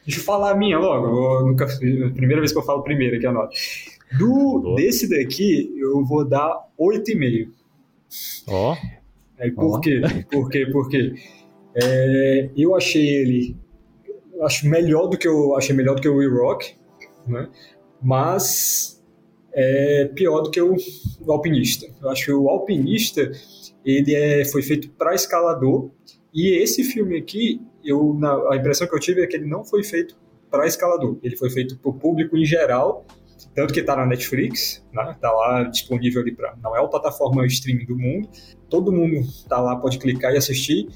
Deixa 0.06 0.20
eu 0.20 0.24
falar 0.24 0.52
a 0.52 0.56
minha 0.56 0.78
logo. 0.78 1.08
Eu 1.08 1.48
nunca, 1.48 1.66
primeira 1.66 2.42
vez 2.42 2.52
que 2.52 2.58
eu 2.58 2.64
falo 2.64 2.84
primeiro 2.84 3.16
aqui, 3.16 3.26
anota. 3.26 3.54
Do, 4.18 4.76
desse 4.76 5.10
daqui, 5.10 5.74
eu 5.78 6.04
vou 6.06 6.28
dar 6.28 6.68
8,5. 6.80 7.50
Ó. 8.48 8.74
Oh. 8.74 8.78
Aí, 9.40 9.52
por 9.52 9.78
oh. 9.78 9.80
quê? 9.80 10.02
Por 10.32 10.50
quê? 10.50 10.66
Por 10.68 10.90
quê? 10.90 11.14
É, 11.76 12.50
eu 12.56 12.76
achei 12.76 13.08
ele 13.08 13.58
acho 14.46 14.68
melhor 14.68 15.08
do 15.08 15.18
que 15.18 15.28
eu 15.28 15.56
achei 15.56 15.76
melhor 15.76 15.96
do 15.96 16.02
que 16.02 16.10
o 16.10 16.22
E-Rock, 16.22 16.76
né? 17.28 17.50
Mas 18.02 19.03
é 19.54 20.06
pior 20.16 20.42
do 20.42 20.50
que 20.50 20.62
o, 20.62 20.76
o 21.22 21.32
alpinista. 21.32 21.86
Eu 22.02 22.10
acho 22.10 22.26
que 22.26 22.32
o 22.32 22.50
alpinista 22.50 23.32
ele 23.86 24.16
é, 24.16 24.46
foi 24.46 24.62
feito 24.62 24.90
para 24.92 25.14
escalador 25.14 25.92
e 26.34 26.58
esse 26.58 26.84
filme 26.84 27.18
aqui, 27.18 27.62
eu, 27.84 28.16
na, 28.16 28.34
a 28.52 28.56
impressão 28.56 28.88
que 28.88 28.96
eu 28.96 29.00
tive 29.00 29.22
é 29.22 29.28
que 29.28 29.36
ele 29.36 29.46
não 29.46 29.64
foi 29.64 29.84
feito 29.84 30.18
para 30.50 30.66
escalador. 30.66 31.18
Ele 31.22 31.38
foi 31.38 31.50
feito 31.52 31.78
para 31.78 31.92
o 31.92 31.94
público 31.94 32.36
em 32.36 32.46
geral, 32.46 33.06
tanto 33.54 33.72
que 33.72 33.82
está 33.82 33.96
na 33.96 34.06
Netflix, 34.06 34.84
né? 34.92 35.16
Tá 35.22 35.32
lá 35.32 35.64
disponível 35.64 36.22
ali 36.22 36.34
para, 36.34 36.56
não 36.62 36.76
é 36.76 36.80
uma 36.80 36.90
plataforma 36.90 37.46
streaming 37.46 37.86
do 37.86 37.96
mundo. 37.96 38.30
Todo 38.68 38.92
mundo 38.92 39.20
está 39.20 39.60
lá 39.60 39.76
pode 39.76 40.00
clicar 40.00 40.34
e 40.34 40.38
assistir, 40.38 40.88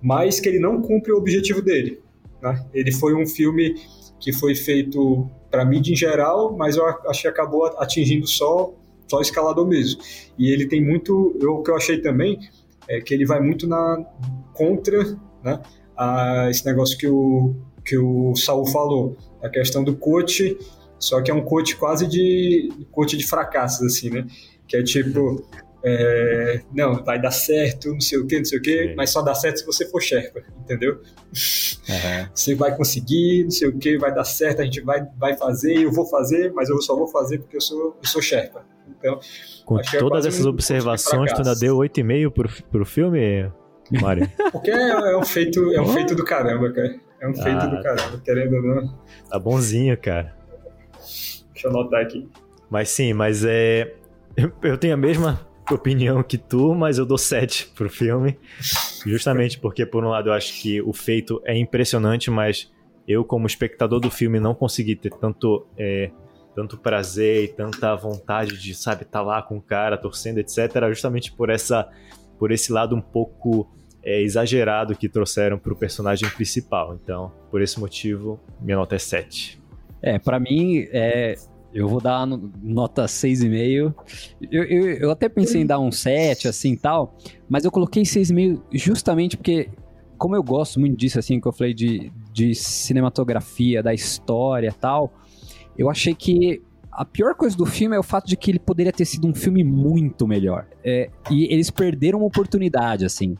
mas 0.00 0.40
que 0.40 0.48
ele 0.48 0.58
não 0.58 0.80
cumpre 0.80 1.12
o 1.12 1.18
objetivo 1.18 1.60
dele. 1.60 2.00
Né? 2.42 2.64
Ele 2.72 2.92
foi 2.92 3.14
um 3.14 3.26
filme 3.26 3.74
que 4.20 4.32
foi 4.32 4.54
feito 4.54 5.28
para 5.50 5.64
mídia 5.64 5.92
em 5.92 5.96
geral, 5.96 6.56
mas 6.56 6.76
eu 6.76 6.86
acho 6.86 7.22
que 7.22 7.28
acabou 7.28 7.66
atingindo 7.78 8.26
só 8.26 8.72
só 9.08 9.20
escalador 9.20 9.66
mesmo. 9.66 10.00
E 10.38 10.50
ele 10.50 10.66
tem 10.66 10.84
muito, 10.84 11.34
eu, 11.40 11.54
o 11.54 11.62
que 11.62 11.70
eu 11.70 11.76
achei 11.76 11.98
também 11.98 12.38
é 12.86 13.00
que 13.00 13.14
ele 13.14 13.24
vai 13.24 13.40
muito 13.40 13.66
na 13.66 14.04
contra, 14.52 15.02
né, 15.42 15.60
a, 15.96 16.48
esse 16.50 16.64
negócio 16.66 16.96
que 16.98 17.06
o 17.08 17.54
que 17.84 17.96
o 17.96 18.36
Saul 18.36 18.66
falou, 18.66 19.16
a 19.42 19.48
questão 19.48 19.82
do 19.82 19.96
coach, 19.96 20.58
só 20.98 21.22
que 21.22 21.30
é 21.30 21.34
um 21.34 21.40
coach 21.40 21.74
quase 21.74 22.06
de 22.06 22.68
coach 22.92 23.16
de 23.16 23.26
fracassos 23.26 23.86
assim, 23.86 24.10
né? 24.10 24.26
Que 24.66 24.76
é 24.76 24.82
tipo, 24.82 25.42
é, 25.82 26.60
não, 26.72 27.04
vai 27.04 27.20
dar 27.20 27.30
certo, 27.30 27.92
não 27.92 28.00
sei 28.00 28.18
o 28.18 28.26
que, 28.26 28.38
não 28.38 28.44
sei 28.44 28.58
o 28.58 28.62
que, 28.62 28.94
mas 28.96 29.10
só 29.10 29.22
dá 29.22 29.34
certo 29.34 29.60
se 29.60 29.66
você 29.66 29.86
for 29.88 30.02
Sherpa, 30.02 30.40
entendeu? 30.60 30.94
Uhum. 30.94 32.28
Você 32.34 32.54
vai 32.54 32.76
conseguir, 32.76 33.44
não 33.44 33.50
sei 33.50 33.68
o 33.68 33.78
que, 33.78 33.96
vai 33.96 34.14
dar 34.14 34.24
certo, 34.24 34.60
a 34.60 34.64
gente 34.64 34.80
vai, 34.82 35.06
vai 35.16 35.36
fazer, 35.36 35.78
eu 35.78 35.90
vou 35.90 36.04
fazer, 36.06 36.52
mas 36.52 36.68
eu 36.68 36.80
só 36.82 36.94
vou 36.94 37.08
fazer 37.08 37.38
porque 37.38 37.56
eu 37.56 37.60
sou, 37.60 37.96
eu 38.02 38.08
sou 38.08 38.20
Sherpa. 38.20 38.62
Então, 38.98 39.18
Com 39.64 39.78
é 39.78 39.82
todas 39.98 40.26
essas 40.26 40.44
observações, 40.44 41.32
tu 41.32 41.38
ainda 41.38 41.54
deu 41.54 41.76
8,5 41.76 42.30
pro, 42.30 42.48
pro 42.70 42.84
filme, 42.84 43.50
Mário? 44.00 44.30
Porque 44.52 44.70
é, 44.70 44.90
é, 44.90 45.16
um 45.16 45.24
feito, 45.24 45.72
é 45.72 45.80
um 45.80 45.86
feito 45.86 46.14
do 46.14 46.24
caramba, 46.24 46.72
cara. 46.72 47.00
É 47.20 47.28
um 47.28 47.34
feito 47.34 47.58
ah, 47.58 47.66
do 47.66 47.82
caramba, 47.82 48.20
querendo 48.24 48.56
ou 48.56 48.62
não. 48.62 48.98
Tá 49.28 49.38
bonzinho, 49.38 49.96
cara. 49.98 50.36
Deixa 51.52 51.68
eu 51.68 51.70
anotar 51.70 52.02
aqui. 52.02 52.28
Mas 52.70 52.90
sim, 52.90 53.12
mas 53.12 53.44
é. 53.44 53.94
Eu 54.62 54.78
tenho 54.78 54.94
a 54.94 54.96
mesma 54.96 55.47
opinião 55.74 56.22
que 56.22 56.38
tu, 56.38 56.74
mas 56.74 56.98
eu 56.98 57.06
dou 57.06 57.18
7 57.18 57.72
pro 57.74 57.88
filme. 57.88 58.38
Justamente 59.06 59.58
porque, 59.58 59.84
por 59.86 60.04
um 60.04 60.08
lado, 60.08 60.30
eu 60.30 60.32
acho 60.32 60.60
que 60.60 60.80
o 60.82 60.92
feito 60.92 61.40
é 61.44 61.56
impressionante, 61.56 62.30
mas 62.30 62.70
eu, 63.06 63.24
como 63.24 63.46
espectador 63.46 64.00
do 64.00 64.10
filme, 64.10 64.38
não 64.38 64.54
consegui 64.54 64.96
ter 64.96 65.10
tanto, 65.10 65.66
é, 65.76 66.10
tanto 66.54 66.76
prazer 66.76 67.44
e 67.44 67.48
tanta 67.48 67.94
vontade 67.96 68.60
de, 68.60 68.74
sabe, 68.74 69.02
estar 69.02 69.20
tá 69.20 69.24
lá 69.24 69.42
com 69.42 69.56
o 69.56 69.62
cara, 69.62 69.96
torcendo, 69.96 70.38
etc. 70.38 70.58
Justamente 70.88 71.32
por 71.32 71.50
essa 71.50 71.88
por 72.38 72.52
esse 72.52 72.72
lado 72.72 72.94
um 72.94 73.00
pouco 73.00 73.68
é, 74.02 74.22
exagerado 74.22 74.96
que 74.96 75.08
trouxeram 75.08 75.58
pro 75.58 75.74
personagem 75.74 76.28
principal. 76.30 76.98
Então, 77.02 77.32
por 77.50 77.60
esse 77.60 77.78
motivo, 77.80 78.40
minha 78.60 78.76
nota 78.76 78.94
é 78.94 78.98
7. 78.98 79.60
É, 80.00 80.18
para 80.18 80.38
mim, 80.38 80.86
é, 80.92 81.34
eu 81.72 81.86
vou 81.86 82.00
dar 82.00 82.26
nota 82.26 83.04
6,5. 83.04 83.94
Eu, 84.50 84.64
eu, 84.64 84.86
eu 84.94 85.10
até 85.10 85.28
pensei 85.28 85.62
em 85.62 85.66
dar 85.66 85.78
um 85.78 85.92
7, 85.92 86.48
assim, 86.48 86.76
tal, 86.76 87.16
mas 87.48 87.64
eu 87.64 87.70
coloquei 87.70 88.02
6,5 88.02 88.60
justamente 88.72 89.36
porque, 89.36 89.68
como 90.16 90.34
eu 90.34 90.42
gosto 90.42 90.80
muito 90.80 90.96
disso, 90.96 91.18
assim, 91.18 91.40
que 91.40 91.46
eu 91.46 91.52
falei 91.52 91.74
de, 91.74 92.10
de 92.32 92.54
cinematografia, 92.54 93.82
da 93.82 93.92
história 93.92 94.72
tal, 94.72 95.12
eu 95.76 95.90
achei 95.90 96.14
que 96.14 96.62
a 96.90 97.04
pior 97.04 97.34
coisa 97.34 97.56
do 97.56 97.64
filme 97.64 97.94
é 97.94 97.98
o 97.98 98.02
fato 98.02 98.26
de 98.26 98.36
que 98.36 98.50
ele 98.50 98.58
poderia 98.58 98.92
ter 98.92 99.04
sido 99.04 99.28
um 99.28 99.34
filme 99.34 99.62
muito 99.62 100.26
melhor. 100.26 100.66
É, 100.82 101.10
e 101.30 101.44
eles 101.52 101.70
perderam 101.70 102.18
uma 102.18 102.26
oportunidade, 102.26 103.04
assim. 103.04 103.36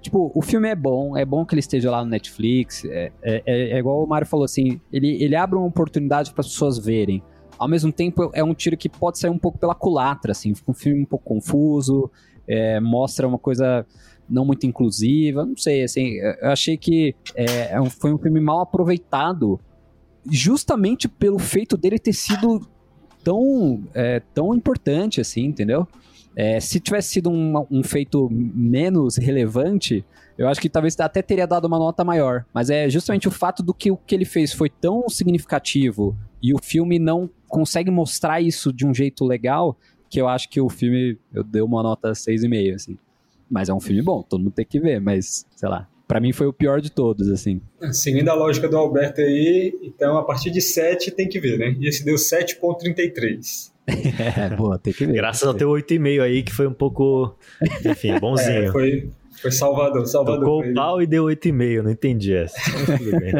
Tipo, 0.00 0.30
o 0.32 0.40
filme 0.40 0.68
é 0.68 0.76
bom, 0.76 1.16
é 1.16 1.24
bom 1.24 1.44
que 1.44 1.54
ele 1.54 1.60
esteja 1.60 1.90
lá 1.90 2.04
no 2.04 2.10
Netflix. 2.10 2.84
É, 2.84 3.10
é, 3.20 3.42
é 3.44 3.78
igual 3.78 4.04
o 4.04 4.06
Mário 4.06 4.24
falou 4.24 4.44
assim: 4.44 4.80
ele, 4.92 5.20
ele 5.20 5.34
abre 5.34 5.58
uma 5.58 5.66
oportunidade 5.66 6.30
para 6.32 6.42
as 6.42 6.46
pessoas 6.46 6.78
verem 6.78 7.20
ao 7.58 7.68
mesmo 7.68 7.92
tempo 7.92 8.30
é 8.34 8.42
um 8.42 8.54
tiro 8.54 8.76
que 8.76 8.88
pode 8.88 9.18
sair 9.18 9.30
um 9.30 9.38
pouco 9.38 9.58
pela 9.58 9.74
culatra, 9.74 10.32
assim, 10.32 10.54
fica 10.54 10.70
um 10.70 10.74
filme 10.74 11.02
um 11.02 11.06
pouco 11.06 11.24
confuso, 11.24 12.10
é, 12.46 12.80
mostra 12.80 13.26
uma 13.26 13.38
coisa 13.38 13.86
não 14.28 14.44
muito 14.44 14.66
inclusiva, 14.66 15.44
não 15.44 15.56
sei, 15.56 15.84
assim, 15.84 16.14
eu 16.14 16.50
achei 16.50 16.76
que 16.76 17.14
é, 17.34 17.72
é 17.72 17.90
foi 17.90 18.12
um 18.12 18.18
filme 18.18 18.40
mal 18.40 18.60
aproveitado 18.60 19.60
justamente 20.28 21.08
pelo 21.08 21.38
feito 21.38 21.76
dele 21.76 21.98
ter 21.98 22.12
sido 22.12 22.66
tão, 23.22 23.82
é, 23.94 24.20
tão 24.34 24.54
importante, 24.54 25.20
assim, 25.20 25.44
entendeu? 25.44 25.86
É, 26.34 26.60
se 26.60 26.78
tivesse 26.78 27.08
sido 27.08 27.30
um, 27.30 27.66
um, 27.70 27.82
feito 27.82 28.28
menos 28.30 29.16
relevante, 29.16 30.04
eu 30.36 30.46
acho 30.46 30.60
que 30.60 30.68
talvez 30.68 30.98
até 31.00 31.22
teria 31.22 31.46
dado 31.46 31.64
uma 31.64 31.78
nota 31.78 32.04
maior. 32.04 32.44
Mas 32.52 32.68
é 32.68 32.90
justamente 32.90 33.26
o 33.26 33.30
fato 33.30 33.62
do 33.62 33.72
que 33.72 33.90
o 33.90 33.96
que 33.96 34.14
ele 34.14 34.26
fez 34.26 34.52
foi 34.52 34.68
tão 34.68 35.08
significativo 35.08 36.14
e 36.42 36.52
o 36.52 36.58
filme 36.62 36.98
não 36.98 37.30
consegue 37.48 37.90
mostrar 37.90 38.40
isso 38.40 38.72
de 38.72 38.86
um 38.86 38.94
jeito 38.94 39.24
legal 39.24 39.76
que 40.08 40.20
eu 40.20 40.28
acho 40.28 40.48
que 40.48 40.60
o 40.60 40.68
filme 40.68 41.18
eu 41.32 41.42
dei 41.42 41.62
uma 41.62 41.82
nota 41.82 42.12
6,5, 42.12 42.74
assim. 42.74 42.98
Mas 43.50 43.68
é 43.68 43.74
um 43.74 43.80
filme 43.80 44.02
bom, 44.02 44.22
todo 44.22 44.40
mundo 44.40 44.52
tem 44.52 44.64
que 44.64 44.80
ver, 44.80 45.00
mas, 45.00 45.46
sei 45.54 45.68
lá, 45.68 45.88
para 46.06 46.20
mim 46.20 46.32
foi 46.32 46.46
o 46.46 46.52
pior 46.52 46.80
de 46.80 46.90
todos, 46.90 47.28
assim. 47.28 47.60
Seguindo 47.92 48.28
a 48.28 48.34
lógica 48.34 48.68
do 48.68 48.76
Alberto 48.76 49.20
aí, 49.20 49.76
então 49.82 50.16
a 50.16 50.24
partir 50.24 50.50
de 50.50 50.60
7 50.60 51.10
tem 51.10 51.28
que 51.28 51.40
ver, 51.40 51.58
né? 51.58 51.76
E 51.78 51.88
esse 51.88 52.04
deu 52.04 52.16
7.33. 52.16 53.72
é, 54.52 54.56
boa, 54.56 54.78
tem 54.78 54.92
que 54.92 55.06
ver. 55.06 55.14
Graças 55.14 55.46
ao 55.46 55.54
teu 55.54 55.70
8,5 55.70 56.22
aí, 56.22 56.42
que 56.42 56.52
foi 56.52 56.66
um 56.66 56.72
pouco, 56.72 57.36
enfim, 57.84 58.18
bonzinho. 58.18 58.68
É, 58.68 58.72
foi, 58.72 59.10
foi 59.40 59.50
Salvador, 59.52 60.06
Salvador. 60.06 60.40
Tocou 60.40 60.64
o 60.64 60.74
pau 60.74 61.02
e 61.02 61.06
deu 61.06 61.24
8,5, 61.24 61.82
não 61.82 61.90
entendi 61.90 62.34
essa. 62.34 62.56
tudo 62.98 63.20
bem. 63.20 63.32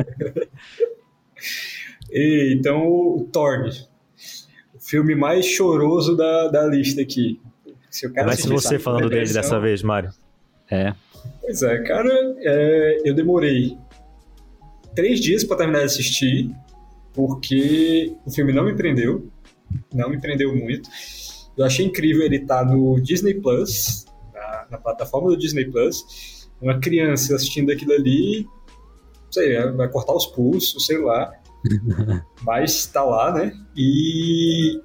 e, 2.11 2.55
então, 2.57 2.87
o 2.87 3.29
Thorne, 3.33 3.71
filme 4.87 5.15
mais 5.15 5.45
choroso 5.45 6.17
da, 6.17 6.49
da 6.49 6.67
lista 6.67 7.03
aqui. 7.03 7.41
Se 7.91 8.09
Mas 8.09 8.45
você 8.45 8.79
falando 8.79 9.09
dele 9.09 9.33
dessa 9.33 9.59
vez, 9.59 9.83
Mário. 9.83 10.11
É. 10.71 10.95
Pois 11.41 11.63
é, 11.63 11.83
cara, 11.83 12.11
é, 12.41 13.01
eu 13.05 13.15
demorei 13.15 13.77
três 14.95 15.21
dias 15.21 15.45
para 15.45 15.59
terminar 15.59 15.81
de 15.81 15.87
assistir, 15.87 16.51
porque 17.13 18.15
o 18.25 18.31
filme 18.31 18.53
não 18.53 18.65
me 18.65 18.75
prendeu, 18.75 19.29
não 19.93 20.09
me 20.09 20.21
prendeu 20.21 20.55
muito. 20.55 20.89
Eu 21.57 21.65
achei 21.65 21.87
incrível 21.87 22.23
ele 22.23 22.37
estar 22.37 22.65
tá 22.65 22.71
no 22.71 23.01
Disney 23.01 23.35
Plus, 23.35 24.07
na, 24.33 24.67
na 24.73 24.79
plataforma 24.79 25.29
do 25.31 25.37
Disney 25.37 25.65
Plus, 25.65 26.49
uma 26.61 26.79
criança 26.79 27.35
assistindo 27.35 27.73
aquilo 27.73 27.93
ali, 27.93 28.47
sei, 29.31 29.59
vai 29.73 29.89
cortar 29.89 30.15
os 30.15 30.27
pulsos, 30.27 30.87
sei 30.87 30.99
lá. 30.99 31.33
Mas 32.43 32.73
está 32.73 33.03
lá, 33.03 33.33
né? 33.33 33.53
E 33.77 34.81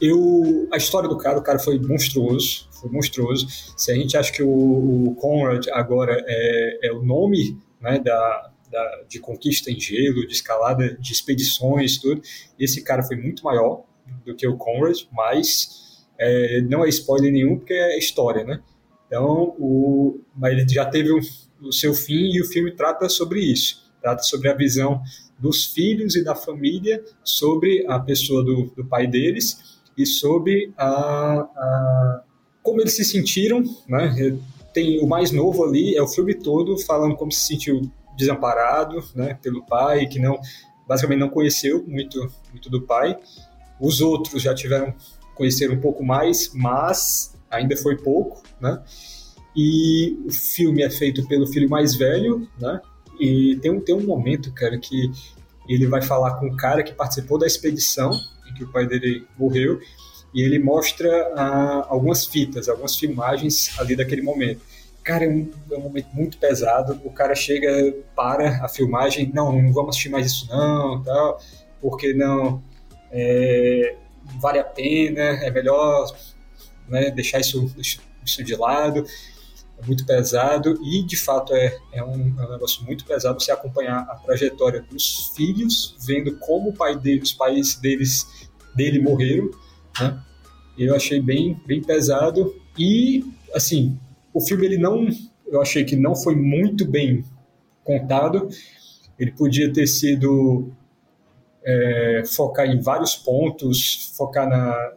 eu, 0.00 0.68
a 0.72 0.76
história 0.76 1.08
do 1.08 1.16
cara, 1.16 1.38
o 1.38 1.42
cara 1.42 1.58
foi 1.58 1.78
monstruoso, 1.78 2.68
foi 2.80 2.90
monstruoso. 2.90 3.46
Se 3.76 3.90
a 3.92 3.94
gente 3.94 4.16
acha 4.16 4.32
que 4.32 4.42
o, 4.42 5.08
o 5.08 5.14
Conrad 5.14 5.66
agora 5.72 6.22
é, 6.26 6.88
é 6.88 6.92
o 6.92 7.02
nome 7.02 7.58
né, 7.80 7.98
da, 7.98 8.52
da, 8.70 9.02
de 9.08 9.20
conquista 9.20 9.70
em 9.70 9.78
gelo, 9.78 10.26
de 10.26 10.32
escalada, 10.32 10.96
de 10.96 11.12
expedições, 11.12 11.98
tudo, 11.98 12.20
esse 12.58 12.82
cara 12.82 13.02
foi 13.02 13.16
muito 13.16 13.44
maior 13.44 13.84
do 14.24 14.34
que 14.34 14.46
o 14.46 14.56
Conrad, 14.56 14.98
mas 15.12 16.04
é, 16.18 16.60
não 16.62 16.84
é 16.84 16.88
spoiler 16.88 17.32
nenhum 17.32 17.56
porque 17.56 17.72
é 17.72 17.98
história, 17.98 18.44
né? 18.44 18.60
Então, 19.06 19.54
o, 19.58 20.20
mas 20.34 20.52
ele 20.52 20.68
já 20.68 20.84
teve 20.86 21.12
o, 21.12 21.20
o 21.62 21.72
seu 21.72 21.94
fim 21.94 22.32
e 22.32 22.40
o 22.40 22.46
filme 22.46 22.72
trata 22.72 23.08
sobre 23.08 23.40
isso, 23.40 23.90
trata 24.00 24.22
sobre 24.22 24.48
a 24.48 24.54
visão 24.54 25.00
dos 25.44 25.66
filhos 25.66 26.16
e 26.16 26.24
da 26.24 26.34
família 26.34 27.04
sobre 27.22 27.84
a 27.86 28.00
pessoa 28.00 28.42
do, 28.42 28.72
do 28.74 28.82
pai 28.86 29.06
deles 29.06 29.78
e 29.96 30.06
sobre 30.06 30.72
a, 30.74 30.86
a, 30.86 32.22
como 32.62 32.80
eles 32.80 32.96
se 32.96 33.04
sentiram, 33.04 33.62
né? 33.86 34.38
Tem 34.72 34.98
o 35.00 35.06
mais 35.06 35.30
novo 35.30 35.62
ali, 35.62 35.94
é 35.94 36.02
o 36.02 36.08
filme 36.08 36.34
todo 36.34 36.78
falando 36.78 37.14
como 37.14 37.30
se 37.30 37.46
sentiu 37.46 37.82
desamparado, 38.16 39.04
né, 39.14 39.38
pelo 39.42 39.64
pai, 39.66 40.06
que 40.06 40.18
não 40.18 40.40
basicamente 40.88 41.20
não 41.20 41.28
conheceu 41.28 41.84
muito 41.86 42.26
muito 42.50 42.70
do 42.70 42.80
pai. 42.80 43.16
Os 43.78 44.00
outros 44.00 44.40
já 44.40 44.54
tiveram 44.54 44.94
conhecer 45.34 45.70
um 45.70 45.80
pouco 45.80 46.02
mais, 46.02 46.52
mas 46.54 47.36
ainda 47.50 47.76
foi 47.76 47.98
pouco, 47.98 48.42
né? 48.58 48.82
E 49.54 50.16
o 50.24 50.32
filme 50.32 50.82
é 50.82 50.90
feito 50.90 51.26
pelo 51.28 51.46
filho 51.46 51.68
mais 51.68 51.94
velho, 51.94 52.48
né? 52.58 52.80
E 53.20 53.56
tem 53.62 53.70
um, 53.70 53.80
tem 53.80 53.94
um 53.94 54.04
momento, 54.04 54.52
cara, 54.52 54.78
que 54.78 55.10
ele 55.68 55.86
vai 55.86 56.02
falar 56.02 56.34
com 56.34 56.46
um 56.46 56.56
cara 56.56 56.82
que 56.82 56.92
participou 56.92 57.38
da 57.38 57.46
expedição 57.46 58.12
em 58.48 58.54
que 58.54 58.64
o 58.64 58.68
pai 58.68 58.86
dele 58.86 59.26
morreu, 59.38 59.80
e 60.34 60.42
ele 60.42 60.58
mostra 60.58 61.08
ah, 61.36 61.86
algumas 61.88 62.26
fitas, 62.26 62.68
algumas 62.68 62.96
filmagens 62.96 63.78
ali 63.78 63.94
daquele 63.94 64.20
momento. 64.20 64.60
Cara, 65.02 65.24
é 65.24 65.28
um, 65.28 65.50
é 65.70 65.76
um, 65.76 65.80
momento 65.80 66.08
muito 66.12 66.38
pesado. 66.38 67.00
O 67.04 67.10
cara 67.10 67.34
chega, 67.34 67.94
para 68.16 68.64
a 68.64 68.68
filmagem, 68.68 69.30
não, 69.32 69.52
não 69.52 69.72
vamos 69.72 69.90
assistir 69.90 70.08
mais 70.08 70.26
isso 70.26 70.48
não, 70.48 71.02
tal, 71.02 71.40
porque 71.80 72.12
não 72.12 72.60
é, 73.12 73.94
vale 74.40 74.58
a 74.58 74.64
pena, 74.64 75.20
é 75.20 75.50
melhor 75.50 76.12
né, 76.88 77.10
deixar 77.10 77.38
isso, 77.38 77.72
isso 78.24 78.42
de 78.42 78.56
lado 78.56 79.04
muito 79.86 80.06
pesado 80.06 80.78
e 80.82 81.02
de 81.02 81.16
fato 81.16 81.54
é, 81.54 81.76
é, 81.92 82.02
um, 82.02 82.34
é 82.38 82.46
um 82.46 82.50
negócio 82.50 82.84
muito 82.84 83.04
pesado 83.04 83.42
você 83.42 83.52
acompanhar 83.52 84.00
a 84.00 84.16
trajetória 84.16 84.82
dos 84.82 85.32
filhos, 85.36 85.96
vendo 86.06 86.36
como 86.38 86.70
o 86.70 86.72
pai 86.72 86.96
dele, 86.96 87.22
os 87.22 87.32
pais 87.32 87.74
deles 87.76 88.48
dele 88.74 89.00
morreram, 89.00 89.50
né? 90.00 90.20
Eu 90.76 90.94
achei 90.94 91.20
bem, 91.20 91.60
bem 91.66 91.80
pesado 91.80 92.54
e 92.76 93.24
assim 93.54 93.98
o 94.32 94.40
filme 94.40 94.66
ele 94.66 94.78
não, 94.78 95.06
eu 95.46 95.62
achei 95.62 95.84
que 95.84 95.94
não 95.94 96.16
foi 96.16 96.34
muito 96.34 96.84
bem 96.84 97.24
contado. 97.84 98.48
Ele 99.16 99.30
podia 99.30 99.72
ter 99.72 99.86
sido 99.86 100.72
é, 101.64 102.22
focar 102.26 102.66
em 102.66 102.80
vários 102.80 103.14
pontos, 103.14 104.12
focar 104.16 104.48
na, 104.48 104.92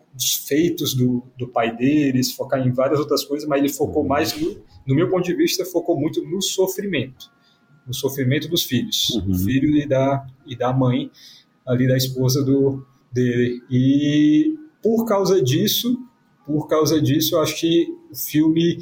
feitos 0.47 0.93
do, 0.93 1.23
do 1.37 1.47
pai 1.47 1.75
deles, 1.75 2.31
focar 2.31 2.65
em 2.65 2.71
várias 2.71 2.99
outras 2.99 3.23
coisas, 3.23 3.47
mas 3.47 3.59
ele 3.59 3.69
focou 3.69 4.01
uhum. 4.01 4.09
mais, 4.09 4.39
no, 4.39 4.61
no 4.85 4.95
meu 4.95 5.09
ponto 5.09 5.25
de 5.25 5.35
vista, 5.35 5.65
focou 5.65 5.99
muito 5.99 6.23
no 6.23 6.41
sofrimento, 6.41 7.29
no 7.85 7.93
sofrimento 7.93 8.47
dos 8.47 8.63
filhos, 8.63 9.09
uhum. 9.09 9.27
do 9.27 9.37
filho 9.39 9.75
e 9.77 9.87
da, 9.87 10.25
e 10.45 10.55
da 10.55 10.73
mãe, 10.73 11.11
ali 11.65 11.87
da 11.87 11.97
esposa 11.97 12.43
do, 12.43 12.85
dele. 13.11 13.61
E 13.69 14.55
por 14.81 15.05
causa 15.05 15.41
disso, 15.41 15.97
por 16.45 16.67
causa 16.67 17.01
disso, 17.01 17.35
eu 17.35 17.41
acho 17.41 17.59
que 17.59 17.87
o 18.11 18.15
filme, 18.15 18.79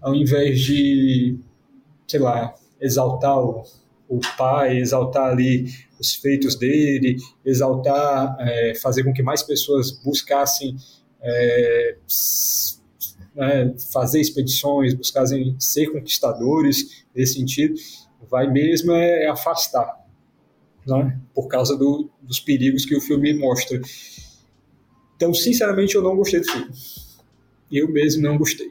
ao 0.00 0.14
invés 0.14 0.60
de, 0.60 1.38
sei 2.06 2.20
lá, 2.20 2.54
exaltar 2.80 3.38
o, 3.38 3.62
o 4.08 4.20
pai, 4.36 4.78
exaltar 4.78 5.30
ali 5.30 5.66
os 5.98 6.14
feitos 6.14 6.54
dele, 6.54 7.16
exaltar, 7.44 8.36
é, 8.40 8.74
fazer 8.74 9.04
com 9.04 9.12
que 9.12 9.22
mais 9.22 9.42
pessoas 9.42 9.90
buscassem 9.90 10.76
é, 11.20 11.96
é, 13.36 13.74
fazer 13.92 14.20
expedições, 14.20 14.94
buscassem 14.94 15.56
ser 15.58 15.90
conquistadores 15.92 17.04
nesse 17.14 17.34
sentido, 17.34 17.74
vai 18.28 18.50
mesmo 18.50 18.92
é, 18.92 19.28
afastar, 19.28 20.04
né? 20.86 21.18
por 21.34 21.48
causa 21.48 21.76
do, 21.76 22.10
dos 22.20 22.40
perigos 22.40 22.84
que 22.84 22.96
o 22.96 23.00
filme 23.00 23.32
mostra. 23.34 23.80
Então, 25.16 25.32
sinceramente, 25.34 25.94
eu 25.94 26.02
não 26.02 26.16
gostei 26.16 26.40
do 26.40 26.50
filme. 26.50 26.70
Eu 27.70 27.88
mesmo 27.90 28.22
não 28.22 28.38
gostei. 28.38 28.70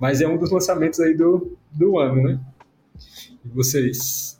Mas 0.00 0.20
é 0.20 0.28
um 0.28 0.38
dos 0.38 0.50
lançamentos 0.50 0.98
aí 1.00 1.14
do, 1.14 1.56
do 1.72 1.98
ano, 1.98 2.22
né? 2.22 2.40
E 3.44 3.48
vocês? 3.48 4.37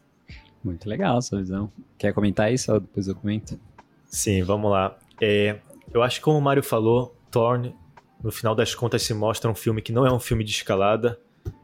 Muito 0.69 0.87
legal 0.87 1.17
essa 1.17 1.35
visão. 1.35 1.73
Quer 1.97 2.13
comentar 2.13 2.53
isso 2.53 2.79
depois 2.79 3.09
eu 3.09 3.15
comento? 3.15 3.59
Sim, 4.05 4.43
vamos 4.43 4.71
lá. 4.71 4.99
É, 5.19 5.61
eu 5.95 6.03
acho 6.03 6.19
que 6.19 6.25
como 6.25 6.37
o 6.37 6.43
Mário 6.43 6.63
falou, 6.63 7.17
Thorn, 7.31 7.75
no 8.23 8.31
final 8.31 8.55
das 8.55 8.75
contas, 8.75 9.03
se 9.03 9.15
mostra 9.15 9.51
um 9.51 9.55
filme 9.55 9.81
que 9.81 9.93
não 9.93 10.07
é 10.07 10.13
um 10.13 10.19
filme 10.21 10.45
de 10.45 10.51
escalada, 10.51 11.19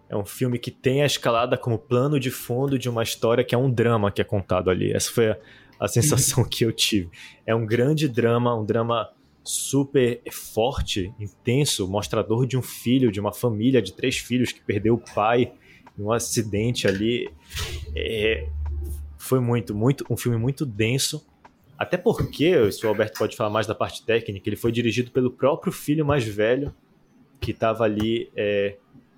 é 0.09 0.17
um 0.17 0.25
filme 0.25 0.59
que 0.59 0.71
tem 0.71 1.03
a 1.03 1.07
escalada 1.07 1.59
como 1.59 1.79
plano 1.79 2.19
de 2.19 2.31
fundo 2.31 2.79
de 2.79 2.89
uma 2.89 3.03
história 3.03 3.45
que 3.45 3.55
é 3.55 3.59
um 3.59 3.71
drama 3.71 4.11
que 4.11 4.23
é 4.23 4.25
contado 4.25 4.71
ali. 4.71 4.91
Essa 4.91 5.13
foi 5.13 5.33
a, 5.33 5.37
a 5.79 5.87
sensação 5.87 6.43
que 6.49 6.65
eu 6.65 6.73
tive. 6.73 7.11
É 7.45 7.55
um 7.55 7.67
grande 7.67 8.09
drama, 8.09 8.59
um 8.59 8.65
drama 8.65 9.11
super 9.43 10.23
forte, 10.33 11.13
intenso, 11.21 11.87
mostrador 11.87 12.47
de 12.47 12.57
um 12.57 12.63
filho, 12.63 13.13
de 13.13 13.21
uma 13.21 13.35
família 13.35 13.83
de 13.83 13.93
três 13.93 14.17
filhos 14.17 14.51
que 14.51 14.63
perdeu 14.63 14.95
o 14.95 15.15
pai 15.15 15.53
em 15.99 16.03
um 16.03 16.11
acidente 16.11 16.89
ali. 16.89 17.31
É, 17.95 18.49
foi 19.25 19.41
muito, 19.41 19.75
muito, 19.75 20.05
um 20.11 20.17
filme 20.17 20.39
muito 20.39 20.67
denso. 20.67 21.27
Até 21.79 21.97
porque, 21.97 22.55
o 22.57 22.89
Alberto 22.89 23.19
pode 23.19 23.37
falar 23.37 23.51
mais 23.51 23.67
da 23.67 23.75
parte 23.75 24.05
técnica, 24.05 24.49
ele 24.49 24.57
foi 24.57 24.71
dirigido 24.71 25.11
pelo 25.11 25.31
próprio 25.31 25.73
filho 25.73 26.05
mais 26.05 26.25
velho, 26.25 26.75
que 27.41 27.51
estava 27.51 27.85
ali 27.85 28.31
é, 28.37 28.77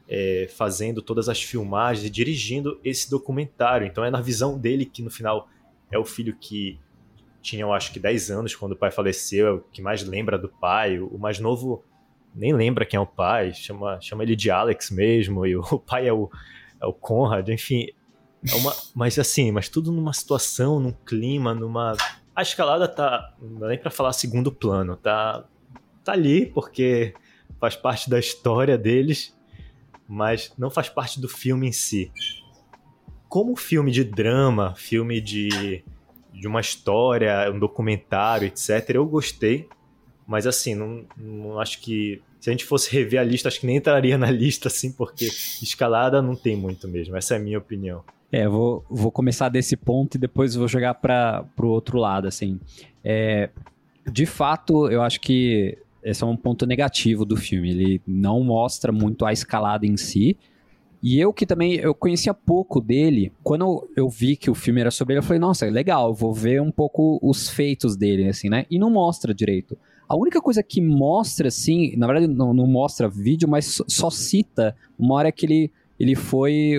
é, 0.08 0.48
fazendo 0.56 1.02
todas 1.02 1.28
as 1.28 1.42
filmagens 1.42 2.06
e 2.06 2.10
dirigindo 2.10 2.80
esse 2.84 3.10
documentário. 3.10 3.86
Então 3.86 4.04
é 4.04 4.10
na 4.10 4.20
visão 4.20 4.58
dele 4.58 4.86
que 4.86 5.02
no 5.02 5.10
final 5.10 5.48
é 5.90 5.98
o 5.98 6.04
filho 6.04 6.36
que 6.40 6.78
tinha, 7.42 7.62
eu 7.62 7.72
acho 7.72 7.92
que 7.92 8.00
10 8.00 8.30
anos 8.30 8.54
quando 8.54 8.72
o 8.72 8.76
pai 8.76 8.90
faleceu, 8.90 9.46
é 9.46 9.52
o 9.52 9.60
que 9.60 9.82
mais 9.82 10.02
lembra 10.02 10.38
do 10.38 10.48
pai. 10.48 10.98
O 10.98 11.18
mais 11.18 11.38
novo 11.38 11.84
nem 12.34 12.52
lembra 12.52 12.86
quem 12.86 12.98
é 12.98 13.00
o 13.00 13.06
pai, 13.06 13.52
chama, 13.52 14.00
chama 14.00 14.22
ele 14.22 14.36
de 14.36 14.50
Alex 14.50 14.90
mesmo, 14.90 15.46
e 15.46 15.56
o 15.56 15.62
pai 15.78 16.08
é 16.08 16.12
o, 16.12 16.30
é 16.80 16.86
o 16.86 16.92
Conrad, 16.92 17.48
enfim. 17.48 17.88
É 18.44 18.54
uma, 18.54 18.74
mas 18.94 19.18
assim, 19.18 19.50
mas 19.50 19.68
tudo 19.68 19.90
numa 19.90 20.12
situação, 20.12 20.78
num 20.80 20.92
clima, 20.92 21.54
numa. 21.54 21.96
A 22.34 22.42
escalada 22.42 22.86
tá. 22.86 23.34
Não 23.40 23.60
dá 23.60 23.68
nem 23.68 23.78
pra 23.78 23.90
falar 23.90 24.12
segundo 24.12 24.52
plano, 24.52 24.96
tá. 24.96 25.44
Tá 26.04 26.12
ali, 26.12 26.46
porque 26.46 27.14
faz 27.60 27.74
parte 27.74 28.08
da 28.08 28.18
história 28.18 28.78
deles, 28.78 29.36
mas 30.08 30.52
não 30.56 30.70
faz 30.70 30.88
parte 30.88 31.20
do 31.20 31.28
filme 31.28 31.68
em 31.68 31.72
si. 31.72 32.12
Como 33.28 33.56
filme 33.56 33.90
de 33.90 34.04
drama, 34.04 34.74
filme 34.76 35.20
de, 35.20 35.82
de 36.32 36.46
uma 36.46 36.60
história, 36.60 37.50
um 37.52 37.58
documentário, 37.58 38.46
etc., 38.46 38.90
eu 38.90 39.06
gostei, 39.06 39.68
mas 40.26 40.46
assim, 40.46 40.74
não, 40.74 41.04
não 41.16 41.58
acho 41.58 41.80
que 41.80 42.22
se 42.40 42.50
a 42.50 42.52
gente 42.52 42.64
fosse 42.64 42.92
rever 42.92 43.20
a 43.20 43.24
lista, 43.24 43.48
acho 43.48 43.58
que 43.58 43.66
nem 43.66 43.76
entraria 43.76 44.16
na 44.16 44.30
lista, 44.32 44.68
assim, 44.68 44.92
porque 44.92 45.26
escalada 45.26 46.22
não 46.22 46.36
tem 46.36 46.56
muito 46.56 46.86
mesmo. 46.86 47.16
Essa 47.16 47.34
é 47.34 47.38
a 47.38 47.40
minha 47.40 47.58
opinião. 47.58 48.04
É, 48.30 48.48
vou, 48.48 48.84
vou 48.90 49.10
começar 49.10 49.48
desse 49.48 49.76
ponto 49.76 50.16
e 50.16 50.18
depois 50.18 50.54
vou 50.54 50.66
jogar 50.66 50.94
para 50.94 51.46
o 51.58 51.66
outro 51.66 51.98
lado, 51.98 52.26
assim. 52.26 52.58
É, 53.04 53.50
de 54.10 54.26
fato, 54.26 54.88
eu 54.90 55.02
acho 55.02 55.20
que 55.20 55.78
esse 56.02 56.22
é 56.22 56.26
um 56.26 56.36
ponto 56.36 56.66
negativo 56.66 57.24
do 57.24 57.36
filme. 57.36 57.70
Ele 57.70 58.02
não 58.06 58.42
mostra 58.42 58.92
muito 58.92 59.24
a 59.24 59.32
escalada 59.32 59.86
em 59.86 59.96
si. 59.96 60.36
E 61.02 61.20
eu 61.20 61.32
que 61.32 61.46
também, 61.46 61.74
eu 61.74 61.94
conhecia 61.94 62.34
pouco 62.34 62.80
dele, 62.80 63.32
quando 63.42 63.88
eu 63.96 64.08
vi 64.08 64.36
que 64.36 64.50
o 64.50 64.54
filme 64.54 64.80
era 64.80 64.90
sobre 64.90 65.14
ele, 65.14 65.18
eu 65.18 65.22
falei, 65.22 65.38
nossa, 65.38 65.66
legal, 65.66 66.12
vou 66.12 66.32
ver 66.32 66.60
um 66.60 66.70
pouco 66.70 67.18
os 67.22 67.48
feitos 67.48 67.96
dele, 67.96 68.28
assim, 68.28 68.48
né? 68.48 68.66
E 68.70 68.78
não 68.78 68.90
mostra 68.90 69.34
direito. 69.34 69.76
A 70.08 70.16
única 70.16 70.40
coisa 70.40 70.62
que 70.62 70.80
mostra, 70.80 71.48
assim, 71.48 71.94
na 71.96 72.06
verdade 72.06 72.32
não, 72.32 72.54
não 72.54 72.66
mostra 72.66 73.08
vídeo, 73.08 73.48
mas 73.48 73.80
só 73.88 74.08
cita 74.08 74.74
uma 74.98 75.14
hora 75.14 75.32
que 75.32 75.46
ele, 75.46 75.72
ele 75.98 76.14
foi 76.14 76.74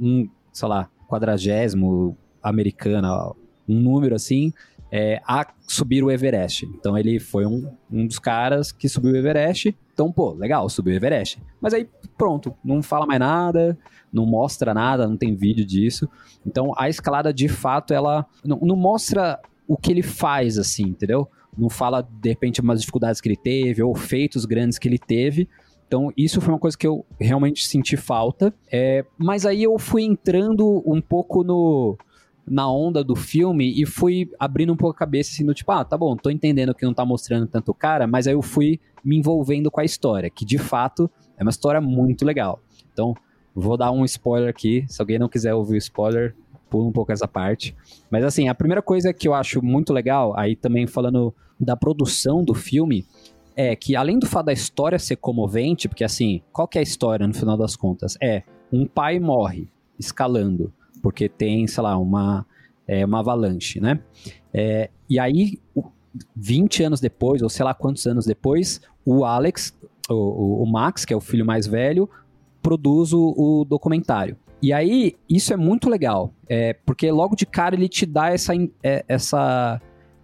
um 0.00 0.28
sei 0.58 0.68
lá, 0.68 0.90
quadragésimo 1.08 2.16
americana, 2.42 3.32
um 3.68 3.80
número 3.80 4.14
assim, 4.14 4.52
é, 4.90 5.20
a 5.26 5.46
subir 5.66 6.02
o 6.02 6.10
Everest. 6.10 6.66
Então 6.66 6.96
ele 6.96 7.20
foi 7.20 7.46
um, 7.46 7.70
um 7.90 8.06
dos 8.06 8.18
caras 8.18 8.72
que 8.72 8.88
subiu 8.88 9.12
o 9.12 9.16
Everest. 9.16 9.76
Então, 9.92 10.10
pô, 10.10 10.32
legal, 10.32 10.68
subiu 10.68 10.92
o 10.92 10.96
Everest. 10.96 11.40
Mas 11.60 11.74
aí, 11.74 11.88
pronto, 12.16 12.54
não 12.64 12.82
fala 12.82 13.06
mais 13.06 13.20
nada, 13.20 13.78
não 14.12 14.26
mostra 14.26 14.74
nada, 14.74 15.06
não 15.06 15.16
tem 15.16 15.34
vídeo 15.34 15.64
disso. 15.64 16.08
Então 16.46 16.72
a 16.76 16.88
escalada, 16.88 17.32
de 17.32 17.48
fato, 17.48 17.92
ela 17.92 18.26
não, 18.44 18.58
não 18.60 18.76
mostra 18.76 19.38
o 19.66 19.76
que 19.76 19.90
ele 19.92 20.02
faz, 20.02 20.58
assim, 20.58 20.84
entendeu? 20.84 21.28
Não 21.56 21.68
fala, 21.68 22.02
de 22.02 22.28
repente, 22.28 22.60
umas 22.60 22.80
dificuldades 22.80 23.20
que 23.20 23.28
ele 23.28 23.36
teve 23.36 23.82
ou 23.82 23.94
feitos 23.94 24.44
grandes 24.44 24.78
que 24.78 24.88
ele 24.88 24.98
teve. 24.98 25.48
Então, 25.88 26.12
isso 26.14 26.38
foi 26.40 26.52
uma 26.52 26.60
coisa 26.60 26.76
que 26.76 26.86
eu 26.86 27.04
realmente 27.18 27.66
senti 27.66 27.96
falta. 27.96 28.54
É, 28.70 29.04
mas 29.16 29.46
aí 29.46 29.62
eu 29.62 29.78
fui 29.78 30.02
entrando 30.02 30.82
um 30.86 31.00
pouco 31.00 31.42
no, 31.42 31.96
na 32.46 32.70
onda 32.70 33.02
do 33.02 33.16
filme 33.16 33.72
e 33.74 33.86
fui 33.86 34.30
abrindo 34.38 34.70
um 34.70 34.76
pouco 34.76 34.94
a 34.94 34.98
cabeça 34.98 35.30
assim, 35.32 35.50
tipo, 35.54 35.72
ah, 35.72 35.82
tá 35.84 35.96
bom, 35.96 36.14
tô 36.14 36.28
entendendo 36.28 36.74
que 36.74 36.84
não 36.84 36.92
tá 36.92 37.06
mostrando 37.06 37.46
tanto 37.46 37.72
cara, 37.72 38.06
mas 38.06 38.26
aí 38.26 38.34
eu 38.34 38.42
fui 38.42 38.78
me 39.02 39.16
envolvendo 39.16 39.70
com 39.70 39.80
a 39.80 39.84
história, 39.84 40.28
que 40.28 40.44
de 40.44 40.58
fato 40.58 41.10
é 41.38 41.42
uma 41.42 41.50
história 41.50 41.80
muito 41.80 42.22
legal. 42.22 42.60
Então, 42.92 43.14
vou 43.54 43.78
dar 43.78 43.90
um 43.90 44.04
spoiler 44.04 44.50
aqui, 44.50 44.84
se 44.88 45.00
alguém 45.00 45.18
não 45.18 45.28
quiser 45.28 45.54
ouvir 45.54 45.74
o 45.74 45.78
spoiler, 45.78 46.34
pula 46.68 46.86
um 46.86 46.92
pouco 46.92 47.12
essa 47.12 47.26
parte. 47.26 47.74
Mas 48.10 48.24
assim, 48.24 48.48
a 48.48 48.54
primeira 48.54 48.82
coisa 48.82 49.12
que 49.14 49.26
eu 49.26 49.32
acho 49.32 49.64
muito 49.64 49.92
legal, 49.92 50.38
aí 50.38 50.54
também 50.54 50.86
falando 50.86 51.34
da 51.58 51.76
produção 51.76 52.44
do 52.44 52.54
filme, 52.54 53.06
é 53.58 53.74
que 53.74 53.96
além 53.96 54.20
do 54.20 54.26
fato 54.26 54.46
da 54.46 54.52
história 54.52 55.00
ser 55.00 55.16
comovente, 55.16 55.88
porque 55.88 56.04
assim, 56.04 56.40
qual 56.52 56.68
que 56.68 56.78
é 56.78 56.80
a 56.80 56.82
história 56.82 57.26
no 57.26 57.34
final 57.34 57.56
das 57.56 57.74
contas? 57.74 58.16
É, 58.22 58.44
um 58.72 58.86
pai 58.86 59.18
morre 59.18 59.68
escalando 59.98 60.72
porque 61.02 61.28
tem, 61.28 61.66
sei 61.66 61.82
lá, 61.82 61.98
uma, 61.98 62.46
é, 62.86 63.04
uma 63.04 63.18
avalanche, 63.18 63.80
né? 63.80 64.00
É, 64.54 64.90
e 65.10 65.18
aí, 65.18 65.58
20 66.36 66.84
anos 66.84 67.00
depois, 67.00 67.42
ou 67.42 67.48
sei 67.48 67.64
lá 67.64 67.74
quantos 67.74 68.06
anos 68.06 68.24
depois, 68.26 68.80
o 69.04 69.24
Alex, 69.24 69.76
o, 70.08 70.62
o 70.62 70.66
Max, 70.66 71.04
que 71.04 71.12
é 71.12 71.16
o 71.16 71.20
filho 71.20 71.44
mais 71.44 71.66
velho, 71.66 72.08
produz 72.62 73.12
o, 73.12 73.34
o 73.36 73.64
documentário. 73.64 74.36
E 74.62 74.72
aí, 74.72 75.16
isso 75.28 75.52
é 75.52 75.56
muito 75.56 75.90
legal, 75.90 76.32
é, 76.48 76.74
porque 76.74 77.10
logo 77.10 77.34
de 77.34 77.46
cara 77.46 77.74
ele 77.74 77.88
te 77.88 78.06
dá 78.06 78.30
essa, 78.30 78.52
é, 78.82 79.04
essa 79.08 79.80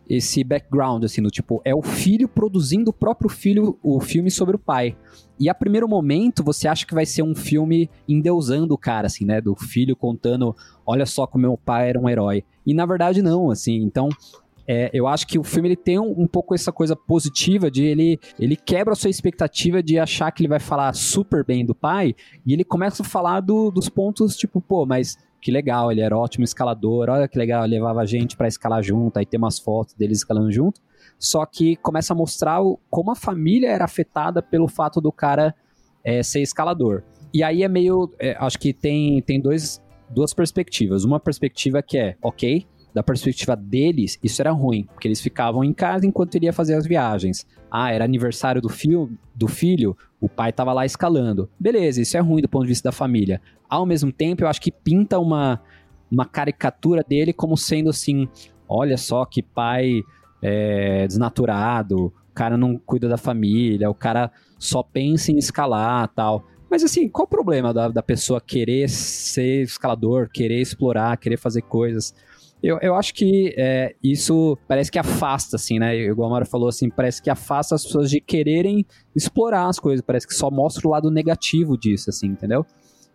esse 0.08 0.44
background, 0.44 1.04
assim, 1.04 1.20
no 1.20 1.30
tipo, 1.30 1.60
é 1.64 1.74
o 1.74 1.82
filho 1.82 2.28
produzindo 2.28 2.90
o 2.90 2.92
próprio 2.92 3.28
filho, 3.28 3.78
o 3.82 4.00
filme 4.00 4.30
sobre 4.30 4.56
o 4.56 4.58
pai. 4.58 4.96
E 5.38 5.48
a 5.48 5.54
primeiro 5.54 5.88
momento 5.88 6.44
você 6.44 6.68
acha 6.68 6.86
que 6.86 6.94
vai 6.94 7.06
ser 7.06 7.22
um 7.22 7.34
filme 7.34 7.90
endeusando 8.08 8.74
o 8.74 8.78
cara, 8.78 9.06
assim, 9.06 9.24
né? 9.24 9.40
Do 9.40 9.54
filho 9.56 9.96
contando, 9.96 10.54
olha 10.86 11.06
só 11.06 11.26
como 11.26 11.42
meu 11.42 11.56
pai 11.56 11.88
era 11.88 11.98
um 11.98 12.08
herói. 12.08 12.44
E 12.64 12.72
na 12.72 12.86
verdade 12.86 13.22
não, 13.22 13.50
assim, 13.50 13.76
então 13.82 14.08
é, 14.66 14.90
eu 14.92 15.06
acho 15.06 15.26
que 15.26 15.38
o 15.38 15.44
filme 15.44 15.68
ele 15.68 15.76
tem 15.76 15.98
um, 15.98 16.22
um, 16.22 16.26
pouco 16.26 16.54
essa 16.54 16.72
coisa 16.72 16.96
positiva 16.96 17.70
de 17.70 17.84
ele, 17.84 18.18
ele 18.38 18.56
quebra 18.56 18.92
a 18.92 18.96
sua 18.96 19.10
expectativa 19.10 19.82
de 19.82 19.98
achar 19.98 20.30
que 20.30 20.42
ele 20.42 20.48
vai 20.48 20.60
falar 20.60 20.94
super 20.94 21.44
bem 21.44 21.64
do 21.66 21.74
pai 21.74 22.14
e 22.46 22.52
ele 22.52 22.64
começa 22.64 23.02
a 23.02 23.06
falar 23.06 23.40
do, 23.40 23.70
dos 23.70 23.88
pontos 23.88 24.36
tipo, 24.36 24.60
pô, 24.60 24.86
mas 24.86 25.18
que 25.44 25.50
legal, 25.50 25.92
ele 25.92 26.00
era 26.00 26.16
ótimo 26.16 26.42
escalador, 26.42 27.10
olha 27.10 27.28
que 27.28 27.36
legal, 27.36 27.66
levava 27.66 28.00
a 28.00 28.06
gente 28.06 28.34
para 28.34 28.48
escalar 28.48 28.82
junto, 28.82 29.18
aí 29.18 29.26
tem 29.26 29.36
umas 29.36 29.58
fotos 29.58 29.92
deles 29.92 30.16
escalando 30.16 30.50
junto. 30.50 30.80
Só 31.18 31.44
que 31.44 31.76
começa 31.76 32.14
a 32.14 32.16
mostrar 32.16 32.62
o, 32.62 32.80
como 32.88 33.10
a 33.10 33.14
família 33.14 33.68
era 33.68 33.84
afetada 33.84 34.40
pelo 34.40 34.66
fato 34.66 35.02
do 35.02 35.12
cara 35.12 35.54
é, 36.02 36.22
ser 36.22 36.40
escalador. 36.40 37.02
E 37.32 37.42
aí 37.42 37.62
é 37.62 37.68
meio. 37.68 38.10
É, 38.18 38.34
acho 38.40 38.58
que 38.58 38.72
tem, 38.72 39.20
tem 39.20 39.38
dois, 39.38 39.82
duas 40.08 40.32
perspectivas. 40.32 41.04
Uma 41.04 41.20
perspectiva 41.20 41.82
que 41.82 41.98
é, 41.98 42.16
ok, 42.22 42.66
da 42.94 43.02
perspectiva 43.02 43.56
deles, 43.56 44.18
isso 44.22 44.40
era 44.40 44.52
ruim, 44.52 44.84
porque 44.84 45.08
eles 45.08 45.20
ficavam 45.20 45.64
em 45.64 45.72
casa 45.72 46.06
enquanto 46.06 46.36
ele 46.36 46.46
ia 46.46 46.52
fazer 46.52 46.74
as 46.74 46.86
viagens. 46.86 47.44
Ah, 47.68 47.90
era 47.90 48.04
aniversário 48.04 48.62
do, 48.62 48.68
fio, 48.68 49.10
do 49.34 49.48
filho, 49.48 49.96
o 50.20 50.28
pai 50.28 50.50
estava 50.50 50.72
lá 50.72 50.86
escalando. 50.86 51.50
Beleza, 51.58 52.00
isso 52.00 52.16
é 52.16 52.20
ruim 52.20 52.40
do 52.40 52.48
ponto 52.48 52.62
de 52.62 52.68
vista 52.68 52.88
da 52.88 52.92
família. 52.92 53.42
Ao 53.68 53.84
mesmo 53.84 54.12
tempo, 54.12 54.44
eu 54.44 54.48
acho 54.48 54.60
que 54.60 54.70
pinta 54.70 55.18
uma, 55.18 55.60
uma 56.08 56.24
caricatura 56.24 57.02
dele 57.02 57.32
como 57.32 57.56
sendo 57.56 57.90
assim: 57.90 58.28
olha 58.68 58.96
só 58.96 59.24
que 59.24 59.42
pai 59.42 60.00
é, 60.40 61.04
desnaturado, 61.08 62.06
o 62.06 62.12
cara 62.32 62.56
não 62.56 62.78
cuida 62.78 63.08
da 63.08 63.16
família, 63.16 63.90
o 63.90 63.94
cara 63.94 64.30
só 64.56 64.84
pensa 64.84 65.32
em 65.32 65.38
escalar 65.38 66.06
tal. 66.14 66.44
Mas 66.70 66.84
assim, 66.84 67.08
qual 67.08 67.24
o 67.24 67.28
problema 67.28 67.74
da, 67.74 67.88
da 67.88 68.02
pessoa 68.02 68.40
querer 68.40 68.88
ser 68.88 69.62
escalador, 69.62 70.28
querer 70.32 70.60
explorar, 70.60 71.16
querer 71.16 71.36
fazer 71.36 71.62
coisas? 71.62 72.14
Eu, 72.62 72.78
eu 72.80 72.94
acho 72.94 73.12
que 73.12 73.54
é, 73.58 73.94
isso 74.02 74.56
parece 74.66 74.90
que 74.90 74.98
afasta, 74.98 75.56
assim, 75.56 75.78
né? 75.78 75.96
Igual 75.96 76.30
a 76.30 76.32
Mara 76.32 76.44
falou, 76.46 76.68
assim, 76.68 76.88
parece 76.88 77.22
que 77.22 77.28
afasta 77.28 77.74
as 77.74 77.84
pessoas 77.84 78.08
de 78.08 78.20
quererem 78.20 78.86
explorar 79.14 79.68
as 79.68 79.78
coisas. 79.78 80.04
Parece 80.04 80.26
que 80.26 80.34
só 80.34 80.50
mostra 80.50 80.88
o 80.88 80.90
lado 80.90 81.10
negativo 81.10 81.76
disso, 81.76 82.08
assim, 82.08 82.28
entendeu? 82.28 82.64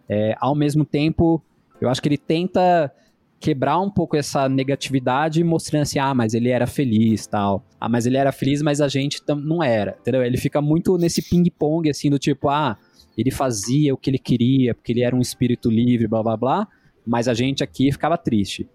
É, 0.07 0.35
ao 0.39 0.55
mesmo 0.55 0.85
tempo, 0.85 1.41
eu 1.81 1.89
acho 1.89 2.01
que 2.01 2.07
ele 2.07 2.17
tenta 2.17 2.91
quebrar 3.39 3.79
um 3.79 3.89
pouco 3.89 4.17
essa 4.17 4.49
negatividade, 4.49 5.43
mostrando 5.43 5.83
assim, 5.83 5.97
ah, 5.97 6.13
mas 6.13 6.33
ele 6.33 6.49
era 6.49 6.67
feliz, 6.67 7.25
tal. 7.25 7.63
Ah, 7.79 7.87
mas 7.87 8.05
ele 8.05 8.17
era 8.17 8.31
feliz, 8.31 8.61
mas 8.61 8.81
a 8.81 8.87
gente 8.87 9.21
não 9.27 9.63
era, 9.63 9.97
entendeu? 9.99 10.21
Ele 10.23 10.37
fica 10.37 10.61
muito 10.61 10.97
nesse 10.97 11.21
ping-pong, 11.21 11.89
assim, 11.89 12.09
do 12.09 12.19
tipo, 12.19 12.49
ah, 12.49 12.77
ele 13.17 13.31
fazia 13.31 13.93
o 13.93 13.97
que 13.97 14.09
ele 14.09 14.19
queria, 14.19 14.75
porque 14.75 14.91
ele 14.91 15.01
era 15.01 15.15
um 15.15 15.21
espírito 15.21 15.69
livre, 15.69 16.07
blá, 16.07 16.21
blá, 16.21 16.37
blá, 16.37 16.67
mas 17.05 17.27
a 17.27 17.33
gente 17.33 17.63
aqui 17.63 17.91
ficava 17.91 18.17
triste. 18.17 18.67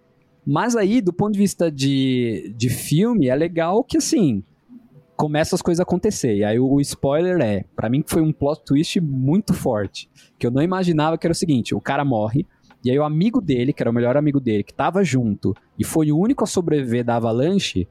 Mas 0.47 0.77
aí, 0.77 1.01
do 1.01 1.13
ponto 1.13 1.33
de 1.33 1.39
vista 1.39 1.71
de, 1.71 2.55
de 2.57 2.69
filme, 2.69 3.29
é 3.29 3.35
legal 3.35 3.83
que, 3.83 3.97
assim, 3.97 4.43
começa 5.17 5.55
as 5.55 5.63
coisas 5.63 5.81
a 5.81 5.85
acontecer. 5.85 6.37
E 6.37 6.45
aí 6.45 6.59
o, 6.59 6.71
o 6.71 6.81
spoiler 6.81 7.41
é, 7.41 7.65
para 7.75 7.89
mim 7.89 8.03
foi 8.07 8.21
um 8.21 8.33
plot 8.33 8.63
twist 8.65 9.01
muito 9.01 9.55
forte, 9.55 10.11
que 10.39 10.47
eu 10.47 10.51
não 10.51 10.63
imaginava 10.63 11.17
que 11.17 11.27
era 11.27 11.33
o 11.33 11.37
seguinte, 11.37 11.75
o 11.75 11.81
cara 11.81 12.05
morre, 12.05 12.47
e 12.85 12.91
aí 12.91 12.99
o 12.99 13.05
amigo 13.05 13.41
dele, 13.41 13.73
que 13.73 13.83
era 13.83 13.91
o 13.91 13.95
melhor 13.95 14.17
amigo 14.17 14.39
dele, 14.39 14.63
que 14.63 14.75
tava 14.75 15.03
junto, 15.03 15.55
e 15.79 15.85
foi 15.85 16.13
o 16.13 16.19
único 16.19 16.45
a 16.45 16.47
sobreviver 16.47 17.05
da 17.05 17.17
avalanche, 17.17 17.89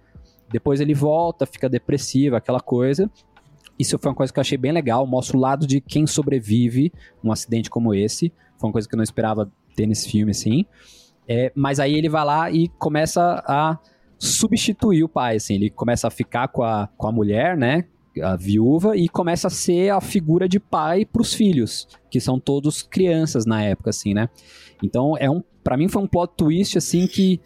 depois 0.51 0.80
ele 0.80 0.93
volta, 0.93 1.47
fica 1.47 1.67
depressivo, 1.67 2.35
aquela 2.35 2.59
coisa. 2.59 3.09
Isso 3.80 3.97
foi 3.97 4.11
uma 4.11 4.15
coisa 4.15 4.31
que 4.31 4.38
eu 4.38 4.41
achei 4.41 4.55
bem 4.55 4.71
legal, 4.71 5.07
mostra 5.07 5.35
o 5.35 5.39
lado 5.39 5.65
de 5.65 5.81
quem 5.81 6.05
sobrevive 6.05 6.93
num 7.23 7.31
acidente 7.31 7.71
como 7.71 7.91
esse. 7.91 8.31
Foi 8.59 8.67
uma 8.67 8.71
coisa 8.71 8.88
que 8.88 8.93
eu 8.93 8.97
não 8.97 9.03
esperava 9.03 9.51
ter 9.75 9.88
nesse 9.88 10.11
filme, 10.11 10.30
assim. 10.30 10.63
É, 11.27 11.51
mas 11.55 11.79
aí 11.79 11.93
ele 11.93 12.09
vai 12.09 12.25
lá 12.25 12.51
e 12.51 12.67
começa 12.79 13.43
a 13.47 13.77
substituir 14.17 15.03
o 15.03 15.09
pai, 15.09 15.35
assim, 15.35 15.55
ele 15.55 15.69
começa 15.69 16.07
a 16.07 16.11
ficar 16.11 16.47
com 16.47 16.63
a, 16.63 16.87
com 16.97 17.07
a 17.07 17.11
mulher, 17.11 17.57
né, 17.57 17.85
a 18.21 18.35
viúva, 18.35 18.95
e 18.95 19.09
começa 19.09 19.47
a 19.47 19.51
ser 19.51 19.89
a 19.89 19.99
figura 19.99 20.47
de 20.47 20.59
pai 20.59 21.05
para 21.05 21.21
os 21.21 21.33
filhos, 21.33 21.87
que 22.09 22.19
são 22.19 22.39
todos 22.39 22.81
crianças 22.81 23.45
na 23.45 23.61
época, 23.61 23.89
assim, 23.89 24.13
né. 24.13 24.29
Então, 24.81 25.17
é 25.17 25.29
um, 25.29 25.43
para 25.63 25.75
mim 25.75 25.87
foi 25.87 26.01
um 26.01 26.07
plot 26.07 26.33
twist, 26.37 26.77
assim, 26.77 27.05
que 27.07 27.41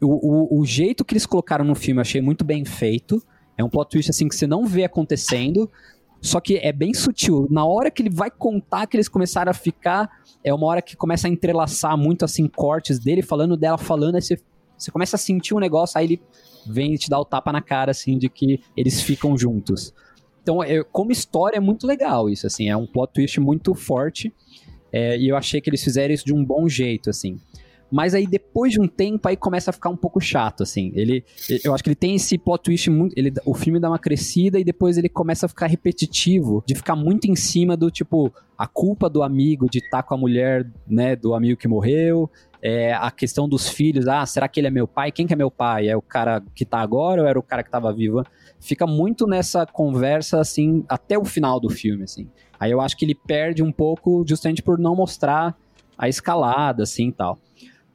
o, 0.00 0.56
o, 0.56 0.60
o 0.60 0.64
jeito 0.64 1.04
que 1.04 1.14
eles 1.14 1.26
colocaram 1.26 1.64
no 1.64 1.74
filme 1.74 1.98
eu 1.98 2.02
achei 2.02 2.20
muito 2.20 2.44
bem 2.44 2.64
feito, 2.64 3.22
é 3.56 3.62
um 3.62 3.68
plot 3.68 3.90
twist, 3.90 4.10
assim, 4.10 4.28
que 4.28 4.34
você 4.34 4.46
não 4.46 4.66
vê 4.66 4.84
acontecendo, 4.84 5.70
só 6.26 6.40
que 6.40 6.56
é 6.56 6.72
bem 6.72 6.92
sutil. 6.92 7.46
Na 7.50 7.64
hora 7.64 7.90
que 7.90 8.02
ele 8.02 8.10
vai 8.10 8.30
contar 8.30 8.86
que 8.86 8.96
eles 8.96 9.08
começaram 9.08 9.50
a 9.50 9.54
ficar, 9.54 10.10
é 10.42 10.52
uma 10.52 10.66
hora 10.66 10.82
que 10.82 10.96
começa 10.96 11.28
a 11.28 11.30
entrelaçar 11.30 11.96
muito 11.96 12.24
assim 12.24 12.48
cortes 12.48 12.98
dele 12.98 13.22
falando 13.22 13.56
dela 13.56 13.78
falando, 13.78 14.16
aí 14.16 14.22
você, 14.22 14.36
você 14.76 14.90
começa 14.90 15.14
a 15.14 15.18
sentir 15.18 15.54
um 15.54 15.60
negócio, 15.60 15.96
aí 15.96 16.04
ele 16.04 16.22
vem 16.66 16.94
e 16.94 16.98
te 16.98 17.08
dá 17.08 17.18
o 17.18 17.24
tapa 17.24 17.52
na 17.52 17.62
cara 17.62 17.92
assim 17.92 18.18
de 18.18 18.28
que 18.28 18.60
eles 18.76 19.00
ficam 19.00 19.38
juntos. 19.38 19.94
Então, 20.42 20.62
é, 20.62 20.82
como 20.82 21.12
história 21.12 21.58
é 21.58 21.60
muito 21.60 21.86
legal 21.86 22.28
isso 22.28 22.46
assim, 22.46 22.68
é 22.68 22.76
um 22.76 22.86
plot 22.86 23.12
twist 23.12 23.40
muito 23.40 23.72
forte. 23.74 24.34
É, 24.92 25.16
e 25.16 25.28
eu 25.28 25.36
achei 25.36 25.60
que 25.60 25.70
eles 25.70 25.82
fizeram 25.82 26.12
isso 26.12 26.24
de 26.24 26.34
um 26.34 26.44
bom 26.44 26.68
jeito 26.68 27.08
assim. 27.08 27.38
Mas 27.90 28.14
aí 28.14 28.26
depois 28.26 28.72
de 28.72 28.80
um 28.80 28.88
tempo 28.88 29.28
aí 29.28 29.36
começa 29.36 29.70
a 29.70 29.72
ficar 29.72 29.90
um 29.90 29.96
pouco 29.96 30.20
chato, 30.20 30.62
assim. 30.62 30.92
Ele, 30.94 31.24
eu 31.64 31.72
acho 31.72 31.82
que 31.82 31.88
ele 31.88 31.96
tem 31.96 32.16
esse 32.16 32.36
plot 32.36 32.62
twist 32.64 32.90
muito, 32.90 33.14
ele, 33.16 33.32
o 33.44 33.54
filme 33.54 33.78
dá 33.78 33.88
uma 33.88 33.98
crescida 33.98 34.58
e 34.58 34.64
depois 34.64 34.98
ele 34.98 35.08
começa 35.08 35.46
a 35.46 35.48
ficar 35.48 35.66
repetitivo, 35.66 36.62
de 36.66 36.74
ficar 36.74 36.96
muito 36.96 37.26
em 37.26 37.36
cima 37.36 37.76
do 37.76 37.90
tipo 37.90 38.32
a 38.58 38.66
culpa 38.66 39.08
do 39.08 39.22
amigo 39.22 39.68
de 39.70 39.78
estar 39.78 39.98
tá 39.98 40.02
com 40.02 40.14
a 40.14 40.16
mulher, 40.16 40.66
né, 40.86 41.14
do 41.14 41.34
amigo 41.34 41.58
que 41.58 41.68
morreu, 41.68 42.30
é, 42.62 42.92
a 42.94 43.10
questão 43.10 43.48
dos 43.48 43.68
filhos, 43.68 44.08
ah, 44.08 44.24
será 44.26 44.48
que 44.48 44.58
ele 44.58 44.66
é 44.66 44.70
meu 44.70 44.88
pai? 44.88 45.12
Quem 45.12 45.26
que 45.26 45.32
é 45.32 45.36
meu 45.36 45.50
pai? 45.50 45.88
É 45.88 45.96
o 45.96 46.02
cara 46.02 46.42
que 46.54 46.64
tá 46.64 46.80
agora 46.80 47.22
ou 47.22 47.28
era 47.28 47.38
o 47.38 47.42
cara 47.42 47.62
que 47.62 47.70
tava 47.70 47.92
vivo? 47.92 48.24
Fica 48.58 48.86
muito 48.86 49.26
nessa 49.26 49.66
conversa, 49.66 50.40
assim, 50.40 50.84
até 50.88 51.18
o 51.18 51.24
final 51.24 51.60
do 51.60 51.68
filme, 51.70 52.04
assim. 52.04 52.28
Aí 52.58 52.70
eu 52.70 52.80
acho 52.80 52.96
que 52.96 53.04
ele 53.04 53.14
perde 53.14 53.62
um 53.62 53.70
pouco 53.70 54.24
justamente 54.26 54.62
por 54.62 54.78
não 54.78 54.96
mostrar 54.96 55.56
a 55.96 56.08
escalada, 56.08 56.82
assim, 56.82 57.10
tal. 57.10 57.38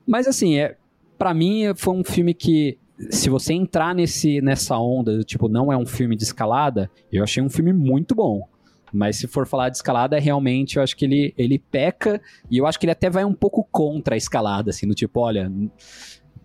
Mas 0.07 0.28
assim, 0.28 0.57
é, 0.57 0.78
para 1.18 1.34
mim 1.34 1.73
foi 1.76 1.94
um 1.94 2.03
filme 2.03 2.34
que 2.34 2.78
se 3.10 3.30
você 3.30 3.53
entrar 3.53 3.95
nesse, 3.95 4.41
nessa 4.41 4.78
onda, 4.78 5.23
tipo, 5.23 5.48
não 5.48 5.72
é 5.72 5.78
um 5.78 5.86
filme 5.86 6.15
de 6.15 6.23
escalada, 6.23 6.90
eu 7.11 7.23
achei 7.23 7.41
um 7.41 7.49
filme 7.49 7.73
muito 7.73 8.14
bom. 8.14 8.48
Mas 8.94 9.15
se 9.15 9.28
for 9.28 9.48
falar 9.48 9.69
de 9.69 9.78
escalada, 9.78 10.19
realmente 10.19 10.76
eu 10.78 10.84
acho 10.84 10.95
que 10.95 11.06
ele, 11.06 11.34
ele 11.38 11.57
peca 11.57 12.22
e 12.49 12.57
eu 12.57 12.68
acho 12.68 12.78
que 12.78 12.86
ele 12.86 12.91
até 12.91 13.10
vai 13.10 13.23
um 13.23 13.34
pouco 13.34 13.64
contra 13.72 14.15
a 14.15 14.18
escalada, 14.18 14.69
assim, 14.69 14.86
no 14.86 14.94
tipo, 14.94 15.19
olha, 15.22 15.52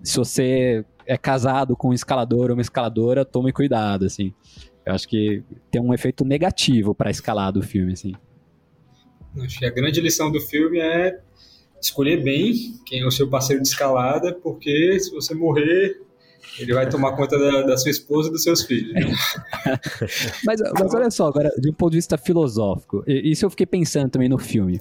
se 0.03 0.17
você 0.17 0.85
é 1.05 1.17
casado 1.17 1.77
com 1.77 1.89
um 1.89 1.93
escalador 1.93 2.51
ou 2.51 2.53
uma 2.53 2.63
escaladora, 2.63 3.25
tome 3.25 3.53
cuidado, 3.53 4.05
assim. 4.05 4.33
Eu 4.85 4.95
acho 4.95 5.09
que 5.09 5.43
tem 5.71 5.83
um 5.83 5.93
efeito 5.93 6.25
negativo 6.25 6.95
para 6.95 7.11
escalar 7.11 7.53
do 7.53 7.63
filme, 7.63 7.93
assim. 7.93 8.13
Acho 9.43 9.59
que 9.59 9.67
a 9.67 9.71
grande 9.71 10.01
lição 10.01 10.31
do 10.31 10.41
filme 10.41 10.79
é 10.79 11.21
escolher 11.87 12.23
bem 12.23 12.75
quem 12.85 13.01
é 13.01 13.07
o 13.07 13.11
seu 13.11 13.29
parceiro 13.29 13.63
de 13.63 13.69
escalada, 13.69 14.35
porque 14.35 14.99
se 15.01 15.11
você 15.11 15.35
morrer, 15.35 16.01
ele 16.59 16.73
vai 16.73 16.89
tomar 16.89 17.17
conta 17.17 17.39
da, 17.39 17.63
da 17.63 17.77
sua 17.77 17.91
esposa 17.91 18.29
e 18.29 18.33
dos 18.33 18.43
seus 18.43 18.63
filhos. 18.63 18.95
mas, 20.45 20.61
mas 20.79 20.95
olha 20.95 21.11
só, 21.11 21.27
agora, 21.27 21.51
de 21.59 21.71
um 21.71 21.73
ponto 21.73 21.91
de 21.91 21.99
vista 21.99 22.17
filosófico, 22.17 23.05
isso 23.07 23.45
eu 23.45 23.51
fiquei 23.51 23.67
pensando 23.67 24.11
também 24.11 24.29
no 24.29 24.39
filme. 24.39 24.81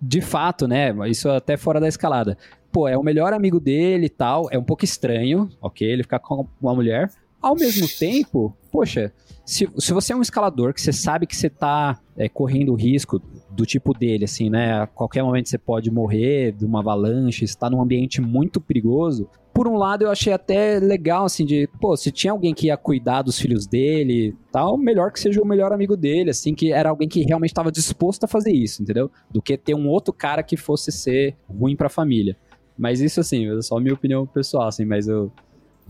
De 0.00 0.20
fato, 0.20 0.68
né? 0.68 0.94
Isso 1.08 1.28
até 1.28 1.56
fora 1.56 1.80
da 1.80 1.88
escalada. 1.88 2.36
Pô, 2.70 2.88
é 2.88 2.96
o 2.96 3.02
melhor 3.02 3.32
amigo 3.32 3.58
dele 3.58 4.06
e 4.06 4.10
tal. 4.10 4.48
É 4.50 4.58
um 4.58 4.64
pouco 4.64 4.84
estranho, 4.84 5.48
ok? 5.62 5.88
Ele 5.88 6.02
ficar 6.02 6.18
com 6.18 6.46
uma 6.60 6.74
mulher. 6.74 7.08
Ao 7.40 7.54
mesmo 7.54 7.86
tempo, 7.88 8.54
poxa, 8.74 9.12
se, 9.46 9.68
se 9.78 9.92
você 9.92 10.12
é 10.12 10.16
um 10.16 10.20
escalador 10.20 10.74
que 10.74 10.82
você 10.82 10.92
sabe 10.92 11.28
que 11.28 11.36
você 11.36 11.48
tá 11.48 12.00
é, 12.16 12.28
correndo 12.28 12.74
risco 12.74 13.22
do 13.52 13.64
tipo 13.64 13.96
dele, 13.96 14.24
assim, 14.24 14.50
né? 14.50 14.80
A 14.80 14.86
qualquer 14.88 15.22
momento 15.22 15.48
você 15.48 15.56
pode 15.56 15.92
morrer 15.92 16.50
de 16.50 16.64
uma 16.64 16.80
avalanche, 16.80 17.44
está 17.44 17.70
num 17.70 17.80
ambiente 17.80 18.20
muito 18.20 18.60
perigoso. 18.60 19.30
Por 19.52 19.68
um 19.68 19.76
lado, 19.76 20.02
eu 20.02 20.10
achei 20.10 20.32
até 20.32 20.80
legal, 20.80 21.24
assim, 21.24 21.46
de, 21.46 21.68
pô, 21.80 21.96
se 21.96 22.10
tinha 22.10 22.32
alguém 22.32 22.52
que 22.52 22.66
ia 22.66 22.76
cuidar 22.76 23.22
dos 23.22 23.38
filhos 23.38 23.64
dele 23.64 24.34
tal, 24.50 24.76
melhor 24.76 25.12
que 25.12 25.20
seja 25.20 25.40
o 25.40 25.46
melhor 25.46 25.72
amigo 25.72 25.96
dele, 25.96 26.30
assim, 26.30 26.52
que 26.52 26.72
era 26.72 26.90
alguém 26.90 27.08
que 27.08 27.22
realmente 27.22 27.52
estava 27.52 27.70
disposto 27.70 28.24
a 28.24 28.26
fazer 28.26 28.50
isso, 28.50 28.82
entendeu? 28.82 29.08
Do 29.30 29.40
que 29.40 29.56
ter 29.56 29.76
um 29.76 29.86
outro 29.86 30.12
cara 30.12 30.42
que 30.42 30.56
fosse 30.56 30.90
ser 30.90 31.36
ruim 31.48 31.76
pra 31.76 31.88
família. 31.88 32.36
Mas 32.76 33.00
isso, 33.00 33.20
assim, 33.20 33.56
é 33.56 33.62
só 33.62 33.78
minha 33.78 33.94
opinião 33.94 34.26
pessoal, 34.26 34.66
assim, 34.66 34.84
mas 34.84 35.06
eu, 35.06 35.30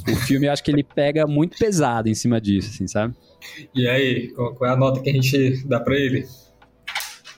o 0.08 0.16
filme, 0.16 0.46
eu 0.46 0.52
acho 0.52 0.62
que 0.62 0.70
ele 0.70 0.82
pega 0.82 1.26
muito 1.26 1.56
pesado 1.58 2.08
em 2.08 2.14
cima 2.14 2.40
disso, 2.40 2.70
assim, 2.70 2.86
sabe? 2.86 3.14
E 3.74 3.86
aí, 3.86 4.28
qual 4.32 4.56
é 4.62 4.72
a 4.72 4.76
nota 4.76 5.00
que 5.00 5.10
a 5.10 5.12
gente 5.12 5.66
dá 5.66 5.80
para 5.80 5.94
ele? 5.96 6.26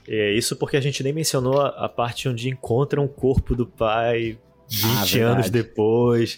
É 0.07 0.33
isso 0.33 0.55
porque 0.55 0.77
a 0.77 0.81
gente 0.81 1.03
nem 1.03 1.13
mencionou 1.13 1.61
a, 1.61 1.67
a 1.69 1.89
parte 1.89 2.29
onde 2.29 2.49
encontra 2.49 3.01
um 3.01 3.07
corpo 3.07 3.55
do 3.55 3.67
pai 3.67 4.37
20 4.69 5.21
ah, 5.21 5.27
anos 5.27 5.49
depois. 5.49 6.37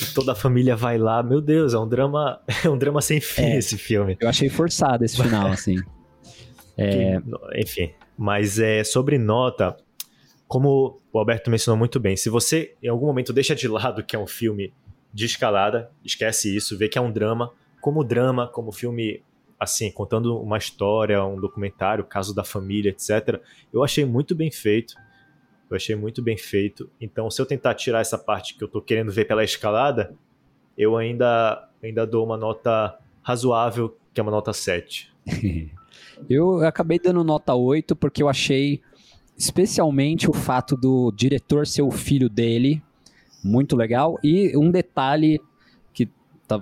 E 0.00 0.06
toda 0.14 0.32
a 0.32 0.34
família 0.34 0.76
vai 0.76 0.96
lá. 0.96 1.22
Meu 1.22 1.40
Deus, 1.40 1.74
é 1.74 1.78
um 1.78 1.88
drama, 1.88 2.40
é 2.64 2.68
um 2.68 2.78
drama 2.78 3.00
sem 3.00 3.20
fim 3.20 3.42
é, 3.42 3.58
esse 3.58 3.76
filme. 3.76 4.16
Eu 4.20 4.28
achei 4.28 4.48
forçado 4.48 5.04
esse 5.04 5.20
final, 5.20 5.48
assim. 5.48 5.76
É... 6.76 7.20
Enfim, 7.56 7.92
mas 8.16 8.58
é 8.58 8.82
sobre 8.82 9.18
nota, 9.18 9.76
como 10.48 11.02
o 11.12 11.18
Alberto 11.18 11.50
mencionou 11.50 11.78
muito 11.78 12.00
bem, 12.00 12.16
se 12.16 12.30
você 12.30 12.74
em 12.82 12.88
algum 12.88 13.06
momento 13.06 13.32
deixa 13.32 13.54
de 13.54 13.68
lado 13.68 14.02
que 14.02 14.16
é 14.16 14.18
um 14.18 14.26
filme 14.26 14.72
de 15.12 15.26
escalada, 15.26 15.90
esquece 16.04 16.54
isso, 16.54 16.76
vê 16.78 16.88
que 16.88 16.98
é 16.98 17.00
um 17.00 17.12
drama, 17.12 17.52
como 17.80 18.02
drama, 18.02 18.48
como 18.48 18.72
filme 18.72 19.22
assim, 19.58 19.92
contando 19.92 20.36
uma 20.40 20.58
história, 20.58 21.24
um 21.24 21.38
documentário, 21.38 22.04
caso 22.04 22.34
da 22.34 22.42
família, 22.42 22.90
etc. 22.90 23.40
Eu 23.72 23.84
achei 23.84 24.04
muito 24.04 24.34
bem 24.34 24.50
feito. 24.50 24.94
Eu 25.70 25.76
achei 25.76 25.94
muito 25.94 26.20
bem 26.20 26.36
feito. 26.36 26.90
Então, 27.00 27.30
se 27.30 27.40
eu 27.40 27.46
tentar 27.46 27.74
tirar 27.74 28.00
essa 28.00 28.18
parte 28.18 28.56
que 28.56 28.64
eu 28.64 28.68
tô 28.68 28.82
querendo 28.82 29.12
ver 29.12 29.24
pela 29.26 29.44
escalada, 29.44 30.14
eu 30.76 30.96
ainda 30.96 31.68
ainda 31.82 32.06
dou 32.06 32.24
uma 32.24 32.36
nota 32.36 32.98
razoável, 33.22 33.96
que 34.12 34.20
é 34.20 34.22
uma 34.22 34.32
nota 34.32 34.52
7. 34.52 35.12
eu 36.28 36.64
acabei 36.64 36.98
dando 36.98 37.22
nota 37.22 37.54
8 37.54 37.94
porque 37.94 38.22
eu 38.22 38.28
achei 38.28 38.80
especialmente 39.36 40.28
o 40.28 40.32
fato 40.32 40.76
do 40.76 41.12
diretor 41.12 41.66
ser 41.66 41.82
o 41.82 41.90
filho 41.90 42.28
dele 42.28 42.82
muito 43.42 43.76
legal. 43.76 44.18
E 44.22 44.56
um 44.56 44.70
detalhe 44.70 45.40
que 45.92 46.08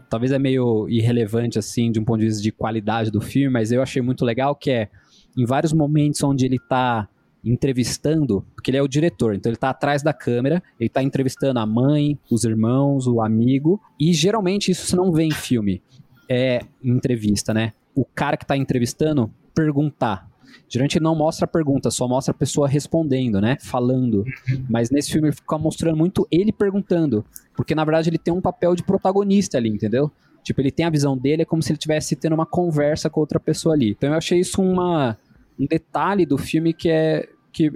talvez 0.09 0.33
é 0.33 0.39
meio 0.39 0.89
irrelevante, 0.89 1.59
assim, 1.59 1.91
de 1.91 1.99
um 2.01 2.05
ponto 2.05 2.21
de 2.21 2.27
vista 2.27 2.43
de 2.43 2.53
qualidade 2.53 3.11
do 3.11 3.21
filme, 3.21 3.53
mas 3.53 3.73
eu 3.73 3.83
achei 3.83 4.01
muito 4.03 4.25
legal, 4.25 4.55
que 4.55 4.71
é, 4.71 4.89
em 5.37 5.45
vários 5.45 5.73
momentos 5.73 6.23
onde 6.23 6.45
ele 6.45 6.57
está 6.57 7.09
entrevistando, 7.45 8.45
porque 8.55 8.71
ele 8.71 8.77
é 8.77 8.83
o 8.83 8.89
diretor, 8.89 9.35
então 9.35 9.51
ele 9.51 9.57
está 9.57 9.71
atrás 9.71 10.03
da 10.03 10.13
câmera, 10.13 10.63
ele 10.79 10.89
está 10.89 11.03
entrevistando 11.03 11.59
a 11.59 11.67
mãe, 11.67 12.19
os 12.31 12.45
irmãos, 12.45 13.07
o 13.07 13.21
amigo, 13.21 13.81
e 13.99 14.13
geralmente 14.13 14.71
isso 14.71 14.87
você 14.87 14.97
não 14.97 15.11
vê 15.11 15.25
em 15.25 15.31
filme, 15.31 15.83
é 16.29 16.61
entrevista, 16.85 17.55
né? 17.55 17.73
O 17.95 18.05
cara 18.05 18.37
que 18.37 18.45
está 18.45 18.57
entrevistando 18.57 19.33
perguntar 19.55 20.30
Geralmente 20.69 21.01
não 21.01 21.15
mostra 21.15 21.45
a 21.45 21.49
pergunta, 21.49 21.91
só 21.91 22.07
mostra 22.07 22.33
a 22.33 22.35
pessoa 22.35 22.69
respondendo, 22.69 23.41
né? 23.41 23.57
Falando. 23.61 24.25
Mas 24.69 24.91
nesse 24.91 25.11
filme 25.13 25.29
ele 25.29 25.37
fica 25.37 25.59
mostrando 25.59 25.97
muito 25.97 26.27
ele 26.31 26.53
perguntando. 26.53 27.25
Porque 27.57 27.75
na 27.75 27.85
verdade 27.85 28.09
ele 28.09 28.19
tem 28.19 28.33
um 28.33 28.41
papel 28.41 28.75
de 28.75 28.83
protagonista 28.83 29.59
ali, 29.59 29.69
entendeu? 29.69 30.11
Tipo, 30.43 30.61
ele 30.61 30.71
tem 30.71 30.87
a 30.87 30.91
visão 30.91 31.17
dele, 31.17 31.43
é 31.43 31.45
como 31.45 31.63
se 31.63 31.71
ele 31.71 31.77
estivesse 31.77 32.17
tendo 32.17 32.35
uma 32.35 32.47
conversa 32.47 33.11
com 33.11 33.21
outra 33.21 33.39
pessoa 33.39 33.75
ali. 33.75 33.91
Então 33.91 34.11
eu 34.11 34.17
achei 34.17 34.41
isso 34.41 34.63
uma, 34.63 35.19
um 35.59 35.67
detalhe 35.67 36.25
do 36.25 36.39
filme 36.39 36.73
que 36.73 36.89
é, 36.89 37.29
que 37.53 37.71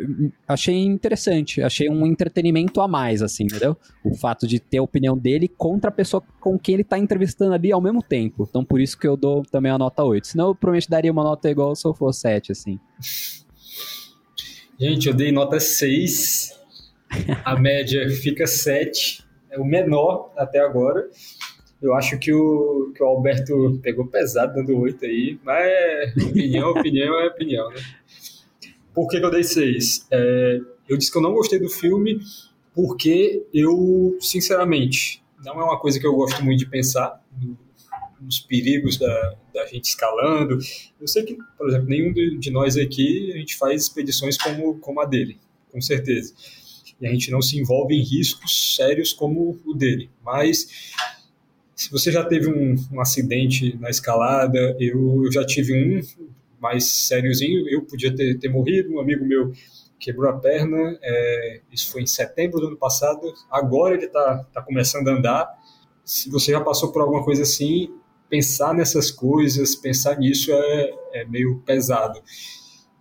achei 0.47 0.75
interessante, 0.75 1.63
achei 1.63 1.89
um 1.89 2.07
entretenimento 2.07 2.81
a 2.81 2.89
mais, 2.89 3.23
assim, 3.23 3.45
entendeu? 3.45 3.77
O 4.05 4.15
fato 4.15 4.47
de 4.47 4.61
ter 4.61 4.79
a 4.79 4.83
opinião 4.83 5.17
dele 5.17 5.49
contra 5.49 5.91
a 5.91 5.93
pessoa 5.93 6.23
com 6.41 6.59
quem 6.59 6.75
ele 6.75 6.85
tá 6.85 6.99
entrevistando 6.99 7.53
ali 7.53 7.73
ao 7.73 7.81
mesmo 7.81 8.03
tempo. 8.03 8.47
Então 8.49 8.65
por 8.65 8.81
isso 8.81 8.99
que 8.99 9.07
eu 9.07 9.17
dou 9.17 9.43
também 9.43 9.73
a 9.73 9.79
nota 9.79 10.03
8. 10.03 10.29
Senão 10.29 10.49
eu 10.49 10.55
provavelmente 10.55 10.89
daria 10.89 11.13
uma 11.13 11.25
nota 11.25 11.51
igual 11.51 11.75
se 11.75 11.87
eu 11.87 11.95
for 11.95 12.13
7, 12.13 12.53
assim. 12.53 12.79
Gente, 14.79 15.09
eu 15.09 15.15
dei 15.15 15.31
nota 15.31 15.61
6. 15.61 16.53
A 17.45 17.59
média 17.59 18.09
fica 18.11 18.47
7. 18.47 19.25
É 19.51 19.59
o 19.59 19.65
menor 19.65 20.33
até 20.37 20.59
agora. 20.59 21.09
Eu 21.81 21.95
acho 21.95 22.19
que 22.19 22.33
o, 22.33 22.93
que 22.95 23.03
o 23.03 23.07
Alberto 23.07 23.79
pegou 23.83 24.07
pesado 24.07 24.55
dando 24.55 24.79
8 24.79 25.05
aí, 25.05 25.39
mas 25.45 26.17
opinião, 26.17 26.71
opinião 26.71 27.21
é 27.21 27.27
opinião, 27.27 27.69
né? 27.69 27.77
Por 28.95 29.09
que, 29.09 29.19
que 29.19 29.27
eu 29.27 29.31
dei 29.31 29.43
seis? 29.43 30.07
É, 30.11 30.61
eu 30.89 30.97
disse 30.97 31.11
que 31.11 31.19
eu 31.19 31.23
não 31.23 31.33
gostei 31.33 31.59
do 31.59 31.69
filme 31.69 32.21
porque 32.75 33.45
eu, 33.53 34.17
sinceramente, 34.21 35.23
não 35.45 35.61
é 35.61 35.65
uma 35.65 35.79
coisa 35.79 35.99
que 36.01 36.07
eu 36.07 36.15
gosto 36.15 36.43
muito 36.45 36.61
de 36.61 36.67
pensar 36.67 37.23
nos 38.21 38.41
perigos 38.41 38.97
da, 38.97 39.35
da 39.53 39.67
gente 39.67 39.85
escalando. 39.85 40.59
Eu 41.01 41.07
sei 41.07 41.25
que, 41.25 41.37
por 41.59 41.69
exemplo, 41.69 41.89
nenhum 41.89 42.13
de 42.13 42.51
nós 42.51 42.77
aqui 42.77 43.33
a 43.33 43.39
gente 43.39 43.57
faz 43.57 43.83
expedições 43.83 44.37
como, 44.39 44.79
como 44.79 45.01
a 45.01 45.05
dele, 45.05 45.39
com 45.71 45.81
certeza. 45.81 46.35
E 47.01 47.07
a 47.07 47.11
gente 47.11 47.31
não 47.31 47.43
se 47.43 47.59
envolve 47.59 47.95
em 47.95 48.03
riscos 48.03 48.77
sérios 48.77 49.13
como 49.13 49.61
o 49.65 49.75
dele. 49.75 50.11
Mas 50.25 50.93
se 51.75 51.91
você 51.91 52.11
já 52.11 52.25
teve 52.25 52.49
um, 52.49 52.75
um 52.93 53.01
acidente 53.01 53.77
na 53.79 53.91
escalada, 53.91 54.77
eu, 54.81 55.25
eu 55.25 55.33
já 55.33 55.45
tive 55.45 55.75
um, 55.75 56.01
mais 56.65 57.07
sériozinho. 57.07 57.69
Eu 57.69 57.83
podia 57.83 58.15
ter, 58.15 58.39
ter 58.39 58.49
morrido, 58.49 58.95
um 58.95 59.01
amigo 59.01 59.25
meu 59.27 59.53
quebrou 60.01 60.31
a 60.31 60.39
perna, 60.39 60.99
é, 61.03 61.61
isso 61.73 61.91
foi 61.93 62.03
em 62.03 62.07
setembro 62.07 62.61
do 62.61 62.69
ano 62.69 62.77
passado. 62.77 63.21
Agora 63.51 63.95
ele 63.95 64.07
está 64.07 64.45
tá 64.53 64.63
começando 64.63 65.09
a 65.09 65.13
andar. 65.13 65.49
Se 66.05 66.31
você 66.31 66.53
já 66.53 66.61
passou 66.61 66.91
por 66.91 67.03
alguma 67.03 67.23
coisa 67.23 67.43
assim, 67.43 67.91
pensar 68.29 68.75
nessas 68.75 69.11
coisas, 69.11 69.77
pensar 69.77 70.19
nisso 70.19 70.53
é, 70.53 70.91
é 71.13 71.25
meio 71.25 71.61
pesado. 71.65 72.21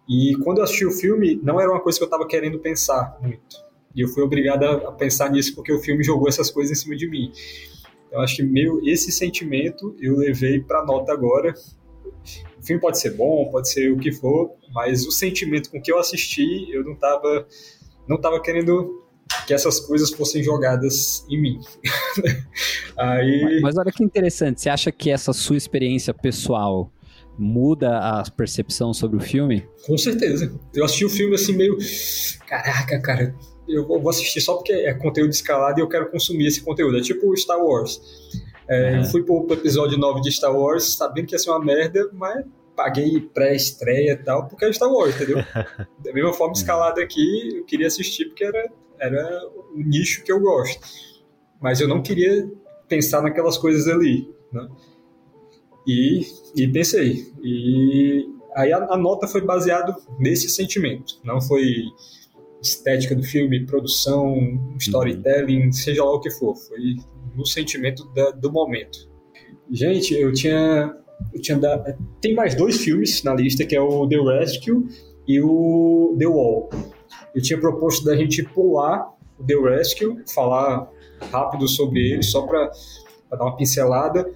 E 0.07 0.35
quando 0.43 0.57
eu 0.57 0.65
assisti 0.65 0.85
o 0.85 0.91
filme, 0.91 1.39
não 1.41 1.59
era 1.59 1.71
uma 1.71 1.81
coisa 1.81 1.97
que 1.97 2.03
eu 2.03 2.07
estava 2.07 2.27
querendo 2.27 2.59
pensar 2.59 3.17
muito. 3.21 3.57
E 3.95 4.01
eu 4.01 4.07
fui 4.09 4.23
obrigado 4.23 4.63
a 4.65 4.91
pensar 4.91 5.29
nisso 5.31 5.55
porque 5.55 5.71
o 5.71 5.79
filme 5.79 6.03
jogou 6.03 6.27
essas 6.27 6.51
coisas 6.51 6.77
em 6.77 6.81
cima 6.81 6.95
de 6.95 7.09
mim. 7.09 7.31
Eu 8.11 8.19
acho 8.19 8.37
que 8.37 8.89
esse 8.89 9.11
sentimento 9.11 9.95
eu 9.99 10.15
levei 10.17 10.61
para 10.61 10.85
nota 10.85 11.11
agora 11.11 11.53
o 12.59 12.65
filme 12.65 12.81
pode 12.81 12.99
ser 12.99 13.11
bom, 13.11 13.49
pode 13.51 13.69
ser 13.69 13.91
o 13.91 13.97
que 13.97 14.11
for, 14.11 14.51
mas 14.73 15.05
o 15.05 15.11
sentimento 15.11 15.69
com 15.69 15.81
que 15.81 15.91
eu 15.91 15.99
assisti, 15.99 16.71
eu 16.71 16.83
não 16.83 16.93
estava 16.93 17.47
não 18.07 18.19
tava 18.19 18.41
querendo 18.41 19.01
que 19.47 19.53
essas 19.53 19.79
coisas 19.79 20.11
fossem 20.11 20.43
jogadas 20.43 21.25
em 21.29 21.41
mim. 21.41 21.59
Aí... 22.97 23.41
Mas, 23.43 23.61
mas 23.61 23.77
olha 23.77 23.91
que 23.91 24.03
interessante, 24.03 24.61
você 24.61 24.69
acha 24.69 24.91
que 24.91 25.09
essa 25.09 25.33
sua 25.33 25.57
experiência 25.57 26.13
pessoal 26.13 26.91
muda 27.37 27.97
a 27.97 28.23
percepção 28.31 28.93
sobre 28.93 29.17
o 29.17 29.19
filme? 29.19 29.67
Com 29.85 29.97
certeza. 29.97 30.53
Eu 30.73 30.85
assisti 30.85 31.05
o 31.05 31.09
filme 31.09 31.35
assim 31.35 31.53
meio, 31.53 31.77
caraca, 32.47 33.01
cara, 33.01 33.35
eu 33.67 33.87
vou 33.87 34.09
assistir 34.09 34.41
só 34.41 34.55
porque 34.55 34.71
é 34.71 34.93
conteúdo 34.93 35.31
escalado 35.31 35.79
e 35.79 35.81
eu 35.81 35.87
quero 35.87 36.09
consumir 36.11 36.47
esse 36.47 36.61
conteúdo. 36.61 36.97
É 36.97 37.01
tipo 37.01 37.35
Star 37.35 37.59
Wars. 37.59 38.01
É, 38.67 38.99
Eu 38.99 39.03
fui 39.05 39.23
pro 39.23 39.45
episódio 39.51 39.97
9 39.97 40.21
de 40.21 40.31
Star 40.31 40.55
Wars 40.55 40.95
sabendo 40.95 41.27
que 41.27 41.35
ia 41.35 41.39
ser 41.39 41.49
uma 41.49 41.63
merda, 41.63 42.09
mas 42.13 42.45
paguei 42.75 43.19
pré-estreia 43.19 44.13
e 44.13 44.17
tal, 44.17 44.47
porque 44.47 44.65
é 44.65 44.73
Star 44.73 44.91
Wars, 44.91 45.15
entendeu? 45.15 45.37
da 45.99 46.13
mesma 46.13 46.33
forma 46.33 46.53
escalada 46.53 47.01
aqui, 47.01 47.57
eu 47.57 47.65
queria 47.65 47.87
assistir 47.87 48.25
porque 48.25 48.43
era, 48.43 48.71
era 48.99 49.47
o 49.73 49.79
nicho 49.79 50.23
que 50.23 50.31
eu 50.31 50.39
gosto. 50.39 50.79
Mas 51.61 51.79
eu 51.79 51.87
não 51.87 52.01
queria 52.01 52.49
pensar 52.87 53.21
naquelas 53.21 53.57
coisas 53.57 53.87
ali, 53.87 54.29
né? 54.51 54.67
E, 55.87 56.21
e 56.55 56.67
pensei. 56.67 57.31
E 57.41 58.27
aí 58.55 58.71
a, 58.71 58.77
a 58.89 58.97
nota 58.97 59.27
foi 59.27 59.41
baseada 59.41 59.95
nesse 60.19 60.49
sentimento. 60.49 61.19
Não 61.23 61.41
foi 61.41 61.83
estética 62.61 63.15
do 63.15 63.23
filme, 63.23 63.65
produção, 63.65 64.35
storytelling, 64.79 65.65
uhum. 65.65 65.71
seja 65.71 66.03
lá 66.03 66.13
o 66.13 66.19
que 66.19 66.31
for. 66.31 66.55
Foi 66.55 66.95
no 67.35 67.45
sentimento 67.45 68.05
da, 68.13 68.31
do 68.31 68.51
momento. 68.51 69.09
Gente, 69.71 70.13
eu 70.13 70.31
tinha, 70.33 70.95
eu 71.33 71.41
tinha 71.41 71.57
dado, 71.57 71.95
tem 72.21 72.33
mais 72.33 72.55
dois 72.55 72.77
filmes 72.77 73.23
na 73.23 73.33
lista 73.33 73.65
que 73.65 73.75
é 73.75 73.81
o 73.81 74.07
The 74.07 74.17
Rescue 74.17 74.87
e 75.27 75.41
o 75.41 76.15
The 76.19 76.27
Wall. 76.27 76.69
Eu 77.33 77.41
tinha 77.41 77.59
proposto 77.59 78.03
da 78.05 78.15
gente 78.15 78.43
pular 78.43 79.09
o 79.39 79.43
The 79.43 79.55
Rescue, 79.55 80.23
falar 80.33 80.89
rápido 81.31 81.67
sobre 81.67 81.99
ele, 82.13 82.23
só 82.23 82.45
para 82.45 82.71
dar 83.31 83.43
uma 83.43 83.55
pincelada, 83.55 84.29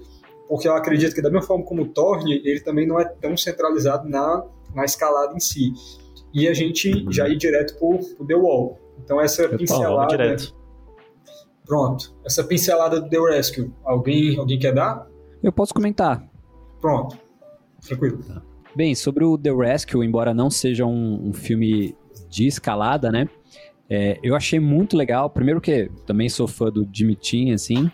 porque 0.48 0.68
eu 0.68 0.74
acredito 0.74 1.14
que 1.14 1.22
da 1.22 1.30
mesma 1.30 1.46
forma 1.46 1.66
como 1.66 1.84
o 1.84 1.88
Torne, 1.88 2.42
ele 2.44 2.62
também 2.62 2.88
não 2.88 3.00
é 3.00 3.06
tão 3.06 3.36
centralizado 3.36 4.08
na, 4.08 4.46
na 4.74 4.86
escalada 4.86 5.36
em 5.36 5.40
si. 5.40 5.74
E 6.34 6.48
a 6.48 6.54
gente 6.54 7.06
já 7.10 7.28
ir 7.28 7.36
direto 7.36 7.78
para 7.78 7.88
o 7.88 8.26
The 8.26 8.36
Wall. 8.36 8.80
Então 9.04 9.20
essa 9.22 9.48
pincelada... 9.50 10.38
Pronto. 11.68 12.16
Essa 12.26 12.44
pincelada 12.44 13.02
do 13.02 13.10
The 13.10 13.20
Rescue, 13.20 13.72
alguém, 13.84 14.38
alguém 14.38 14.58
quer 14.58 14.74
dar? 14.74 15.06
Eu 15.44 15.52
posso 15.52 15.74
comentar. 15.74 16.26
Pronto. 16.80 17.18
Tranquilo. 17.86 18.20
Bem, 18.76 18.96
sobre 18.96 19.26
o 19.26 19.38
The 19.38 19.52
Rescue, 19.52 20.06
embora 20.06 20.34
não 20.34 20.50
seja 20.50 20.86
um, 20.86 21.30
um 21.30 21.34
filme 21.34 21.96
de 22.30 22.48
escalada, 22.48 23.12
né? 23.12 23.28
É, 23.90 24.18
eu 24.24 24.36
achei 24.36 24.60
muito 24.60 24.96
legal. 24.96 25.30
Primeiro 25.30 25.60
que 25.60 25.90
também 26.06 26.30
sou 26.30 26.48
fã 26.48 26.70
do 26.72 26.88
Jimmy 26.92 27.18
Chin, 27.20 27.52
assim, 27.54 27.92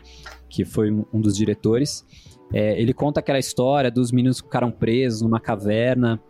que 0.49 0.63
foi 0.65 0.91
um 0.91 1.19
dos 1.19 1.35
diretores. 1.35 2.05
É, 2.53 2.79
ele 2.79 2.93
conta 2.93 3.19
aquela 3.19 3.39
história 3.39 3.89
dos 3.89 4.11
meninos 4.11 4.39
que 4.39 4.47
ficaram 4.47 4.71
presos 4.71 5.21
numa 5.21 5.39
caverna 5.39 6.21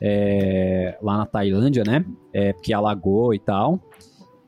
é, 0.00 0.98
lá 1.02 1.18
na 1.18 1.26
Tailândia, 1.26 1.84
né? 1.86 2.04
É, 2.32 2.52
que 2.52 2.72
alagou 2.72 3.32
e 3.34 3.38
tal. 3.38 3.80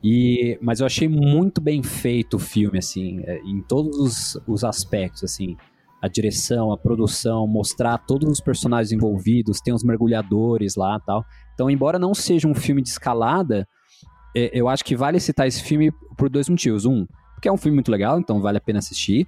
E, 0.03 0.57
mas 0.61 0.79
eu 0.79 0.85
achei 0.85 1.07
muito 1.07 1.61
bem 1.61 1.83
feito 1.83 2.35
o 2.35 2.39
filme, 2.39 2.79
assim, 2.79 3.21
é, 3.23 3.39
em 3.41 3.61
todos 3.61 3.97
os, 3.97 4.41
os 4.47 4.63
aspectos, 4.63 5.23
assim. 5.23 5.55
A 6.01 6.07
direção, 6.07 6.71
a 6.71 6.77
produção, 6.77 7.45
mostrar 7.45 7.99
todos 7.99 8.27
os 8.27 8.41
personagens 8.41 8.91
envolvidos, 8.91 9.61
tem 9.61 9.71
os 9.71 9.83
mergulhadores 9.83 10.75
lá 10.75 10.99
tal. 10.99 11.23
Então, 11.53 11.69
embora 11.69 11.99
não 11.99 12.15
seja 12.15 12.47
um 12.47 12.55
filme 12.55 12.81
de 12.81 12.89
escalada, 12.89 13.67
é, 14.35 14.49
eu 14.51 14.67
acho 14.67 14.83
que 14.83 14.95
vale 14.95 15.19
citar 15.19 15.47
esse 15.47 15.61
filme 15.61 15.91
por 16.17 16.27
dois 16.27 16.49
motivos. 16.49 16.85
Um, 16.85 17.05
porque 17.35 17.47
é 17.47 17.51
um 17.51 17.57
filme 17.57 17.75
muito 17.75 17.91
legal, 17.91 18.19
então 18.19 18.41
vale 18.41 18.57
a 18.57 18.61
pena 18.61 18.79
assistir. 18.79 19.27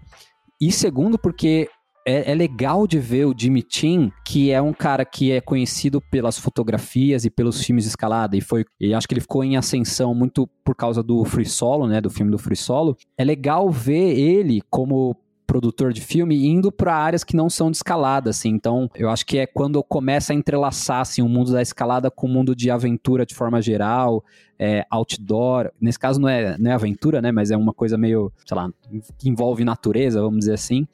E 0.59 0.71
segundo, 0.71 1.17
porque 1.19 1.69
é, 2.05 2.31
é, 2.31 2.35
legal 2.35 2.85
de 2.85 2.99
ver 2.99 3.25
o 3.25 3.33
Jimmy 3.35 3.65
Chin, 3.67 4.11
que 4.25 4.51
é 4.51 4.61
um 4.61 4.73
cara 4.73 5.05
que 5.05 5.31
é 5.31 5.41
conhecido 5.41 6.01
pelas 6.01 6.37
fotografias 6.37 7.25
e 7.25 7.29
pelos 7.29 7.63
filmes 7.63 7.85
de 7.85 7.89
escalada, 7.89 8.35
e 8.35 8.41
foi, 8.41 8.65
e 8.79 8.93
acho 8.93 9.07
que 9.07 9.13
ele 9.13 9.21
ficou 9.21 9.43
em 9.43 9.57
ascensão 9.57 10.13
muito 10.13 10.47
por 10.63 10.75
causa 10.75 11.01
do 11.01 11.23
Free 11.25 11.45
Solo, 11.45 11.87
né, 11.87 12.01
do 12.01 12.09
filme 12.09 12.31
do 12.31 12.37
Free 12.37 12.55
Solo. 12.55 12.97
É 13.17 13.23
legal 13.23 13.69
ver 13.69 14.17
ele 14.17 14.61
como 14.69 15.15
produtor 15.45 15.93
de 15.93 16.01
filme 16.01 16.47
indo 16.47 16.71
para 16.71 16.95
áreas 16.95 17.23
que 17.23 17.35
não 17.35 17.49
são 17.49 17.69
de 17.69 17.77
escalada, 17.77 18.29
assim. 18.29 18.49
Então, 18.49 18.89
eu 18.95 19.09
acho 19.09 19.25
que 19.25 19.37
é 19.37 19.45
quando 19.45 19.83
começa 19.83 20.33
a 20.33 20.35
entrelaçar 20.35 21.01
assim, 21.01 21.21
o 21.21 21.29
mundo 21.29 21.51
da 21.51 21.61
escalada 21.61 22.09
com 22.09 22.27
o 22.27 22.29
mundo 22.29 22.55
de 22.55 22.71
aventura 22.71 23.25
de 23.25 23.35
forma 23.35 23.61
geral, 23.61 24.23
é, 24.57 24.85
outdoor. 24.89 25.71
Nesse 25.79 25.99
caso 25.99 26.19
não 26.19 26.29
é, 26.29 26.57
não 26.57 26.71
é 26.71 26.73
aventura, 26.73 27.21
né? 27.21 27.31
Mas 27.31 27.51
é 27.51 27.57
uma 27.57 27.73
coisa 27.73 27.97
meio, 27.97 28.31
sei 28.45 28.55
lá, 28.55 28.69
que 29.17 29.29
envolve 29.29 29.63
natureza, 29.63 30.21
vamos 30.21 30.39
dizer 30.39 30.53
assim. 30.53 30.87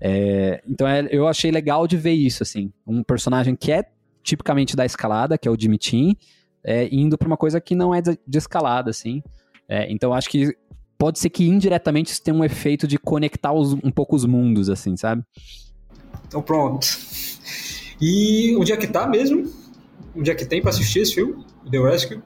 É, 0.00 0.62
então 0.68 0.86
é, 0.86 1.06
eu 1.10 1.26
achei 1.26 1.50
legal 1.50 1.86
de 1.86 1.96
ver 1.96 2.12
isso, 2.12 2.42
assim. 2.42 2.72
Um 2.86 3.02
personagem 3.02 3.54
que 3.54 3.72
é 3.72 3.84
tipicamente 4.22 4.74
da 4.74 4.84
escalada, 4.84 5.36
que 5.38 5.46
é 5.46 5.50
o 5.50 5.58
Jimmy 5.58 5.78
é, 6.64 6.88
indo 6.90 7.18
para 7.18 7.26
uma 7.26 7.36
coisa 7.36 7.60
que 7.60 7.74
não 7.74 7.94
é 7.94 8.00
de, 8.00 8.18
de 8.26 8.38
escalada, 8.38 8.90
assim. 8.90 9.22
É, 9.68 9.90
então 9.92 10.12
acho 10.12 10.28
que 10.28 10.56
pode 10.98 11.18
ser 11.18 11.30
que 11.30 11.44
indiretamente 11.44 12.12
isso 12.12 12.22
tenha 12.22 12.36
um 12.36 12.44
efeito 12.44 12.86
de 12.86 12.98
conectar 12.98 13.52
os, 13.52 13.74
um 13.74 13.90
pouco 13.90 14.16
os 14.16 14.24
mundos, 14.24 14.70
assim, 14.70 14.96
sabe? 14.96 15.22
Então 16.26 16.42
pronto. 16.42 16.86
E 18.00 18.56
onde 18.56 18.72
é 18.72 18.76
que 18.76 18.86
tá 18.86 19.06
mesmo? 19.06 19.50
Onde 20.16 20.30
é 20.30 20.34
que 20.34 20.44
tem 20.44 20.60
para 20.60 20.70
assistir 20.70 21.00
esse 21.00 21.14
filme? 21.14 21.44
The 21.70 21.78
Rescue? 21.78 22.22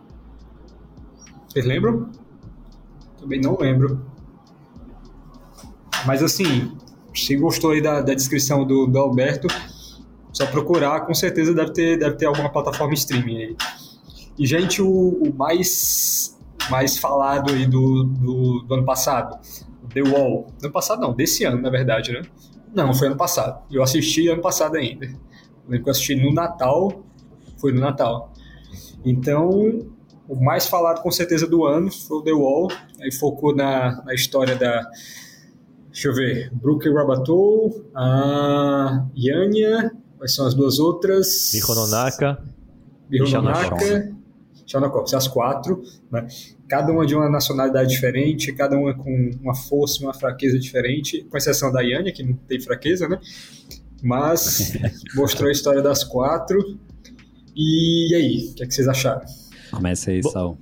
Vocês 1.48 1.64
lembram? 1.64 2.10
Também 3.18 3.40
não 3.40 3.56
lembro. 3.58 4.06
Mas 6.06 6.22
assim, 6.22 6.76
se 7.14 7.36
gostou 7.36 7.72
aí 7.72 7.80
da, 7.80 8.00
da 8.00 8.14
descrição 8.14 8.64
do, 8.64 8.86
do 8.86 8.98
Alberto, 8.98 9.48
só 10.32 10.46
procurar, 10.46 11.00
com 11.00 11.14
certeza 11.14 11.54
deve 11.54 11.72
ter, 11.72 11.98
deve 11.98 12.16
ter 12.16 12.26
alguma 12.26 12.50
plataforma 12.50 12.94
streaming 12.94 13.36
aí. 13.36 13.56
E, 14.38 14.46
gente, 14.46 14.80
o, 14.80 14.88
o 14.88 15.34
mais, 15.34 16.38
mais 16.70 16.96
falado 16.96 17.52
aí 17.52 17.66
do, 17.66 18.04
do, 18.04 18.60
do, 18.60 18.74
ano 18.74 18.84
passado, 18.84 19.38
The 19.92 20.02
Wall. 20.02 20.46
Ano 20.62 20.72
passado 20.72 21.00
não, 21.00 21.12
desse 21.12 21.44
ano, 21.44 21.60
na 21.60 21.70
verdade, 21.70 22.12
né? 22.12 22.22
Não, 22.72 22.94
foi 22.94 23.08
ano 23.08 23.16
passado. 23.16 23.64
Eu 23.70 23.82
assisti 23.82 24.28
ano 24.28 24.40
passado 24.40 24.76
ainda. 24.76 25.06
Eu 25.06 25.12
lembro 25.68 25.84
que 25.84 25.88
eu 25.88 25.90
assisti 25.90 26.14
no 26.14 26.32
Natal, 26.32 27.02
foi 27.56 27.72
no 27.72 27.80
Natal. 27.80 28.32
Então, 29.04 29.50
o 30.28 30.36
mais 30.36 30.66
falado 30.66 31.02
com 31.02 31.10
certeza 31.10 31.46
do 31.46 31.64
ano 31.64 31.90
foi 31.90 32.18
o 32.18 32.22
The 32.22 32.32
Wall. 32.32 32.68
Aí 33.00 33.10
focou 33.12 33.54
na, 33.54 34.04
na 34.04 34.14
história 34.14 34.54
da, 34.54 34.88
Deixa 35.90 36.08
eu 36.08 36.14
ver. 36.14 36.50
Brooke 36.54 36.88
Rabatou, 36.88 37.84
a 37.94 39.06
Yanya, 39.16 39.92
quais 40.16 40.34
são 40.34 40.46
as 40.46 40.54
duas 40.54 40.78
outras? 40.78 41.52
Mihononaka. 41.54 42.42
Mihononaka. 43.10 44.18
Shanokov, 44.68 45.06
as 45.14 45.26
quatro, 45.26 45.82
né? 46.12 46.26
cada 46.68 46.92
uma 46.92 47.06
de 47.06 47.14
uma 47.14 47.28
nacionalidade 47.30 47.88
diferente, 47.88 48.52
cada 48.52 48.76
uma 48.76 48.94
com 48.94 49.30
uma 49.40 49.54
força 49.54 50.02
e 50.02 50.04
uma 50.04 50.12
fraqueza 50.12 50.58
diferente, 50.58 51.24
com 51.24 51.38
exceção 51.38 51.72
da 51.72 51.80
Yanya, 51.80 52.12
que 52.12 52.22
não 52.22 52.34
tem 52.34 52.60
fraqueza, 52.60 53.08
né? 53.08 53.18
Mas 54.02 54.74
mostrou 55.16 55.48
a 55.48 55.52
história 55.52 55.80
das 55.80 56.04
quatro. 56.04 56.78
E 57.56 58.14
aí, 58.14 58.50
o 58.50 58.54
que, 58.54 58.62
é 58.62 58.66
que 58.66 58.74
vocês 58.74 58.86
acharam? 58.86 59.24
Começa 59.70 60.10
aí, 60.10 60.22
Sal. 60.22 60.58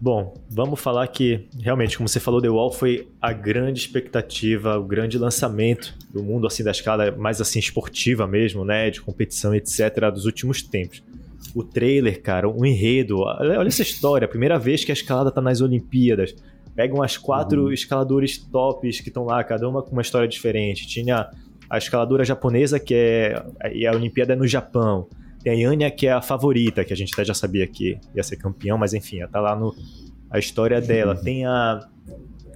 Bom, 0.00 0.32
vamos 0.48 0.78
falar 0.78 1.08
que 1.08 1.48
realmente, 1.60 1.96
como 1.96 2.08
você 2.08 2.20
falou, 2.20 2.40
The 2.40 2.48
Wall 2.48 2.70
foi 2.70 3.08
a 3.20 3.32
grande 3.32 3.80
expectativa, 3.80 4.78
o 4.78 4.84
grande 4.84 5.18
lançamento 5.18 5.92
do 6.12 6.22
mundo 6.22 6.46
assim 6.46 6.62
da 6.62 6.70
escala 6.70 7.10
mais 7.10 7.40
assim 7.40 7.58
esportiva 7.58 8.24
mesmo, 8.24 8.64
né, 8.64 8.90
de 8.90 9.00
competição, 9.00 9.52
etc, 9.54 10.10
dos 10.12 10.24
últimos 10.24 10.62
tempos. 10.62 11.02
O 11.52 11.64
trailer, 11.64 12.22
cara, 12.22 12.48
o 12.48 12.64
enredo, 12.64 13.18
olha 13.20 13.66
essa 13.66 13.82
história, 13.82 14.26
a 14.26 14.28
primeira 14.28 14.56
vez 14.56 14.84
que 14.84 14.92
a 14.92 14.94
escalada 14.94 15.32
tá 15.32 15.40
nas 15.40 15.60
Olimpíadas. 15.60 16.34
Pegam 16.76 17.02
as 17.02 17.16
quatro 17.16 17.64
uhum. 17.64 17.72
escaladores 17.72 18.38
tops 18.38 19.00
que 19.00 19.08
estão 19.08 19.24
lá, 19.24 19.42
cada 19.42 19.68
uma 19.68 19.82
com 19.82 19.90
uma 19.90 20.02
história 20.02 20.28
diferente. 20.28 20.86
Tinha 20.86 21.28
a 21.68 21.76
escaladora 21.76 22.24
japonesa, 22.24 22.78
que 22.78 22.94
é. 22.94 23.44
E 23.72 23.84
a 23.84 23.90
Olimpíada 23.90 24.34
é 24.34 24.36
no 24.36 24.46
Japão. 24.46 25.08
Tem 25.42 25.52
a 25.52 25.56
Yanya, 25.56 25.90
que 25.90 26.06
é 26.06 26.12
a 26.12 26.20
favorita, 26.20 26.84
que 26.84 26.92
a 26.92 26.96
gente 26.96 27.12
até 27.12 27.24
já 27.24 27.34
sabia 27.34 27.66
que 27.66 27.98
ia 28.14 28.22
ser 28.22 28.36
campeão, 28.36 28.76
mas 28.76 28.92
enfim, 28.94 29.20
ela 29.20 29.28
tá 29.28 29.40
lá 29.40 29.56
no. 29.56 29.74
A 30.30 30.38
história 30.38 30.80
dela. 30.80 31.14
Tem 31.14 31.46
a. 31.46 31.80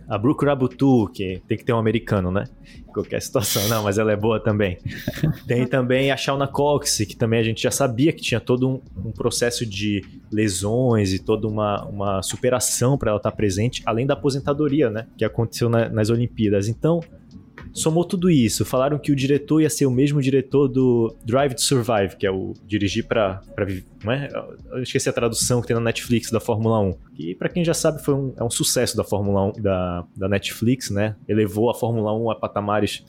A 0.08 0.18
Brooke 0.18 0.44
Rabutu, 0.44 1.08
que 1.14 1.40
tem 1.48 1.56
que 1.56 1.64
ter 1.64 1.72
um 1.72 1.78
americano, 1.78 2.30
né? 2.30 2.44
Em 2.86 2.92
qualquer 2.92 3.22
situação. 3.22 3.66
Não, 3.68 3.84
mas 3.84 3.96
ela 3.96 4.12
é 4.12 4.16
boa 4.16 4.38
também. 4.38 4.76
Tem 5.46 5.66
também 5.66 6.10
a 6.10 6.16
Shauna 6.18 6.46
Cox, 6.46 6.98
que 7.08 7.16
também 7.16 7.40
a 7.40 7.42
gente 7.42 7.62
já 7.62 7.70
sabia 7.70 8.12
que 8.12 8.20
tinha 8.20 8.40
todo 8.40 8.68
um, 8.68 8.80
um 9.06 9.12
processo 9.12 9.64
de 9.64 10.04
lesões 10.30 11.14
e 11.14 11.18
toda 11.18 11.46
uma, 11.46 11.84
uma 11.86 12.22
superação 12.22 12.98
para 12.98 13.12
ela 13.12 13.16
estar 13.16 13.32
presente, 13.32 13.82
além 13.86 14.04
da 14.04 14.12
aposentadoria, 14.12 14.90
né? 14.90 15.06
Que 15.16 15.24
aconteceu 15.24 15.70
na, 15.70 15.88
nas 15.88 16.10
Olimpíadas. 16.10 16.68
Então, 16.68 17.00
somou 17.72 18.04
tudo 18.04 18.30
isso. 18.30 18.64
Falaram 18.64 18.98
que 18.98 19.10
o 19.10 19.16
diretor 19.16 19.60
ia 19.60 19.70
ser 19.70 19.86
o 19.86 19.90
mesmo 19.90 20.20
diretor 20.20 20.68
do 20.68 21.14
Drive 21.24 21.54
to 21.54 21.62
Survive, 21.62 22.16
que 22.16 22.26
é 22.26 22.30
o 22.30 22.54
dirigir 22.66 23.06
para 23.06 23.40
não 24.04 24.12
é? 24.12 24.28
Eu 24.70 24.82
esqueci 24.82 25.08
a 25.08 25.12
tradução 25.12 25.60
que 25.60 25.68
tem 25.68 25.74
na 25.74 25.82
Netflix 25.82 26.30
da 26.30 26.40
Fórmula 26.40 26.80
1. 26.80 26.94
E 27.18 27.34
para 27.34 27.48
quem 27.48 27.64
já 27.64 27.74
sabe, 27.74 28.02
foi 28.02 28.14
um, 28.14 28.32
é 28.36 28.44
um 28.44 28.50
sucesso 28.50 28.96
da 28.96 29.04
Fórmula 29.04 29.52
1 29.56 29.62
da, 29.62 30.04
da 30.16 30.28
Netflix, 30.28 30.90
né? 30.90 31.16
Elevou 31.26 31.70
a 31.70 31.74
Fórmula 31.74 32.14
1 32.16 32.30
a 32.30 32.34
patamares 32.34 33.04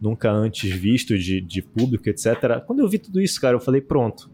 nunca 0.00 0.30
antes 0.30 0.70
vistos 0.70 1.24
de, 1.24 1.40
de 1.40 1.62
público, 1.62 2.08
etc. 2.08 2.62
Quando 2.66 2.80
eu 2.80 2.88
vi 2.88 2.98
tudo 2.98 3.20
isso, 3.20 3.40
cara, 3.40 3.56
eu 3.56 3.60
falei, 3.60 3.80
pronto. 3.80 4.30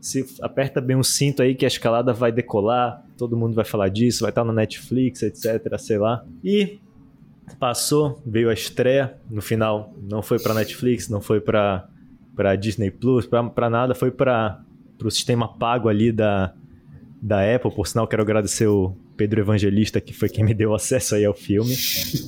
Se 0.00 0.24
aperta 0.40 0.80
bem 0.80 0.96
o 0.96 1.02
cinto 1.02 1.42
aí 1.42 1.56
que 1.56 1.64
a 1.64 1.68
escalada 1.68 2.12
vai 2.12 2.30
decolar, 2.30 3.04
todo 3.16 3.36
mundo 3.36 3.54
vai 3.54 3.64
falar 3.64 3.88
disso, 3.88 4.20
vai 4.20 4.30
estar 4.30 4.44
na 4.44 4.52
Netflix, 4.52 5.22
etc, 5.22 5.76
sei 5.76 5.98
lá. 5.98 6.24
E 6.44 6.78
Passou, 7.56 8.20
veio 8.26 8.50
a 8.50 8.54
estreia, 8.54 9.18
no 9.30 9.42
final 9.42 9.94
não 10.02 10.22
foi 10.22 10.38
para 10.38 10.54
Netflix, 10.54 11.08
não 11.08 11.20
foi 11.20 11.40
para 11.40 11.88
para 12.38 12.54
Disney 12.54 12.88
Plus, 12.88 13.26
para 13.26 13.68
nada, 13.68 13.96
foi 13.96 14.12
para 14.12 14.64
o 15.02 15.10
sistema 15.10 15.48
pago 15.48 15.88
ali 15.88 16.12
da, 16.12 16.54
da 17.20 17.54
Apple. 17.54 17.72
Por 17.72 17.84
sinal, 17.84 18.06
quero 18.06 18.22
agradecer 18.22 18.68
o 18.68 18.94
Pedro 19.16 19.40
Evangelista, 19.40 20.00
que 20.00 20.12
foi 20.12 20.28
quem 20.28 20.44
me 20.44 20.54
deu 20.54 20.72
acesso 20.72 21.16
aí 21.16 21.24
ao 21.24 21.34
filme. 21.34 21.74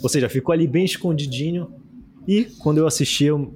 Ou 0.03 0.09
seja, 0.09 0.29
ficou 0.29 0.53
ali 0.53 0.67
bem 0.67 0.85
escondidinho. 0.85 1.73
E 2.27 2.45
quando 2.59 2.79
eu 2.79 2.89
assisti, 2.89 3.27
eu 3.27 3.55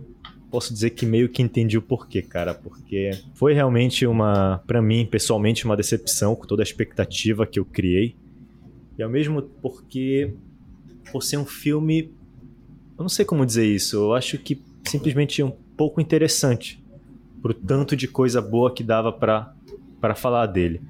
posso 0.49 0.73
dizer 0.73 0.91
que 0.91 1.05
meio 1.05 1.29
que 1.29 1.43
entendi 1.43 1.77
o 1.77 1.83
porquê, 1.83 2.23
cara, 2.23 2.55
porque 2.55 3.11
foi 3.35 3.53
realmente 3.53 4.07
uma, 4.07 4.63
para 4.65 4.81
mim, 4.81 5.05
pessoalmente, 5.05 5.65
uma 5.65 5.77
decepção 5.77 6.37
com 6.37 6.47
toda 6.47 6.63
a 6.63 6.65
expectativa 6.65 7.45
que 7.45 7.59
eu 7.59 7.65
criei. 7.65 8.15
E 8.97 9.03
ao 9.03 9.11
mesmo 9.11 9.43
porque 9.43 10.33
por 11.11 11.23
ser 11.23 11.37
um 11.37 11.45
filme, 11.45 12.13
eu 12.97 13.03
não 13.03 13.09
sei 13.09 13.25
como 13.25 13.45
dizer 13.45 13.67
isso, 13.67 13.97
eu 13.97 14.15
acho 14.15 14.39
que 14.39 14.63
simplesmente 14.85 15.43
um 15.43 15.51
pouco 15.77 16.01
interessante 16.01 16.83
pro 17.43 17.53
tanto 17.53 17.97
de 17.97 18.09
coisa 18.09 18.41
boa 18.41 18.73
que 18.73 18.83
dava 18.83 19.13
para 19.13 19.55
para 20.01 20.15
falar 20.15 20.45
dele. 20.45 20.83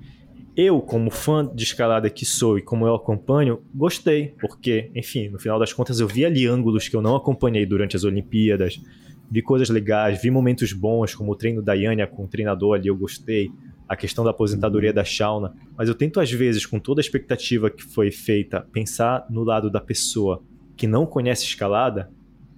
Eu, 0.56 0.80
como 0.80 1.08
fã 1.08 1.48
de 1.54 1.62
escalada 1.62 2.10
que 2.10 2.24
sou 2.24 2.58
e 2.58 2.62
como 2.62 2.84
eu 2.84 2.96
acompanho, 2.96 3.60
gostei, 3.72 4.34
porque, 4.40 4.90
enfim, 4.92 5.28
no 5.28 5.38
final 5.38 5.56
das 5.56 5.72
contas 5.72 6.00
eu 6.00 6.08
vi 6.08 6.24
ali 6.24 6.46
ângulos 6.46 6.88
que 6.88 6.96
eu 6.96 7.02
não 7.02 7.14
acompanhei 7.14 7.64
durante 7.64 7.94
as 7.94 8.02
Olimpíadas, 8.02 8.80
vi 9.30 9.40
coisas 9.40 9.68
legais, 9.68 10.20
vi 10.20 10.32
momentos 10.32 10.72
bons, 10.72 11.14
como 11.14 11.30
o 11.30 11.36
treino 11.36 11.62
da 11.62 11.74
Yania 11.74 12.08
com 12.08 12.24
o 12.24 12.28
treinador 12.28 12.76
ali, 12.76 12.88
eu 12.88 12.96
gostei, 12.96 13.52
a 13.88 13.96
questão 13.96 14.24
da 14.24 14.30
aposentadoria 14.30 14.92
da 14.92 15.04
Shauna, 15.04 15.54
mas 15.76 15.88
eu 15.88 15.94
tento 15.94 16.20
às 16.20 16.30
vezes, 16.30 16.64
com 16.64 16.78
toda 16.78 17.00
a 17.00 17.02
expectativa 17.02 17.70
que 17.70 17.82
foi 17.82 18.10
feita, 18.10 18.60
pensar 18.72 19.26
no 19.28 19.44
lado 19.44 19.70
da 19.70 19.80
pessoa 19.80 20.42
que 20.76 20.86
não 20.86 21.06
conhece 21.06 21.44
escalada, 21.44 22.10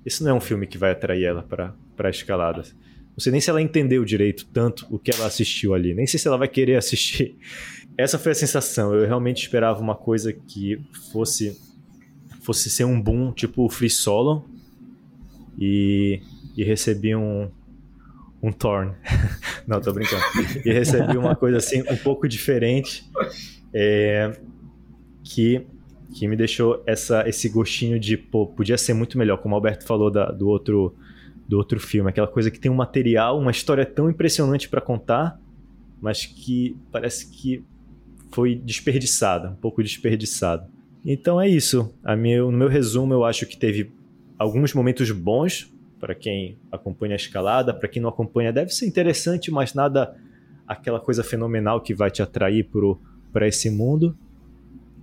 esse 0.04 0.22
não 0.22 0.30
é 0.30 0.34
um 0.34 0.40
filme 0.40 0.66
que 0.66 0.78
vai 0.78 0.92
atrair 0.92 1.24
ela 1.24 1.42
para 1.42 1.74
a 1.98 2.10
escalada. 2.10 2.62
Não 2.62 3.18
sei 3.20 3.32
nem 3.32 3.40
se 3.40 3.50
ela 3.50 3.62
entendeu 3.62 4.04
direito 4.04 4.46
tanto 4.52 4.86
o 4.90 4.98
que 4.98 5.10
ela 5.10 5.26
assistiu 5.26 5.74
ali, 5.74 5.94
nem 5.94 6.06
sei 6.06 6.18
se 6.20 6.28
ela 6.28 6.36
vai 6.36 6.48
querer 6.48 6.76
assistir 6.76 7.36
essa 7.96 8.18
foi 8.18 8.32
a 8.32 8.34
sensação. 8.34 8.94
Eu 8.94 9.06
realmente 9.06 9.42
esperava 9.42 9.80
uma 9.80 9.94
coisa 9.94 10.32
que 10.32 10.80
fosse 11.12 11.58
fosse 12.42 12.70
ser 12.70 12.84
um 12.84 13.00
boom 13.00 13.32
tipo 13.32 13.64
o 13.64 13.68
Free 13.68 13.90
Solo 13.90 14.44
e, 15.58 16.20
e 16.56 16.62
recebi 16.62 17.16
um 17.16 17.50
um 18.42 18.52
Torn. 18.52 18.92
Não, 19.66 19.80
tô 19.80 19.92
brincando. 19.92 20.22
E 20.64 20.72
recebi 20.72 21.16
uma 21.16 21.34
coisa 21.34 21.58
assim 21.58 21.82
um 21.90 21.96
pouco 21.96 22.28
diferente 22.28 23.10
é, 23.72 24.32
que 25.24 25.66
que 26.14 26.26
me 26.26 26.36
deixou 26.36 26.82
essa, 26.86 27.28
esse 27.28 27.46
gostinho 27.48 28.00
de, 28.00 28.16
pô, 28.16 28.46
podia 28.46 28.78
ser 28.78 28.94
muito 28.94 29.18
melhor, 29.18 29.36
como 29.36 29.54
o 29.54 29.56
Alberto 29.56 29.84
falou 29.84 30.10
da, 30.10 30.30
do 30.30 30.48
outro 30.48 30.94
do 31.46 31.58
outro 31.58 31.78
filme, 31.78 32.10
aquela 32.10 32.26
coisa 32.26 32.50
que 32.50 32.58
tem 32.58 32.70
um 32.70 32.74
material, 32.74 33.38
uma 33.38 33.52
história 33.52 33.86
tão 33.86 34.10
impressionante 34.10 34.68
para 34.68 34.80
contar, 34.80 35.38
mas 36.00 36.26
que 36.26 36.76
parece 36.90 37.30
que 37.30 37.64
foi 38.32 38.56
desperdiçada, 38.56 39.50
um 39.50 39.54
pouco 39.54 39.80
desperdiçada. 39.80 40.68
Então 41.04 41.40
é 41.40 41.48
isso. 41.48 41.94
A 42.02 42.16
meu, 42.16 42.50
no 42.50 42.58
meu 42.58 42.68
resumo, 42.68 43.14
eu 43.14 43.24
acho 43.24 43.46
que 43.46 43.56
teve 43.56 43.92
alguns 44.36 44.74
momentos 44.74 45.08
bons 45.12 45.72
para 45.98 46.14
quem 46.14 46.58
acompanha 46.70 47.14
a 47.14 47.16
escalada, 47.16 47.72
para 47.72 47.88
quem 47.88 48.00
não 48.02 48.08
acompanha 48.08 48.52
deve 48.52 48.70
ser 48.70 48.86
interessante, 48.86 49.50
mas 49.50 49.74
nada 49.74 50.14
aquela 50.66 51.00
coisa 51.00 51.22
fenomenal 51.22 51.80
que 51.80 51.94
vai 51.94 52.10
te 52.10 52.22
atrair 52.22 52.68
para 53.32 53.46
esse 53.46 53.70
mundo. 53.70 54.16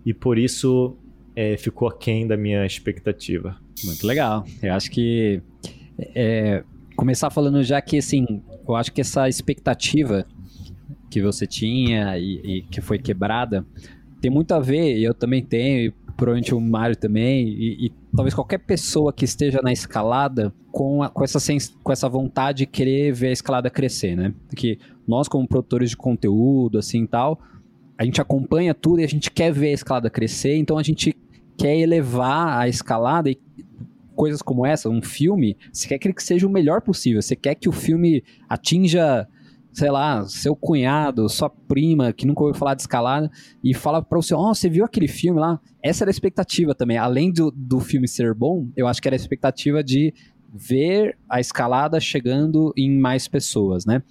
E 0.05 0.13
por 0.13 0.37
isso 0.37 0.95
é, 1.35 1.57
ficou 1.57 1.87
aquém 1.87 2.27
da 2.27 2.35
minha 2.35 2.65
expectativa. 2.65 3.57
Muito 3.83 4.05
legal. 4.05 4.45
Eu 4.61 4.73
acho 4.73 4.91
que 4.91 5.41
é, 6.15 6.63
começar 6.95 7.29
falando 7.29 7.63
já 7.63 7.81
que 7.81 7.97
assim, 7.97 8.41
eu 8.67 8.75
acho 8.75 8.91
que 8.91 9.01
essa 9.01 9.27
expectativa 9.27 10.25
que 11.09 11.21
você 11.21 11.45
tinha 11.45 12.17
e, 12.17 12.41
e, 12.43 12.61
que 12.63 12.81
foi 12.81 12.97
quebrada 12.97 13.65
tem 14.19 14.31
muito 14.31 14.53
a 14.53 14.59
ver, 14.59 14.97
eu 14.99 15.13
também 15.13 15.43
tenho, 15.43 15.87
e 15.87 15.91
provavelmente 16.15 16.55
o 16.55 16.61
Mário 16.61 16.95
também, 16.95 17.45
e, 17.47 17.87
e, 17.87 17.91
talvez 18.15 18.33
qualquer 18.33 18.59
pessoa 18.59 19.11
que 19.11 19.25
esteja 19.25 19.59
na 19.63 19.71
escalada 19.71 20.53
com, 20.71 21.01
a, 21.01 21.09
com, 21.09 21.23
essa, 21.23 21.39
com 21.83 21.91
essa 21.91 22.07
vontade 22.07 22.59
de 22.59 22.65
querer 22.65 23.11
ver 23.11 23.27
a 23.27 23.31
escalada 23.31 23.69
crescer, 23.69 24.15
né? 24.15 24.33
Porque 24.47 24.77
nós, 25.07 25.27
como 25.27 25.47
produtores 25.47 25.89
de 25.91 25.97
conteúdo, 25.97 26.77
assim 26.77 27.05
tal, 27.05 27.39
a 27.97 28.05
gente 28.05 28.21
acompanha 28.21 28.73
tudo 28.73 29.01
e 29.01 29.03
a 29.03 29.07
gente 29.07 29.31
quer 29.31 29.51
ver 29.51 29.69
a 29.69 29.73
escalada 29.73 30.09
crescer, 30.09 30.55
então 30.57 30.77
a 30.77 30.83
gente 30.83 31.15
quer 31.57 31.77
elevar 31.77 32.59
a 32.59 32.67
escalada 32.67 33.29
e 33.29 33.37
coisas 34.15 34.41
como 34.41 34.65
essa, 34.65 34.89
um 34.89 35.01
filme, 35.01 35.57
você 35.71 35.87
quer 35.87 35.97
que 35.97 36.07
ele 36.07 36.15
seja 36.17 36.45
o 36.45 36.49
melhor 36.49 36.81
possível, 36.81 37.21
você 37.21 37.35
quer 37.35 37.55
que 37.55 37.67
o 37.67 37.71
filme 37.71 38.23
atinja 38.47 39.27
sei 39.73 39.89
lá, 39.89 40.23
seu 40.27 40.55
cunhado, 40.55 41.27
sua 41.27 41.49
prima, 41.49 42.13
que 42.13 42.27
nunca 42.27 42.43
ouviu 42.43 42.57
falar 42.57 42.75
de 42.75 42.83
escalada, 42.83 43.29
e 43.63 43.73
fala 43.73 44.03
pra 44.03 44.21
você, 44.21 44.33
ó, 44.33 44.51
oh, 44.51 44.53
você 44.53 44.69
viu 44.69 44.85
aquele 44.85 45.07
filme 45.07 45.39
lá? 45.39 45.59
Essa 45.81 46.03
era 46.03 46.11
a 46.11 46.13
expectativa 46.13 46.75
também. 46.75 46.97
Além 46.97 47.33
do, 47.33 47.51
do 47.51 47.79
filme 47.79 48.07
ser 48.07 48.35
bom, 48.35 48.67
eu 48.77 48.87
acho 48.87 49.01
que 49.01 49.07
era 49.07 49.15
a 49.15 49.17
expectativa 49.17 49.83
de 49.83 50.13
ver 50.53 51.17
a 51.27 51.39
escalada 51.39 51.99
chegando 51.99 52.71
em 52.77 52.95
mais 52.99 53.27
pessoas, 53.27 53.83
né? 53.83 54.03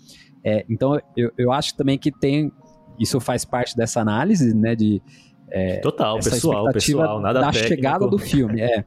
É, 0.44 0.66
então, 0.68 0.98
eu, 1.16 1.30
eu 1.38 1.52
acho 1.52 1.76
também 1.76 1.96
que 1.96 2.10
tem... 2.10 2.50
Isso 2.98 3.20
faz 3.20 3.44
parte 3.44 3.76
dessa 3.76 4.00
análise, 4.00 4.54
né, 4.54 4.74
de... 4.74 5.00
É, 5.48 5.78
Total, 5.78 6.16
pessoal, 6.16 6.72
pessoal, 6.72 7.20
nada 7.20 7.40
da 7.40 7.52
técnico. 7.52 7.68
chegada 7.68 8.06
do 8.08 8.18
filme, 8.18 8.60
é. 8.60 8.84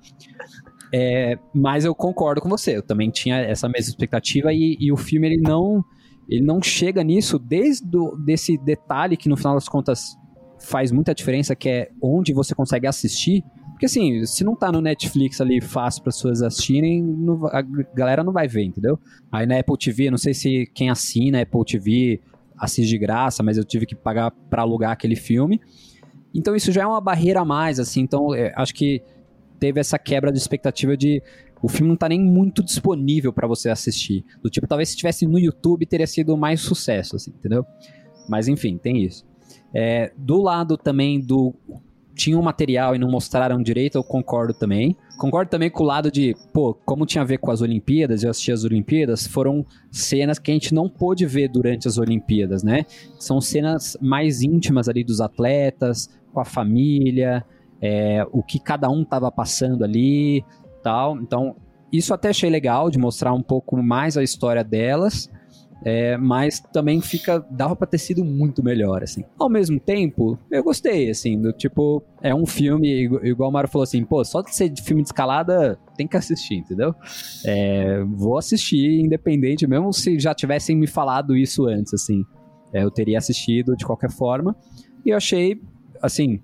é. 0.91 1.39
Mas 1.53 1.85
eu 1.85 1.93
concordo 1.93 2.41
com 2.41 2.49
você, 2.49 2.77
eu 2.77 2.81
também 2.81 3.11
tinha 3.11 3.37
essa 3.37 3.69
mesma 3.69 3.89
expectativa 3.89 4.51
e, 4.51 4.75
e 4.79 4.91
o 4.91 4.97
filme, 4.97 5.27
ele 5.27 5.41
não 5.41 5.85
ele 6.27 6.43
não 6.43 6.61
chega 6.61 7.03
nisso 7.03 7.37
desde 7.37 7.85
do, 7.85 8.15
desse 8.17 8.57
detalhe 8.57 9.17
que 9.17 9.29
no 9.29 9.37
final 9.37 9.53
das 9.53 9.69
contas 9.69 10.17
faz 10.59 10.91
muita 10.91 11.13
diferença, 11.13 11.55
que 11.55 11.69
é 11.69 11.89
onde 12.01 12.33
você 12.33 12.55
consegue 12.55 12.87
assistir. 12.87 13.43
Porque 13.71 13.85
assim, 13.85 14.25
se 14.25 14.43
não 14.43 14.55
tá 14.55 14.71
no 14.71 14.81
Netflix 14.81 15.41
ali 15.41 15.61
fácil 15.61 16.01
para 16.01 16.09
as 16.09 16.15
pessoas 16.15 16.41
assistirem, 16.41 17.03
não, 17.03 17.45
a 17.47 17.61
galera 17.93 18.23
não 18.23 18.31
vai 18.31 18.47
ver, 18.47 18.63
entendeu? 18.63 18.97
Aí 19.31 19.45
na 19.45 19.59
Apple 19.59 19.77
TV, 19.77 20.09
não 20.09 20.17
sei 20.17 20.33
se 20.33 20.65
quem 20.73 20.89
assina 20.89 21.41
Apple 21.41 21.65
TV 21.65 22.21
assiste 22.57 22.89
de 22.89 22.97
graça, 22.97 23.43
mas 23.43 23.57
eu 23.57 23.65
tive 23.65 23.85
que 23.85 23.95
pagar 23.95 24.31
para 24.49 24.61
alugar 24.61 24.91
aquele 24.91 25.15
filme. 25.15 25.59
Então 26.33 26.55
isso 26.55 26.71
já 26.71 26.83
é 26.83 26.85
uma 26.85 27.01
barreira 27.01 27.41
a 27.41 27.45
mais, 27.45 27.79
assim. 27.79 28.01
Então 28.01 28.33
é, 28.33 28.53
acho 28.55 28.73
que 28.73 29.01
teve 29.59 29.79
essa 29.79 29.99
quebra 29.99 30.31
de 30.31 30.37
expectativa 30.37 30.95
de 30.95 31.21
o 31.61 31.67
filme 31.67 31.89
não 31.89 31.95
tá 31.95 32.09
nem 32.09 32.19
muito 32.19 32.63
disponível 32.63 33.33
para 33.33 33.47
você 33.47 33.69
assistir. 33.69 34.25
Do 34.41 34.49
tipo, 34.49 34.67
talvez 34.67 34.89
se 34.89 34.97
tivesse 34.97 35.25
no 35.25 35.39
YouTube 35.39 35.85
teria 35.85 36.07
sido 36.07 36.35
mais 36.37 36.61
sucesso, 36.61 37.15
assim, 37.15 37.31
entendeu? 37.31 37.65
Mas 38.29 38.47
enfim, 38.47 38.77
tem 38.77 39.03
isso. 39.03 39.25
É, 39.73 40.11
do 40.17 40.41
lado 40.41 40.77
também 40.77 41.19
do 41.19 41.53
tinha 42.15 42.39
um 42.39 42.41
material 42.41 42.95
e 42.95 42.99
não 42.99 43.11
mostraram 43.11 43.61
direito, 43.61 43.97
eu 43.97 44.03
concordo 44.03 44.53
também. 44.53 44.95
Concordo 45.17 45.51
também 45.51 45.69
com 45.69 45.83
o 45.83 45.85
lado 45.85 46.09
de, 46.09 46.33
pô, 46.53 46.73
como 46.73 47.05
tinha 47.05 47.21
a 47.21 47.25
ver 47.25 47.37
com 47.39 47.51
as 47.51 47.61
Olimpíadas, 47.61 48.23
eu 48.23 48.29
assisti 48.29 48.51
as 48.51 48.63
Olimpíadas, 48.63 49.27
foram 49.27 49.65
cenas 49.91 50.39
que 50.39 50.49
a 50.49 50.53
gente 50.53 50.73
não 50.73 50.87
pôde 50.87 51.25
ver 51.25 51.49
durante 51.49 51.87
as 51.87 51.97
Olimpíadas, 51.97 52.63
né? 52.63 52.85
São 53.19 53.41
cenas 53.41 53.97
mais 54.01 54.41
íntimas 54.41 54.87
ali 54.87 55.03
dos 55.03 55.19
atletas, 55.19 56.09
com 56.33 56.39
a 56.39 56.45
família, 56.45 57.45
é, 57.81 58.25
o 58.31 58.41
que 58.41 58.59
cada 58.59 58.89
um 58.89 59.01
estava 59.01 59.29
passando 59.29 59.83
ali, 59.83 60.43
tal. 60.85 61.17
Então, 61.17 61.55
isso 61.91 62.13
até 62.13 62.29
achei 62.29 62.49
legal 62.49 62.91
de 62.91 62.99
mostrar 62.99 63.33
um 63.33 63.41
pouco 63.41 63.81
mais 63.81 64.15
a 64.15 64.23
história 64.23 64.63
delas. 64.63 65.29
É, 65.83 66.17
mas 66.17 66.59
também 66.73 66.99
fica 67.01 67.45
dava 67.51 67.75
para 67.75 67.85
ter 67.85 67.97
sido 67.97 68.23
muito 68.23 68.63
melhor 68.63 69.03
assim. 69.03 69.23
Ao 69.37 69.49
mesmo 69.49 69.79
tempo, 69.79 70.39
eu 70.49 70.63
gostei 70.63 71.09
assim, 71.11 71.39
do 71.39 71.51
tipo, 71.51 72.01
é 72.23 72.33
um 72.33 72.45
filme 72.45 73.03
igual 73.23 73.49
o 73.49 73.53
Mário 73.53 73.69
falou 73.69 73.83
assim, 73.83 74.03
pô, 74.03 74.23
só 74.23 74.41
de 74.41 74.55
ser 74.55 74.73
filme 74.81 75.03
de 75.03 75.09
escalada, 75.09 75.77
tem 75.95 76.07
que 76.07 76.17
assistir, 76.17 76.55
entendeu? 76.55 76.95
É, 77.45 78.03
vou 78.03 78.37
assistir 78.37 78.99
independente, 78.99 79.67
mesmo 79.67 79.93
se 79.93 80.17
já 80.17 80.33
tivessem 80.33 80.75
me 80.75 80.87
falado 80.87 81.35
isso 81.35 81.67
antes 81.67 81.93
assim. 81.93 82.23
É, 82.73 82.81
eu 82.81 82.89
teria 82.89 83.17
assistido 83.17 83.75
de 83.75 83.85
qualquer 83.85 84.09
forma. 84.09 84.55
E 85.05 85.09
eu 85.09 85.17
achei 85.17 85.61
assim, 86.01 86.39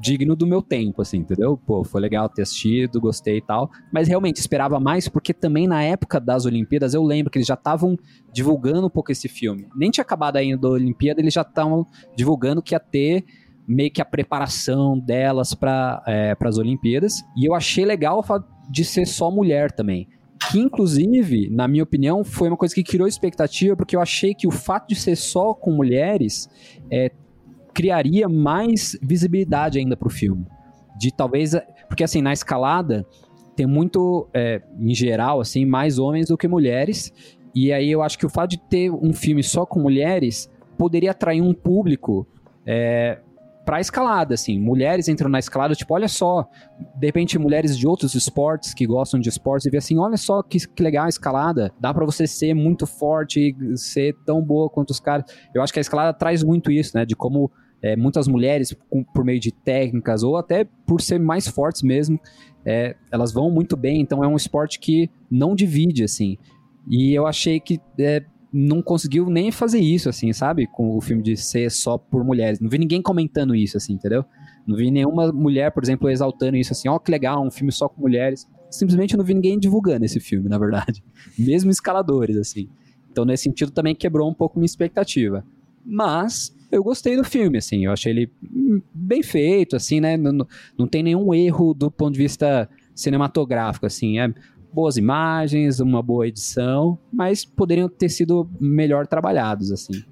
digno 0.00 0.34
do 0.34 0.46
meu 0.46 0.62
tempo, 0.62 1.02
assim, 1.02 1.18
entendeu? 1.18 1.58
Pô, 1.58 1.84
foi 1.84 2.00
legal 2.00 2.28
ter 2.28 2.42
assistido, 2.42 3.00
gostei 3.00 3.36
e 3.36 3.42
tal. 3.42 3.70
Mas 3.92 4.08
realmente 4.08 4.38
esperava 4.38 4.80
mais, 4.80 5.08
porque 5.08 5.34
também 5.34 5.68
na 5.68 5.82
época 5.82 6.18
das 6.18 6.46
Olimpíadas 6.46 6.94
eu 6.94 7.02
lembro 7.02 7.30
que 7.30 7.38
eles 7.38 7.46
já 7.46 7.54
estavam 7.54 7.98
divulgando 8.32 8.86
um 8.86 8.90
pouco 8.90 9.12
esse 9.12 9.28
filme. 9.28 9.68
Nem 9.76 9.90
tinha 9.90 10.02
acabado 10.02 10.36
ainda 10.36 10.56
da 10.56 10.68
Olimpíada, 10.70 11.20
eles 11.20 11.34
já 11.34 11.42
estavam 11.42 11.86
divulgando 12.16 12.62
que 12.62 12.74
ia 12.74 12.80
ter 12.80 13.24
meio 13.68 13.90
que 13.90 14.00
a 14.00 14.04
preparação 14.04 14.98
delas 14.98 15.54
para 15.54 16.02
é, 16.06 16.34
as 16.40 16.58
Olimpíadas. 16.58 17.22
E 17.36 17.44
eu 17.46 17.54
achei 17.54 17.84
legal 17.84 18.18
o 18.18 18.22
fato 18.22 18.48
de 18.70 18.84
ser 18.84 19.06
só 19.06 19.30
mulher 19.30 19.70
também. 19.70 20.08
Que, 20.50 20.58
inclusive, 20.58 21.50
na 21.50 21.68
minha 21.68 21.82
opinião, 21.82 22.24
foi 22.24 22.48
uma 22.48 22.56
coisa 22.56 22.74
que 22.74 22.82
criou 22.82 23.06
expectativa, 23.06 23.76
porque 23.76 23.94
eu 23.94 24.00
achei 24.00 24.34
que 24.34 24.48
o 24.48 24.50
fato 24.50 24.88
de 24.88 24.96
ser 24.96 25.14
só 25.14 25.52
com 25.52 25.70
mulheres 25.70 26.48
é, 26.90 27.10
criaria 27.80 28.28
mais 28.28 28.98
visibilidade 29.00 29.78
ainda 29.78 29.96
pro 29.96 30.10
filme. 30.10 30.46
De 30.98 31.10
talvez. 31.10 31.56
Porque 31.88 32.04
assim, 32.04 32.20
na 32.20 32.30
escalada 32.30 33.06
tem 33.56 33.66
muito, 33.66 34.28
é, 34.34 34.60
em 34.78 34.94
geral, 34.94 35.40
assim, 35.40 35.64
mais 35.64 35.98
homens 35.98 36.28
do 36.28 36.36
que 36.36 36.46
mulheres. 36.46 37.10
E 37.54 37.72
aí 37.72 37.90
eu 37.90 38.02
acho 38.02 38.18
que 38.18 38.26
o 38.26 38.28
fato 38.28 38.50
de 38.50 38.58
ter 38.58 38.90
um 38.90 39.14
filme 39.14 39.42
só 39.42 39.64
com 39.64 39.80
mulheres 39.80 40.50
poderia 40.76 41.12
atrair 41.12 41.40
um 41.40 41.54
público 41.54 42.26
é, 42.66 43.18
pra 43.64 43.80
escalada, 43.80 44.34
assim. 44.34 44.60
Mulheres 44.60 45.08
entram 45.08 45.30
na 45.30 45.38
escalada, 45.38 45.74
tipo, 45.74 45.94
olha 45.94 46.06
só, 46.08 46.46
de 46.96 47.06
repente 47.06 47.38
mulheres 47.38 47.78
de 47.78 47.86
outros 47.86 48.14
esportes 48.14 48.74
que 48.74 48.86
gostam 48.86 49.18
de 49.18 49.30
esportes 49.30 49.66
e 49.66 49.70
vê 49.70 49.78
assim, 49.78 49.98
olha 49.98 50.18
só 50.18 50.42
que, 50.42 50.58
que 50.68 50.82
legal 50.82 51.06
a 51.06 51.08
escalada, 51.08 51.72
dá 51.80 51.94
para 51.94 52.04
você 52.04 52.26
ser 52.26 52.52
muito 52.52 52.86
forte 52.86 53.56
e 53.58 53.76
ser 53.78 54.14
tão 54.26 54.42
boa 54.42 54.68
quanto 54.68 54.90
os 54.90 55.00
caras. 55.00 55.24
Eu 55.54 55.62
acho 55.62 55.72
que 55.72 55.78
a 55.78 55.82
escalada 55.82 56.12
traz 56.12 56.42
muito 56.42 56.70
isso, 56.70 56.94
né, 56.94 57.06
de 57.06 57.16
como 57.16 57.50
é, 57.82 57.96
muitas 57.96 58.28
mulheres, 58.28 58.76
com, 58.88 59.02
por 59.02 59.24
meio 59.24 59.40
de 59.40 59.50
técnicas 59.50 60.22
ou 60.22 60.36
até 60.36 60.66
por 60.86 61.00
ser 61.00 61.18
mais 61.18 61.48
fortes 61.48 61.82
mesmo, 61.82 62.20
é, 62.64 62.94
elas 63.10 63.32
vão 63.32 63.50
muito 63.50 63.76
bem, 63.76 64.00
então 64.00 64.22
é 64.22 64.28
um 64.28 64.36
esporte 64.36 64.78
que 64.78 65.10
não 65.30 65.54
divide, 65.54 66.04
assim. 66.04 66.36
E 66.88 67.14
eu 67.14 67.26
achei 67.26 67.58
que 67.58 67.80
é, 67.98 68.24
não 68.52 68.82
conseguiu 68.82 69.30
nem 69.30 69.50
fazer 69.50 69.78
isso, 69.78 70.08
assim, 70.08 70.32
sabe? 70.32 70.66
Com 70.66 70.96
o 70.96 71.00
filme 71.00 71.22
de 71.22 71.36
ser 71.36 71.70
só 71.70 71.96
por 71.96 72.24
mulheres. 72.24 72.60
Não 72.60 72.68
vi 72.68 72.78
ninguém 72.78 73.00
comentando 73.00 73.54
isso, 73.54 73.76
assim, 73.76 73.94
entendeu? 73.94 74.24
Não 74.66 74.76
vi 74.76 74.90
nenhuma 74.90 75.32
mulher, 75.32 75.70
por 75.72 75.82
exemplo, 75.82 76.10
exaltando 76.10 76.56
isso, 76.56 76.72
assim, 76.72 76.88
ó, 76.88 76.96
oh, 76.96 77.00
que 77.00 77.10
legal, 77.10 77.44
um 77.44 77.50
filme 77.50 77.72
só 77.72 77.88
com 77.88 78.00
mulheres. 78.00 78.46
Simplesmente 78.70 79.16
não 79.16 79.24
vi 79.24 79.34
ninguém 79.34 79.58
divulgando 79.58 80.04
esse 80.04 80.20
filme, 80.20 80.48
na 80.48 80.58
verdade. 80.58 81.02
Mesmo 81.38 81.70
escaladores, 81.70 82.36
assim. 82.36 82.68
Então, 83.10 83.24
nesse 83.24 83.44
sentido, 83.44 83.72
também 83.72 83.94
quebrou 83.94 84.28
um 84.28 84.34
pouco 84.34 84.58
minha 84.58 84.66
expectativa. 84.66 85.44
Mas 85.84 86.54
eu 86.70 86.82
gostei 86.82 87.16
do 87.16 87.24
filme, 87.24 87.58
assim, 87.58 87.86
eu 87.86 87.92
achei 87.92 88.12
ele 88.12 88.32
bem 88.94 89.22
feito, 89.22 89.76
assim, 89.76 90.00
né? 90.00 90.16
Não, 90.16 90.46
não 90.78 90.86
tem 90.86 91.02
nenhum 91.02 91.34
erro 91.34 91.74
do 91.74 91.90
ponto 91.90 92.12
de 92.12 92.18
vista 92.18 92.68
cinematográfico, 92.94 93.86
assim. 93.86 94.20
É 94.20 94.32
boas 94.72 94.96
imagens, 94.96 95.80
uma 95.80 96.02
boa 96.02 96.28
edição, 96.28 96.98
mas 97.12 97.44
poderiam 97.44 97.88
ter 97.88 98.08
sido 98.08 98.48
melhor 98.60 99.06
trabalhados, 99.06 99.72
assim. 99.72 100.04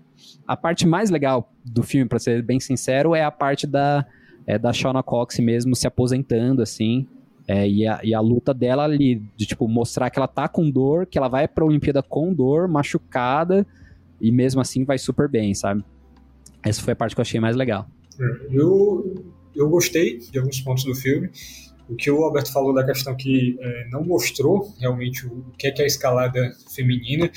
A 0.46 0.56
parte 0.56 0.86
mais 0.86 1.10
legal 1.10 1.52
do 1.64 1.82
filme, 1.82 2.08
para 2.08 2.18
ser 2.18 2.42
bem 2.42 2.58
sincero, 2.58 3.14
é 3.14 3.22
a 3.22 3.30
parte 3.30 3.66
da, 3.66 4.04
é, 4.46 4.58
da 4.58 4.72
Shauna 4.72 5.02
Cox 5.02 5.38
mesmo 5.38 5.76
se 5.76 5.86
aposentando, 5.86 6.62
assim, 6.62 7.06
é, 7.46 7.68
e, 7.68 7.86
a, 7.86 8.00
e, 8.02 8.14
a, 8.14 8.20
luta 8.20 8.52
dela 8.52 8.84
ali, 8.84 9.22
de 9.36 9.46
tipo, 9.46 9.66
mostrar 9.68 10.10
que 10.10 10.18
ela 10.18 10.28
tá 10.28 10.48
com 10.48 10.70
dor, 10.70 11.06
que 11.06 11.16
ela 11.16 11.28
vai 11.28 11.46
pra 11.46 11.64
Olimpíada 11.64 12.02
com 12.02 12.34
dor, 12.34 12.68
machucada, 12.68 13.66
e 14.20 14.30
mesmo 14.32 14.60
assim 14.60 14.84
vai 14.84 14.98
super 14.98 15.28
bem, 15.28 15.54
sabe? 15.54 15.84
Essa 16.62 16.82
foi 16.82 16.92
a 16.92 16.96
parte 16.96 17.14
que 17.14 17.20
eu 17.20 17.22
achei 17.22 17.40
mais 17.40 17.56
legal. 17.56 17.86
É, 18.20 18.24
eu, 18.50 19.24
eu 19.54 19.68
gostei 19.68 20.18
de 20.18 20.38
alguns 20.38 20.60
pontos 20.60 20.84
do 20.84 20.94
filme. 20.94 21.30
O 21.88 21.96
que 21.96 22.10
o 22.10 22.22
Alberto 22.22 22.52
falou 22.52 22.74
da 22.74 22.84
questão 22.84 23.16
que 23.16 23.56
é, 23.60 23.88
não 23.90 24.04
mostrou 24.04 24.74
realmente 24.78 25.26
o, 25.26 25.32
o 25.32 25.52
que 25.58 25.68
é, 25.68 25.70
que 25.70 25.80
é 25.80 25.84
a 25.84 25.86
escalada 25.86 26.52
feminina. 26.74 27.30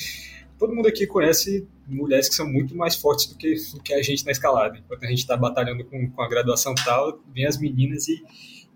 Todo 0.59 0.75
mundo 0.75 0.87
aqui 0.87 1.07
conhece 1.07 1.67
mulheres 1.87 2.29
que 2.29 2.35
são 2.35 2.47
muito 2.47 2.75
mais 2.75 2.95
fortes 2.95 3.27
do 3.27 3.35
que, 3.35 3.55
do 3.73 3.81
que 3.81 3.93
a 3.93 4.01
gente 4.01 4.25
na 4.25 4.31
escalada. 4.31 4.77
Enquanto 4.77 5.03
a 5.03 5.07
gente 5.07 5.19
está 5.19 5.37
batalhando 5.37 5.83
com, 5.85 6.09
com 6.11 6.21
a 6.21 6.27
graduação 6.27 6.75
tal, 6.75 7.19
vem 7.33 7.45
as 7.45 7.57
meninas 7.57 8.07
e, 8.07 8.21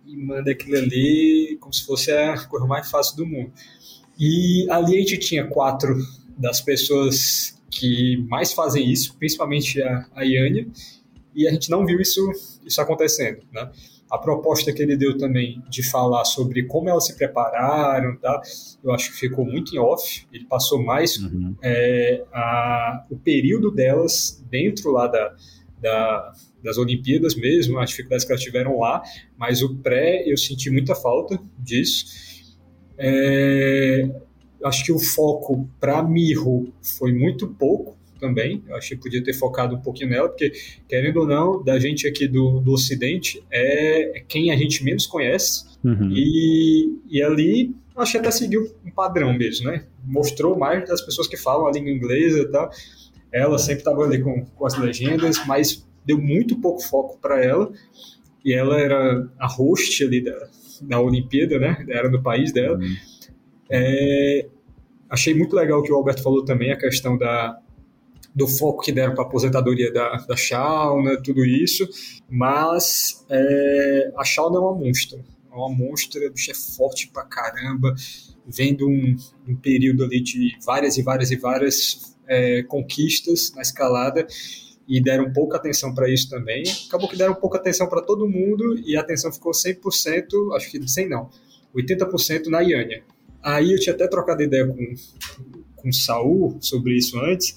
e 0.05 0.15
manda 0.15 0.51
aquilo 0.51 0.77
ali 0.77 1.57
como 1.59 1.73
se 1.73 1.85
fosse 1.85 2.11
a 2.11 2.38
coisa 2.47 2.65
mais 2.65 2.89
fácil 2.89 3.17
do 3.17 3.26
mundo. 3.26 3.51
E 4.17 4.65
ali 4.69 4.95
a 4.95 4.99
gente 4.99 5.19
tinha 5.19 5.45
quatro 5.45 5.95
das 6.38 6.61
pessoas 6.61 7.55
que 7.69 8.25
mais 8.29 8.53
fazem 8.53 8.89
isso, 8.89 9.15
principalmente 9.17 9.81
a, 9.81 10.05
a 10.15 10.25
Iânia, 10.25 10.67
e 11.35 11.47
a 11.47 11.51
gente 11.51 11.69
não 11.69 11.85
viu 11.85 11.99
isso, 11.99 12.21
isso 12.65 12.79
acontecendo, 12.81 13.39
né? 13.51 13.69
A 14.09 14.17
proposta 14.17 14.71
que 14.71 14.81
ele 14.81 14.95
deu 14.95 15.17
também 15.17 15.61
de 15.67 15.83
falar 15.83 16.23
sobre 16.25 16.63
como 16.63 16.87
elas 16.87 17.07
se 17.07 17.17
prepararam, 17.17 18.15
tá? 18.17 18.39
eu 18.83 18.91
acho 18.93 19.11
que 19.11 19.17
ficou 19.17 19.43
muito 19.43 19.75
em 19.75 19.79
off. 19.79 20.27
Ele 20.31 20.45
passou 20.45 20.81
mais 20.81 21.17
uhum. 21.17 21.55
é, 21.61 22.23
a, 22.31 23.03
o 23.09 23.17
período 23.17 23.71
delas 23.71 24.43
dentro 24.49 24.91
lá 24.91 25.07
da, 25.07 25.35
da, 25.81 26.33
das 26.63 26.77
Olimpíadas 26.77 27.35
mesmo, 27.35 27.79
as 27.79 27.89
dificuldades 27.89 28.25
que 28.25 28.31
elas 28.31 28.43
tiveram 28.43 28.79
lá, 28.79 29.01
mas 29.35 29.63
o 29.63 29.75
pré 29.77 30.23
eu 30.25 30.37
senti 30.37 30.69
muita 30.69 30.93
falta 30.93 31.39
disso. 31.57 32.05
É, 32.97 34.07
acho 34.65 34.83
que 34.83 34.91
o 34.91 34.99
foco 34.99 35.67
para 35.79 36.03
Mirro 36.03 36.73
foi 36.81 37.13
muito 37.13 37.47
pouco, 37.47 37.95
também. 38.19 38.63
Eu 38.67 38.75
achei 38.75 38.97
que 38.97 39.03
podia 39.03 39.23
ter 39.23 39.33
focado 39.33 39.75
um 39.75 39.81
pouquinho 39.81 40.09
nela, 40.09 40.29
porque, 40.29 40.51
querendo 40.87 41.17
ou 41.17 41.27
não, 41.27 41.63
da 41.63 41.79
gente 41.79 42.07
aqui 42.07 42.27
do, 42.27 42.59
do 42.59 42.73
Ocidente, 42.73 43.43
é, 43.51 44.17
é 44.17 44.19
quem 44.21 44.51
a 44.51 44.57
gente 44.57 44.83
menos 44.83 45.05
conhece. 45.05 45.65
Uhum. 45.83 46.11
E, 46.11 46.99
e 47.09 47.21
ali, 47.21 47.75
acho 47.95 48.13
que 48.13 48.17
até 48.17 48.31
seguiu 48.31 48.73
um 48.85 48.91
padrão 48.91 49.33
mesmo, 49.33 49.69
né? 49.69 49.85
Mostrou 50.03 50.57
mais 50.57 50.87
das 50.87 51.01
pessoas 51.01 51.27
que 51.27 51.37
falam 51.37 51.67
a 51.67 51.71
língua 51.71 51.91
inglesa 51.91 52.39
e 52.39 52.51
tal. 52.51 52.69
Ela 53.31 53.57
sempre 53.59 53.79
estava 53.79 54.03
ali 54.03 54.21
com, 54.21 54.45
com 54.45 54.65
as 54.65 54.77
legendas, 54.77 55.45
mas 55.45 55.85
deu 56.05 56.17
muito 56.17 56.59
pouco 56.59 56.81
foco 56.81 57.19
para 57.19 57.43
ela. 57.43 57.71
E 58.43 58.53
ela 58.53 58.79
era 58.79 59.27
a 59.39 59.47
host 59.47 60.03
ali 60.03 60.23
da, 60.23 60.47
da 60.81 60.99
Olimpíada, 60.99 61.59
né? 61.59 61.85
Era 61.89 62.09
no 62.09 62.21
país 62.21 62.53
dela. 62.53 62.77
Uhum. 62.77 62.95
É, 63.69 64.47
achei 65.10 65.34
muito 65.34 65.56
legal 65.56 65.80
o 65.80 65.84
que 65.84 65.91
o 65.91 65.95
Alberto 65.95 66.23
falou 66.23 66.44
também, 66.44 66.72
a 66.72 66.77
questão 66.77 67.18
da, 67.18 67.60
do 68.34 68.48
foco 68.48 68.84
que 68.84 68.91
deram 68.91 69.14
para 69.14 69.23
a 69.23 69.27
aposentadoria 69.27 69.91
da, 69.91 70.18
da 70.18 70.36
Shauna, 70.36 71.22
tudo 71.22 71.45
isso, 71.45 71.88
mas 72.30 73.26
é, 73.30 74.11
a 74.18 74.23
Shauna 74.23 74.57
é 74.57 74.60
uma 74.60 74.76
monstra, 74.76 75.19
é 75.19 75.56
uma 75.56 75.69
monstra, 75.69 76.27
a 76.27 76.30
bicha 76.30 76.52
é 76.52 76.56
forte 76.56 77.10
pra 77.11 77.23
caramba, 77.23 77.95
vendo 78.45 78.88
um, 78.88 79.15
um 79.48 79.56
período 79.56 80.03
ali 80.03 80.22
de 80.22 80.57
várias 80.65 80.98
e 80.98 81.02
várias 81.02 81.32
e 81.32 81.36
várias 81.36 82.15
é, 82.27 82.64
conquistas 82.64 83.53
na 83.56 83.61
escalada, 83.61 84.27
e 84.88 85.02
deram 85.02 85.32
pouca 85.34 85.57
atenção 85.57 85.94
para 85.94 86.07
isso 86.07 86.30
também. 86.30 86.64
Acabou 86.88 87.10
que 87.10 87.18
deram 87.18 87.34
pouca 87.34 87.57
atenção 87.57 87.88
para 87.90 88.02
todo 88.02 88.30
mundo 88.30 88.77
e 88.86 88.95
a 88.95 89.02
atenção 89.02 89.32
ficou 89.32 89.52
100%, 89.52 90.56
acho 90.56 90.69
que 90.69 90.88
100 90.88 91.10
não, 91.10 91.30
80% 91.76 92.48
na 92.48 92.61
Iânia. 92.61 93.03
Aí 93.45 93.73
eu 93.73 93.80
tinha 93.80 93.93
até 93.93 94.07
trocado 94.07 94.41
ideia 94.41 94.65
com, 94.65 94.95
com 95.76 95.89
o 95.89 95.93
Saul 95.93 96.57
sobre 96.59 96.97
isso 96.97 97.19
antes, 97.19 97.55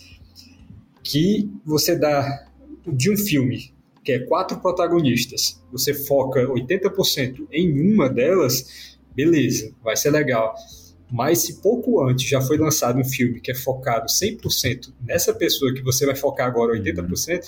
que 1.02 1.51
você 1.65 1.97
dá 1.97 2.47
de 2.86 3.10
um 3.10 3.16
filme 3.16 3.73
que 4.05 4.12
é 4.12 4.19
quatro 4.19 4.60
protagonistas, 4.60 5.62
você 5.73 5.94
foca 5.94 6.47
80% 6.47 7.47
em 7.51 7.93
uma 7.93 8.06
delas, 8.06 8.98
beleza, 9.15 9.74
vai 9.82 9.97
ser 9.97 10.10
legal. 10.10 10.55
Mas 11.10 11.39
se 11.39 11.62
pouco 11.62 12.02
antes 12.02 12.28
já 12.28 12.43
foi 12.43 12.59
lançado 12.59 12.98
um 12.98 13.05
filme 13.05 13.40
que 13.40 13.51
é 13.51 13.55
focado 13.55 14.06
100% 14.06 14.93
nessa 15.01 15.32
pessoa 15.32 15.73
que 15.73 15.81
você 15.81 16.05
vai 16.05 16.15
focar 16.15 16.47
agora 16.48 16.78
80%, 16.78 17.40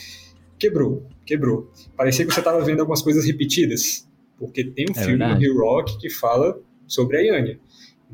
quebrou, 0.59 1.07
quebrou. 1.27 1.71
Parecia 1.95 2.25
que 2.25 2.33
você 2.33 2.41
estava 2.41 2.65
vendo 2.65 2.81
algumas 2.81 3.03
coisas 3.03 3.27
repetidas, 3.27 4.09
porque 4.39 4.65
tem 4.65 4.87
um 4.89 4.99
é 4.99 5.05
filme 5.05 5.19
verdade. 5.19 5.35
no 5.35 5.41
Rio 5.41 5.59
Rock 5.59 5.99
que 5.99 6.09
fala 6.09 6.59
sobre 6.87 7.19
a 7.19 7.21
Yanya. 7.21 7.61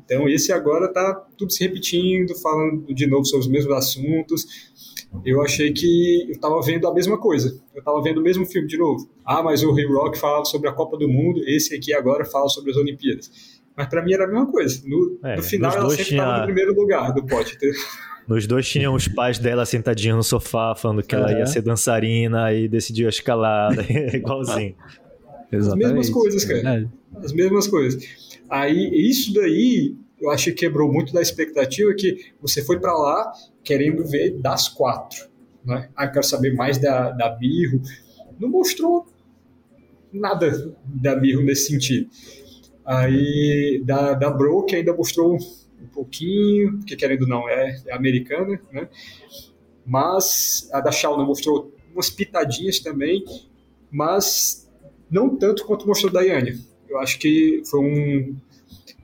Então 0.04 0.28
esse 0.28 0.52
agora 0.52 0.92
tá 0.92 1.14
tudo 1.36 1.52
se 1.52 1.64
repetindo, 1.64 2.34
falando 2.40 2.94
de 2.94 3.06
novo 3.06 3.24
sobre 3.24 3.46
os 3.46 3.50
mesmos 3.50 3.72
assuntos 3.74 4.46
eu 5.24 5.42
achei 5.42 5.72
que 5.72 6.24
eu 6.26 6.32
estava 6.32 6.60
vendo 6.62 6.86
a 6.86 6.94
mesma 6.94 7.18
coisa. 7.18 7.58
Eu 7.74 7.78
estava 7.78 8.02
vendo 8.02 8.18
o 8.18 8.22
mesmo 8.22 8.44
filme 8.46 8.66
de 8.66 8.76
novo. 8.76 9.08
Ah, 9.24 9.42
mas 9.42 9.62
o 9.62 9.72
Rio 9.72 9.92
Rock 9.92 10.18
fala 10.18 10.44
sobre 10.44 10.68
a 10.68 10.72
Copa 10.72 10.96
do 10.96 11.08
Mundo, 11.08 11.40
esse 11.46 11.74
aqui 11.74 11.94
agora 11.94 12.24
fala 12.24 12.48
sobre 12.48 12.70
as 12.70 12.76
Olimpíadas. 12.76 13.30
Mas 13.76 13.88
para 13.88 14.02
mim 14.02 14.12
era 14.12 14.24
a 14.24 14.26
mesma 14.26 14.46
coisa. 14.50 14.82
No, 14.86 15.18
é, 15.22 15.36
no 15.36 15.42
final 15.42 15.72
ela 15.72 15.90
sempre 15.90 16.02
estava 16.02 16.30
tinha... 16.30 16.38
no 16.38 16.44
primeiro 16.44 16.74
lugar 16.74 17.12
do 17.12 17.24
pote. 17.24 17.56
Nos 18.26 18.44
dois 18.44 18.68
tinham 18.68 18.92
os 18.92 19.06
pais 19.06 19.38
dela 19.38 19.64
sentadinhos 19.64 20.16
no 20.16 20.22
sofá, 20.24 20.74
falando 20.74 21.00
que 21.00 21.14
ela 21.14 21.30
ia 21.30 21.46
ser 21.46 21.62
dançarina 21.62 22.52
e 22.52 22.66
decidiu 22.66 23.06
a 23.06 23.08
escalada, 23.08 23.86
igualzinho. 24.12 24.74
As 25.52 25.72
mesmas 25.76 26.10
coisas, 26.10 26.44
cara. 26.44 26.90
As 27.22 27.32
mesmas 27.32 27.68
coisas. 27.68 28.02
Aí, 28.48 28.90
isso 29.10 29.32
daí, 29.34 29.96
eu 30.20 30.30
acho 30.30 30.46
que 30.46 30.52
quebrou 30.52 30.92
muito 30.92 31.12
da 31.12 31.20
expectativa 31.20 31.94
que 31.94 32.32
você 32.40 32.64
foi 32.64 32.78
para 32.78 32.92
lá 32.92 33.32
querendo 33.62 34.04
ver 34.04 34.38
das 34.38 34.68
quatro. 34.68 35.28
Né? 35.64 35.88
Ah, 35.96 36.08
quero 36.08 36.24
saber 36.24 36.54
mais 36.54 36.78
da, 36.78 37.10
da 37.10 37.28
Birro. 37.28 37.82
Não 38.38 38.48
mostrou 38.48 39.06
nada 40.12 40.72
da 40.84 41.14
Birro 41.16 41.42
nesse 41.42 41.72
sentido. 41.72 42.08
Aí 42.84 43.82
da, 43.84 44.14
da 44.14 44.30
Broke 44.30 44.76
ainda 44.76 44.94
mostrou 44.94 45.34
um 45.34 45.86
pouquinho, 45.92 46.78
porque 46.78 46.94
querendo 46.94 47.26
não 47.26 47.48
é, 47.48 47.82
é 47.86 47.94
americana, 47.94 48.60
né? 48.72 48.88
Mas 49.84 50.68
a 50.72 50.80
da 50.80 50.92
Shaw 50.92 51.16
não 51.16 51.26
mostrou 51.26 51.74
umas 51.92 52.10
pitadinhas 52.10 52.78
também, 52.80 53.24
mas 53.90 54.70
não 55.10 55.36
tanto 55.36 55.64
quanto 55.64 55.86
mostrou 55.86 56.12
da 56.12 56.20
Yane. 56.22 56.60
Eu 56.96 57.00
acho 57.00 57.18
que 57.18 57.62
foi 57.70 57.80
um. 57.80 58.36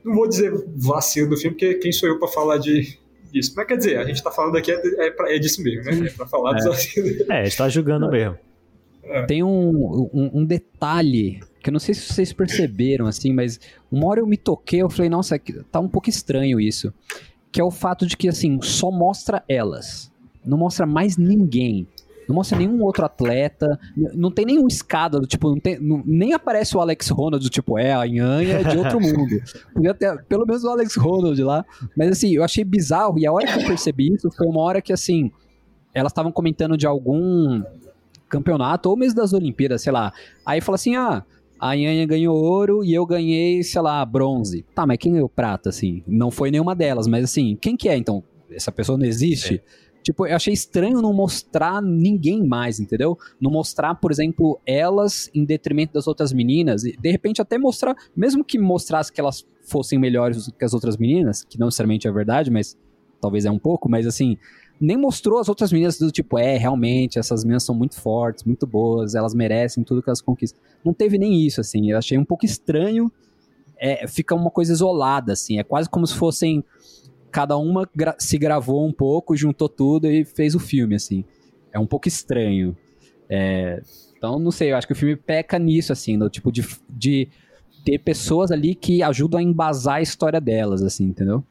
Não 0.04 0.14
vou 0.14 0.28
dizer 0.28 0.52
vacilo 0.74 1.30
do 1.30 1.36
filme, 1.36 1.56
porque 1.56 1.74
quem 1.74 1.92
sou 1.92 2.08
eu 2.08 2.18
para 2.18 2.28
falar 2.28 2.58
de, 2.58 2.98
disso. 3.32 3.52
Mas 3.56 3.66
quer 3.66 3.76
dizer, 3.76 3.98
a 3.98 4.04
gente 4.04 4.16
está 4.16 4.30
falando 4.30 4.56
aqui 4.56 4.70
é, 4.70 5.06
é, 5.06 5.10
pra, 5.10 5.32
é 5.32 5.38
disso 5.38 5.62
mesmo, 5.62 5.84
né? 5.84 6.06
É 6.06 6.10
para 6.10 6.26
falar 6.26 6.58
é. 6.58 6.64
dos 6.64 6.96
É, 7.30 7.42
está 7.44 7.68
julgando 7.68 8.10
mesmo. 8.10 8.36
É. 9.04 9.26
Tem 9.26 9.42
um, 9.42 10.08
um, 10.12 10.30
um, 10.34 10.44
detalhe 10.44 11.40
que 11.60 11.70
eu 11.70 11.72
não 11.72 11.80
sei 11.80 11.94
se 11.94 12.12
vocês 12.12 12.32
perceberam, 12.32 13.06
assim, 13.06 13.32
mas 13.32 13.60
uma 13.90 14.06
hora 14.06 14.20
eu 14.20 14.26
me 14.26 14.36
toquei, 14.36 14.82
eu 14.82 14.90
falei, 14.90 15.08
nossa, 15.08 15.40
tá 15.70 15.80
um 15.80 15.88
pouco 15.88 16.08
estranho 16.08 16.60
isso. 16.60 16.92
Que 17.50 17.60
é 17.60 17.64
o 17.64 17.70
fato 17.70 18.06
de 18.06 18.16
que, 18.16 18.28
assim, 18.28 18.60
só 18.62 18.90
mostra 18.90 19.44
elas. 19.48 20.10
Não 20.44 20.56
mostra 20.56 20.86
mais 20.86 21.16
ninguém. 21.16 21.86
Não 22.28 22.36
mostra 22.36 22.58
nenhum 22.58 22.82
outro 22.82 23.04
atleta, 23.04 23.78
não 24.14 24.30
tem 24.30 24.46
nenhum 24.46 24.66
escada, 24.66 25.18
do 25.18 25.26
tipo, 25.26 25.50
não 25.50 25.58
tem, 25.58 25.78
não, 25.80 26.02
nem 26.06 26.32
aparece 26.32 26.76
o 26.76 26.80
Alex 26.80 27.08
Ronald, 27.08 27.42
do 27.42 27.50
tipo, 27.50 27.78
é, 27.78 27.92
a 27.92 28.06
Nhanha 28.06 28.64
de 28.64 28.78
outro 28.78 29.00
mundo. 29.02 29.42
Podia 29.74 29.94
ter 29.94 30.22
pelo 30.24 30.46
menos 30.46 30.64
o 30.64 30.68
Alex 30.68 30.96
Ronald 30.96 31.42
lá. 31.42 31.64
Mas 31.96 32.10
assim, 32.12 32.34
eu 32.34 32.44
achei 32.44 32.64
bizarro, 32.64 33.18
e 33.18 33.26
a 33.26 33.32
hora 33.32 33.46
que 33.46 33.58
eu 33.58 33.66
percebi 33.66 34.12
isso 34.12 34.30
foi 34.30 34.46
uma 34.46 34.60
hora 34.60 34.80
que, 34.80 34.92
assim, 34.92 35.30
elas 35.92 36.12
estavam 36.12 36.32
comentando 36.32 36.76
de 36.76 36.86
algum 36.86 37.62
campeonato, 38.28 38.88
ou 38.88 38.96
mesmo 38.96 39.16
das 39.16 39.32
Olimpíadas, 39.32 39.82
sei 39.82 39.92
lá. 39.92 40.12
Aí 40.46 40.60
fala 40.60 40.76
assim, 40.76 40.96
ah, 40.96 41.22
a 41.60 41.76
Nhanha 41.76 42.06
ganhou 42.06 42.36
ouro 42.36 42.82
e 42.82 42.92
eu 42.92 43.06
ganhei, 43.06 43.62
sei 43.62 43.80
lá, 43.80 44.04
bronze. 44.04 44.64
Tá, 44.74 44.86
mas 44.86 44.96
quem 44.98 45.12
ganhou 45.12 45.28
prata, 45.28 45.68
assim? 45.68 46.02
Não 46.08 46.30
foi 46.30 46.50
nenhuma 46.50 46.74
delas, 46.74 47.06
mas 47.06 47.24
assim, 47.24 47.56
quem 47.60 47.76
que 47.76 47.88
é, 47.88 47.96
então? 47.96 48.24
Essa 48.50 48.72
pessoa 48.72 48.98
não 48.98 49.06
existe? 49.06 49.62
Tipo, 50.02 50.26
eu 50.26 50.34
achei 50.34 50.52
estranho 50.52 51.00
não 51.00 51.12
mostrar 51.12 51.80
ninguém 51.80 52.44
mais, 52.46 52.80
entendeu? 52.80 53.16
Não 53.40 53.50
mostrar, 53.50 53.94
por 53.94 54.10
exemplo, 54.10 54.60
elas 54.66 55.30
em 55.34 55.44
detrimento 55.44 55.94
das 55.94 56.06
outras 56.06 56.32
meninas. 56.32 56.84
E, 56.84 56.96
de 56.96 57.10
repente, 57.10 57.40
até 57.40 57.56
mostrar, 57.56 57.94
mesmo 58.16 58.44
que 58.44 58.58
mostrasse 58.58 59.12
que 59.12 59.20
elas 59.20 59.46
fossem 59.62 59.98
melhores 59.98 60.50
que 60.58 60.64
as 60.64 60.74
outras 60.74 60.96
meninas, 60.96 61.44
que 61.44 61.58
não 61.58 61.68
necessariamente 61.68 62.08
é 62.08 62.12
verdade, 62.12 62.50
mas 62.50 62.76
talvez 63.20 63.44
é 63.44 63.50
um 63.50 63.58
pouco, 63.58 63.88
mas 63.88 64.04
assim, 64.04 64.36
nem 64.80 64.96
mostrou 64.96 65.38
as 65.38 65.48
outras 65.48 65.72
meninas 65.72 65.96
do 65.96 66.10
tipo, 66.10 66.36
é, 66.36 66.56
realmente, 66.56 67.16
essas 67.16 67.44
meninas 67.44 67.62
são 67.62 67.72
muito 67.72 67.94
fortes, 68.00 68.42
muito 68.42 68.66
boas, 68.66 69.14
elas 69.14 69.32
merecem 69.32 69.84
tudo 69.84 70.02
que 70.02 70.08
elas 70.08 70.20
conquistam. 70.20 70.60
Não 70.84 70.92
teve 70.92 71.16
nem 71.18 71.46
isso, 71.46 71.60
assim, 71.60 71.92
eu 71.92 71.96
achei 71.96 72.18
um 72.18 72.24
pouco 72.24 72.44
estranho, 72.44 73.10
é, 73.78 74.06
fica 74.08 74.34
uma 74.34 74.50
coisa 74.50 74.72
isolada, 74.72 75.32
assim, 75.32 75.58
é 75.58 75.62
quase 75.62 75.88
como 75.88 76.04
se 76.04 76.14
fossem, 76.14 76.64
cada 77.32 77.56
uma 77.56 77.88
gra 77.94 78.14
se 78.18 78.36
gravou 78.38 78.86
um 78.86 78.92
pouco, 78.92 79.34
juntou 79.34 79.68
tudo 79.68 80.06
e 80.06 80.24
fez 80.24 80.54
o 80.54 80.60
filme, 80.60 80.94
assim. 80.94 81.24
É 81.72 81.78
um 81.78 81.86
pouco 81.86 82.06
estranho. 82.06 82.76
É, 83.28 83.82
então, 84.16 84.38
não 84.38 84.50
sei, 84.50 84.70
eu 84.70 84.76
acho 84.76 84.86
que 84.86 84.92
o 84.92 84.96
filme 84.96 85.16
peca 85.16 85.58
nisso, 85.58 85.92
assim, 85.92 86.16
no 86.16 86.28
tipo 86.28 86.52
de, 86.52 86.64
de 86.88 87.28
ter 87.84 87.98
pessoas 87.98 88.52
ali 88.52 88.74
que 88.74 89.02
ajudam 89.02 89.40
a 89.40 89.42
embasar 89.42 89.96
a 89.96 90.02
história 90.02 90.40
delas, 90.40 90.82
assim, 90.82 91.04
entendeu? 91.04 91.42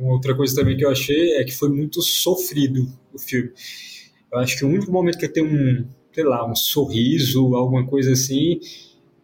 outra 0.00 0.34
coisa 0.34 0.54
também 0.54 0.76
que 0.76 0.84
eu 0.84 0.90
achei 0.90 1.36
é 1.36 1.44
que 1.44 1.52
foi 1.52 1.68
muito 1.68 2.00
sofrido 2.00 2.88
o 3.12 3.18
filme. 3.18 3.52
Eu 4.32 4.38
acho 4.38 4.56
que 4.56 4.64
o 4.64 4.68
único 4.68 4.90
momento 4.90 5.18
que 5.18 5.28
tenho 5.28 5.46
um, 5.46 5.86
sei 6.12 6.24
lá, 6.24 6.50
um 6.50 6.54
sorriso, 6.54 7.54
alguma 7.54 7.86
coisa 7.86 8.12
assim, 8.12 8.58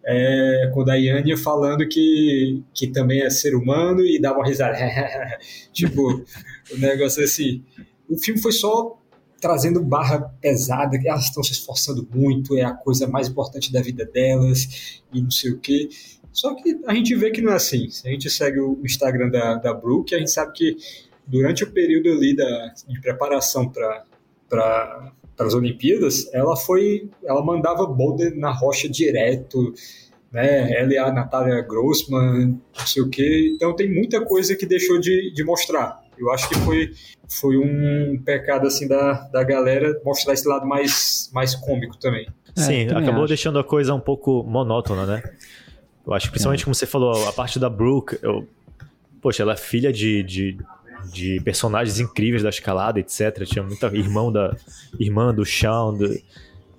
é 0.05 0.71
quando 0.73 0.91
a 0.91 0.95
Yania 0.95 1.37
falando 1.37 1.87
que, 1.89 2.63
que 2.75 2.87
também 2.89 3.23
é 3.23 3.31
ser 3.31 3.55
humano 3.55 4.01
e 4.01 4.21
dá 4.21 4.33
uma 4.33 4.47
risada. 4.47 4.77
tipo, 5.73 6.25
o 6.73 6.79
negócio 6.79 7.23
assim. 7.23 7.63
O 8.09 8.17
filme 8.17 8.41
foi 8.41 8.53
só 8.53 8.99
trazendo 9.41 9.83
barra 9.83 10.21
pesada, 10.41 10.99
que 10.99 11.09
elas 11.09 11.25
estão 11.25 11.43
se 11.43 11.53
esforçando 11.53 12.07
muito, 12.13 12.57
é 12.57 12.63
a 12.63 12.73
coisa 12.73 13.07
mais 13.07 13.29
importante 13.29 13.73
da 13.73 13.81
vida 13.81 14.05
delas, 14.05 15.03
e 15.13 15.23
não 15.23 15.31
sei 15.31 15.53
o 15.53 15.59
quê. 15.59 15.89
Só 16.33 16.55
que 16.55 16.81
a 16.87 16.95
gente 16.95 17.15
vê 17.15 17.31
que 17.31 17.41
não 17.41 17.53
é 17.53 17.57
assim. 17.57 17.89
Se 17.91 18.07
a 18.09 18.11
gente 18.11 18.29
segue 18.31 18.61
o 18.61 18.81
Instagram 18.85 19.31
da, 19.31 19.55
da 19.55 19.73
Brooke, 19.75 20.15
a 20.15 20.19
gente 20.19 20.31
sabe 20.31 20.53
que 20.53 20.77
durante 21.27 21.65
o 21.65 21.71
período 21.71 22.11
ali 22.11 22.35
da, 22.35 22.75
de 22.89 23.01
preparação 23.01 23.69
para 23.69 25.13
as 25.39 25.55
Olimpíadas, 25.55 26.33
ela 26.35 26.57
foi, 26.57 27.09
ela 27.25 27.45
mandava 27.45 27.87
boulder 27.87 28.37
na 28.37 28.51
rocha 28.51 28.89
direto, 28.89 29.73
né? 30.33 30.73
Ela 30.73 30.93
e 30.93 30.99
a 30.99 31.13
Natália 31.13 31.61
Grossman, 31.63 32.61
não 32.79 32.87
sei 32.87 33.03
o 33.03 33.09
quê. 33.09 33.53
Então 33.55 33.75
tem 33.75 33.93
muita 33.93 34.25
coisa 34.25 34.57
que 34.57 34.67
deixou 34.67 34.99
de, 34.99 35.33
de 35.33 35.45
mostrar. 35.45 36.01
Eu 36.19 36.33
acho 36.33 36.49
que 36.49 36.57
foi, 36.57 36.91
foi 37.29 37.57
um 37.57 38.21
pecado 38.25 38.67
assim 38.67 38.89
da, 38.89 39.13
da 39.29 39.45
galera 39.45 40.01
mostrar 40.05 40.35
esse 40.35 40.47
lado 40.49 40.67
mais, 40.67 41.31
mais 41.33 41.55
cômico 41.55 41.97
também. 41.97 42.27
Sim, 42.57 42.89
é, 42.89 42.91
acabou 42.91 43.21
acho. 43.21 43.29
deixando 43.29 43.59
a 43.59 43.65
coisa 43.65 43.95
um 43.95 44.01
pouco 44.01 44.43
monótona, 44.43 45.07
né? 45.07 45.23
Eu 46.05 46.13
acho 46.13 46.27
que 46.27 46.33
principalmente, 46.33 46.63
é. 46.63 46.65
como 46.65 46.75
você 46.75 46.87
falou, 46.87 47.29
a 47.29 47.33
parte 47.33 47.59
da 47.59 47.71
Brooke, 47.71 48.19
eu, 48.23 48.49
poxa, 49.21 49.43
ela 49.43 49.53
é 49.53 49.57
filha 49.57 49.93
de, 49.93 50.23
de, 50.25 50.59
de, 51.13 51.41
personagens 51.41 52.01
incríveis 52.01 52.43
da 52.43 52.49
escalada, 52.49 53.01
etc. 53.01 53.45
Tinha 53.45 53.63
muita 53.63 53.87
irmão 53.89 54.31
da 54.31 54.57
irmã 54.99 55.35
do 55.35 55.45
Shawn, 55.45 55.97
do, 55.97 56.09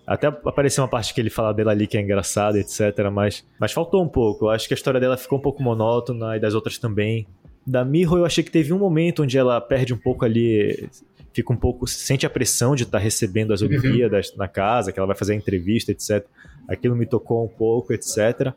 até 0.10 0.26
apareceu 0.26 0.84
uma 0.84 0.90
parte 0.90 1.14
que 1.14 1.22
ele 1.22 1.30
fala 1.30 1.54
dela 1.54 1.70
ali 1.70 1.86
que 1.86 1.96
é 1.96 2.02
engraçada, 2.02 2.58
etc. 2.58 2.80
Mas, 3.14 3.46
mas 3.60 3.72
faltou 3.72 4.04
um 4.04 4.08
pouco. 4.08 4.46
Eu 4.46 4.50
acho 4.50 4.68
que 4.68 4.74
a 4.74 4.76
história 4.76 5.00
dela 5.00 5.16
ficou 5.16 5.38
um 5.38 5.42
pouco 5.42 5.62
monótona 5.62 6.36
e 6.36 6.40
das 6.40 6.56
outras 6.56 6.80
também. 6.80 7.28
Da 7.66 7.86
Miho, 7.86 8.18
eu 8.18 8.26
achei 8.26 8.44
que 8.44 8.50
teve 8.50 8.74
um 8.74 8.80
momento 8.80 9.22
onde 9.22 9.38
ela 9.38 9.62
perde 9.62 9.94
um 9.94 9.98
pouco 9.98 10.26
ali. 10.26 10.90
Fica 11.32 11.54
um 11.54 11.56
pouco. 11.56 11.86
Sente 11.86 12.26
a 12.26 12.30
pressão 12.30 12.76
de 12.76 12.86
estar 12.86 12.98
tá 12.98 13.04
recebendo 13.04 13.54
as 13.54 13.62
uhum. 13.62 13.68
Olimpíadas 13.68 14.36
na 14.36 14.48
casa, 14.48 14.92
que 14.92 14.98
ela 14.98 15.06
vai 15.06 15.16
fazer 15.16 15.34
a 15.34 15.36
entrevista, 15.36 15.92
etc. 15.92 16.26
Aquilo 16.68 16.96
me 16.96 17.06
tocou 17.06 17.46
um 17.46 17.48
pouco, 17.48 17.94
etc. 17.94 18.52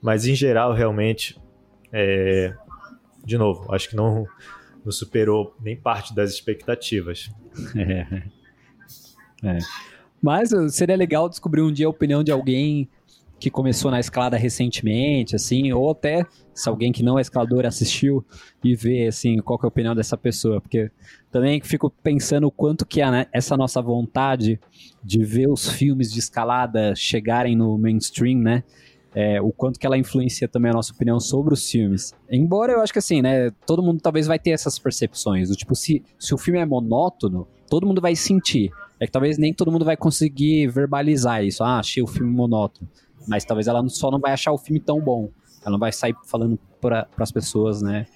Mas 0.00 0.24
em 0.24 0.34
geral, 0.34 0.72
realmente, 0.72 1.38
é... 1.92 2.54
de 3.22 3.36
novo, 3.36 3.70
acho 3.74 3.90
que 3.90 3.94
não, 3.94 4.26
não 4.84 4.92
superou 4.92 5.54
nem 5.60 5.76
parte 5.76 6.14
das 6.14 6.32
expectativas. 6.32 7.30
É. 9.42 9.56
é. 9.56 9.58
Mas 10.22 10.52
uh, 10.52 10.68
seria 10.68 10.96
legal 10.96 11.28
descobrir 11.28 11.62
um 11.62 11.72
dia 11.72 11.86
a 11.86 11.90
opinião 11.90 12.24
de 12.24 12.32
alguém 12.32 12.88
que 13.38 13.50
começou 13.50 13.90
na 13.90 14.00
escalada 14.00 14.36
recentemente, 14.36 15.36
assim, 15.36 15.72
ou 15.72 15.90
até 15.90 16.26
se 16.52 16.68
alguém 16.68 16.90
que 16.90 17.04
não 17.04 17.18
é 17.18 17.22
escalador 17.22 17.64
assistiu 17.64 18.24
e 18.64 18.74
ver, 18.74 19.06
assim, 19.06 19.38
qual 19.38 19.58
é 19.62 19.66
a 19.66 19.68
opinião 19.68 19.94
dessa 19.94 20.16
pessoa, 20.16 20.60
porque 20.60 20.90
também 21.30 21.60
fico 21.60 21.88
pensando 22.02 22.48
o 22.48 22.50
quanto 22.50 22.84
que 22.84 23.00
é, 23.00 23.10
né, 23.10 23.26
essa 23.32 23.56
nossa 23.56 23.80
vontade 23.80 24.58
de 25.04 25.24
ver 25.24 25.48
os 25.48 25.70
filmes 25.70 26.12
de 26.12 26.18
escalada 26.18 26.94
chegarem 26.96 27.54
no 27.54 27.78
mainstream, 27.78 28.40
né, 28.40 28.64
é, 29.14 29.40
o 29.40 29.50
quanto 29.50 29.78
que 29.78 29.86
ela 29.86 29.96
influencia 29.96 30.46
também 30.46 30.70
a 30.70 30.74
nossa 30.74 30.92
opinião 30.92 31.18
sobre 31.18 31.54
os 31.54 31.70
filmes. 31.70 32.14
Embora 32.30 32.72
eu 32.72 32.80
acho 32.80 32.92
que 32.92 32.98
assim, 32.98 33.22
né, 33.22 33.50
todo 33.66 33.82
mundo 33.82 34.00
talvez 34.00 34.26
vai 34.26 34.38
ter 34.38 34.50
essas 34.50 34.78
percepções, 34.78 35.48
do 35.48 35.56
tipo, 35.56 35.74
se, 35.74 36.02
se 36.18 36.34
o 36.34 36.38
filme 36.38 36.58
é 36.58 36.66
monótono, 36.66 37.46
todo 37.68 37.86
mundo 37.86 38.00
vai 38.00 38.14
sentir. 38.14 38.70
É 39.00 39.06
que 39.06 39.12
talvez 39.12 39.38
nem 39.38 39.54
todo 39.54 39.70
mundo 39.70 39.84
vai 39.84 39.96
conseguir 39.96 40.66
verbalizar 40.66 41.44
isso. 41.44 41.62
Ah, 41.62 41.78
achei 41.78 42.02
o 42.02 42.06
filme 42.06 42.32
monótono. 42.32 42.88
Mas 43.26 43.44
talvez 43.44 43.68
ela 43.68 43.86
só 43.88 44.10
não 44.10 44.18
vai 44.18 44.32
achar 44.32 44.52
o 44.52 44.58
filme 44.58 44.80
tão 44.80 45.00
bom. 45.00 45.30
Ela 45.62 45.72
não 45.72 45.78
vai 45.78 45.92
sair 45.92 46.16
falando 46.26 46.58
para 46.80 47.06
as 47.18 47.30
pessoas, 47.30 47.82
né, 47.82 48.06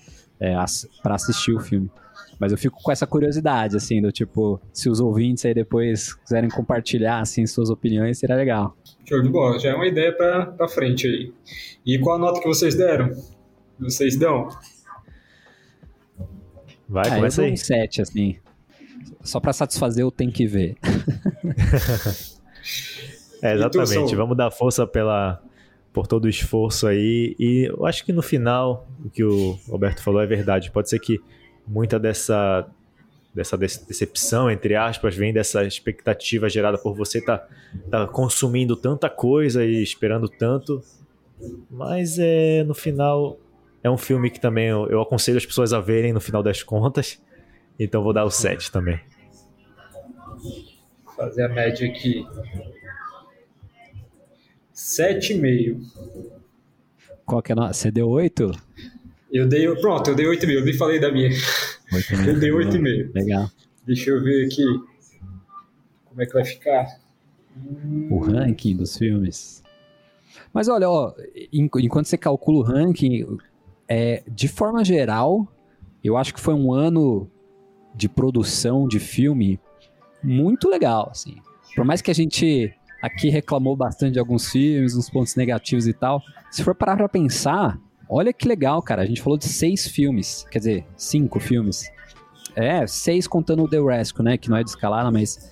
é, 0.41 0.55
para 1.03 1.15
assistir 1.15 1.53
o 1.53 1.61
filme. 1.61 1.91
Mas 2.39 2.53
eu 2.53 2.59
fico 2.59 2.83
com 2.83 2.91
essa 2.91 3.07
curiosidade, 3.07 3.77
assim, 3.77 4.03
do 4.03 4.11
tipo, 4.11 4.61
se 4.73 4.89
os 4.89 5.01
ouvintes 5.01 5.45
aí 5.45 5.55
depois 5.55 6.15
quiserem 6.15 6.51
compartilhar, 6.51 7.21
assim, 7.21 7.47
suas 7.47 7.71
opiniões, 7.71 8.19
seria 8.19 8.37
legal. 8.37 8.77
Show 9.09 9.23
de 9.23 9.29
bola, 9.29 9.59
já 9.59 9.71
é 9.71 9.75
uma 9.75 9.87
ideia 9.87 10.13
para 10.13 10.69
frente 10.69 11.07
aí. 11.07 11.33
E 11.85 11.99
qual 11.99 12.17
a 12.17 12.19
nota 12.19 12.41
que 12.41 12.49
vocês 12.49 12.75
deram? 12.75 13.11
Vocês 13.79 14.17
dão? 14.17 14.49
Vai, 16.89 17.09
ah, 17.09 17.17
começa 17.17 17.43
aí. 17.43 17.53
um 17.53 17.57
7, 17.57 18.03
assim. 18.03 18.37
Só 19.23 19.41
para 19.41 19.53
satisfazer, 19.53 20.05
eu 20.05 20.11
tenho 20.11 20.33
que 20.33 20.47
ver. 20.47 20.77
é, 23.41 23.55
exatamente. 23.55 24.15
Vamos 24.15 24.37
dar 24.37 24.51
força 24.51 24.87
pela, 24.87 25.43
por 25.93 26.07
todo 26.07 26.25
o 26.25 26.29
esforço 26.29 26.87
aí. 26.87 27.37
E 27.39 27.71
eu 27.71 27.87
acho 27.87 28.05
que 28.05 28.13
no 28.13 28.23
final, 28.23 28.89
o 29.05 29.11
que 29.11 29.23
o 29.23 29.59
Roberto 29.69 30.03
falou 30.03 30.21
é 30.21 30.27
verdade. 30.27 30.71
Pode 30.71 30.91
ser 30.91 30.99
que 30.99 31.21
muita 31.67 31.99
dessa 31.99 32.67
dessa 33.35 33.57
decepção, 33.57 34.51
entre 34.51 34.77
aspas, 34.77 35.17
vem 35.17 35.33
dessa 35.33 35.65
expectativa 35.65 36.51
gerada 36.51 36.77
por 36.77 36.95
você 36.95 37.19
estar 37.19 37.39
tá, 37.39 37.49
tá 37.91 38.07
consumindo 38.07 38.77
tanta 38.77 39.09
coisa 39.09 39.65
e 39.65 39.83
esperando 39.83 40.29
tanto. 40.29 40.83
Mas 41.71 42.19
é, 42.19 42.63
no 42.63 42.75
final 42.75 43.39
é 43.83 43.91
um 43.91 43.97
filme 43.97 44.31
que 44.31 44.39
também 44.39 44.69
eu, 44.69 44.87
eu 44.89 45.01
aconselho 45.01 45.39
as 45.39 45.47
pessoas 45.47 45.73
a 45.73 45.81
verem 45.81 46.13
no 46.13 46.21
final 46.21 46.43
das 46.43 46.63
contas. 46.63 47.21
Então 47.79 48.03
vou 48.03 48.13
dar 48.13 48.25
o 48.25 48.31
7 48.31 48.71
também. 48.71 49.01
Vou 51.05 51.15
fazer 51.17 51.45
a 51.45 51.49
média 51.49 51.89
aqui. 51.89 52.25
7,5. 54.75 55.81
Qual 57.25 57.43
que 57.43 57.51
é 57.51 57.55
a 57.55 57.57
nota? 57.57 57.73
Você 57.73 57.91
deu 57.91 58.09
8? 58.09 58.51
Eu 59.33 59.49
dei. 59.49 59.75
Pronto, 59.77 60.11
eu 60.11 60.15
dei 60.15 60.27
8,5. 60.27 60.51
Eu 60.51 60.65
nem 60.65 60.75
falei 60.75 61.01
da 61.01 61.11
minha. 61.11 61.31
8 61.93 62.15
eu 62.29 62.39
dei 62.39 62.51
8,5. 62.51 63.15
Legal. 63.15 63.51
Deixa 63.87 64.11
eu 64.11 64.23
ver 64.23 64.47
aqui. 64.47 64.65
Como 66.05 66.23
é 66.23 66.27
que 66.27 66.33
vai 66.35 66.45
ficar? 66.45 66.87
O 68.11 68.19
ranking 68.19 68.77
dos 68.77 68.97
filmes. 68.97 69.63
Mas 70.53 70.69
olha, 70.69 70.89
ó, 70.89 71.15
enquanto 71.53 72.07
você 72.07 72.19
calcula 72.19 72.59
o 72.59 72.63
ranking, 72.63 73.27
é, 73.89 74.23
de 74.29 74.49
forma 74.49 74.85
geral, 74.85 75.49
eu 76.05 76.17
acho 76.17 76.35
que 76.35 76.41
foi 76.41 76.55
um 76.55 76.73
ano 76.73 77.31
de 77.95 78.09
produção 78.09 78.87
de 78.87 78.99
filme 78.99 79.59
muito 80.23 80.69
legal, 80.69 81.09
assim. 81.11 81.37
Por 81.75 81.85
mais 81.85 82.03
que 82.03 82.11
a 82.11 82.15
gente 82.15 82.73
aqui 83.03 83.29
reclamou 83.29 83.75
bastante 83.75 84.13
de 84.13 84.19
alguns 84.19 84.51
filmes, 84.51 84.95
uns 84.95 85.11
pontos 85.11 85.35
negativos 85.35 85.87
e 85.87 85.93
tal, 85.93 86.23
se 86.51 86.63
for 86.63 86.75
parar 86.75 86.97
pra 86.97 87.09
pensar, 87.09 87.79
Olha 88.15 88.31
que 88.31 88.47
legal, 88.47 88.83
cara. 88.83 89.01
A 89.01 89.07
gente 89.07 89.23
falou 89.23 89.39
de 89.39 89.47
seis 89.47 89.89
filmes. 89.89 90.47
Quer 90.51 90.59
dizer, 90.59 90.87
cinco 90.99 91.41
filmes. 91.41 91.91
É, 92.55 92.87
seis 92.87 93.27
contando 93.27 93.63
o 93.65 93.69
The 93.69 93.81
Rescue, 93.81 94.23
né? 94.23 94.37
Que 94.37 94.51
não 94.51 94.59
é 94.59 94.63
de 94.63 94.69
escalada, 94.69 95.11
mas 95.11 95.51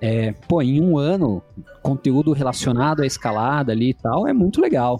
é, 0.00 0.32
pô, 0.48 0.60
em 0.60 0.80
um 0.80 0.98
ano, 0.98 1.40
conteúdo 1.82 2.32
relacionado 2.32 3.02
à 3.02 3.06
escalada 3.06 3.70
ali 3.70 3.90
e 3.90 3.94
tal 3.94 4.26
é 4.26 4.32
muito 4.32 4.60
legal. 4.60 4.96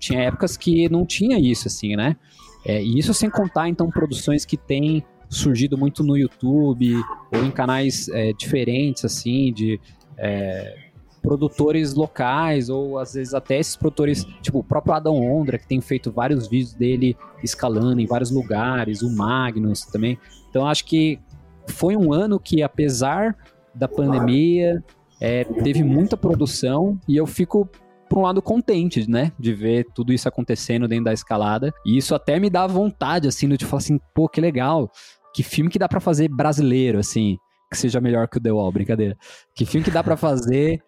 Tinha 0.00 0.22
épocas 0.22 0.56
que 0.56 0.88
não 0.88 1.04
tinha 1.04 1.38
isso, 1.38 1.68
assim, 1.68 1.94
né? 1.94 2.16
É, 2.64 2.82
e 2.82 2.98
isso 2.98 3.12
sem 3.12 3.28
contar, 3.28 3.68
então, 3.68 3.90
produções 3.90 4.46
que 4.46 4.56
têm 4.56 5.04
surgido 5.28 5.76
muito 5.76 6.02
no 6.02 6.16
YouTube 6.16 6.94
ou 7.34 7.44
em 7.44 7.50
canais 7.50 8.08
é, 8.08 8.32
diferentes, 8.32 9.04
assim, 9.04 9.52
de 9.52 9.78
é, 10.16 10.85
produtores 11.26 11.94
locais 11.94 12.68
ou 12.68 12.98
às 12.98 13.14
vezes 13.14 13.34
até 13.34 13.58
esses 13.58 13.74
produtores, 13.74 14.24
tipo 14.40 14.60
o 14.60 14.64
próprio 14.64 14.94
Adão 14.94 15.16
Ondra, 15.16 15.58
que 15.58 15.66
tem 15.66 15.80
feito 15.80 16.12
vários 16.12 16.46
vídeos 16.46 16.72
dele 16.72 17.16
escalando 17.42 18.00
em 18.00 18.06
vários 18.06 18.30
lugares, 18.30 19.02
o 19.02 19.10
Magnus 19.10 19.82
também. 19.82 20.16
Então 20.48 20.68
acho 20.68 20.84
que 20.84 21.18
foi 21.66 21.96
um 21.96 22.12
ano 22.12 22.38
que, 22.38 22.62
apesar 22.62 23.36
da 23.74 23.88
pandemia, 23.88 24.84
é, 25.20 25.42
teve 25.42 25.82
muita 25.82 26.16
produção 26.16 26.96
e 27.08 27.16
eu 27.16 27.26
fico 27.26 27.68
por 28.08 28.18
um 28.18 28.22
lado 28.22 28.40
contente, 28.40 29.10
né, 29.10 29.32
de 29.36 29.52
ver 29.52 29.84
tudo 29.92 30.12
isso 30.12 30.28
acontecendo 30.28 30.86
dentro 30.86 31.06
da 31.06 31.12
escalada. 31.12 31.72
E 31.84 31.96
isso 31.96 32.14
até 32.14 32.38
me 32.38 32.48
dá 32.48 32.68
vontade 32.68 33.26
assim 33.26 33.48
de 33.48 33.64
falar 33.64 33.78
assim, 33.78 33.98
pô, 34.14 34.28
que 34.28 34.40
legal. 34.40 34.88
Que 35.34 35.42
filme 35.42 35.68
que 35.68 35.78
dá 35.78 35.88
para 35.88 35.98
fazer 35.98 36.28
brasileiro 36.28 37.00
assim, 37.00 37.36
que 37.68 37.76
seja 37.76 38.00
melhor 38.00 38.28
que 38.28 38.38
o 38.38 38.40
The 38.40 38.52
Wall, 38.52 38.70
brincadeira. 38.70 39.16
Que 39.56 39.66
filme 39.66 39.84
que 39.84 39.90
dá 39.90 40.04
para 40.04 40.16
fazer 40.16 40.80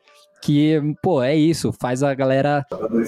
que, 0.42 0.80
pô, 1.02 1.22
é 1.22 1.34
isso, 1.34 1.72
faz 1.72 2.02
a 2.02 2.14
galera 2.14 2.64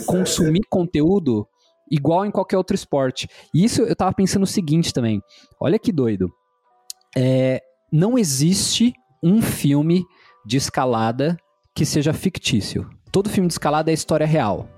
consumir 0.06 0.62
conteúdo 0.68 1.46
igual 1.90 2.24
em 2.24 2.30
qualquer 2.30 2.56
outro 2.56 2.74
esporte. 2.74 3.28
E 3.54 3.64
isso 3.64 3.82
eu 3.82 3.96
tava 3.96 4.12
pensando 4.12 4.44
o 4.44 4.46
seguinte 4.46 4.92
também. 4.92 5.20
Olha 5.60 5.78
que 5.78 5.92
doido. 5.92 6.30
É, 7.16 7.60
não 7.92 8.16
existe 8.16 8.92
um 9.22 9.42
filme 9.42 10.04
de 10.46 10.56
escalada 10.56 11.36
que 11.74 11.84
seja 11.84 12.12
fictício. 12.12 12.88
Todo 13.10 13.28
filme 13.28 13.48
de 13.48 13.54
escalada 13.54 13.90
é 13.90 13.94
história 13.94 14.26
real. 14.26 14.68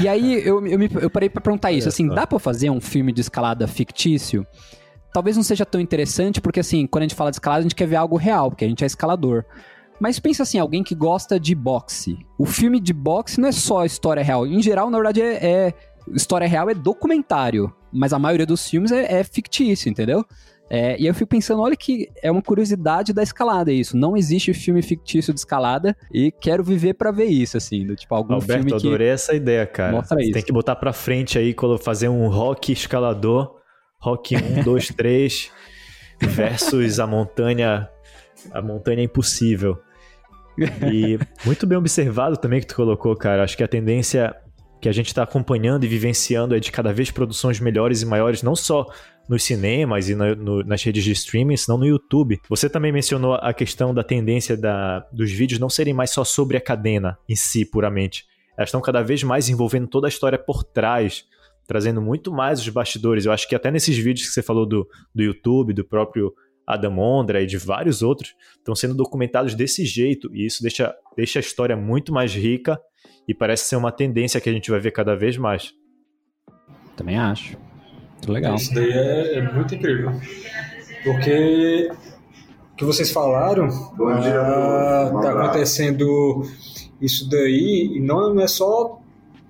E 0.00 0.06
aí 0.06 0.34
eu, 0.46 0.64
eu, 0.66 0.78
me, 0.78 0.88
eu 1.00 1.10
parei 1.10 1.28
para 1.28 1.40
perguntar 1.40 1.72
isso, 1.72 1.88
assim, 1.88 2.06
dá 2.06 2.26
para 2.26 2.38
fazer 2.38 2.70
um 2.70 2.80
filme 2.80 3.12
de 3.12 3.20
escalada 3.20 3.66
fictício? 3.66 4.46
Talvez 5.12 5.36
não 5.36 5.42
seja 5.42 5.64
tão 5.64 5.80
interessante, 5.80 6.40
porque 6.40 6.60
assim, 6.60 6.86
quando 6.86 7.02
a 7.02 7.06
gente 7.06 7.16
fala 7.16 7.30
de 7.30 7.36
escalada, 7.36 7.60
a 7.60 7.62
gente 7.62 7.74
quer 7.74 7.86
ver 7.86 7.96
algo 7.96 8.16
real, 8.16 8.50
porque 8.50 8.64
a 8.64 8.68
gente 8.68 8.84
é 8.84 8.86
escalador. 8.86 9.44
Mas 10.00 10.18
pensa 10.18 10.42
assim, 10.42 10.58
alguém 10.58 10.82
que 10.82 10.94
gosta 10.94 11.38
de 11.38 11.54
boxe. 11.54 12.18
O 12.38 12.46
filme 12.46 12.80
de 12.80 12.92
boxe 12.92 13.40
não 13.40 13.48
é 13.48 13.52
só 13.52 13.84
história 13.84 14.22
real. 14.22 14.46
Em 14.46 14.62
geral, 14.62 14.90
na 14.90 14.98
verdade, 14.98 15.22
é, 15.22 15.34
é 15.44 15.74
história 16.14 16.46
real 16.46 16.70
é 16.70 16.74
documentário. 16.74 17.72
Mas 17.92 18.12
a 18.12 18.18
maioria 18.18 18.46
dos 18.46 18.68
filmes 18.68 18.92
é, 18.92 19.20
é 19.20 19.24
fictício, 19.24 19.88
entendeu? 19.88 20.24
É, 20.70 21.00
e 21.00 21.06
eu 21.06 21.14
fico 21.14 21.30
pensando, 21.30 21.62
olha 21.62 21.74
que 21.74 22.10
é 22.22 22.30
uma 22.30 22.42
curiosidade 22.42 23.12
da 23.12 23.22
escalada 23.22 23.72
isso. 23.72 23.96
Não 23.96 24.16
existe 24.16 24.52
filme 24.52 24.82
fictício 24.82 25.32
de 25.32 25.40
escalada 25.40 25.96
e 26.12 26.30
quero 26.30 26.62
viver 26.62 26.94
para 26.94 27.10
ver 27.10 27.24
isso, 27.24 27.56
assim, 27.56 27.86
do 27.86 27.96
tipo 27.96 28.14
algum 28.14 28.34
Alberto, 28.34 28.64
filme 28.64 28.70
que 28.80 28.86
adorei 28.86 29.08
essa 29.08 29.34
ideia, 29.34 29.66
cara. 29.66 29.92
Mostra 29.92 30.20
isso. 30.20 30.32
Tem 30.32 30.42
que 30.42 30.52
botar 30.52 30.76
para 30.76 30.92
frente 30.92 31.38
aí, 31.38 31.56
fazer 31.80 32.08
um 32.08 32.28
rock 32.28 32.72
escalador, 32.72 33.56
rock 33.98 34.36
1, 34.36 34.62
2, 34.62 34.88
3 34.88 35.50
versus 36.20 37.00
a 37.00 37.06
montanha 37.06 37.88
a 38.52 38.62
montanha 38.62 39.02
impossível. 39.02 39.78
E 40.90 41.18
muito 41.44 41.66
bem 41.66 41.78
observado 41.78 42.36
também 42.36 42.60
que 42.60 42.66
tu 42.66 42.74
colocou, 42.74 43.14
cara. 43.16 43.44
Acho 43.44 43.56
que 43.56 43.62
a 43.62 43.68
tendência 43.68 44.34
que 44.80 44.88
a 44.88 44.92
gente 44.92 45.08
está 45.08 45.22
acompanhando 45.22 45.84
e 45.84 45.88
vivenciando 45.88 46.54
é 46.54 46.60
de 46.60 46.70
cada 46.70 46.92
vez 46.92 47.10
produções 47.10 47.58
melhores 47.60 48.02
e 48.02 48.06
maiores, 48.06 48.42
não 48.42 48.54
só 48.54 48.86
nos 49.28 49.42
cinemas 49.42 50.08
e 50.08 50.14
no, 50.14 50.34
no, 50.34 50.62
nas 50.62 50.82
redes 50.82 51.04
de 51.04 51.12
streaming, 51.12 51.56
senão 51.56 51.78
no 51.78 51.86
YouTube. 51.86 52.40
Você 52.48 52.68
também 52.68 52.92
mencionou 52.92 53.34
a 53.34 53.52
questão 53.52 53.92
da 53.92 54.02
tendência 54.02 54.56
da, 54.56 55.00
dos 55.12 55.30
vídeos 55.30 55.60
não 55.60 55.68
serem 55.68 55.92
mais 55.92 56.10
só 56.10 56.24
sobre 56.24 56.56
a 56.56 56.60
cadena 56.60 57.18
em 57.28 57.36
si, 57.36 57.64
puramente. 57.64 58.24
Elas 58.56 58.68
estão 58.68 58.80
cada 58.80 59.02
vez 59.02 59.22
mais 59.22 59.48
envolvendo 59.48 59.86
toda 59.86 60.06
a 60.06 60.08
história 60.08 60.38
por 60.38 60.64
trás, 60.64 61.24
trazendo 61.66 62.00
muito 62.00 62.32
mais 62.32 62.60
os 62.60 62.68
bastidores. 62.68 63.26
Eu 63.26 63.32
acho 63.32 63.46
que 63.48 63.54
até 63.54 63.70
nesses 63.70 63.96
vídeos 63.96 64.28
que 64.28 64.32
você 64.32 64.42
falou 64.42 64.64
do, 64.64 64.88
do 65.14 65.22
YouTube, 65.22 65.74
do 65.74 65.84
próprio 65.84 66.32
Adam 66.68 66.98
Ondra 66.98 67.42
e 67.42 67.46
de 67.46 67.56
vários 67.56 68.02
outros, 68.02 68.36
estão 68.58 68.74
sendo 68.74 68.94
documentados 68.94 69.54
desse 69.54 69.86
jeito, 69.86 70.28
e 70.34 70.44
isso 70.44 70.62
deixa, 70.62 70.94
deixa 71.16 71.38
a 71.38 71.40
história 71.40 71.74
muito 71.74 72.12
mais 72.12 72.34
rica 72.34 72.78
e 73.26 73.32
parece 73.32 73.64
ser 73.64 73.76
uma 73.76 73.90
tendência 73.90 74.38
que 74.38 74.50
a 74.50 74.52
gente 74.52 74.70
vai 74.70 74.78
ver 74.78 74.90
cada 74.90 75.16
vez 75.16 75.38
mais. 75.38 75.72
Também 76.94 77.16
acho. 77.16 77.56
Muito 78.12 78.32
legal. 78.32 78.54
Isso 78.54 78.74
daí 78.74 78.90
é, 78.90 79.38
é 79.38 79.52
muito 79.52 79.74
incrível. 79.74 80.12
Porque 81.02 81.90
o 82.72 82.76
que 82.76 82.84
vocês 82.84 83.10
falaram, 83.10 83.68
está 83.68 85.32
ah, 85.32 85.44
acontecendo 85.46 86.42
isso 87.00 87.30
daí, 87.30 87.92
e 87.96 88.00
não 88.00 88.38
é 88.38 88.46
só 88.46 89.00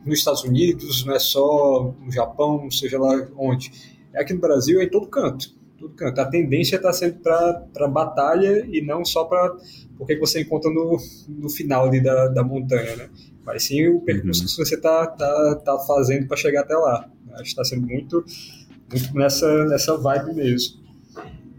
nos 0.06 0.20
Estados 0.20 0.44
Unidos, 0.44 1.04
não 1.04 1.14
é 1.14 1.18
só 1.18 1.92
no 2.00 2.12
Japão, 2.12 2.70
seja 2.70 2.96
lá 2.96 3.26
onde. 3.36 3.72
É 4.14 4.22
aqui 4.22 4.32
no 4.34 4.40
Brasil, 4.40 4.80
é 4.80 4.84
em 4.84 4.88
todo 4.88 5.08
canto 5.08 5.57
tudo 5.78 5.94
canto. 5.94 6.20
A 6.20 6.26
tendência 6.26 6.76
está 6.76 6.92
sendo 6.92 7.20
para 7.20 7.88
batalha 7.88 8.66
e 8.70 8.82
não 8.82 9.04
só 9.04 9.24
para 9.24 9.56
o 9.98 10.04
que 10.04 10.16
você 10.16 10.42
encontra 10.42 10.70
no, 10.70 10.98
no 11.28 11.48
final 11.48 11.86
ali 11.86 12.02
da, 12.02 12.28
da 12.28 12.42
montanha, 12.42 12.96
né? 12.96 13.08
Mas 13.44 13.62
sim 13.62 13.86
o 13.88 14.00
percurso 14.00 14.42
uhum. 14.42 14.46
que 14.46 14.56
você 14.56 14.74
está 14.74 15.06
tá, 15.06 15.54
tá 15.64 15.78
fazendo 15.86 16.26
para 16.26 16.36
chegar 16.36 16.62
até 16.62 16.74
lá. 16.74 17.08
Acho 17.32 17.42
que 17.42 17.48
está 17.48 17.64
sendo 17.64 17.86
muito, 17.86 18.24
muito 18.90 19.14
nessa, 19.14 19.64
nessa 19.66 19.96
vibe 19.96 20.34
mesmo. 20.34 20.78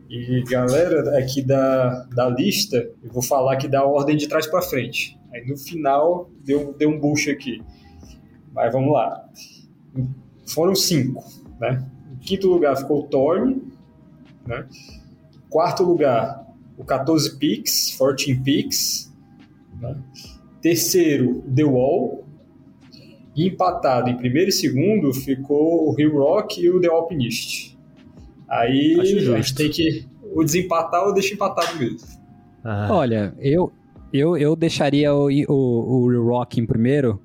E 0.09 0.43
galera, 0.43 1.17
aqui 1.19 1.41
da, 1.41 2.03
da 2.15 2.27
lista, 2.29 2.77
eu 3.03 3.11
vou 3.11 3.21
falar 3.21 3.53
aqui 3.53 3.67
da 3.67 3.85
ordem 3.85 4.17
de 4.17 4.27
trás 4.27 4.47
para 4.47 4.61
frente. 4.61 5.17
Aí 5.31 5.45
no 5.45 5.55
final 5.55 6.29
deu, 6.43 6.73
deu 6.77 6.89
um 6.89 6.99
bucho 6.99 7.31
aqui. 7.31 7.61
Mas 8.51 8.73
vamos 8.73 8.91
lá. 8.91 9.29
Foram 10.47 10.73
cinco, 10.75 11.23
né? 11.59 11.87
Em 12.11 12.17
quinto 12.17 12.47
lugar 12.47 12.75
ficou 12.75 13.01
o 13.01 13.07
Torme, 13.07 13.61
né? 14.49 14.67
Quarto 15.49 15.83
lugar, 15.83 16.45
o 16.77 16.83
14 16.83 17.37
Picks, 17.37 17.95
14 17.97 18.35
Picks. 18.41 19.13
Né? 19.79 19.95
Terceiro, 20.61 21.43
The 21.55 21.63
Wall. 21.63 22.25
E 23.35 23.47
empatado 23.47 24.09
em 24.09 24.17
primeiro 24.17 24.49
e 24.49 24.51
segundo 24.51 25.13
ficou 25.13 25.87
o 25.87 25.93
Rio 25.93 26.17
Rock 26.17 26.61
e 26.61 26.69
o 26.69 26.81
The 26.81 26.87
Alpinist. 26.87 27.77
Aí 28.49 28.97
a 28.99 29.05
gente 29.05 29.55
tem 29.55 29.69
que 29.69 30.05
o 30.33 30.43
desempatar 30.43 31.05
ou 31.05 31.13
deixa 31.13 31.35
empatado 31.35 31.77
mesmo. 31.77 31.99
Ah. 32.63 32.89
Olha, 32.91 33.33
eu, 33.39 33.71
eu, 34.11 34.35
eu 34.35 34.55
deixaria 34.55 35.13
o, 35.13 35.29
o, 35.47 35.53
o 35.53 36.09
Rio 36.09 36.25
Rock 36.25 36.59
em 36.59 36.65
primeiro 36.65 37.21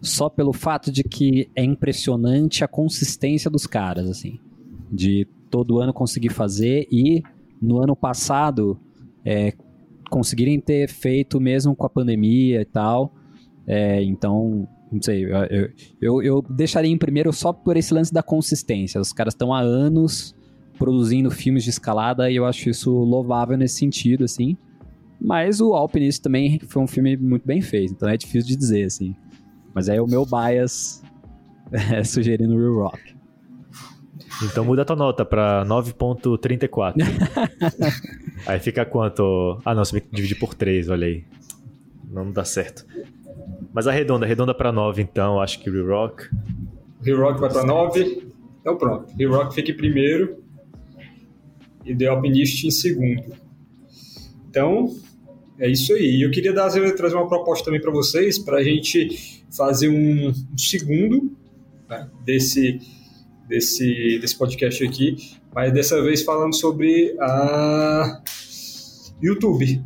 só 0.00 0.28
pelo 0.28 0.52
fato 0.52 0.92
de 0.92 1.02
que 1.02 1.50
é 1.56 1.64
impressionante 1.64 2.62
a 2.62 2.68
consistência 2.68 3.50
dos 3.50 3.66
caras, 3.66 4.08
assim. 4.08 4.38
De 4.92 5.26
todo 5.50 5.80
ano 5.80 5.92
conseguir 5.92 6.30
fazer 6.30 6.86
e 6.90 7.22
no 7.60 7.78
ano 7.82 7.96
passado 7.96 8.78
é, 9.24 9.52
conseguirem 10.10 10.60
ter 10.60 10.88
feito 10.88 11.40
mesmo 11.40 11.74
com 11.74 11.86
a 11.86 11.90
pandemia 11.90 12.60
e 12.60 12.64
tal. 12.64 13.12
É, 13.66 14.02
então, 14.02 14.68
não 14.90 15.02
sei, 15.02 15.24
eu, 15.24 15.70
eu, 16.00 16.22
eu, 16.22 16.42
deixaria 16.48 16.90
em 16.90 16.98
primeiro 16.98 17.32
só 17.32 17.52
por 17.52 17.76
esse 17.76 17.92
lance 17.92 18.12
da 18.12 18.22
consistência. 18.22 19.00
Os 19.00 19.12
caras 19.12 19.34
estão 19.34 19.52
há 19.52 19.60
anos 19.60 20.34
produzindo 20.78 21.30
filmes 21.30 21.64
de 21.64 21.70
escalada 21.70 22.30
e 22.30 22.36
eu 22.36 22.44
acho 22.44 22.68
isso 22.70 22.90
louvável 22.90 23.56
nesse 23.56 23.76
sentido, 23.76 24.24
assim. 24.24 24.56
Mas 25.20 25.60
o 25.60 25.72
Alpinist 25.72 26.22
também 26.22 26.60
foi 26.68 26.82
um 26.82 26.86
filme 26.86 27.16
muito 27.16 27.46
bem 27.46 27.60
feito, 27.60 27.94
então 27.94 28.08
é 28.08 28.16
difícil 28.16 28.48
de 28.48 28.56
dizer, 28.56 28.84
assim. 28.84 29.16
Mas 29.74 29.88
aí 29.88 29.98
o 29.98 30.06
meu 30.06 30.24
bias 30.24 31.02
é 31.72 32.04
sugerindo 32.04 32.56
Real 32.56 32.74
Rock. 32.74 33.15
Então 34.42 34.64
muda 34.64 34.82
a 34.82 34.84
tua 34.84 34.96
nota 34.96 35.24
pra 35.24 35.64
9.34. 35.64 36.94
aí 38.46 38.60
fica 38.60 38.84
quanto? 38.84 39.60
Ah, 39.64 39.74
não, 39.74 39.84
você 39.84 40.00
tem 40.00 40.08
que 40.08 40.16
dividir 40.16 40.38
por 40.38 40.54
3, 40.54 40.88
olha 40.88 41.06
aí. 41.06 41.24
Não 42.10 42.30
dá 42.30 42.44
certo. 42.44 42.84
Mas 43.72 43.86
arredonda, 43.86 44.26
arredonda 44.26 44.54
pra 44.54 44.72
9, 44.72 45.02
então. 45.02 45.40
Acho 45.40 45.60
que 45.60 45.70
Re-Rock. 45.70 46.28
Re-Rock 47.02 47.40
vai 47.40 47.50
pra 47.50 47.64
9. 47.64 48.26
Então 48.60 48.76
pronto. 48.76 49.12
Re-Rock 49.16 49.54
fica 49.54 49.70
em 49.70 49.76
primeiro. 49.76 50.42
E 51.84 51.94
The 51.94 52.06
Alpinist 52.06 52.66
em 52.66 52.70
segundo. 52.70 53.34
Então, 54.48 54.94
é 55.58 55.68
isso 55.70 55.92
aí. 55.94 56.22
Eu 56.22 56.30
queria 56.30 56.52
dar, 56.52 56.70
trazer 56.70 57.14
uma 57.14 57.28
proposta 57.28 57.66
também 57.66 57.80
para 57.80 57.92
vocês, 57.92 58.38
para 58.38 58.58
a 58.58 58.62
gente 58.62 59.44
fazer 59.54 59.88
um, 59.88 60.28
um 60.28 60.58
segundo 60.58 61.30
né, 61.88 62.08
desse 62.24 62.80
desse, 63.48 64.18
desse 64.20 64.36
podcast 64.36 64.84
aqui, 64.84 65.16
mas 65.54 65.72
dessa 65.72 66.02
vez 66.02 66.22
falando 66.22 66.54
sobre 66.54 67.16
a 67.20 68.20
YouTube, 69.22 69.82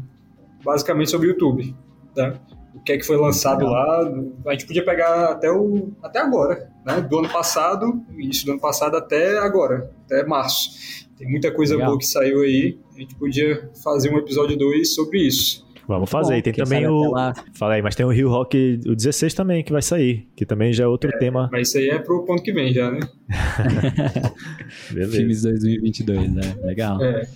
basicamente 0.65 1.11
sobre 1.11 1.29
YouTube, 1.29 1.75
tá? 2.15 2.41
O 2.75 2.81
que 2.83 2.93
é 2.93 2.99
que 2.99 3.05
foi 3.05 3.17
lançado 3.17 3.67
lá, 3.67 4.11
a 4.47 4.53
gente 4.53 4.67
podia 4.67 4.85
pegar 4.85 5.33
até, 5.33 5.51
o, 5.51 5.93
até 6.03 6.21
agora, 6.21 6.71
né? 6.87 7.01
Do 7.01 7.19
ano 7.19 7.29
passado, 7.29 8.03
início 8.17 8.47
do 8.47 8.53
ano 8.53 8.61
passado 8.61 8.97
até 8.97 9.39
agora, 9.39 9.91
até 10.05 10.25
março. 10.25 10.71
Tem 11.19 11.29
muita 11.29 11.53
coisa 11.53 11.75
Legal. 11.75 11.91
boa 11.91 11.99
que 11.99 12.07
saiu 12.07 12.41
aí, 12.41 12.79
a 12.95 12.99
gente 12.99 13.15
podia 13.17 13.71
fazer 13.83 14.11
um 14.11 14.19
episódio 14.19 14.57
2 14.57 14.95
sobre 14.95 15.27
isso. 15.27 15.67
Vamos 15.91 16.09
fazer. 16.09 16.37
e 16.37 16.43
tem 16.43 16.53
também 16.53 16.87
o. 16.87 17.13
Fala 17.53 17.75
aí, 17.75 17.83
mas 17.83 17.97
tem 17.97 18.07
o 18.07 18.11
Rio 18.11 18.29
Rock, 18.29 18.81
o 18.87 18.95
16 18.95 19.35
também, 19.35 19.65
que 19.65 19.73
vai 19.73 19.83
sair, 19.83 20.29
que 20.37 20.47
também 20.47 20.73
já 20.73 20.85
é 20.85 20.87
outro 20.87 21.11
é, 21.11 21.19
tema. 21.19 21.49
Mas 21.51 21.69
isso 21.69 21.79
aí 21.79 21.89
é 21.89 21.99
pro 21.99 22.25
ponto 22.25 22.43
que 22.43 22.53
vem 22.53 22.73
já, 22.73 22.93
né? 22.93 23.01
Beleza. 24.93 25.17
Filmes 25.17 25.43
2022, 25.43 26.33
né? 26.33 26.43
Legal. 26.63 27.03
É. 27.03 27.29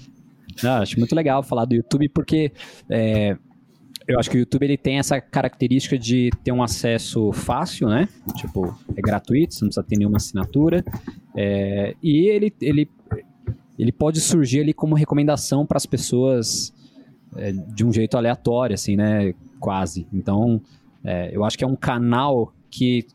Não, 0.62 0.74
acho 0.74 0.97
muito 1.01 1.16
legal 1.16 1.43
falar 1.43 1.64
do 1.64 1.74
YouTube, 1.74 2.09
porque 2.10 2.52
é, 2.89 3.36
eu 4.06 4.20
acho 4.20 4.31
que 4.31 4.36
o 4.36 4.39
YouTube 4.39 4.62
ele 4.62 4.76
tem 4.76 5.01
essa 5.01 5.20
característica 5.20 5.98
de 5.98 6.31
ter 6.44 6.52
um 6.52 6.62
acesso 6.62 7.32
fácil, 7.32 7.89
né? 7.89 8.09
Tipo, 8.36 8.72
é 8.97 9.02
gratuito, 9.02 9.52
você 9.52 9.64
não 9.64 9.68
precisa 9.68 9.85
ter 9.85 9.97
nenhuma 9.97 10.18
assinatura. 10.18 10.85
É, 11.36 11.97
e 12.01 12.28
ele, 12.28 12.55
ele, 12.60 12.89
ele 13.76 13.90
pode 13.90 14.20
surgir 14.20 14.60
ali 14.60 14.72
como 14.72 14.94
recomendação 14.94 15.66
para 15.66 15.76
as 15.76 15.86
pessoas 15.86 16.72
é, 17.36 17.52
de 17.52 17.85
um 17.85 17.93
jeito 17.93 18.16
aleatório, 18.16 18.74
assim, 18.74 18.97
né? 18.97 19.35
Quase. 19.61 20.06
Então, 20.12 20.61
é, 21.02 21.35
eu 21.35 21.44
acho 21.44 21.56
que 21.56 21.65
é 21.65 21.66
um 21.66 21.77
canal 21.77 22.52
que 22.70 23.06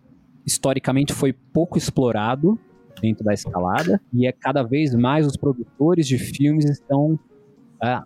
historicamente 0.46 1.14
foi 1.14 1.34
pouco 1.34 1.78
explorado 1.78 2.58
dentro 3.02 3.24
da 3.24 3.34
escalada 3.34 4.02
e 4.14 4.28
é 4.28 4.32
cada 4.32 4.64
vez 4.64 4.94
mais 4.94 5.26
os 5.26 5.38
produtores 5.38 6.08
de 6.08 6.18
filmes 6.18 6.66
estão 6.66 7.20
ah, 7.82 8.04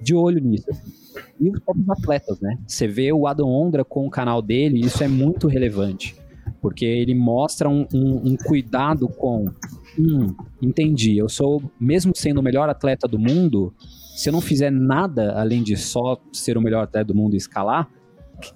de 0.00 0.14
olho 0.14 0.40
nisso. 0.40 0.70
Assim. 0.70 0.92
E 1.40 1.50
os 1.50 1.60
próprios 1.60 1.88
atletas, 1.90 2.40
né? 2.40 2.58
Você 2.66 2.86
vê 2.86 3.12
o 3.12 3.26
Adam 3.26 3.48
Ondra 3.48 3.84
com 3.84 4.06
o 4.06 4.10
canal 4.10 4.42
dele, 4.42 4.80
isso 4.80 5.02
é 5.02 5.08
muito 5.08 5.48
relevante. 5.48 6.16
Porque 6.60 6.84
ele 6.84 7.14
mostra 7.14 7.68
um, 7.68 7.86
um, 7.92 8.32
um 8.32 8.36
cuidado 8.36 9.08
com. 9.08 9.50
Hum, 9.98 10.34
entendi. 10.60 11.16
Eu 11.16 11.28
sou, 11.28 11.62
mesmo 11.78 12.12
sendo 12.14 12.38
o 12.38 12.42
melhor 12.42 12.68
atleta 12.68 13.06
do 13.06 13.18
mundo, 13.18 13.72
se 14.16 14.30
eu 14.30 14.32
não 14.32 14.40
fizer 14.40 14.70
nada 14.70 15.38
além 15.38 15.62
de 15.62 15.76
só 15.76 16.18
ser 16.32 16.56
o 16.56 16.60
melhor 16.62 16.84
atleta 16.84 17.04
do 17.04 17.14
mundo 17.14 17.34
e 17.34 17.36
escalar, 17.36 17.86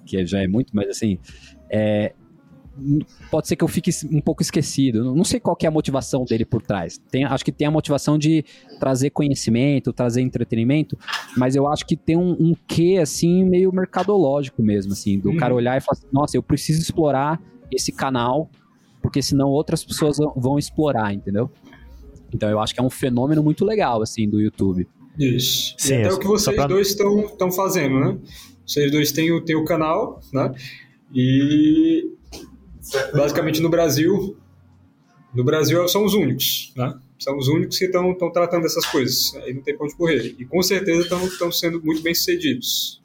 que 0.03 0.25
já 0.25 0.41
é 0.41 0.47
muito, 0.47 0.75
mas 0.75 0.89
assim, 0.89 1.19
é, 1.69 2.15
pode 3.29 3.47
ser 3.47 3.55
que 3.55 3.63
eu 3.63 3.67
fique 3.67 3.91
um 4.11 4.19
pouco 4.19 4.41
esquecido. 4.41 5.13
Não 5.13 5.23
sei 5.23 5.39
qual 5.39 5.55
é 5.61 5.67
a 5.67 5.71
motivação 5.71 6.25
dele 6.25 6.45
por 6.45 6.63
trás. 6.63 6.97
Tem, 7.11 7.25
acho 7.25 7.45
que 7.45 7.51
tem 7.51 7.67
a 7.67 7.71
motivação 7.71 8.17
de 8.17 8.43
trazer 8.79 9.11
conhecimento, 9.11 9.93
trazer 9.93 10.21
entretenimento, 10.21 10.97
mas 11.37 11.55
eu 11.55 11.67
acho 11.67 11.85
que 11.85 11.95
tem 11.95 12.17
um, 12.17 12.31
um 12.31 12.55
quê, 12.67 12.97
assim, 12.99 13.45
meio 13.45 13.71
mercadológico 13.71 14.63
mesmo, 14.63 14.93
assim, 14.93 15.19
do 15.19 15.37
cara 15.37 15.53
uhum. 15.53 15.59
olhar 15.59 15.77
e 15.77 15.81
falar 15.81 15.99
assim, 15.99 16.07
nossa, 16.11 16.35
eu 16.35 16.41
preciso 16.41 16.81
explorar 16.81 17.39
esse 17.71 17.91
canal, 17.91 18.49
porque 18.99 19.21
senão 19.21 19.47
outras 19.47 19.85
pessoas 19.85 20.17
vão 20.35 20.57
explorar, 20.57 21.13
entendeu? 21.13 21.51
Então 22.33 22.49
eu 22.49 22.59
acho 22.59 22.73
que 22.73 22.79
é 22.79 22.83
um 22.83 22.89
fenômeno 22.89 23.43
muito 23.43 23.63
legal, 23.63 24.01
assim, 24.01 24.27
do 24.27 24.41
YouTube. 24.41 24.87
Isso. 25.17 25.75
Sim, 25.77 25.93
e 25.93 26.03
até 26.03 26.13
o 26.13 26.19
que 26.19 26.27
vocês 26.27 26.55
pra... 26.55 26.67
dois 26.67 26.89
estão 26.89 27.51
fazendo, 27.51 27.99
né? 27.99 28.17
Vocês 28.65 28.91
dois 28.91 29.11
têm 29.11 29.31
o, 29.31 29.41
têm 29.41 29.55
o 29.55 29.65
canal, 29.65 30.21
né? 30.33 30.53
E 31.13 32.09
basicamente 33.13 33.61
no 33.61 33.69
Brasil, 33.69 34.37
no 35.33 35.43
Brasil 35.43 35.87
são 35.87 36.05
os 36.05 36.13
únicos, 36.13 36.73
né? 36.75 36.97
São 37.19 37.37
os 37.37 37.47
únicos 37.47 37.77
que 37.77 37.85
estão 37.85 38.15
tratando 38.31 38.63
dessas 38.63 38.85
coisas. 38.85 39.35
Aí 39.35 39.53
não 39.53 39.61
tem 39.61 39.77
pra 39.77 39.85
onde 39.85 39.95
correr. 39.95 40.35
E 40.39 40.45
com 40.45 40.61
certeza 40.63 41.03
estão 41.03 41.51
sendo 41.51 41.83
muito 41.83 42.01
bem 42.01 42.15
sucedidos. 42.15 42.99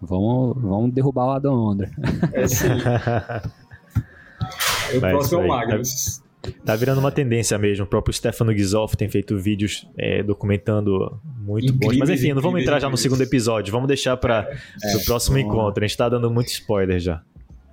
Vamos, 0.00 0.60
vamos 0.60 0.92
derrubar 0.92 1.26
o 1.26 1.30
Adam 1.30 1.54
Ondra. 1.54 1.90
É 2.32 2.46
sim. 2.46 2.68
o 4.96 5.00
próximo 5.00 5.40
é 5.40 5.44
o 5.44 5.48
Magnus. 5.48 6.21
Tá 6.64 6.74
virando 6.74 6.98
uma 6.98 7.12
tendência 7.12 7.56
mesmo. 7.56 7.84
O 7.84 7.88
próprio 7.88 8.12
Stefano 8.12 8.52
Gisoff 8.52 8.96
tem 8.96 9.08
feito 9.08 9.38
vídeos 9.38 9.86
é, 9.96 10.22
documentando 10.22 11.20
muito 11.38 11.72
incrível, 11.72 11.88
bons. 11.88 11.98
Mas 11.98 12.10
enfim, 12.10 12.32
não 12.32 12.42
vamos 12.42 12.60
entrar 12.60 12.80
já 12.80 12.88
no 12.88 12.96
segundo 12.96 13.22
episódio. 13.22 13.70
Vamos 13.70 13.86
deixar 13.86 14.16
para 14.16 14.48
é, 14.82 14.96
o 14.96 15.04
próximo 15.04 15.36
bom. 15.36 15.42
encontro. 15.42 15.84
A 15.84 15.86
gente 15.86 15.96
tá 15.96 16.08
dando 16.08 16.30
muito 16.30 16.48
spoiler 16.48 16.98
já. 16.98 17.22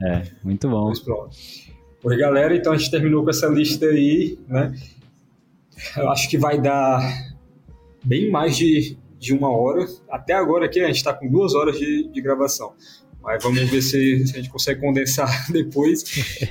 É, 0.02 0.24
muito 0.44 0.70
bom. 0.70 0.94
Oi, 2.04 2.18
galera. 2.18 2.56
Então 2.56 2.72
a 2.72 2.78
gente 2.78 2.92
terminou 2.92 3.24
com 3.24 3.30
essa 3.30 3.48
lista 3.48 3.86
aí, 3.88 4.38
né? 4.48 4.74
Eu 5.98 6.10
acho 6.10 6.30
que 6.30 6.38
vai 6.38 6.62
dar 6.62 7.00
bem 8.04 8.30
mais 8.30 8.56
de, 8.56 8.98
de 9.18 9.34
uma 9.34 9.50
hora. 9.50 9.86
Até 10.10 10.34
agora 10.34 10.66
aqui 10.66 10.80
a 10.80 10.88
gente 10.88 10.98
está 10.98 11.14
com 11.14 11.28
duas 11.28 11.56
horas 11.56 11.78
de, 11.78 12.08
de 12.10 12.22
gravação. 12.22 12.74
Mas 13.30 13.44
vamos 13.44 13.70
ver 13.70 13.84
se, 13.84 14.26
se, 14.26 14.34
a 14.34 14.38
gente 14.38 14.50
consegue 14.50 14.82
condensar 14.82 15.30
depois. 15.54 16.04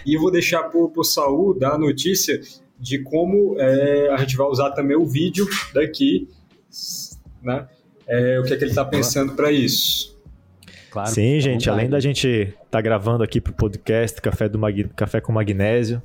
E 0.06 0.14
eu 0.14 0.20
vou 0.20 0.30
deixar 0.30 0.62
para 0.62 0.78
o 0.78 1.02
Saul 1.02 1.58
dar 1.58 1.72
a 1.72 1.78
notícia 1.78 2.40
de 2.78 3.00
como 3.00 3.56
é, 3.58 4.10
a 4.10 4.16
gente 4.18 4.36
vai 4.36 4.46
usar 4.46 4.70
também 4.70 4.96
o 4.96 5.04
vídeo 5.04 5.44
daqui, 5.74 6.28
né? 7.42 7.66
É, 8.06 8.38
o 8.38 8.44
que 8.44 8.54
é 8.54 8.56
que 8.56 8.62
ele 8.62 8.70
está 8.70 8.84
pensando 8.84 9.34
para 9.34 9.50
isso. 9.50 10.16
Claro, 10.88 11.10
Sim, 11.10 11.40
gente, 11.40 11.68
além 11.68 11.90
da 11.90 11.98
gente 11.98 12.28
estar 12.28 12.54
tá 12.70 12.80
gravando 12.80 13.24
aqui 13.24 13.40
para 13.40 13.50
o 13.50 13.56
podcast 13.56 14.22
Café, 14.22 14.48
do 14.48 14.56
Mag... 14.56 14.88
Café 14.94 15.20
com 15.20 15.32
Magnésio, 15.32 16.00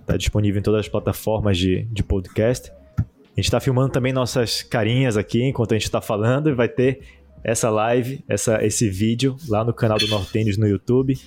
está 0.00 0.16
disponível 0.16 0.58
em 0.58 0.62
todas 0.64 0.80
as 0.80 0.88
plataformas 0.88 1.56
de, 1.56 1.84
de 1.84 2.02
podcast. 2.02 2.72
A 2.98 3.04
gente 3.36 3.44
está 3.44 3.60
filmando 3.60 3.92
também 3.92 4.12
nossas 4.12 4.64
carinhas 4.64 5.16
aqui 5.16 5.44
enquanto 5.44 5.72
a 5.72 5.74
gente 5.76 5.84
está 5.84 6.00
falando 6.00 6.50
e 6.50 6.54
vai 6.54 6.68
ter 6.68 7.21
essa 7.44 7.70
live, 7.70 8.24
essa, 8.28 8.64
esse 8.64 8.88
vídeo 8.88 9.36
lá 9.48 9.64
no 9.64 9.72
canal 9.72 9.98
do 9.98 10.06
Nortênios 10.08 10.56
no 10.56 10.66
YouTube. 10.66 11.18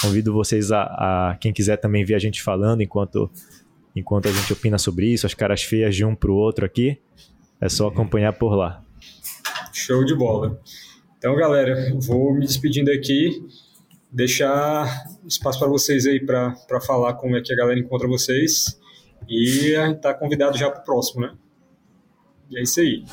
Convido 0.00 0.32
vocês 0.32 0.70
a, 0.72 0.82
a, 0.82 1.36
quem 1.36 1.52
quiser 1.52 1.76
também 1.76 2.04
ver 2.04 2.14
a 2.14 2.18
gente 2.18 2.42
falando 2.42 2.82
enquanto, 2.82 3.30
enquanto 3.94 4.28
a 4.28 4.32
gente 4.32 4.52
opina 4.52 4.78
sobre 4.78 5.06
isso, 5.06 5.26
as 5.26 5.34
caras 5.34 5.62
feias 5.62 5.94
de 5.94 6.04
um 6.04 6.14
para 6.14 6.30
o 6.30 6.34
outro 6.34 6.64
aqui. 6.64 6.98
É 7.60 7.68
só 7.68 7.88
acompanhar 7.88 8.32
por 8.32 8.54
lá. 8.54 8.82
Show 9.72 10.04
de 10.04 10.14
bola. 10.14 10.60
Então, 11.18 11.36
galera, 11.36 11.94
vou 12.00 12.32
me 12.32 12.46
despedindo 12.46 12.90
aqui, 12.90 13.46
deixar 14.10 15.04
espaço 15.26 15.58
para 15.58 15.68
vocês 15.68 16.06
aí 16.06 16.18
para 16.24 16.80
falar 16.80 17.14
como 17.14 17.36
é 17.36 17.42
que 17.42 17.52
a 17.52 17.56
galera 17.56 17.78
encontra 17.78 18.08
vocês 18.08 18.80
e 19.28 19.76
a 19.76 19.88
gente 19.88 20.00
tá 20.00 20.14
convidado 20.14 20.56
já 20.56 20.70
para 20.70 20.80
o 20.80 20.84
próximo, 20.84 21.20
né? 21.20 21.34
E 22.50 22.58
é 22.58 22.62
isso 22.62 22.80
aí. 22.80 23.04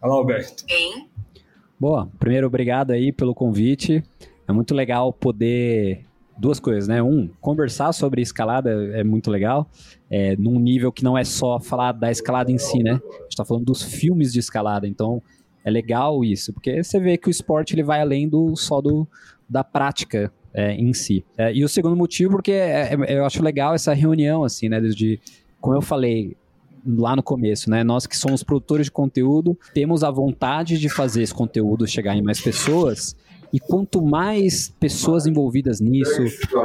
Fala, 0.00 0.14
Alberto. 0.14 0.64
Hein? 0.68 1.08
Boa, 1.84 2.08
primeiro 2.18 2.46
obrigado 2.46 2.92
aí 2.92 3.12
pelo 3.12 3.34
convite. 3.34 4.02
É 4.48 4.52
muito 4.54 4.74
legal 4.74 5.12
poder 5.12 6.06
duas 6.34 6.58
coisas, 6.58 6.88
né? 6.88 7.02
Um, 7.02 7.28
conversar 7.42 7.92
sobre 7.92 8.22
escalada 8.22 8.70
é 8.94 9.04
muito 9.04 9.30
legal, 9.30 9.68
é, 10.08 10.34
num 10.36 10.58
nível 10.58 10.90
que 10.90 11.04
não 11.04 11.18
é 11.18 11.24
só 11.24 11.60
falar 11.60 11.92
da 11.92 12.10
escalada 12.10 12.50
em 12.50 12.56
si, 12.56 12.82
né? 12.82 12.92
A 12.92 12.94
gente 12.94 13.32
está 13.32 13.44
falando 13.44 13.66
dos 13.66 13.82
filmes 13.82 14.32
de 14.32 14.38
escalada, 14.38 14.88
então 14.88 15.22
é 15.62 15.70
legal 15.70 16.24
isso, 16.24 16.54
porque 16.54 16.82
você 16.82 16.98
vê 16.98 17.18
que 17.18 17.28
o 17.28 17.30
esporte 17.30 17.74
ele 17.74 17.82
vai 17.82 18.00
além 18.00 18.30
do 18.30 18.56
só 18.56 18.80
do, 18.80 19.06
da 19.46 19.62
prática 19.62 20.32
é, 20.54 20.72
em 20.72 20.94
si. 20.94 21.22
É, 21.36 21.52
e 21.52 21.62
o 21.62 21.68
segundo 21.68 21.94
motivo, 21.94 22.30
porque 22.30 22.52
é, 22.52 22.94
é 22.94 23.18
eu 23.18 23.26
acho 23.26 23.42
legal 23.42 23.74
essa 23.74 23.92
reunião, 23.92 24.42
assim, 24.42 24.70
né? 24.70 24.80
De, 24.80 25.20
como 25.60 25.76
eu 25.76 25.82
falei, 25.82 26.34
lá 26.86 27.16
no 27.16 27.22
começo, 27.22 27.70
né? 27.70 27.82
Nós 27.82 28.06
que 28.06 28.16
somos 28.16 28.42
produtores 28.42 28.86
de 28.86 28.92
conteúdo, 28.92 29.58
temos 29.72 30.04
a 30.04 30.10
vontade 30.10 30.78
de 30.78 30.88
fazer 30.88 31.22
esse 31.22 31.34
conteúdo 31.34 31.86
chegar 31.86 32.16
em 32.16 32.22
mais 32.22 32.40
pessoas. 32.40 33.16
E 33.52 33.60
quanto 33.60 34.02
mais 34.02 34.74
pessoas 34.80 35.26
envolvidas 35.26 35.80
nisso, 35.80 36.22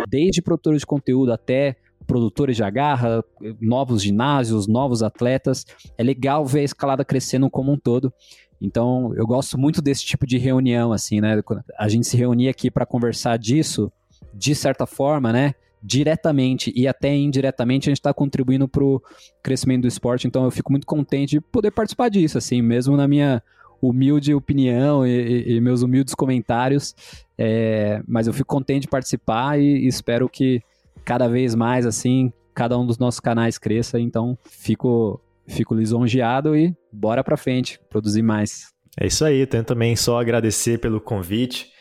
desde 0.10 0.41
produtores 0.41 0.82
de 0.82 0.88
conteúdo 0.88 1.32
até 1.32 1.76
produtores 2.08 2.56
de 2.56 2.64
agarra, 2.64 3.24
novos 3.62 4.02
ginásios, 4.02 4.68
novos 4.68 5.04
atletas, 5.04 5.66
é 5.96 6.04
legal 6.04 6.44
ver 6.44 6.62
a 6.62 6.64
escalada 6.64 7.06
crescendo 7.06 7.48
como 7.50 7.72
um 7.72 7.78
todo. 7.78 8.12
Então, 8.60 9.14
eu 9.16 9.26
gosto 9.26 9.58
muito 9.58 9.82
desse 9.82 10.04
tipo 10.04 10.26
de 10.26 10.38
reunião, 10.38 10.91
assim, 10.91 11.22
né? 11.22 11.41
A 11.78 11.88
gente 11.88 12.08
se 12.08 12.18
reunir 12.18 12.50
aqui 12.50 12.72
para 12.72 12.86
conversar 12.86 13.38
disso, 13.38 13.91
de 14.34 14.56
certa 14.56 14.88
forma, 14.88 15.32
né? 15.32 15.54
Diretamente 15.81 16.72
e 16.76 16.88
até 16.88 17.15
indiretamente 17.15 17.89
a 17.89 17.91
gente 17.91 17.99
está 17.99 18.14
contribuindo 18.14 18.68
para 18.68 18.84
o 18.84 19.01
crescimento 19.41 19.84
do 19.84 19.88
esporte. 19.88 20.27
Então 20.27 20.43
eu 20.43 20.51
fico 20.51 20.72
muito 20.72 20.85
contente 20.85 21.31
de 21.31 21.41
poder 21.41 21.72
participar 21.72 22.10
disso, 22.10 22.38
assim, 22.38 22.61
mesmo 22.61 22.97
na 22.97 23.07
minha 23.07 23.41
humilde 23.81 24.34
opinião 24.34 25.07
e, 25.07 25.56
e 25.56 25.61
meus 25.61 25.81
humildes 25.81 26.14
comentários. 26.14 26.95
É, 27.38 28.01
mas 28.07 28.27
eu 28.27 28.34
fico 28.34 28.53
contente 28.53 28.81
de 28.81 28.88
participar 28.89 29.60
e, 29.60 29.85
e 29.85 29.88
espero 29.88 30.27
que 30.27 30.61
cada 31.06 31.27
vez 31.27 31.56
mais, 31.56 31.85
assim, 31.85 32.31
cada 32.53 32.77
um 32.77 32.85
dos 32.85 32.97
nossos 32.97 33.19
canais 33.19 33.57
cresça. 33.57 33.99
Então 33.99 34.38
fico, 34.49 35.22
fico 35.47 35.73
lisonjeado 35.73 36.56
e 36.56 36.76
bora 36.91 37.23
para 37.23 37.38
frente, 37.38 37.80
produzir 37.89 38.22
mais. 38.22 38.73
É 38.99 39.07
isso 39.07 39.23
aí, 39.23 39.45
tenho 39.45 39.64
também 39.64 39.95
só 39.95 40.19
agradecer 40.19 40.80
pelo 40.80 40.99
convite. 40.99 41.72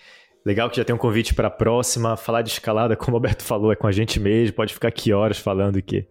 Legal 0.44 0.70
que 0.70 0.76
já 0.76 0.84
tem 0.84 0.94
um 0.94 0.98
convite 0.98 1.34
para 1.34 1.48
a 1.48 1.50
próxima. 1.50 2.16
Falar 2.16 2.42
de 2.42 2.50
escalada, 2.50 2.94
como 2.96 3.12
o 3.12 3.16
Alberto 3.16 3.42
falou, 3.42 3.72
é 3.72 3.76
com 3.76 3.86
a 3.86 3.92
gente 3.92 4.18
mesmo. 4.18 4.54
Pode 4.54 4.72
ficar 4.72 4.88
aqui 4.88 5.12
horas 5.12 5.38
falando 5.38 5.80
que 5.82 6.06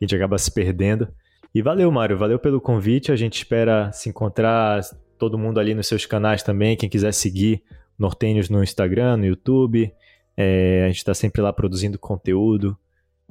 a 0.00 0.04
gente 0.04 0.14
acaba 0.14 0.38
se 0.38 0.50
perdendo. 0.50 1.08
E 1.54 1.60
valeu, 1.60 1.90
Mário. 1.90 2.16
Valeu 2.16 2.38
pelo 2.38 2.60
convite. 2.60 3.12
A 3.12 3.16
gente 3.16 3.36
espera 3.36 3.92
se 3.92 4.08
encontrar 4.08 4.80
todo 5.18 5.38
mundo 5.38 5.60
ali 5.60 5.74
nos 5.74 5.86
seus 5.86 6.06
canais 6.06 6.42
também. 6.42 6.76
Quem 6.76 6.88
quiser 6.88 7.12
seguir 7.12 7.62
Nortênios 7.98 8.48
no 8.48 8.62
Instagram, 8.62 9.18
no 9.18 9.26
YouTube. 9.26 9.92
É, 10.36 10.84
a 10.84 10.86
gente 10.88 10.98
está 10.98 11.14
sempre 11.14 11.42
lá 11.42 11.52
produzindo 11.52 11.98
conteúdo. 11.98 12.76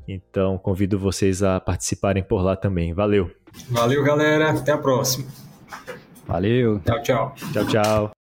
Então, 0.08 0.58
convido 0.58 0.98
vocês 0.98 1.44
a 1.44 1.60
participarem 1.60 2.24
por 2.24 2.42
lá 2.42 2.56
também. 2.56 2.94
Valeu. 2.94 3.32
Valeu, 3.70 4.04
galera. 4.04 4.52
Até 4.52 4.72
a 4.72 4.78
próxima. 4.78 5.26
Valeu. 6.26 6.80
Tchau, 6.80 7.02
tchau. 7.02 7.36
Tchau, 7.52 7.66
tchau. 7.68 8.21